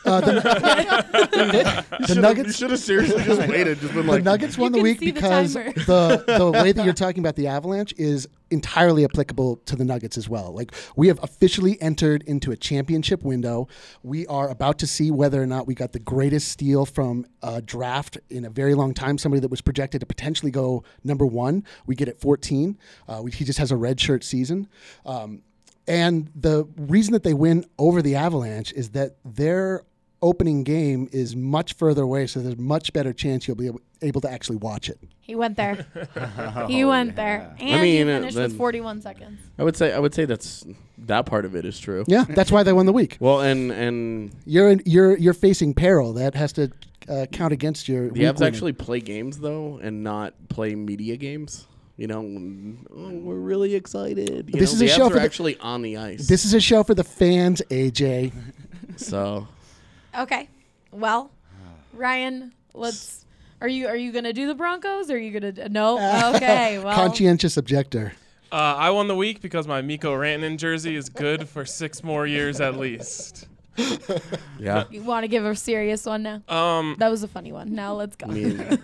Uh, 0.05 0.21
the, 0.21 0.33
the, 2.01 2.15
the 2.15 2.21
Nuggets. 2.21 2.49
You 2.49 2.53
should 2.53 2.71
have 2.73 2.81
seriously 2.81 3.23
just 3.23 3.41
waited. 3.49 3.81
Just 3.81 3.95
been 3.95 4.05
the 4.07 4.13
like, 4.13 4.23
Nuggets 4.23 4.59
won 4.59 4.73
the 4.73 4.83
week 4.83 4.99
see 4.99 5.07
the 5.07 5.13
because 5.13 5.55
timer. 5.55 5.73
the 5.73 6.25
the 6.27 6.51
way 6.63 6.73
that 6.73 6.85
you're 6.85 6.93
talking 6.93 7.21
about 7.21 7.37
the 7.37 7.47
Avalanche 7.47 7.95
is 7.97 8.29
entirely 8.51 9.03
applicable 9.03 9.57
to 9.65 9.75
the 9.75 9.85
Nuggets 9.85 10.19
as 10.19 10.29
well. 10.29 10.53
Like 10.53 10.75
we 10.95 11.09
have 11.09 11.19
officially 11.23 11.81
entered 11.81 12.23
into 12.25 12.53
a 12.53 12.57
championship 12.57 13.23
window. 13.23 13.67
We 14.03 14.27
are 14.27 14.51
about 14.51 14.79
to 14.81 14.87
see 14.87 15.11
whether 15.11 15.43
or 15.43 15.47
not 15.47 15.67
we 15.67 15.75
got 15.75 15.93
the 15.93 16.01
greatest 16.01 16.49
steal 16.49 16.85
from 16.85 17.25
a 17.43 17.63
draft 17.63 18.19
in 18.29 18.45
a 18.45 18.51
very 18.51 18.75
long 18.75 18.93
time. 18.93 19.17
Somebody 19.17 19.41
that 19.41 19.51
was 19.51 19.63
projected 19.63 20.01
to 20.01 20.07
potentially 20.07 20.51
go 20.51 20.85
number 21.03 21.25
one. 21.25 21.65
We 21.87 21.95
get 21.95 22.09
at 22.09 22.21
14. 22.21 22.79
Uh, 23.09 23.21
we, 23.25 23.31
he 23.31 23.47
just 23.47 23.59
has 23.59 23.71
a 23.71 23.77
red 23.77 23.99
shirt 23.99 24.23
season. 24.23 24.69
Um, 25.07 25.41
and 25.87 26.31
the 26.35 26.65
reason 26.77 27.13
that 27.13 27.23
they 27.23 27.35
win 27.35 27.65
over 27.79 28.03
the 28.03 28.15
Avalanche 28.15 28.73
is 28.73 28.91
that 28.91 29.17
their 29.25 29.83
opening 30.23 30.63
game 30.63 31.09
is 31.13 31.35
much 31.35 31.75
further 31.75 32.03
away, 32.03 32.27
so 32.27 32.41
there's 32.41 32.57
much 32.57 32.93
better 32.93 33.13
chance 33.13 33.47
you'll 33.49 33.57
be 33.57 33.67
able, 33.67 33.81
able 34.01 34.21
to 34.21 34.31
actually 34.31 34.57
watch 34.57 34.89
it. 34.89 34.99
He 35.21 35.35
went 35.35 35.57
there. 35.57 35.85
he 36.69 36.85
went 36.85 37.17
there. 37.17 37.55
And 37.59 37.83
mean, 37.83 38.07
you 38.07 38.13
uh, 38.13 38.19
finished 38.21 38.37
with 38.37 38.57
41 38.57 39.03
seconds. 39.03 39.41
I 39.59 39.65
would 39.65 39.77
say 39.77 39.93
I 39.93 39.99
would 39.99 40.15
say 40.15 40.25
that's 40.25 40.65
that 40.99 41.27
part 41.27 41.45
of 41.45 41.57
it 41.57 41.65
is 41.65 41.79
true. 41.79 42.05
Yeah, 42.07 42.25
that's 42.29 42.53
why 42.53 42.63
they 42.63 42.73
won 42.73 42.87
the 42.87 42.93
week. 42.93 43.17
Well, 43.21 43.41
and 43.41 43.71
and 43.73 44.33
You're 44.47 44.71
in, 44.71 44.83
you're 44.87 45.17
you're 45.17 45.35
facing 45.35 45.75
peril 45.75 46.13
that 46.15 46.35
has 46.35 46.53
to 46.55 46.71
uh, 47.09 47.27
count 47.33 47.53
against 47.53 47.89
your. 47.89 48.09
the 48.09 48.13
week 48.13 48.23
Avs 48.23 48.39
winning. 48.39 48.55
actually 48.55 48.73
play 48.73 49.01
games 49.01 49.39
though, 49.39 49.79
and 49.83 50.05
not 50.05 50.35
play 50.49 50.75
media 50.75 51.17
games. 51.17 51.67
You 52.03 52.09
know, 52.09 52.19
oh, 52.97 53.11
we're 53.11 53.37
really 53.37 53.77
excited. 53.77 54.51
You 54.53 54.59
This 54.59 54.73
know, 54.73 54.75
is 54.75 54.83
a 54.83 54.85
the 54.87 54.89
show 54.89 55.07
Avs 55.07 55.11
for 55.11 55.17
are 55.19 55.21
the- 55.21 55.25
actually 55.25 55.57
on 55.59 55.83
the 55.83 55.99
ice. 55.99 56.27
This 56.27 56.45
is 56.45 56.53
a 56.53 56.59
show 56.61 56.83
for 56.83 56.95
the 56.97 57.05
fans, 57.05 57.63
AJ. 57.71 58.33
so 58.97 59.47
Okay. 60.19 60.49
Well, 60.91 61.31
Ryan, 61.93 62.55
let's. 62.75 63.25
Are 63.61 63.69
you 63.69 63.87
are 63.87 63.95
you 63.95 64.11
gonna 64.11 64.33
do 64.33 64.49
the 64.49 64.55
Broncos? 64.57 65.13
Or 65.13 65.15
are 65.15 65.19
you 65.19 65.31
gonna 65.39 65.69
no? 65.69 65.97
Okay. 66.35 66.81
Well, 66.81 66.93
Conscientious 66.97 67.57
objector. 67.57 68.15
Uh, 68.51 68.57
I 68.57 68.91
won 68.91 69.07
the 69.07 69.15
week 69.15 69.41
because 69.41 69.69
my 69.69 69.81
Mikko 69.81 70.13
Rantanen 70.13 70.59
jersey 70.59 70.97
is 70.97 71.09
good 71.09 71.49
for 71.49 71.65
six 71.65 72.03
more 72.03 72.27
years 72.27 72.61
at 72.61 72.79
least. 72.79 73.47
yeah, 74.59 74.87
you 74.91 75.03
want 75.05 75.23
to 75.23 75.29
give 75.29 75.45
a 75.45 75.55
serious 75.55 76.05
one 76.05 76.25
now? 76.25 76.43
Um, 76.49 76.97
That 76.99 77.13
was 77.13 77.23
a 77.23 77.29
funny 77.29 77.53
one. 77.53 77.73
Now 77.77 77.95
let's 77.95 78.17
go. 78.17 78.27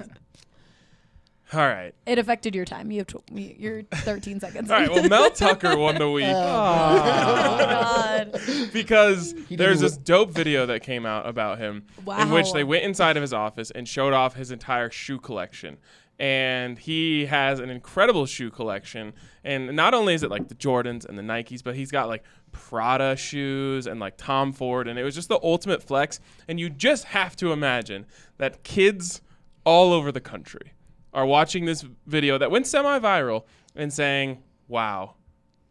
I 1.53 1.57
mean, 1.57 1.63
all 1.65 1.69
right. 1.69 1.95
It 2.07 2.19
affected 2.19 2.55
your 2.55 2.65
time. 2.65 2.91
You 2.91 2.99
have 2.99 3.07
tw- 3.07 3.31
you- 3.33 3.55
you're 3.59 3.83
13 3.95 4.41
seconds. 4.41 4.71
All 4.71 4.79
right. 4.79 4.91
Well, 4.91 5.09
Mel 5.09 5.31
Tucker 5.31 5.77
won 5.77 5.97
the 5.97 6.11
week 6.11 6.27
oh 6.29 6.99
God. 6.99 8.41
because 8.73 9.35
there's 9.51 9.81
this 9.81 9.97
dope 9.97 10.31
video 10.31 10.67
that 10.67 10.83
came 10.83 11.07
out 11.07 11.27
about 11.29 11.59
him 11.59 11.87
in 12.19 12.31
which 12.31 12.53
they 12.53 12.65
went 12.65 12.85
inside 12.85 13.17
of 13.17 13.23
his 13.23 13.33
office 13.33 13.71
and 13.71 13.89
showed 13.89 14.13
off 14.13 14.35
his 14.35 14.51
entire 14.51 14.91
shoe 14.91 15.19
collection. 15.19 15.79
And 16.21 16.77
he 16.79 17.27
has 17.27 17.61
an 17.61 17.71
incredible 17.71 18.27
shoe 18.27 18.51
collection. 18.51 19.13
And 19.45 19.77
not 19.77 19.95
only 19.95 20.15
is 20.15 20.25
it 20.25 20.31
like 20.31 20.49
the 20.49 20.57
Jordans 20.57 21.05
and 21.05 21.17
the 21.17 21.23
Nikes, 21.23 21.63
but 21.63 21.77
he's 21.77 21.93
got 21.93 22.09
like 22.09 22.25
Prada 22.51 23.15
shoes 23.17 23.87
and 23.87 24.01
like 24.01 24.17
Tom 24.17 24.53
Ford. 24.53 24.89
And 24.89 24.99
it 24.99 25.05
was 25.05 25.15
just 25.15 25.29
the 25.29 25.39
ultimate 25.45 25.81
flex. 25.83 26.19
And 26.49 26.59
you 26.59 26.71
just 26.71 27.05
have 27.05 27.37
to 27.37 27.53
imagine 27.53 28.05
that 28.39 28.65
kids 28.65 29.21
all 29.65 29.93
over 29.93 30.11
the 30.11 30.21
country 30.21 30.73
are 31.13 31.27
watching 31.27 31.65
this 31.65 31.85
video 32.07 32.39
that 32.39 32.51
went 32.51 32.67
semi 32.67 32.99
viral 32.99 33.45
and 33.75 33.93
saying, 33.93 34.43
wow, 34.69 35.15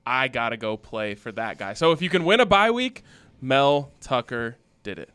I 0.06 0.28
got 0.28 0.50
to 0.50 0.58
go 0.58 0.78
play 0.78 1.16
for 1.16 1.32
that 1.34 1.58
guy. 1.58 1.74
So 1.74 1.92
if 1.92 2.02
you 2.02 2.10
can 2.10 2.24
win 2.26 2.40
a 2.40 2.46
bye 2.46 2.72
week, 2.72 3.04
Mel 3.42 3.92
Tucker 4.02 4.58
did 4.84 5.00
it. 5.00 5.10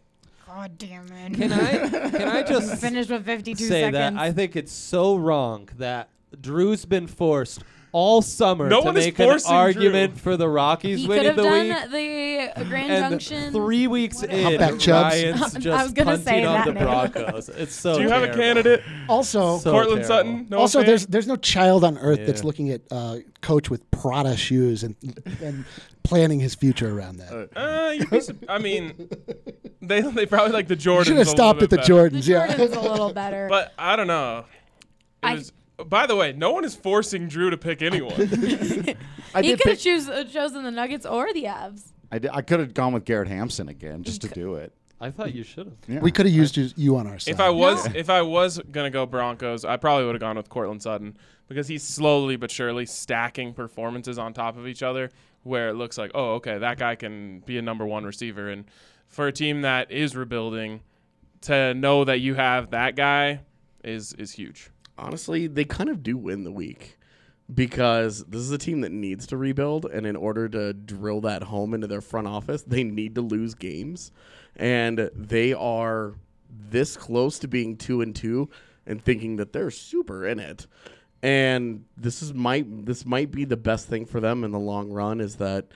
God 0.46 0.76
damn 0.76 1.10
it. 1.10 1.34
Can 1.34 1.52
I 1.52 1.88
can 2.10 2.28
I 2.28 2.42
just 2.46 2.78
finish 2.80 3.08
with 3.08 3.24
52 3.24 3.64
say 3.64 3.68
seconds. 3.68 3.94
that 3.94 4.16
I 4.16 4.32
think 4.32 4.54
it's 4.54 4.72
so 4.72 5.16
wrong 5.16 5.70
that 5.78 6.10
Drew's 6.38 6.84
been 6.84 7.06
forced 7.06 7.62
all 7.92 8.22
summer 8.22 8.68
No 8.68 8.80
to 8.80 8.86
one 8.86 8.96
is 8.96 9.04
make 9.04 9.18
an 9.18 9.26
forcing 9.28 9.52
argument 9.52 10.14
Drew. 10.14 10.20
for 10.22 10.36
the 10.38 10.48
Rockies 10.48 10.98
He 10.98 11.06
could 11.06 11.10
winning 11.10 11.26
have 11.26 11.36
the 11.36 11.42
done 11.42 11.68
week. 11.68 12.54
the 12.56 12.64
Grand 12.64 12.90
and 12.90 13.10
Junction. 13.20 13.52
three 13.52 13.86
weeks 13.86 14.22
in, 14.22 14.42
Humpback 14.44 14.78
Chubs. 14.78 15.14
Ryan's 15.14 15.66
I 15.66 15.82
was 15.82 15.92
gonna 15.92 16.10
punting 16.12 16.24
say 16.24 16.44
on 16.44 16.54
that 16.54 16.64
the 16.66 16.72
name. 16.72 16.84
Broncos. 16.84 17.48
It's 17.50 17.74
so. 17.74 17.96
Do 17.96 18.02
you 18.02 18.08
have 18.08 18.22
a 18.22 18.26
terrible. 18.26 18.42
candidate? 18.42 18.82
Also, 19.08 19.58
So 19.58 19.70
Courtland 19.72 20.04
terrible. 20.04 20.06
Sutton? 20.06 20.46
No 20.48 20.58
also, 20.58 20.78
fan? 20.80 20.86
there's 20.86 21.06
there's 21.06 21.26
no 21.26 21.36
child 21.36 21.84
on 21.84 21.98
earth 21.98 22.20
that's 22.26 22.40
Yeah. 22.40 22.46
looking 22.46 22.70
at 22.70 22.80
uh, 22.90 23.16
coach 23.42 23.68
with 23.68 23.88
Prada 23.90 24.36
shoes 24.38 24.82
and 24.84 24.96
and 25.42 25.64
planning 26.02 26.40
his 26.40 26.54
future 26.54 26.98
around 26.98 27.18
that. 27.18 27.50
Uh, 27.54 27.90
you'd 27.92 28.08
be 28.10 28.20
sup- 28.20 28.36
I 28.48 28.58
mean, 28.58 29.08
they 29.82 30.00
they 30.00 30.24
probably 30.26 30.52
like 30.52 30.66
the 30.68 30.76
Jordans. 30.76 31.04
Should 31.04 31.16
a 31.16 31.18
have 31.18 31.26
little 31.28 31.34
stopped 31.34 31.58
bit 31.60 31.64
at 31.64 31.70
the 31.70 31.76
better. 31.76 31.92
Jordans. 32.10 32.24
the 32.24 32.32
yeah. 32.32 32.46
Jordan's 32.56 32.76
a 32.76 32.80
little 32.80 33.12
better. 33.12 33.48
But 33.50 33.72
I 33.78 33.96
don't 33.96 34.06
know. 34.06 34.44
It 35.22 35.26
I- 35.26 35.34
was, 35.34 35.52
by 35.86 36.06
the 36.06 36.16
way, 36.16 36.32
no 36.32 36.52
one 36.52 36.64
is 36.64 36.74
forcing 36.74 37.28
Drew 37.28 37.50
to 37.50 37.56
pick 37.56 37.82
anyone. 37.82 38.12
I 39.34 39.42
he 39.42 39.48
did 39.48 39.60
could 39.60 39.68
have 39.68 39.76
pick, 39.76 39.78
choose, 39.78 40.08
uh, 40.08 40.24
chosen 40.24 40.64
the 40.64 40.70
Nuggets 40.70 41.06
or 41.06 41.32
the 41.32 41.44
Avs. 41.44 41.92
I, 42.10 42.18
did, 42.18 42.30
I 42.32 42.42
could 42.42 42.60
have 42.60 42.74
gone 42.74 42.92
with 42.92 43.04
Garrett 43.04 43.28
Hampson 43.28 43.68
again 43.68 44.02
just 44.02 44.20
to 44.22 44.28
do 44.28 44.54
it. 44.56 44.72
I 45.00 45.10
thought 45.10 45.34
you 45.34 45.42
should 45.42 45.66
have. 45.66 45.74
Yeah. 45.88 45.98
We 46.00 46.12
could 46.12 46.26
have 46.26 46.34
used 46.34 46.56
you- 46.56 46.70
you 46.76 46.96
on 46.96 47.08
our 47.08 47.18
side. 47.18 47.32
if 47.32 47.40
I 47.40 47.50
was 47.50 47.86
if 47.94 48.08
I 48.08 48.22
was 48.22 48.60
gonna 48.70 48.90
go 48.90 49.04
Broncos, 49.04 49.64
I 49.64 49.76
probably 49.76 50.06
would 50.06 50.14
have 50.14 50.20
gone 50.20 50.36
with 50.36 50.48
Courtland 50.48 50.80
Sutton 50.80 51.16
because 51.48 51.66
he's 51.66 51.82
slowly 51.82 52.36
but 52.36 52.52
surely 52.52 52.86
stacking 52.86 53.52
performances 53.52 54.16
on 54.16 54.32
top 54.32 54.56
of 54.56 54.68
each 54.68 54.82
other, 54.82 55.10
where 55.42 55.70
it 55.70 55.74
looks 55.74 55.98
like, 55.98 56.12
oh, 56.14 56.34
okay, 56.34 56.58
that 56.58 56.78
guy 56.78 56.94
can 56.94 57.40
be 57.40 57.58
a 57.58 57.62
number 57.62 57.84
one 57.84 58.04
receiver, 58.04 58.48
and 58.48 58.64
for 59.08 59.26
a 59.26 59.32
team 59.32 59.62
that 59.62 59.90
is 59.90 60.14
rebuilding, 60.14 60.82
to 61.42 61.74
know 61.74 62.04
that 62.04 62.20
you 62.20 62.34
have 62.34 62.70
that 62.70 62.94
guy 62.94 63.40
is 63.82 64.12
is 64.12 64.30
huge. 64.32 64.70
Honestly, 64.98 65.46
they 65.46 65.64
kind 65.64 65.90
of 65.90 66.02
do 66.02 66.16
win 66.16 66.44
the 66.44 66.52
week 66.52 66.98
because 67.52 68.24
this 68.24 68.40
is 68.40 68.50
a 68.50 68.58
team 68.58 68.80
that 68.80 68.92
needs 68.92 69.26
to 69.26 69.36
rebuild, 69.36 69.84
and 69.86 70.06
in 70.06 70.16
order 70.16 70.48
to 70.48 70.72
drill 70.72 71.20
that 71.22 71.44
home 71.44 71.74
into 71.74 71.86
their 71.86 72.00
front 72.00 72.26
office, 72.26 72.62
they 72.62 72.84
need 72.84 73.14
to 73.14 73.20
lose 73.20 73.54
games, 73.54 74.12
and 74.56 75.10
they 75.14 75.52
are 75.52 76.14
this 76.48 76.96
close 76.96 77.38
to 77.40 77.48
being 77.48 77.76
two 77.76 78.00
and 78.00 78.14
two 78.14 78.48
and 78.86 79.02
thinking 79.02 79.36
that 79.36 79.52
they're 79.52 79.70
super 79.70 80.26
in 80.26 80.38
it. 80.38 80.66
And 81.22 81.84
this 81.96 82.22
is 82.22 82.34
might 82.34 82.84
this 82.84 83.06
might 83.06 83.30
be 83.30 83.44
the 83.44 83.56
best 83.56 83.88
thing 83.88 84.06
for 84.06 84.20
them 84.20 84.42
in 84.44 84.50
the 84.50 84.58
long 84.58 84.90
run 84.90 85.20
is 85.20 85.36
that 85.36 85.66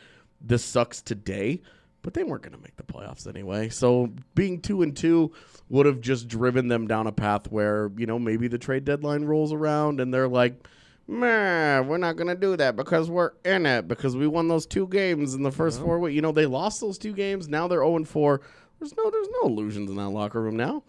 this 0.40 0.64
sucks 0.64 1.00
today, 1.00 1.62
but 2.06 2.14
they 2.14 2.22
weren't 2.22 2.42
going 2.42 2.54
to 2.54 2.62
make 2.62 2.76
the 2.76 2.84
playoffs 2.84 3.26
anyway. 3.26 3.68
So 3.68 4.12
being 4.36 4.60
two 4.60 4.82
and 4.82 4.96
two 4.96 5.32
would 5.68 5.86
have 5.86 6.00
just 6.00 6.28
driven 6.28 6.68
them 6.68 6.86
down 6.86 7.08
a 7.08 7.12
path 7.12 7.50
where 7.50 7.90
you 7.96 8.06
know 8.06 8.16
maybe 8.16 8.46
the 8.46 8.58
trade 8.58 8.84
deadline 8.84 9.24
rolls 9.24 9.52
around 9.52 9.98
and 10.00 10.14
they're 10.14 10.28
like, 10.28 10.68
"Man, 11.08 11.88
we're 11.88 11.96
not 11.98 12.14
going 12.14 12.28
to 12.28 12.36
do 12.36 12.56
that 12.58 12.76
because 12.76 13.10
we're 13.10 13.32
in 13.44 13.66
it 13.66 13.88
because 13.88 14.16
we 14.16 14.28
won 14.28 14.46
those 14.46 14.66
two 14.66 14.86
games 14.86 15.34
in 15.34 15.42
the 15.42 15.50
1st 15.50 15.82
four 15.82 15.98
weeks. 15.98 16.14
You 16.14 16.22
know 16.22 16.30
they 16.30 16.46
lost 16.46 16.80
those 16.80 16.96
two 16.96 17.12
games. 17.12 17.48
Now 17.48 17.66
they're 17.66 17.80
zero 17.80 17.96
and 17.96 18.06
four. 18.08 18.40
There's 18.78 18.96
no 18.96 19.10
there's 19.10 19.28
no 19.42 19.48
illusions 19.48 19.90
in 19.90 19.96
that 19.96 20.10
locker 20.10 20.40
room 20.40 20.56
now. 20.56 20.84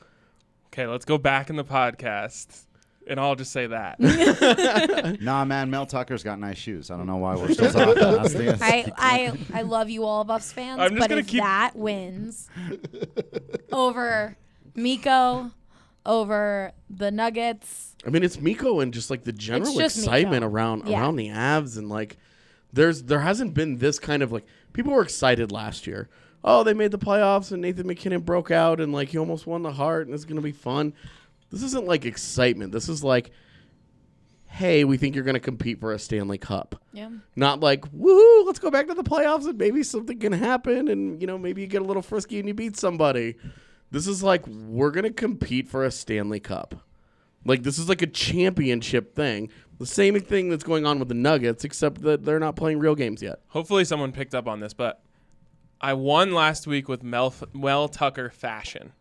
Okay, 0.67 0.85
let's 0.85 1.05
go 1.05 1.17
back 1.17 1.49
in 1.49 1.55
the 1.55 1.65
podcast, 1.65 2.66
and 3.09 3.19
I'll 3.19 3.35
just 3.35 3.51
say 3.51 3.67
that. 3.67 3.99
Nah, 5.21 5.45
man, 5.45 5.69
Mel 5.69 5.85
Tucker's 5.85 6.23
got 6.23 6.39
nice 6.39 6.57
shoes. 6.57 6.91
I 6.91 6.97
don't 6.97 7.07
know 7.07 7.17
why 7.17 7.35
we're 7.35 7.51
still 7.53 7.71
talking. 7.71 7.95
That's 7.95 8.33
the, 8.33 8.57
I, 8.61 8.91
I 8.97 9.33
I 9.53 9.61
love 9.63 9.89
you 9.89 10.03
all 10.05 10.23
Buffs 10.23 10.51
fans, 10.51 10.79
I'm 10.79 10.89
just 10.91 10.99
but 10.99 11.09
gonna 11.09 11.21
if 11.21 11.27
keep- 11.27 11.41
that 11.41 11.75
wins 11.75 12.49
over 13.71 14.37
Mikko, 14.75 15.51
over 16.05 16.71
the 16.89 17.11
Nuggets, 17.11 17.95
I 18.05 18.09
mean, 18.09 18.23
it's 18.23 18.39
Mikko 18.39 18.79
and 18.79 18.93
just 18.93 19.09
like 19.09 19.23
the 19.23 19.33
general 19.33 19.73
just 19.73 19.97
excitement 19.97 20.41
Mikko. 20.43 20.53
around 20.53 20.87
Yeah. 20.87 20.99
around 21.01 21.15
the 21.17 21.27
Avs 21.29 21.77
and 21.77 21.89
like 21.89 22.17
there's 22.71 23.03
there 23.03 23.19
hasn't 23.21 23.53
been 23.53 23.77
this 23.77 23.99
kind 23.99 24.21
of 24.23 24.31
like 24.31 24.45
people 24.73 24.93
were 24.93 25.01
excited 25.01 25.51
last 25.51 25.87
year. 25.87 26.09
Oh, 26.43 26.63
they 26.63 26.73
made 26.73 26.91
the 26.91 26.99
playoffs 26.99 27.51
and 27.51 27.61
Nathan 27.61 27.87
MacKinnon 27.87 28.21
broke 28.21 28.51
out 28.51 28.79
and 28.79 28.93
like 28.93 29.09
he 29.09 29.17
almost 29.17 29.47
won 29.47 29.63
the 29.63 29.71
Hart 29.73 30.05
and 30.07 30.13
it's 30.13 30.25
gonna 30.25 30.41
be 30.41 30.51
fun. 30.51 30.93
This 31.51 31.63
isn't 31.63 31.85
like 31.85 32.05
excitement. 32.05 32.71
This 32.71 32.89
is 32.89 33.03
like, 33.03 33.31
hey, 34.47 34.83
we 34.83 34.97
think 34.97 35.15
you're 35.15 35.23
gonna 35.23 35.39
compete 35.39 35.79
for 35.79 35.93
a 35.93 35.99
Stanley 35.99 36.37
Cup. 36.37 36.81
yeah. 36.93 37.09
Not 37.35 37.59
like, 37.59 37.81
woohoo, 37.93 38.45
let's 38.45 38.59
go 38.59 38.71
back 38.71 38.87
to 38.87 38.93
the 38.93 39.03
playoffs 39.03 39.47
and 39.47 39.57
maybe 39.57 39.83
something 39.83 40.19
can 40.19 40.33
happen 40.33 40.87
and 40.87 41.21
you 41.21 41.27
know, 41.27 41.37
maybe 41.37 41.61
you 41.61 41.67
get 41.67 41.81
a 41.81 41.85
little 41.85 42.01
frisky 42.01 42.39
and 42.39 42.47
you 42.47 42.53
beat 42.53 42.77
somebody. 42.77 43.35
This 43.91 44.07
is 44.07 44.21
like 44.23 44.45
we're 44.47 44.91
gonna 44.91 45.11
compete 45.11 45.67
for 45.67 45.85
a 45.85 45.91
Stanley 45.91 46.39
Cup. 46.39 46.75
Like 47.45 47.63
this 47.63 47.79
is 47.79 47.87
like 47.87 48.01
a 48.01 48.07
championship 48.07 49.15
thing. 49.15 49.49
The 49.79 49.85
same 49.85 50.19
thing 50.19 50.49
that's 50.49 50.63
going 50.63 50.85
on 50.85 50.97
with 50.99 51.07
the 51.07 51.13
Nuggets, 51.13 51.63
except 51.63 52.01
that 52.01 52.25
they're 52.25 52.39
not 52.39 52.55
playing 52.55 52.79
real 52.79 52.95
games 52.95 53.21
yet. 53.21 53.41
Hopefully, 53.49 53.85
someone 53.85 54.11
picked 54.11 54.33
up 54.33 54.47
on 54.47 54.59
this, 54.59 54.73
but 54.73 55.03
I 55.79 55.93
won 55.93 56.33
last 56.33 56.65
week 56.65 56.89
with 56.89 57.03
Mel, 57.03 57.33
Mel 57.53 57.87
Tucker 57.87 58.31
fashion, 58.31 58.93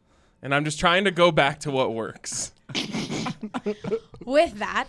and 0.46 0.54
I'm 0.54 0.64
just 0.64 0.78
trying 0.78 1.02
to 1.06 1.10
go 1.10 1.32
back 1.32 1.58
to 1.60 1.72
what 1.72 1.92
works. 1.92 2.52
With 4.24 4.58
that, 4.60 4.86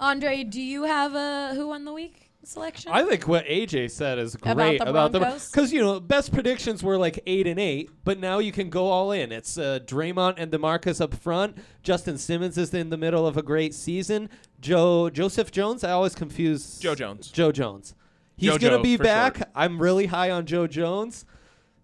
Andre, 0.00 0.42
do 0.42 0.60
you 0.60 0.82
have 0.82 1.14
a 1.14 1.54
who 1.54 1.68
won 1.68 1.84
the 1.84 1.92
week 1.92 2.28
selection? 2.42 2.90
I 2.90 3.04
think 3.04 3.28
what 3.28 3.46
AJ 3.46 3.92
said 3.92 4.18
is 4.18 4.34
great 4.34 4.80
about 4.80 5.12
the 5.12 5.20
Broncos? 5.20 5.48
because 5.48 5.72
you 5.72 5.80
know 5.80 6.00
best 6.00 6.32
predictions 6.32 6.82
were 6.82 6.98
like 6.98 7.20
eight 7.24 7.46
and 7.46 7.60
eight, 7.60 7.88
but 8.02 8.18
now 8.18 8.40
you 8.40 8.50
can 8.50 8.68
go 8.68 8.86
all 8.86 9.12
in. 9.12 9.30
It's 9.30 9.56
uh, 9.56 9.78
Dre'Mont 9.84 10.34
and 10.38 10.50
Demarcus 10.50 11.00
up 11.00 11.14
front. 11.14 11.56
Justin 11.84 12.18
Simmons 12.18 12.58
is 12.58 12.74
in 12.74 12.90
the 12.90 12.98
middle 12.98 13.28
of 13.28 13.36
a 13.36 13.42
great 13.42 13.74
season. 13.74 14.28
Joe 14.60 15.08
Joseph 15.08 15.52
Jones, 15.52 15.84
I 15.84 15.92
always 15.92 16.16
confuse 16.16 16.80
Joe 16.80 16.96
Jones. 16.96 17.30
Joe 17.30 17.52
Jones. 17.52 17.94
He's 18.36 18.50
JoJo 18.54 18.60
gonna 18.60 18.82
be 18.82 18.96
back. 18.96 19.36
short. 19.36 19.50
I'm 19.54 19.80
really 19.80 20.06
high 20.06 20.32
on 20.32 20.46
Joe 20.46 20.66
Jones. 20.66 21.26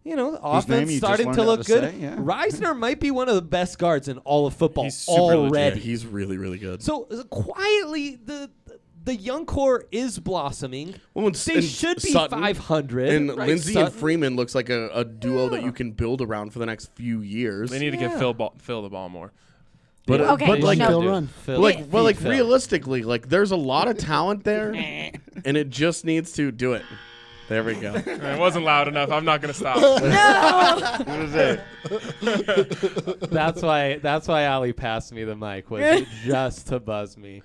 You 0.07 0.15
know, 0.15 0.31
name 0.31 0.41
offense 0.43 0.93
you 0.93 0.99
starting 0.99 1.33
to 1.33 1.43
look 1.43 1.63
to 1.63 1.67
good. 1.67 1.91
say, 1.91 1.99
yeah. 1.99 2.15
Risner 2.17 2.79
might 2.79 3.01
be 3.01 3.11
one 3.11 3.29
of 3.29 3.35
the 3.35 3.43
best 3.43 3.77
guards 3.79 4.07
in 4.07 4.19
all 4.19 4.47
of 4.47 4.55
football 4.55 4.85
He's 4.85 4.97
super 4.97 5.21
legit. 5.37 5.37
already. 5.53 5.81
he's 5.81 6.07
really, 6.07 6.37
really 6.39 6.59
good. 6.59 6.81
So 6.83 7.09
uh, 7.11 7.25
quietly, 7.25 8.15
the 8.15 8.49
the 9.05 9.17
young 9.17 9.47
core 9.47 9.85
is 9.91 10.19
blossoming. 10.21 10.95
Well, 11.15 11.31
they 11.31 11.61
should 11.61 12.03
be 12.03 12.11
Sutton 12.11 12.41
500. 12.41 13.09
and 13.09 13.29
right, 13.37 13.49
Lindsay 13.49 13.79
and 13.79 13.93
Freeman 13.93 14.37
looks 14.37 14.55
like 14.55 14.69
a, 14.69 14.89
a 14.95 15.05
duo 15.05 15.49
that 15.51 15.63
you 15.63 15.73
can 15.73 15.93
build 15.93 16.21
around 16.23 16.53
for 16.53 16.59
the 16.61 16.67
next 16.67 16.91
few 16.95 17.21
years. 17.21 17.71
They 17.71 17.79
need 17.81 17.91
to 17.91 17.97
give 17.97 18.13
Yeah. 18.13 18.19
Phil 18.19 18.35
ball, 18.35 18.55
Phil 18.59 18.83
the 18.83 18.89
ball 18.89 19.09
more. 19.09 19.33
but, 20.07 20.21
uh, 20.21 20.33
Okay, 20.35 20.47
but 20.47 20.61
like, 20.61 20.79
no. 20.79 20.87
Phil 20.89 21.05
run. 21.09 21.27
Phil- 21.29 21.61
like, 21.61 21.87
well, 21.91 22.03
like 22.05 22.17
Phil. 22.17 22.31
realistically, 22.31 23.03
like 23.03 23.29
there's 23.29 23.51
a 23.53 23.57
lot 23.57 23.87
of 23.89 23.97
talent 23.99 24.45
there, 24.45 24.73
and 25.45 25.57
it 25.57 25.69
just 25.71 26.05
needs 26.05 26.33
to 26.35 26.51
do 26.53 26.75
it. 26.75 26.83
There 27.49 27.63
we 27.65 27.75
go. 27.75 27.95
It 28.07 28.39
wasn't 28.39 28.65
loud 28.65 28.89
enough. 28.89 29.11
I'm 29.11 29.25
not 29.25 29.41
gonna 29.41 29.55
stop. 29.55 29.77
no. 29.81 31.05
What 31.05 31.21
is 31.21 31.35
it? 31.35 31.61
that's 33.31 33.63
why. 33.63 33.99
That's 33.99 34.27
why 34.29 34.43
Allie 34.43 34.73
passed 34.73 35.13
me 35.13 35.25
the 35.25 35.37
mic 35.37 35.71
was 35.71 36.05
just 36.25 36.67
to 36.69 36.81
buzz 36.81 37.17
me. 37.17 37.43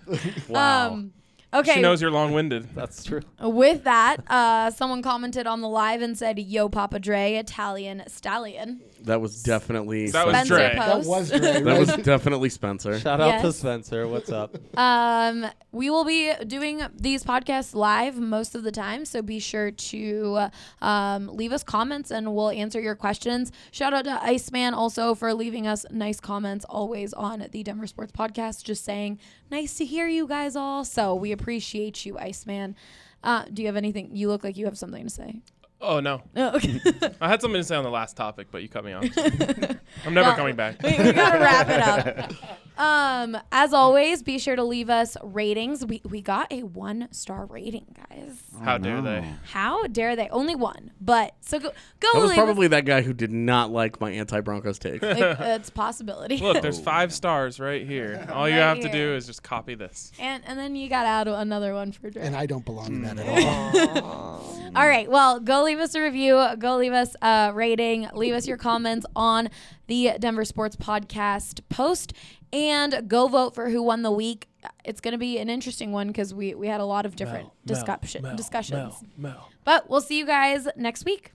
Wow, 0.50 0.92
Um, 0.94 1.14
okay. 1.54 1.76
She 1.76 1.82
knows 1.82 2.02
you're 2.02 2.12
long-winded. 2.12 2.74
that's 2.76 3.04
true. 3.04 3.22
With 3.40 3.84
that, 3.84 4.18
uh, 4.28 4.72
someone 4.72 5.02
commented 5.02 5.46
on 5.48 5.62
the 5.62 5.70
live 5.70 6.02
and 6.02 6.18
said, 6.18 6.40
"Yo, 6.40 6.68
Papa 6.70 7.00
Dre, 7.00 7.36
Italian 7.36 8.04
stallion." 8.08 8.82
That 9.04 9.20
was 9.22 9.42
definitely 9.44 10.10
That 10.12 10.26
was 10.28 10.36
Spencer 10.36 10.56
Dre. 10.56 10.76
That 10.76 11.04
was 11.06 11.30
Dre, 11.30 11.40
that 11.40 11.64
right? 11.64 11.80
was 11.80 11.96
definitely 11.98 12.50
Spencer. 12.50 13.00
Shout 13.00 13.20
out 13.22 13.42
to 13.42 13.48
Yes. 13.48 13.58
Spencer. 13.58 14.08
What's 14.08 14.32
up? 14.32 14.56
Um, 14.78 15.46
we 15.72 15.90
will 15.90 16.06
be 16.06 16.32
doing 16.48 16.82
these 16.96 17.24
podcasts 17.24 17.76
live 17.76 18.18
most 18.18 18.56
of 18.56 18.64
the 18.64 18.72
time, 18.72 19.06
so 19.06 19.22
be 19.22 19.40
sure 19.40 19.72
to 19.72 20.48
um, 20.82 21.28
leave 21.28 21.52
us 21.52 21.64
comments 21.64 22.12
and 22.12 22.34
we'll 22.36 22.50
answer 22.50 22.80
your 22.82 22.96
questions. 22.96 23.52
Shout 23.72 23.94
out 23.94 24.06
to 24.06 24.24
Iceman 24.24 24.74
also 24.74 25.14
for 25.16 25.34
leaving 25.34 25.68
us 25.68 25.86
nice 25.92 26.20
comments 26.20 26.66
always 26.68 27.14
on 27.14 27.48
the 27.52 27.64
Denver 27.64 27.88
Sports 27.88 28.12
Podcast, 28.12 28.64
just 28.64 28.84
saying 28.84 29.20
nice 29.50 29.76
to 29.78 29.86
hear 29.86 30.08
you 30.08 30.28
guys 30.28 30.56
all. 30.56 30.84
So 30.84 31.14
we 31.16 31.32
appreciate 31.32 32.06
you, 32.06 32.18
Iceman. 32.18 32.76
Uh, 33.24 33.46
do 33.54 33.62
you 33.62 33.68
have 33.68 33.78
anything? 33.78 34.10
You 34.16 34.30
look 34.30 34.44
like 34.44 34.58
you 34.58 34.66
have 34.66 34.78
something 34.78 35.04
to 35.04 35.10
say. 35.10 35.42
Oh 35.84 36.00
no, 36.00 36.22
Oh, 36.36 36.56
okay. 36.56 36.80
I 37.22 37.28
had 37.30 37.42
something 37.42 37.60
to 37.60 37.64
say 37.64 37.76
on 37.76 37.84
the 37.84 37.90
last 37.90 38.16
topic, 38.16 38.48
but 38.52 38.62
you 38.62 38.70
cut 38.70 38.86
me 38.86 38.94
off. 38.94 39.04
I'm 40.06 40.14
never 40.14 40.28
Well, 40.30 40.36
coming 40.36 40.56
back. 40.56 40.82
we, 40.84 40.92
we 40.92 41.12
gotta 41.12 41.40
wrap 41.40 41.70
it 41.70 41.82
up. 41.82 42.34
Um, 42.78 43.38
as 43.52 43.74
always, 43.74 44.24
be 44.24 44.40
sure 44.40 44.56
to 44.56 44.64
leave 44.64 44.90
us 44.90 45.16
ratings. 45.24 45.86
We 45.86 46.02
we 46.04 46.22
got 46.22 46.52
a 46.52 46.64
one 46.64 47.08
star 47.12 47.46
rating, 47.46 47.86
guys. 48.10 48.42
How 48.64 48.78
dare 48.78 49.02
they? 49.02 49.26
How 49.52 49.86
dare 49.88 50.16
they? 50.16 50.30
Only 50.30 50.56
one, 50.56 50.92
but 51.00 51.36
so 51.42 51.60
go 51.60 51.70
go. 52.00 52.10
That 52.14 52.20
was 52.22 52.30
leave 52.32 52.40
us- 52.40 52.44
probably 52.46 52.68
that 52.70 52.86
guy 52.86 53.02
who 53.02 53.14
did 53.14 53.32
not 53.32 53.72
like 53.72 54.00
my 54.02 54.12
anti-Broncos 54.12 54.80
take. 54.80 55.04
It- 55.04 55.38
it's 55.40 55.70
a 55.70 55.72
possibility. 55.72 56.38
Look, 56.38 56.62
there's 56.62 56.80
five 56.80 57.14
stars 57.14 57.60
right 57.60 57.86
here. 57.86 58.26
All 58.34 58.48
you 58.50 58.56
Right 58.56 58.62
have 58.62 58.80
to 58.80 58.90
here. 58.90 59.10
do 59.10 59.16
is 59.16 59.28
just 59.28 59.44
copy 59.44 59.76
this. 59.76 60.12
and 60.20 60.42
and 60.48 60.58
then 60.58 60.76
you 60.76 60.90
got 60.90 61.04
to 61.04 61.10
add 61.10 61.28
another 61.28 61.74
one 61.74 61.92
for 61.92 62.10
Dre. 62.10 62.24
and 62.24 62.36
I 62.36 62.46
don't 62.46 62.66
belong 62.66 62.88
in 62.88 63.02
that 63.04 63.20
at 63.20 63.28
all. 64.04 64.58
All 64.76 64.88
right. 64.88 65.10
Well, 65.12 65.40
go 65.42 65.64
leave 65.64 65.80
us 65.80 65.94
a 65.96 66.02
review. 66.02 66.42
Go 66.58 66.78
leave 66.78 66.94
us 66.94 67.16
a 67.22 67.52
rating. 67.54 68.08
Leave 68.14 68.34
us 68.34 68.48
your 68.48 68.56
comments 68.58 69.06
on 69.16 69.50
the 69.92 70.14
Denver 70.18 70.46
Sports 70.46 70.78
Podcast 70.78 71.60
post. 71.68 72.14
And 72.54 73.08
go 73.08 73.28
vote 73.28 73.56
for 73.56 73.70
who 73.70 73.82
won 73.84 74.02
the 74.02 74.12
week 74.12 74.48
it's 74.84 75.02
going 75.02 75.14
to 75.14 75.18
be 75.18 75.40
an 75.40 75.50
interesting 75.50 75.92
one 75.92 76.08
because 76.08 76.34
we 76.34 76.54
we 76.54 76.68
had 76.68 76.82
a 76.82 76.86
lot 76.86 77.06
of 77.06 77.16
different 77.16 77.46
Mel, 77.46 77.56
discussion 77.66 78.24
Mel, 78.24 78.36
discussions. 78.36 79.04
Mel. 79.18 79.50
But 79.64 79.90
we'll 79.90 80.02
see 80.02 80.18
you 80.18 80.26
guys 80.26 80.68
next 80.76 81.06
week. 81.06 81.34